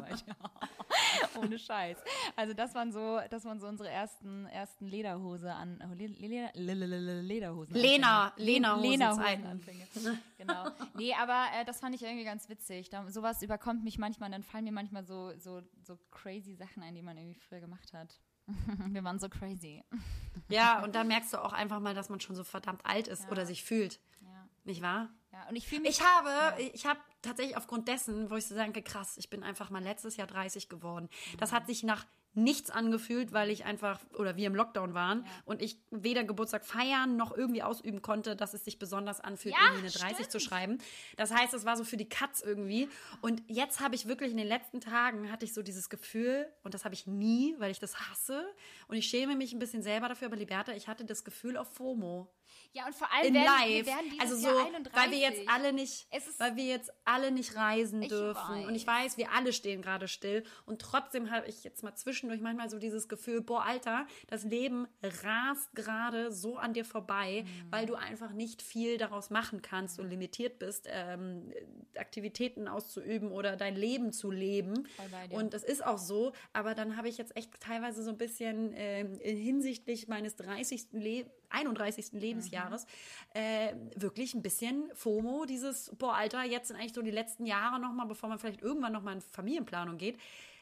Ohne 1.39 1.60
Scheiß. 1.60 1.97
Also 2.36 2.53
das 2.53 2.74
waren 2.76 2.91
so, 2.91 3.20
das 3.30 3.45
waren 3.45 3.60
so 3.60 3.68
unsere 3.68 3.89
ersten, 3.89 4.45
ersten 4.47 4.88
Lederhose 4.88 5.53
an, 5.53 5.80
Lederhosen. 5.97 7.76
Lena, 7.76 8.34
Lena 8.38 8.76
Lena 8.78 9.14
genau. 10.38 10.66
Nee, 10.95 11.14
aber 11.14 11.47
äh, 11.60 11.66
das 11.66 11.80
fand 11.80 11.95
ich 11.95 12.03
irgendwie 12.03 12.26
ganz 12.26 12.49
witzig. 12.49 12.89
Da, 12.89 13.10
sowas 13.10 13.41
überkommt 13.41 13.84
mich 13.84 13.97
manchmal, 13.97 14.32
dann 14.32 14.43
fallen 14.43 14.64
mir 14.64 14.72
manchmal 14.72 15.03
so, 15.03 15.34
so, 15.38 15.62
so 15.84 15.97
crazy 16.12 16.56
Sachen 16.56 16.84
ein, 16.84 16.95
die 16.95 17.01
man 17.01 17.18
irgendwie 17.18 17.39
früher 17.39 17.60
gemacht 17.60 17.93
hat. 17.93 18.20
Wir 18.89 19.03
waren 19.03 19.20
so 19.20 19.28
crazy. 19.28 19.84
Ja, 20.49 20.84
und 20.84 20.93
da 20.93 21.03
merkst 21.03 21.34
du 21.34 21.43
auch 21.43 21.53
einfach 21.53 21.80
mal, 21.80 21.95
dass 21.95 22.10
man 22.10 22.20
schon 22.20 22.36
so 22.36 22.43
verdammt 22.43 22.86
alt 22.86 23.08
ist 23.08 23.24
ja. 23.24 23.32
oder 23.32 23.45
sich 23.45 23.64
fühlt. 23.64 23.99
Nicht 24.66 24.82
wahr? 24.82 25.09
Ja, 25.32 25.47
und 25.49 25.55
ich 25.55 25.68
fühle 25.68 25.82
mich. 25.82 25.91
Ich 25.91 26.01
habe, 26.01 26.30
ja. 26.30 26.57
ich 26.74 26.86
habe 26.86 26.99
tatsächlich 27.22 27.57
aufgrund 27.57 27.88
dessen, 27.88 28.30
wo 28.30 28.36
ich 28.36 28.47
so 28.47 28.55
denke, 28.55 28.82
krass, 28.82 29.18
ich 29.18 29.30
bin 29.30 29.43
einfach 29.43 29.70
mal 29.70 29.84
letztes 29.84 30.18
Jahr 30.18 30.28
30 30.28 30.70
geworden. 30.70 31.09
Mhm. 31.34 31.38
Das 31.38 31.51
hat 31.51 31.68
sich 31.68 31.84
nach 31.84 32.05
nichts 32.36 32.70
angefühlt, 32.70 33.32
weil 33.32 33.49
ich 33.49 33.66
einfach 33.66 33.99
oder 34.18 34.36
wir 34.36 34.47
im 34.47 34.55
Lockdown 34.55 34.93
waren 34.93 35.24
ja. 35.24 35.32
und 35.45 35.61
ich 35.61 35.78
weder 35.89 36.24
Geburtstag 36.24 36.66
feiern 36.66 37.16
noch 37.16 37.36
irgendwie 37.36 37.63
ausüben 37.63 38.01
konnte, 38.01 38.36
dass 38.36 38.53
es 38.53 38.66
sich 38.66 38.78
besonders 38.78 39.22
anfühlt, 39.22 39.55
ja, 39.55 39.61
irgendwie 39.68 39.88
eine 39.88 39.91
30 39.91 40.16
stimmt. 40.16 40.32
zu 40.32 40.39
schreiben. 40.39 40.78
Das 41.16 41.32
heißt, 41.34 41.53
es 41.53 41.66
war 41.66 41.78
so 41.78 41.86
für 41.86 41.97
die 41.97 42.09
Katz 42.09 42.41
irgendwie. 42.41 42.89
Und 43.22 43.41
jetzt 43.47 43.80
habe 43.80 43.95
ich 43.95 44.07
wirklich 44.07 44.32
in 44.32 44.38
den 44.38 44.47
letzten 44.47 44.82
Tagen 44.82 45.32
hatte 45.32 45.45
ich 45.45 45.53
so 45.53 45.61
dieses 45.63 45.89
Gefühl 45.89 46.47
und 46.63 46.74
das 46.74 46.84
habe 46.84 46.93
ich 46.93 47.07
nie, 47.07 47.55
weil 47.57 47.72
ich 47.72 47.80
das 47.80 47.97
hasse 48.09 48.45
und 48.88 48.97
ich 48.97 49.05
schäme 49.05 49.36
mich 49.36 49.53
ein 49.53 49.59
bisschen 49.59 49.82
selber 49.82 50.09
dafür, 50.09 50.28
aber 50.28 50.36
Liberta, 50.36 50.74
ich 50.74 50.88
hatte 50.88 51.05
das 51.05 51.24
Gefühl 51.24 51.55
auf 51.55 51.74
FOMO. 51.74 52.30
Ja, 52.76 52.88
und 52.88 52.93
vor 52.93 53.09
allem 53.09 53.28
in 53.28 53.34
werden, 53.36 53.45
live. 53.45 53.69
Wir 53.69 53.86
werden 53.86 54.19
also 54.19 54.36
so, 54.36 54.49
weil 54.49 55.09
wir 55.09 55.17
jetzt 55.17 55.47
alle 55.47 55.71
nicht, 55.71 56.07
weil 56.39 56.57
wir 56.57 56.65
jetzt 56.65 56.91
alle 57.05 57.32
nicht 57.32 57.55
reisen 57.55 58.01
dürfen. 58.01 58.36
Weiß. 58.36 58.67
Und 58.67 58.76
ich 58.76 58.86
weiß, 58.86 59.17
wir 59.17 59.32
alle 59.32 59.53
stehen 59.53 59.82
gerade 59.82 60.09
still. 60.09 60.43
Und 60.65 60.82
trotzdem 60.82 61.32
habe 61.32 61.47
ich 61.47 61.63
jetzt 61.63 61.84
mal 61.84 61.95
zwischendurch 61.95 62.41
manchmal 62.41 62.69
so 62.69 62.78
dieses 62.78 63.07
Gefühl, 63.07 63.39
boah, 63.39 63.63
Alter, 63.63 64.07
das 64.28 64.43
Leben 64.43 64.89
rast 65.23 65.73
gerade 65.73 66.34
so 66.34 66.57
an 66.57 66.73
dir 66.73 66.84
vorbei, 66.84 67.45
mhm. 67.45 67.71
weil 67.71 67.86
du 67.86 67.95
einfach 67.95 68.34
nicht 68.34 68.61
viel 68.61 68.97
daraus 68.97 69.30
machen 69.30 69.61
kannst 69.61 69.97
und 69.97 70.09
limitiert 70.09 70.59
bist, 70.59 70.89
ähm, 70.91 71.53
Aktivitäten 71.97 72.67
auszuüben 72.67 73.32
oder 73.32 73.55
dein 73.55 73.78
Leben 73.78 74.11
zu 74.11 74.32
leben. 74.32 74.86
Und 75.30 75.53
das 75.53 75.63
ist 75.63 75.86
auch 75.86 75.97
so. 75.97 76.34
Aber 76.51 76.76
dann 76.76 76.97
habe 76.97 77.07
ich 77.07 77.17
jetzt 77.17 77.38
echt 77.38 77.57
teilweise 77.61 78.03
so 78.03 78.09
ein 78.09 78.17
bisschen 78.17 78.73
ähm, 78.76 79.17
hinsichtlich 79.21 80.09
meines 80.09 80.36
30. 80.36 80.88
Lebens 80.91 81.32
31. 81.50 82.14
Lebensjahres, 82.14 82.86
mhm. 83.34 83.39
äh, 83.39 83.76
wirklich 83.96 84.34
ein 84.34 84.41
bisschen 84.41 84.89
FOMO, 84.93 85.46
dieses, 85.46 85.91
boah, 85.98 86.16
Alter, 86.16 86.43
jetzt 86.43 86.68
sind 86.68 86.78
eigentlich 86.78 86.93
so 86.93 87.02
die 87.02 87.12
letzten 87.12 87.46
Jahre 87.46 87.80
nochmal, 87.80 88.08
bevor 88.08 88.30
man 88.30 88.39
vielleicht 88.39 88.62
irgendwann 88.62 88.93
nochmal 88.93 89.16
in 89.16 89.22
Familienplanung 89.22 89.98
geht, 89.98 90.18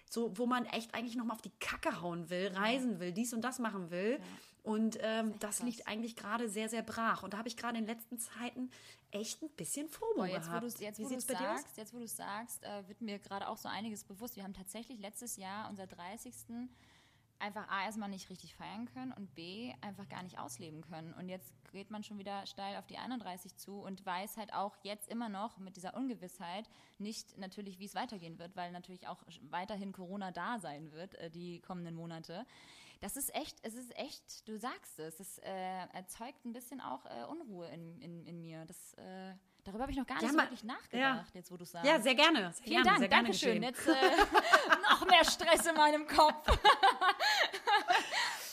so, 0.09 0.37
wo 0.37 0.45
man 0.45 0.65
echt 0.65 0.93
eigentlich 0.93 1.15
nochmal 1.15 1.35
auf 1.35 1.41
die 1.41 1.51
Kacke 1.59 2.01
hauen 2.01 2.29
will, 2.29 2.47
reisen 2.53 2.99
will, 2.99 3.11
dies 3.11 3.33
und 3.33 3.41
das 3.41 3.59
machen 3.59 3.89
will. 3.89 4.19
Ja. 4.19 4.25
Und 4.63 4.97
ähm, 5.01 5.33
das, 5.39 5.57
das 5.57 5.63
liegt 5.63 5.87
eigentlich 5.87 6.15
gerade 6.15 6.47
sehr, 6.47 6.69
sehr 6.69 6.83
brach. 6.83 7.23
Und 7.23 7.33
da 7.33 7.37
habe 7.37 7.49
ich 7.49 7.57
gerade 7.57 7.77
in 7.77 7.85
den 7.85 7.95
letzten 7.95 8.17
Zeiten 8.17 8.69
echt 9.11 9.41
ein 9.41 9.49
bisschen 9.49 9.89
FOMO 9.89 10.15
Boah, 10.15 10.27
jetzt, 10.27 10.45
gehabt. 10.45 10.63
Wo 10.63 10.83
jetzt, 10.83 10.99
wo 10.99 11.19
sagst, 11.19 11.77
jetzt, 11.77 11.93
wo 11.93 11.99
du 11.99 12.07
sagst, 12.07 12.63
äh, 12.63 12.87
wird 12.87 13.01
mir 13.01 13.19
gerade 13.19 13.49
auch 13.49 13.57
so 13.57 13.67
einiges 13.67 14.05
bewusst. 14.05 14.37
Wir 14.37 14.43
haben 14.43 14.53
tatsächlich 14.53 14.99
letztes 14.99 15.35
Jahr 15.35 15.69
unser 15.69 15.85
30 15.85 16.33
einfach 17.39 17.67
A, 17.69 17.85
erstmal 17.85 18.09
nicht 18.09 18.29
richtig 18.29 18.55
feiern 18.55 18.85
können 18.93 19.11
und 19.13 19.33
B, 19.35 19.73
einfach 19.81 20.07
gar 20.09 20.23
nicht 20.23 20.39
ausleben 20.39 20.81
können. 20.81 21.13
Und 21.13 21.29
jetzt 21.29 21.53
geht 21.71 21.91
man 21.91 22.03
schon 22.03 22.17
wieder 22.17 22.45
steil 22.45 22.77
auf 22.77 22.87
die 22.87 22.97
31 22.97 23.55
zu 23.57 23.81
und 23.81 24.05
weiß 24.05 24.37
halt 24.37 24.53
auch 24.53 24.75
jetzt 24.83 25.09
immer 25.09 25.29
noch 25.29 25.57
mit 25.57 25.75
dieser 25.75 25.95
Ungewissheit 25.95 26.69
nicht 26.99 27.37
natürlich, 27.37 27.79
wie 27.79 27.85
es 27.85 27.95
weitergehen 27.95 28.39
wird, 28.39 28.55
weil 28.55 28.71
natürlich 28.71 29.07
auch 29.07 29.23
weiterhin 29.49 29.91
Corona 29.91 30.31
da 30.31 30.59
sein 30.59 30.91
wird, 30.91 31.15
äh, 31.15 31.29
die 31.29 31.59
kommenden 31.61 31.95
Monate. 31.95 32.45
Das 33.01 33.17
ist 33.17 33.35
echt, 33.35 33.57
es 33.63 33.75
ist 33.75 33.93
echt, 33.97 34.47
du 34.47 34.57
sagst 34.57 34.97
es, 34.97 35.19
es 35.19 35.37
äh, 35.39 35.87
erzeugt 35.91 36.45
ein 36.45 36.53
bisschen 36.53 36.79
auch 36.79 37.05
äh, 37.05 37.25
Unruhe 37.29 37.67
in, 37.67 38.01
in, 38.01 38.25
in 38.25 38.41
mir. 38.41 38.65
Das 38.65 38.93
äh, 38.93 39.33
Darüber 39.63 39.83
habe 39.83 39.91
ich 39.91 39.97
noch 39.97 40.05
gar 40.05 40.15
nicht 40.15 40.23
ja, 40.23 40.31
so 40.31 40.37
wirklich 40.37 40.63
nachgedacht, 40.63 40.93
ja. 40.93 41.25
jetzt 41.33 41.51
wo 41.51 41.55
du 41.55 41.63
sagst. 41.63 41.87
Ja, 41.87 41.99
sehr 42.01 42.15
gerne. 42.15 42.51
Sehr 42.53 42.63
Vielen 42.63 42.83
gerne, 42.83 42.85
Dank, 42.85 42.99
sehr 42.99 43.07
Dankeschön. 43.07 43.63
Jetzt 43.63 43.87
äh, 43.87 43.93
noch 44.89 45.07
mehr 45.07 45.23
Stress 45.23 45.65
in 45.65 45.75
meinem 45.75 46.05
Kopf. 46.05 46.45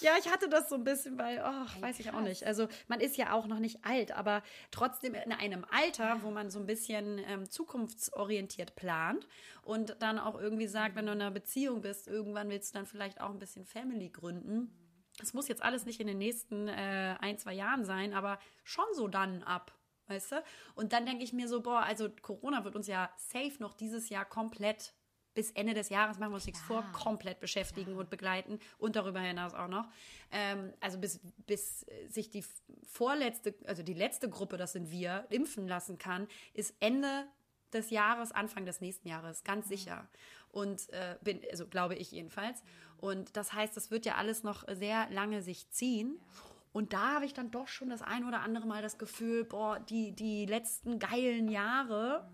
ja, 0.01 0.13
ich 0.21 0.31
hatte 0.31 0.49
das 0.49 0.69
so 0.69 0.77
ein 0.77 0.85
bisschen, 0.85 1.19
weil, 1.19 1.43
oh, 1.45 1.67
hey, 1.75 1.83
weiß 1.83 1.99
ich 1.99 2.07
krass. 2.07 2.15
auch 2.15 2.21
nicht. 2.21 2.47
Also 2.47 2.69
man 2.87 3.01
ist 3.01 3.17
ja 3.17 3.33
auch 3.33 3.49
noch 3.49 3.59
nicht 3.59 3.85
alt, 3.85 4.13
aber 4.13 4.45
trotzdem 4.71 5.15
in 5.15 5.33
einem 5.33 5.67
Alter, 5.71 6.23
wo 6.23 6.31
man 6.31 6.49
so 6.49 6.61
ein 6.61 6.67
bisschen 6.67 7.19
ähm, 7.27 7.51
zukunftsorientiert 7.51 8.77
plant 8.77 9.27
und 9.63 9.97
dann 10.01 10.21
auch 10.21 10.41
irgendwie 10.41 10.69
sagt, 10.69 10.95
wenn 10.95 11.07
du 11.07 11.13
in 11.13 11.21
einer 11.21 11.33
Beziehung 11.33 11.81
bist, 11.81 12.07
irgendwann 12.07 12.49
willst 12.51 12.73
du 12.73 12.79
dann 12.79 12.87
vielleicht 12.87 13.21
auch 13.21 13.31
ein 13.31 13.41
bisschen 13.41 13.65
Family 13.65 14.11
gründen. 14.11 14.73
Das 15.19 15.35
muss 15.35 15.49
jetzt 15.49 15.63
alles 15.63 15.87
nicht 15.87 15.99
in 15.99 16.07
den 16.07 16.19
nächsten 16.19 16.69
äh, 16.69 17.17
ein, 17.21 17.37
zwei 17.37 17.53
Jahren 17.53 17.85
sein, 17.85 18.15
aber 18.15 18.39
schon 18.63 18.87
so 18.95 19.09
dann 19.09 19.43
ab 19.43 19.73
weißt 20.11 20.33
du? 20.33 20.43
Und 20.75 20.93
dann 20.93 21.07
denke 21.07 21.25
ich 21.25 21.33
mir 21.33 21.49
so, 21.49 21.63
boah, 21.63 21.81
also 21.81 22.09
Corona 22.23 22.65
wird 22.65 22.77
uns 22.77 22.87
ja 22.87 23.11
safe 23.17 23.55
noch 23.61 23.75
dieses 23.75 24.09
Jahr 24.09 24.25
komplett 24.25 24.93
bis 25.35 25.53
Ende 25.53 25.75
des 25.75 25.89
Jahres 25.91 26.19
machen 26.19 26.33
wir 26.33 26.37
uns 26.37 26.47
nichts 26.47 26.61
vor, 26.61 26.85
komplett 26.93 27.41
beschäftigen 27.41 27.93
ja. 27.93 27.99
und 27.99 28.11
begleiten 28.11 28.59
und 28.79 28.97
darüber 28.97 29.21
hinaus 29.21 29.55
auch 29.55 29.69
noch. 29.69 29.89
Ähm, 30.33 30.73
also 30.81 30.99
bis, 30.99 31.21
bis 31.47 31.87
sich 32.09 32.31
die 32.31 32.45
vorletzte, 32.83 33.55
also 33.67 33.83
die 33.83 33.95
letzte 33.95 34.29
Gruppe, 34.29 34.57
das 34.57 34.73
sind 34.73 34.91
wir, 34.91 35.27
impfen 35.31 35.69
lassen 35.69 35.99
kann, 35.99 36.27
ist 36.53 36.75
Ende 36.81 37.27
des 37.73 37.91
Jahres, 37.91 38.33
Anfang 38.33 38.67
des 38.67 38.81
nächsten 38.81 39.09
Jahres, 39.09 39.45
ganz 39.45 39.67
mhm. 39.67 39.71
sicher. 39.71 40.09
Und 40.51 40.91
äh, 40.91 41.17
bin, 41.23 41.41
also 41.51 41.67
glaube 41.67 41.95
ich 41.95 42.11
jedenfalls. 42.11 42.63
Und 42.99 43.37
das 43.37 43.53
heißt, 43.53 43.77
das 43.77 43.91
wird 43.91 44.05
ja 44.05 44.17
alles 44.17 44.43
noch 44.43 44.65
sehr 44.69 45.09
lange 45.11 45.43
sich 45.43 45.71
ziehen. 45.71 46.19
Ja. 46.19 46.50
Und 46.73 46.93
da 46.93 47.15
habe 47.15 47.25
ich 47.25 47.35
dann 47.35 47.51
doch 47.51 47.67
schon 47.67 47.91
das 47.91 48.01
ein 48.01 48.25
oder 48.25 48.43
andere 48.43 48.67
Mal 48.67 48.81
das 48.81 48.97
Gefühl, 48.97 49.45
boah, 49.45 49.81
die, 49.81 50.13
die 50.13 50.47
letzten 50.47 51.01
geilen 51.01 51.49
Jahre, 51.49 52.31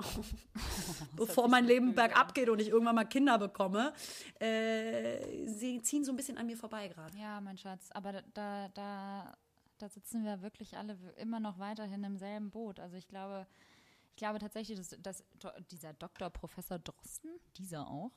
bevor 1.17 1.49
mein 1.49 1.65
Leben 1.65 1.95
bergab 1.95 2.35
geht 2.35 2.51
und 2.51 2.61
ich 2.61 2.69
irgendwann 2.69 2.97
mal 2.97 3.05
Kinder 3.05 3.39
bekomme, 3.39 3.95
äh, 4.39 5.47
sie 5.47 5.81
ziehen 5.81 6.05
so 6.05 6.13
ein 6.13 6.17
bisschen 6.17 6.37
an 6.37 6.47
mir 6.47 6.57
vorbei 6.59 6.89
gerade. 6.89 7.17
Ja, 7.17 7.41
mein 7.41 7.57
Schatz, 7.57 7.89
aber 7.93 8.23
da, 8.35 8.69
da, 8.75 9.37
da 9.79 9.89
sitzen 9.89 10.23
wir 10.23 10.43
wirklich 10.43 10.77
alle 10.77 10.99
immer 11.17 11.41
noch 11.41 11.59
weiterhin 11.59 12.05
im 12.05 12.19
selben 12.19 12.51
Boot. 12.51 12.79
Also 12.79 12.97
ich 12.97 13.09
glaube, 13.09 13.47
Ich 14.11 14.17
glaube 14.17 14.39
tatsächlich, 14.39 14.79
dass, 14.79 14.97
dass 15.03 15.25
dieser 15.71 15.93
Dr. 15.93 16.31
Professor 16.31 16.79
Drosten, 16.79 17.31
dieser 17.59 17.87
auch, 17.87 18.13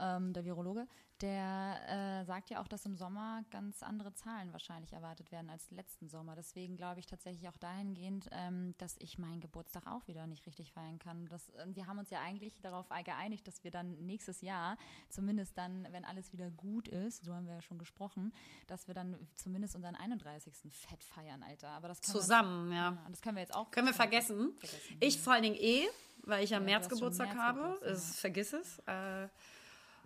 ähm, 0.00 0.32
der 0.32 0.44
Virologe, 0.46 0.86
der 1.22 2.20
äh, 2.20 2.24
sagt 2.24 2.50
ja 2.50 2.60
auch, 2.60 2.68
dass 2.68 2.84
im 2.84 2.96
Sommer 2.96 3.42
ganz 3.50 3.82
andere 3.82 4.12
Zahlen 4.12 4.52
wahrscheinlich 4.52 4.92
erwartet 4.92 5.32
werden 5.32 5.50
als 5.50 5.70
letzten 5.70 6.08
Sommer. 6.08 6.36
Deswegen 6.36 6.76
glaube 6.76 7.00
ich 7.00 7.06
tatsächlich 7.06 7.48
auch 7.48 7.56
dahingehend, 7.56 8.28
ähm, 8.32 8.74
dass 8.78 8.96
ich 8.98 9.18
meinen 9.18 9.40
Geburtstag 9.40 9.86
auch 9.86 10.06
wieder 10.08 10.26
nicht 10.26 10.46
richtig 10.46 10.72
feiern 10.72 10.98
kann. 10.98 11.26
Das, 11.26 11.52
wir 11.66 11.86
haben 11.86 11.98
uns 11.98 12.10
ja 12.10 12.20
eigentlich 12.20 12.60
darauf 12.60 12.88
geeinigt, 13.04 13.46
dass 13.46 13.64
wir 13.64 13.70
dann 13.70 13.96
nächstes 14.06 14.40
Jahr, 14.40 14.76
zumindest 15.08 15.56
dann, 15.56 15.86
wenn 15.90 16.04
alles 16.04 16.32
wieder 16.32 16.50
gut 16.50 16.88
ist, 16.88 17.24
so 17.24 17.34
haben 17.34 17.46
wir 17.46 17.54
ja 17.54 17.62
schon 17.62 17.78
gesprochen, 17.78 18.32
dass 18.66 18.86
wir 18.86 18.94
dann 18.94 19.16
zumindest 19.36 19.74
unseren 19.76 19.94
31. 19.94 20.54
Fett 20.70 21.02
feiern, 21.02 21.42
Alter. 21.42 21.68
Aber 21.68 21.88
das 21.88 22.00
Zusammen, 22.00 22.70
wir, 22.70 22.76
ja. 22.76 22.98
Das 23.10 23.22
können 23.22 23.36
wir 23.36 23.42
jetzt 23.42 23.54
auch. 23.54 23.70
Können 23.70 23.86
wir 23.86 23.94
vergessen. 23.94 24.52
vergessen. 24.58 24.96
Ich 25.00 25.20
vor 25.20 25.32
allen 25.32 25.42
Dingen 25.42 25.56
eh, 25.56 25.86
weil 26.22 26.44
ich 26.44 26.50
ja, 26.50 26.58
ja 26.58 26.64
März 26.64 26.88
Geburtstag 26.88 27.28
März 27.28 27.38
habe. 27.38 27.60
Geburtstag. 27.60 27.90
Es, 27.90 28.20
vergiss 28.20 28.52
es. 28.52 28.78
Äh, 28.80 29.28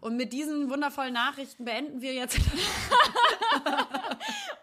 und 0.01 0.17
mit 0.17 0.33
diesen 0.33 0.71
wundervollen 0.71 1.13
Nachrichten 1.15 1.65
beenden 1.65 2.01
wir 2.01 2.15
jetzt. 2.15 2.37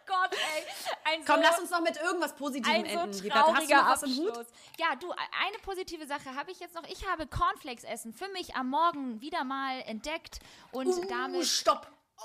Gott, 0.05 0.31
ey. 0.31 0.63
Ein 1.05 1.25
Komm, 1.25 1.41
lass 1.41 1.59
uns 1.59 1.69
noch 1.69 1.81
mit 1.81 1.97
irgendwas 1.97 2.35
Positivem 2.35 2.83
ein 2.83 2.85
so 2.85 2.91
enden. 2.99 3.33
Hast 3.33 3.69
du 3.69 3.75
noch 3.75 3.89
was 3.89 4.03
im 4.03 4.17
Hut? 4.17 4.45
Ja, 4.77 4.95
du, 4.99 5.11
eine 5.11 5.57
positive 5.63 6.05
Sache 6.07 6.35
habe 6.35 6.51
ich 6.51 6.59
jetzt 6.59 6.75
noch. 6.75 6.83
Ich 6.89 7.07
habe 7.07 7.27
Cornflakes 7.27 7.83
essen 7.83 8.13
für 8.13 8.27
mich 8.29 8.55
am 8.55 8.69
Morgen 8.69 9.21
wieder 9.21 9.43
mal 9.43 9.81
entdeckt 9.81 10.39
und 10.71 10.87
uh, 10.87 11.05
damit. 11.07 11.45
Stopp! 11.45 11.91
Oh. 12.17 12.23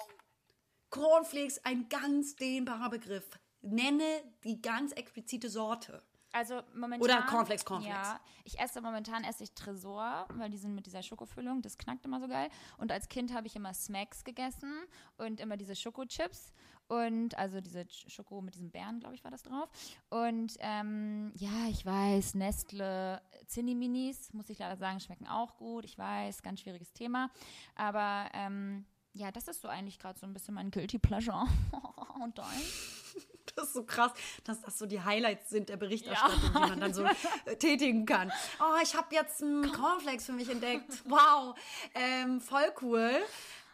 Cornflakes, 0.90 1.64
ein 1.64 1.88
ganz 1.88 2.36
dehnbarer 2.36 2.90
Begriff. 2.90 3.28
Nenne 3.60 4.22
die 4.44 4.60
ganz 4.60 4.92
explizite 4.92 5.48
Sorte. 5.48 6.02
Also 6.32 6.62
momentan. 6.74 7.02
Oder 7.02 7.22
Cornflakes, 7.22 7.64
Cornflakes. 7.64 8.08
Ja, 8.08 8.20
ich 8.44 8.58
esse 8.58 8.80
momentan 8.80 9.22
esse 9.24 9.44
ich 9.44 9.52
Tresor, 9.52 10.26
weil 10.30 10.50
die 10.50 10.56
sind 10.56 10.74
mit 10.74 10.86
dieser 10.86 11.02
Schokofüllung, 11.02 11.60
das 11.60 11.76
knackt 11.76 12.06
immer 12.06 12.20
so 12.20 12.28
geil. 12.28 12.48
Und 12.78 12.90
als 12.90 13.08
Kind 13.08 13.34
habe 13.34 13.46
ich 13.46 13.54
immer 13.54 13.74
Smacks 13.74 14.24
gegessen 14.24 14.72
und 15.18 15.40
immer 15.40 15.58
diese 15.58 15.76
Schokochips 15.76 16.52
und 16.88 17.36
also 17.38 17.60
diese 17.60 17.86
Schoko 17.88 18.40
mit 18.40 18.54
diesem 18.54 18.70
Bären, 18.70 19.00
glaube 19.00 19.14
ich, 19.14 19.24
war 19.24 19.30
das 19.30 19.42
drauf. 19.42 19.68
Und 20.10 20.56
ähm, 20.60 21.32
ja, 21.36 21.68
ich 21.70 21.84
weiß, 21.84 22.34
Nestle 22.34 23.22
Zinni 23.46 23.74
Minis, 23.74 24.32
muss 24.32 24.50
ich 24.50 24.58
leider 24.58 24.76
sagen, 24.76 25.00
schmecken 25.00 25.26
auch 25.26 25.56
gut. 25.56 25.84
Ich 25.84 25.96
weiß, 25.96 26.42
ganz 26.42 26.60
schwieriges 26.60 26.92
Thema. 26.92 27.30
Aber 27.74 28.28
ähm, 28.34 28.84
ja, 29.12 29.30
das 29.30 29.48
ist 29.48 29.60
so 29.60 29.68
eigentlich 29.68 29.98
gerade 29.98 30.18
so 30.18 30.26
ein 30.26 30.32
bisschen 30.32 30.54
mein 30.54 30.70
Guilty 30.70 30.98
Pleasure. 30.98 31.46
und 32.22 32.38
dein? 32.38 32.46
Das 33.54 33.68
ist 33.68 33.74
so 33.74 33.84
krass, 33.84 34.12
dass 34.44 34.60
das 34.60 34.78
so 34.78 34.86
die 34.86 35.00
Highlights 35.00 35.50
sind 35.50 35.68
der 35.68 35.76
Berichterstattung, 35.76 36.40
ja. 36.54 36.60
die 36.64 36.70
man 36.70 36.80
dann 36.80 36.94
so 36.94 37.04
äh, 37.44 37.56
tätigen 37.56 38.06
kann. 38.06 38.32
Oh, 38.60 38.80
ich 38.82 38.94
habe 38.94 39.14
jetzt 39.14 39.42
einen 39.42 39.70
Cornflakes 39.72 40.26
für 40.26 40.32
mich 40.32 40.48
entdeckt. 40.48 41.02
Wow, 41.04 41.54
ähm, 41.94 42.40
voll 42.40 42.72
cool. 42.80 43.22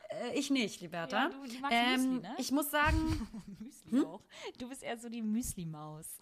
Äh, 0.08 0.38
ich 0.38 0.50
nicht, 0.50 0.80
Liberta. 0.80 1.24
Ja, 1.24 1.28
du, 1.28 1.46
du 1.46 1.54
ähm, 1.70 2.14
Müsli, 2.14 2.28
ne? 2.28 2.34
Ich 2.38 2.50
muss 2.50 2.70
sagen. 2.70 3.28
Müsli 3.58 3.90
hm? 3.90 4.06
auch. 4.06 4.22
Du 4.58 4.68
bist 4.68 4.82
eher 4.82 4.98
so 4.98 5.08
die 5.08 5.22
Müsli-Maus. 5.22 6.18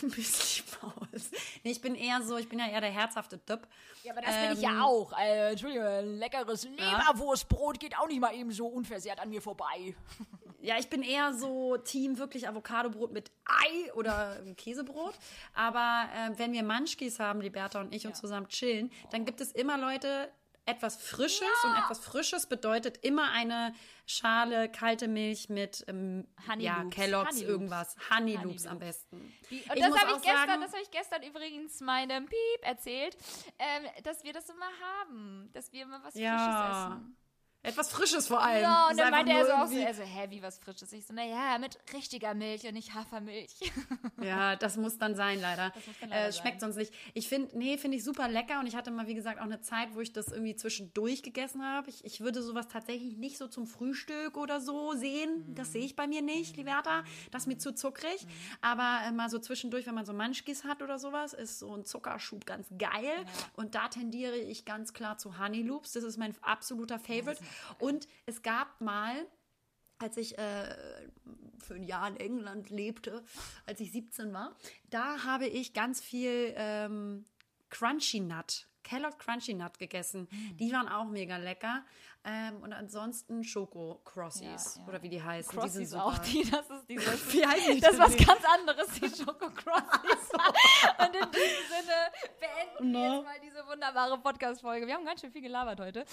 Müsli-Maus. 0.00 1.30
Nee, 1.64 1.70
ich 1.70 1.80
bin 1.80 1.94
eher 1.94 2.22
so, 2.22 2.36
ich 2.36 2.48
bin 2.48 2.58
ja 2.58 2.68
eher 2.68 2.80
der 2.80 2.90
herzhafte 2.90 3.44
Typ. 3.44 3.66
Ja, 4.04 4.12
aber 4.12 4.22
das 4.22 4.34
ähm, 4.34 4.48
bin 4.48 4.58
ich 4.58 4.62
ja 4.62 4.70
ähm, 4.70 4.80
auch. 4.80 5.18
Äh, 5.18 5.50
Entschuldigung, 5.50 6.18
leckeres 6.18 6.64
Leberwurstbrot 6.64 7.80
geht 7.80 7.98
auch 7.98 8.06
nicht 8.06 8.20
mal 8.20 8.34
eben 8.34 8.52
so 8.52 8.66
unversehrt 8.68 9.18
an 9.18 9.28
mir 9.28 9.42
vorbei. 9.42 9.96
Ja, 10.66 10.76
ich 10.78 10.88
bin 10.88 11.02
eher 11.02 11.32
so 11.32 11.76
Team 11.76 12.18
wirklich 12.18 12.48
Avocadobrot 12.48 13.12
mit 13.12 13.30
Ei 13.44 13.92
oder 13.94 14.36
Käsebrot. 14.56 15.14
Aber 15.54 16.08
äh, 16.12 16.36
wenn 16.38 16.52
wir 16.52 16.64
Munchkies 16.64 17.20
haben, 17.20 17.40
Liberta 17.40 17.80
und 17.80 17.94
ich, 17.94 18.02
ja. 18.02 18.10
und 18.10 18.16
zusammen 18.16 18.48
chillen, 18.48 18.90
dann 19.12 19.24
gibt 19.24 19.40
es 19.40 19.52
immer 19.52 19.78
Leute, 19.78 20.28
etwas 20.64 20.96
Frisches 20.96 21.46
ja. 21.62 21.70
und 21.70 21.78
etwas 21.78 22.00
Frisches 22.00 22.46
bedeutet 22.46 22.98
immer 23.04 23.30
eine 23.30 23.72
Schale 24.06 24.68
kalte 24.68 25.06
Milch 25.06 25.48
mit 25.48 25.84
ähm, 25.86 26.26
ja, 26.58 26.84
Kellogg's 26.90 27.36
Honey 27.36 27.44
irgendwas. 27.44 27.96
Honey, 28.10 28.34
Honey 28.34 28.48
Loops 28.48 28.66
am 28.66 28.80
besten. 28.80 29.32
Die, 29.48 29.60
und 29.60 29.76
ich 29.76 29.82
das 29.84 29.96
habe 29.96 30.16
ich, 30.16 30.22
gestern, 30.22 30.62
hab 30.62 30.82
ich 30.82 30.90
gestern 30.90 31.22
übrigens 31.22 31.80
meinem 31.80 32.26
Piep 32.26 32.62
erzählt, 32.62 33.16
ähm, 33.60 33.84
dass 34.02 34.24
wir 34.24 34.32
das 34.32 34.48
immer 34.48 34.66
haben, 35.00 35.48
dass 35.52 35.72
wir 35.72 35.84
immer 35.84 36.02
was 36.02 36.16
ja. 36.16 36.36
Frisches 36.36 36.98
essen. 36.98 37.16
Etwas 37.66 37.90
Frisches 37.90 38.28
vor 38.28 38.40
allem. 38.40 38.62
Ja, 38.62 38.88
und 38.88 38.96
dann 38.98 39.10
meinte 39.10 39.32
er 39.32 39.44
so 39.44 39.52
auch 39.52 39.66
so, 39.66 39.76
er 39.76 39.92
so, 39.92 40.02
hä, 40.02 40.26
wie 40.30 40.40
was 40.40 40.58
Frisches? 40.58 40.92
Ich 40.92 41.04
so, 41.04 41.12
naja, 41.12 41.58
mit 41.58 41.78
richtiger 41.92 42.32
Milch 42.34 42.64
und 42.64 42.74
nicht 42.74 42.94
Hafermilch. 42.94 43.54
Ja, 44.22 44.56
das 44.56 44.76
muss 44.76 44.98
dann 44.98 45.14
sein, 45.14 45.40
leider. 45.40 45.70
Das 45.74 45.86
muss 45.86 45.96
dann 46.00 46.10
leider 46.10 46.28
äh, 46.28 46.32
schmeckt 46.32 46.60
sein. 46.60 46.72
sonst 46.72 46.76
nicht. 46.76 46.94
Ich 47.12 47.28
finde, 47.28 47.56
nee, 47.56 47.76
finde 47.76 47.98
ich 47.98 48.04
super 48.04 48.28
lecker 48.28 48.60
und 48.60 48.66
ich 48.66 48.74
hatte 48.74 48.90
mal, 48.90 49.06
wie 49.06 49.14
gesagt, 49.14 49.40
auch 49.40 49.44
eine 49.44 49.60
Zeit, 49.60 49.94
wo 49.94 50.00
ich 50.00 50.12
das 50.12 50.28
irgendwie 50.28 50.56
zwischendurch 50.56 51.22
gegessen 51.22 51.62
habe. 51.62 51.90
Ich, 51.90 52.04
ich 52.04 52.20
würde 52.20 52.42
sowas 52.42 52.66
tatsächlich 52.68 53.16
nicht 53.16 53.36
so 53.36 53.46
zum 53.46 53.66
Frühstück 53.66 54.36
oder 54.36 54.60
so 54.60 54.94
sehen. 54.94 55.44
Mhm. 55.48 55.54
Das 55.54 55.72
sehe 55.72 55.84
ich 55.84 55.96
bei 55.96 56.06
mir 56.06 56.22
nicht, 56.22 56.52
mhm. 56.52 56.64
Liberta. 56.64 57.04
Das 57.30 57.42
ist 57.42 57.46
mir 57.46 57.58
zu 57.58 57.74
zuckrig. 57.74 58.24
Mhm. 58.24 58.30
Aber 58.62 59.00
äh, 59.06 59.12
mal 59.12 59.28
so 59.28 59.38
zwischendurch, 59.38 59.86
wenn 59.86 59.94
man 59.94 60.06
so 60.06 60.12
Munchkies 60.12 60.64
hat 60.64 60.82
oder 60.82 60.98
sowas, 60.98 61.34
ist 61.34 61.58
so 61.58 61.74
ein 61.74 61.84
Zuckerschub 61.84 62.46
ganz 62.46 62.68
geil. 62.78 63.04
Ja. 63.04 63.32
Und 63.54 63.74
da 63.74 63.88
tendiere 63.88 64.36
ich 64.36 64.64
ganz 64.64 64.92
klar 64.92 65.18
zu 65.18 65.38
Honey 65.38 65.62
Loops. 65.62 65.92
Das 65.92 66.04
ist 66.04 66.16
mein 66.16 66.34
absoluter 66.42 66.98
Favorite. 66.98 67.42
Und 67.78 68.08
es 68.26 68.42
gab 68.42 68.80
mal, 68.80 69.26
als 69.98 70.16
ich 70.16 70.38
äh, 70.38 70.76
für 71.58 71.74
ein 71.74 71.82
Jahr 71.82 72.08
in 72.08 72.16
England 72.16 72.70
lebte, 72.70 73.24
als 73.66 73.80
ich 73.80 73.92
17 73.92 74.32
war, 74.32 74.56
da 74.90 75.24
habe 75.24 75.46
ich 75.46 75.72
ganz 75.72 76.00
viel 76.00 76.54
ähm, 76.56 77.24
Crunchy 77.70 78.20
Nut 78.20 78.66
Kellogg 78.86 79.18
Crunchy 79.18 79.52
Nut 79.52 79.78
gegessen. 79.78 80.28
Mm. 80.30 80.56
Die 80.58 80.72
waren 80.72 80.88
auch 80.88 81.06
mega 81.06 81.36
lecker. 81.38 81.84
Ähm, 82.28 82.60
und 82.60 82.72
ansonsten 82.72 83.44
Schoko 83.44 84.00
Crossies 84.04 84.74
ja, 84.74 84.82
ja. 84.82 84.88
oder 84.88 85.02
wie 85.02 85.08
die 85.08 85.22
heißen. 85.22 85.56
Crossies 85.56 85.78
die 85.78 85.84
sind 85.86 86.00
auch. 86.00 86.18
Die, 86.18 86.50
das 86.50 86.68
ist 86.68 86.88
dieses, 86.88 87.32
wie 87.32 87.46
heißen 87.46 87.74
die 87.76 87.80
Das 87.80 87.92
ist 87.92 88.00
was 88.00 88.16
ganz 88.16 88.40
anderes, 88.44 88.88
die 88.94 89.08
Schoko 89.08 89.48
Crossies. 89.50 90.26
und 90.98 91.14
in 91.14 91.30
diesem 91.30 91.64
Sinne 91.70 91.96
beenden 92.40 92.92
no. 92.92 92.98
wir 92.98 93.14
jetzt 93.14 93.24
mal 93.24 93.40
diese 93.42 93.66
wunderbare 93.68 94.18
Podcast-Folge. 94.18 94.88
Wir 94.88 94.94
haben 94.94 95.04
ganz 95.04 95.20
schön 95.20 95.30
viel 95.30 95.42
gelabert 95.42 95.78
heute. 95.78 96.04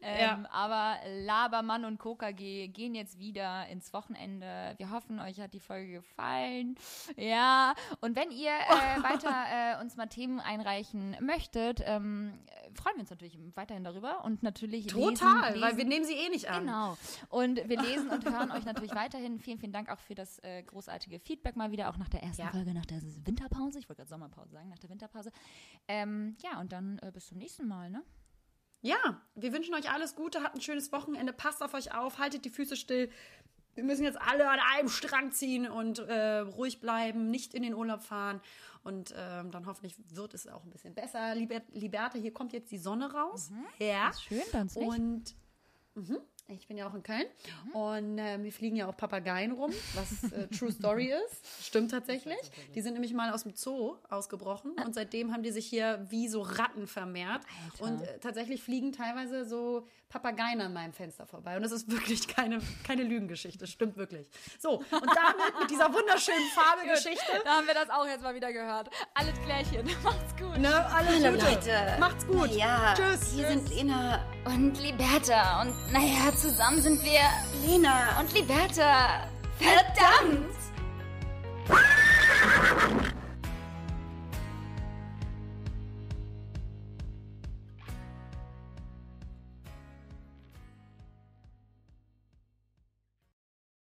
Ähm, 0.00 0.20
ja. 0.20 0.50
Aber 0.50 0.96
Labermann 1.06 1.84
und 1.84 1.98
Coca 1.98 2.30
G 2.30 2.68
gehen 2.68 2.94
jetzt 2.94 3.18
wieder 3.18 3.66
ins 3.68 3.92
Wochenende. 3.92 4.74
Wir 4.78 4.90
hoffen, 4.90 5.20
euch 5.20 5.38
hat 5.38 5.52
die 5.52 5.60
Folge 5.60 5.92
gefallen. 5.92 6.76
Ja. 7.16 7.74
Und 8.00 8.16
wenn 8.16 8.30
ihr 8.30 8.52
äh, 8.52 9.02
weiter 9.02 9.78
äh, 9.78 9.82
uns 9.82 9.96
mal 9.96 10.06
Themen 10.06 10.40
einreichen 10.40 11.16
möchtet, 11.20 11.82
ähm, 11.84 12.38
freuen 12.74 12.96
wir 12.96 13.00
uns 13.00 13.10
natürlich 13.10 13.38
weiterhin 13.54 13.84
darüber 13.84 14.24
und 14.24 14.42
natürlich 14.42 14.86
Total, 14.86 15.52
lesen, 15.52 15.57
lesen. 15.58 15.70
weil 15.70 15.76
wir 15.76 15.84
nehmen 15.84 16.04
sie 16.04 16.14
eh 16.14 16.28
nicht 16.28 16.48
an. 16.48 16.66
Genau. 16.66 16.98
Und 17.28 17.68
wir 17.68 17.80
lesen 17.80 18.08
und 18.08 18.24
hören 18.24 18.50
euch 18.50 18.64
natürlich 18.64 18.94
weiterhin. 18.94 19.38
Vielen, 19.38 19.58
vielen 19.58 19.72
Dank 19.72 19.90
auch 19.90 20.00
für 20.00 20.14
das 20.14 20.38
äh, 20.40 20.62
großartige 20.62 21.18
Feedback 21.20 21.56
mal 21.56 21.70
wieder, 21.70 21.90
auch 21.90 21.96
nach 21.96 22.08
der 22.08 22.22
ersten 22.22 22.42
ja. 22.42 22.50
Folge, 22.50 22.72
nach 22.74 22.86
der 22.86 23.00
Winterpause. 23.24 23.78
Ich 23.78 23.88
wollte 23.88 24.00
gerade 24.00 24.10
Sommerpause 24.10 24.52
sagen, 24.52 24.68
nach 24.68 24.78
der 24.78 24.90
Winterpause. 24.90 25.30
Ähm, 25.86 26.36
ja, 26.42 26.60
und 26.60 26.72
dann 26.72 26.98
äh, 26.98 27.10
bis 27.12 27.26
zum 27.26 27.38
nächsten 27.38 27.66
Mal, 27.66 27.90
ne? 27.90 28.02
Ja, 28.80 29.20
wir 29.34 29.52
wünschen 29.52 29.74
euch 29.74 29.90
alles 29.90 30.14
Gute, 30.14 30.42
habt 30.42 30.54
ein 30.54 30.60
schönes 30.60 30.92
Wochenende, 30.92 31.32
passt 31.32 31.62
auf 31.62 31.74
euch 31.74 31.94
auf, 31.94 32.18
haltet 32.18 32.44
die 32.44 32.50
Füße 32.50 32.76
still. 32.76 33.10
Wir 33.74 33.84
müssen 33.84 34.04
jetzt 34.04 34.20
alle 34.20 34.48
an 34.48 34.58
einem 34.74 34.88
Strang 34.88 35.32
ziehen 35.32 35.68
und 35.68 36.00
äh, 36.00 36.38
ruhig 36.38 36.80
bleiben, 36.80 37.30
nicht 37.30 37.54
in 37.54 37.62
den 37.62 37.74
Urlaub 37.74 38.02
fahren. 38.02 38.40
Und 38.82 39.14
ähm, 39.16 39.50
dann 39.50 39.66
hoffentlich 39.66 39.96
wird 40.14 40.34
es 40.34 40.46
auch 40.46 40.64
ein 40.64 40.70
bisschen 40.70 40.94
besser. 40.94 41.34
Liber 41.34 41.60
Liberta, 41.72 42.18
hier 42.18 42.32
kommt 42.32 42.52
jetzt 42.52 42.70
die 42.70 42.78
Sonne 42.78 43.12
raus. 43.12 43.50
Mhm, 43.50 43.66
ja. 43.78 44.10
Schön, 44.26 44.42
ganz 44.52 44.76
Und 44.76 45.34
mh, 45.94 46.18
ich 46.48 46.66
bin 46.66 46.78
ja 46.78 46.88
auch 46.88 46.94
in 46.94 47.02
Köln 47.02 47.26
mhm. 47.66 47.72
und 47.72 48.18
äh, 48.18 48.42
wir 48.42 48.52
fliegen 48.52 48.76
ja 48.76 48.88
auch 48.88 48.96
Papageien 48.96 49.52
rum, 49.52 49.70
was 49.94 50.32
äh, 50.32 50.46
True 50.58 50.72
Story 50.72 51.12
ist. 51.12 51.66
Stimmt 51.66 51.90
tatsächlich. 51.90 52.38
Die 52.74 52.80
sind 52.80 52.94
nämlich 52.94 53.12
mal 53.12 53.32
aus 53.32 53.42
dem 53.42 53.54
Zoo 53.54 53.96
ausgebrochen 54.08 54.72
und 54.84 54.94
seitdem 54.94 55.32
haben 55.32 55.42
die 55.42 55.50
sich 55.50 55.66
hier 55.66 56.06
wie 56.08 56.26
so 56.28 56.40
Ratten 56.40 56.86
vermehrt. 56.86 57.42
Alter. 57.72 57.84
Und 57.84 58.02
äh, 58.02 58.18
tatsächlich 58.20 58.62
fliegen 58.62 58.92
teilweise 58.92 59.44
so 59.44 59.86
Papageien 60.08 60.60
an 60.60 60.72
meinem 60.72 60.92
Fenster 60.92 61.26
vorbei. 61.26 61.56
Und 61.56 61.62
das 61.62 61.72
ist 61.72 61.90
wirklich 61.90 62.26
keine, 62.28 62.60
keine 62.86 63.02
Lügengeschichte. 63.02 63.66
Stimmt 63.66 63.96
wirklich. 63.96 64.28
So, 64.58 64.78
und 64.78 64.86
damit 64.90 65.60
mit 65.60 65.70
dieser 65.70 65.92
wunderschönen 65.92 66.46
Farbegeschichte. 66.54 67.42
da 67.44 67.56
haben 67.56 67.66
wir 67.66 67.74
das 67.74 67.90
auch 67.90 68.06
jetzt 68.06 68.22
mal 68.22 68.34
wieder 68.34 68.52
gehört. 68.52 68.88
Alles 69.14 69.34
Klärchen. 69.44 69.86
Macht's 70.02 70.36
gut. 70.36 70.56
Ne, 70.58 70.74
alles 70.86 71.22
Hallo 71.24 71.36
Gute. 71.36 71.44
Leute. 71.50 71.96
Macht's 72.00 72.26
gut. 72.26 72.50
Ja. 72.52 72.94
Tschüss. 72.94 73.32
Hier 73.34 73.48
Tschüss. 73.48 73.66
sind 73.66 73.68
Lena 73.70 74.24
und 74.46 74.80
Liberta. 74.80 75.62
Und 75.62 75.92
naja, 75.92 76.34
zusammen 76.34 76.80
sind 76.80 77.02
wir 77.04 77.20
Lena 77.66 78.18
und 78.20 78.32
Liberta. 78.32 79.28
Verdammt! 79.58 80.54